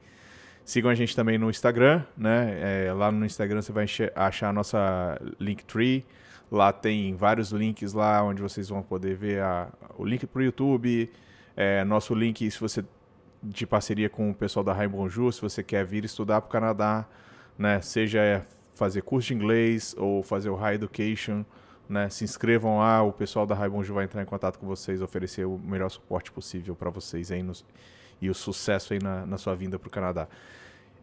Sigam 0.64 0.92
a 0.92 0.94
gente 0.94 1.16
também 1.16 1.40
no 1.40 1.50
Instagram, 1.50 2.04
né? 2.16 2.86
É, 2.86 2.94
lá 2.94 3.12
no 3.12 3.26
Instagram 3.26 3.60
você 3.60 3.72
vai 3.72 3.88
achar 4.16 4.50
a 4.50 4.54
nossa 4.54 5.20
Linktree. 5.40 6.06
Lá 6.52 6.74
tem 6.74 7.16
vários 7.16 7.52
links 7.52 7.94
lá 7.94 8.22
onde 8.22 8.42
vocês 8.42 8.68
vão 8.68 8.84
poder 8.84 9.16
ver 9.16 9.42
a, 9.42 9.70
o 9.98 10.04
link 10.04 10.28
para 10.28 10.40
o 10.40 10.44
YouTube, 10.44 11.10
é, 11.56 11.86
nosso 11.86 12.14
link 12.14 12.52
se 12.52 12.60
você 12.60 12.84
de 13.42 13.66
parceria 13.66 14.10
com 14.10 14.30
o 14.30 14.36
pessoal 14.36 14.64
da 14.64 14.74
Rainbow 14.74 15.00
Bonjour, 15.00 15.34
se 15.34 15.42
você 15.42 15.64
quer 15.64 15.86
vir 15.86 16.04
estudar 16.04 16.42
para 16.42 16.50
o 16.50 16.52
Canadá, 16.52 17.08
né, 17.58 17.82
seja 17.82 18.46
fazer 18.76 19.02
curso 19.02 19.30
de 19.30 19.34
inglês 19.34 19.96
ou 19.98 20.22
fazer 20.22 20.50
o 20.50 20.56
High 20.56 20.76
Education, 20.76 21.46
né, 21.88 22.10
se 22.10 22.26
inscrevam 22.26 22.80
lá, 22.80 23.02
o 23.02 23.14
pessoal 23.14 23.46
da 23.46 23.56
Rainbow 23.56 23.78
Bonjour 23.78 23.96
vai 23.96 24.04
entrar 24.04 24.22
em 24.22 24.26
contato 24.26 24.60
com 24.60 24.68
vocês, 24.68 25.02
oferecer 25.02 25.46
o 25.46 25.58
melhor 25.58 25.90
suporte 25.90 26.32
possível 26.32 26.76
para 26.76 26.90
vocês 26.90 27.32
aí 27.32 27.44
e 28.22 28.30
o 28.30 28.36
sucesso 28.36 28.94
aí 28.94 29.00
na, 29.02 29.26
na 29.26 29.38
sua 29.38 29.56
vinda 29.56 29.80
para 29.80 29.88
o 29.88 29.92
Canadá. 29.92 30.28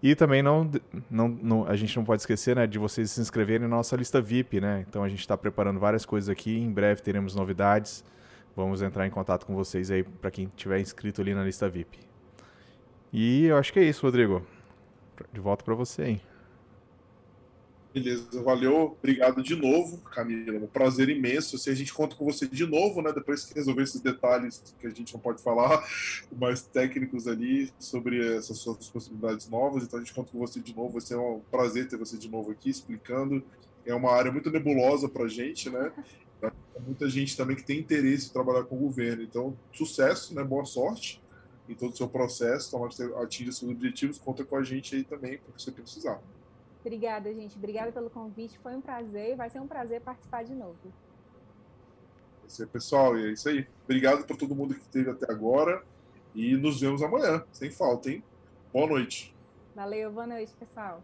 E 0.03 0.15
também 0.15 0.43
não, 0.43 0.71
não, 1.11 1.29
não, 1.29 1.67
a 1.67 1.75
gente 1.75 1.97
não 1.97 2.05
pode 2.05 2.23
esquecer 2.23 2.55
né, 2.55 2.67
de 2.67 2.79
vocês 2.79 3.11
se 3.11 3.21
inscreverem 3.21 3.67
na 3.67 3.77
nossa 3.77 3.97
lista 3.97 4.21
VIP, 4.21 4.61
né? 4.61 4.85
Então 4.89 5.03
a 5.03 5.09
gente 5.09 5.21
está 5.21 5.37
preparando 5.37 5.81
várias 5.81 6.07
coisas 6.07 6.29
aqui, 6.29 6.57
em 6.57 6.71
breve 6.71 7.03
teremos 7.03 7.35
novidades. 7.35 8.05
Vamos 8.55 8.81
entrar 8.81 9.07
em 9.07 9.11
contato 9.11 9.45
com 9.45 9.55
vocês 9.55 9.91
aí 9.91 10.03
para 10.03 10.31
quem 10.31 10.51
tiver 10.57 10.81
inscrito 10.81 11.21
ali 11.21 11.35
na 11.35 11.45
lista 11.45 11.69
VIP. 11.69 11.99
E 13.13 13.47
eu 13.47 13.57
acho 13.57 13.73
que 13.73 13.79
é 13.79 13.85
isso, 13.85 14.05
Rodrigo. 14.05 14.45
De 15.33 15.41
volta 15.41 15.65
para 15.65 15.75
você, 15.75 16.05
hein? 16.05 16.21
Beleza, 17.93 18.43
valeu. 18.43 18.97
Obrigado 18.99 19.43
de 19.43 19.57
novo, 19.57 19.99
Camila. 19.99 20.59
Um 20.59 20.67
prazer 20.67 21.09
imenso. 21.09 21.57
Se 21.59 21.71
a 21.71 21.75
gente 21.75 21.93
conta 21.93 22.15
com 22.15 22.25
você 22.25 22.47
de 22.47 22.67
novo, 22.67 23.01
né? 23.01 23.13
Depois 23.13 23.47
que 23.47 23.55
resolver 23.55 23.83
esses 23.83 24.01
detalhes 24.01 24.63
que 24.79 24.87
a 24.87 24.91
gente 24.91 25.15
não 25.15 25.21
pode 25.21 25.43
falar, 25.43 25.83
mais 26.39 26.63
técnicos 26.63 27.27
ali 27.27 27.73
sobre 27.79 28.37
essas 28.37 28.59
suas 28.59 28.89
possibilidades 28.89 29.49
novas. 29.49 29.85
Então 29.85 29.99
a 29.99 30.03
gente 30.03 30.13
conta 30.13 30.31
com 30.31 30.39
você 30.39 30.61
de 30.61 30.77
novo. 30.77 30.93
Vai 30.93 31.01
ser 31.01 31.17
um 31.17 31.41
prazer 31.51 31.89
ter 31.89 31.97
você 31.97 32.19
de 32.19 32.29
novo 32.29 32.51
aqui 32.51 32.69
explicando. 32.69 33.43
É 33.87 33.95
uma 33.95 34.13
área 34.13 34.31
muito 34.31 34.51
nebulosa 34.51 35.09
para 35.09 35.25
a 35.25 35.29
gente, 35.29 35.71
né? 35.71 35.91
Muita 36.87 37.09
gente 37.09 37.37
também 37.37 37.57
que 37.57 37.65
tem 37.65 37.81
interesse 37.81 38.29
em 38.29 38.33
trabalhar 38.33 38.65
com 38.65 38.77
o 38.77 38.81
governo. 38.81 39.23
Então, 39.23 39.57
sucesso, 39.73 40.35
né? 40.35 40.45
Boa 40.45 40.67
sorte 40.67 41.23
em 41.69 41.75
todo 41.75 41.93
o 41.93 41.97
seu 41.97 42.09
processo, 42.09 42.69
então 42.69 42.81
você 42.81 43.05
atinge 43.17 43.53
seus 43.53 43.71
objetivos, 43.71 44.19
conta 44.19 44.43
com 44.43 44.57
a 44.57 44.63
gente 44.63 44.97
aí 44.97 45.05
também 45.05 45.37
para 45.37 45.53
você 45.57 45.71
precisar. 45.71 46.19
Obrigada, 46.81 47.33
gente. 47.35 47.57
Obrigada 47.57 47.93
pelo 47.93 48.11
convite. 48.11 48.59
Foi 48.59 48.75
um 48.75 48.81
prazer. 48.81 49.37
Vai 49.37 49.51
ser 49.51 49.61
um 49.61 49.67
prazer 49.67 50.01
participar 50.01 50.45
de 50.45 50.55
novo. 50.55 50.79
É 52.45 52.47
isso 52.47 52.63
aí, 52.63 52.69
pessoal. 52.69 53.19
E 53.19 53.29
é 53.29 53.33
isso 53.33 53.49
aí. 53.49 53.67
Obrigado 53.85 54.25
para 54.25 54.37
todo 54.37 54.55
mundo 54.55 54.75
que 54.75 54.81
esteve 54.81 55.11
até 55.11 55.31
agora. 55.31 55.83
E 56.35 56.57
nos 56.57 56.81
vemos 56.81 57.03
amanhã, 57.03 57.45
sem 57.53 57.71
falta, 57.71 58.11
hein? 58.11 58.23
Boa 58.73 58.87
noite. 58.87 59.35
Valeu, 59.75 60.11
boa 60.13 60.27
noite, 60.27 60.53
pessoal. 60.55 61.03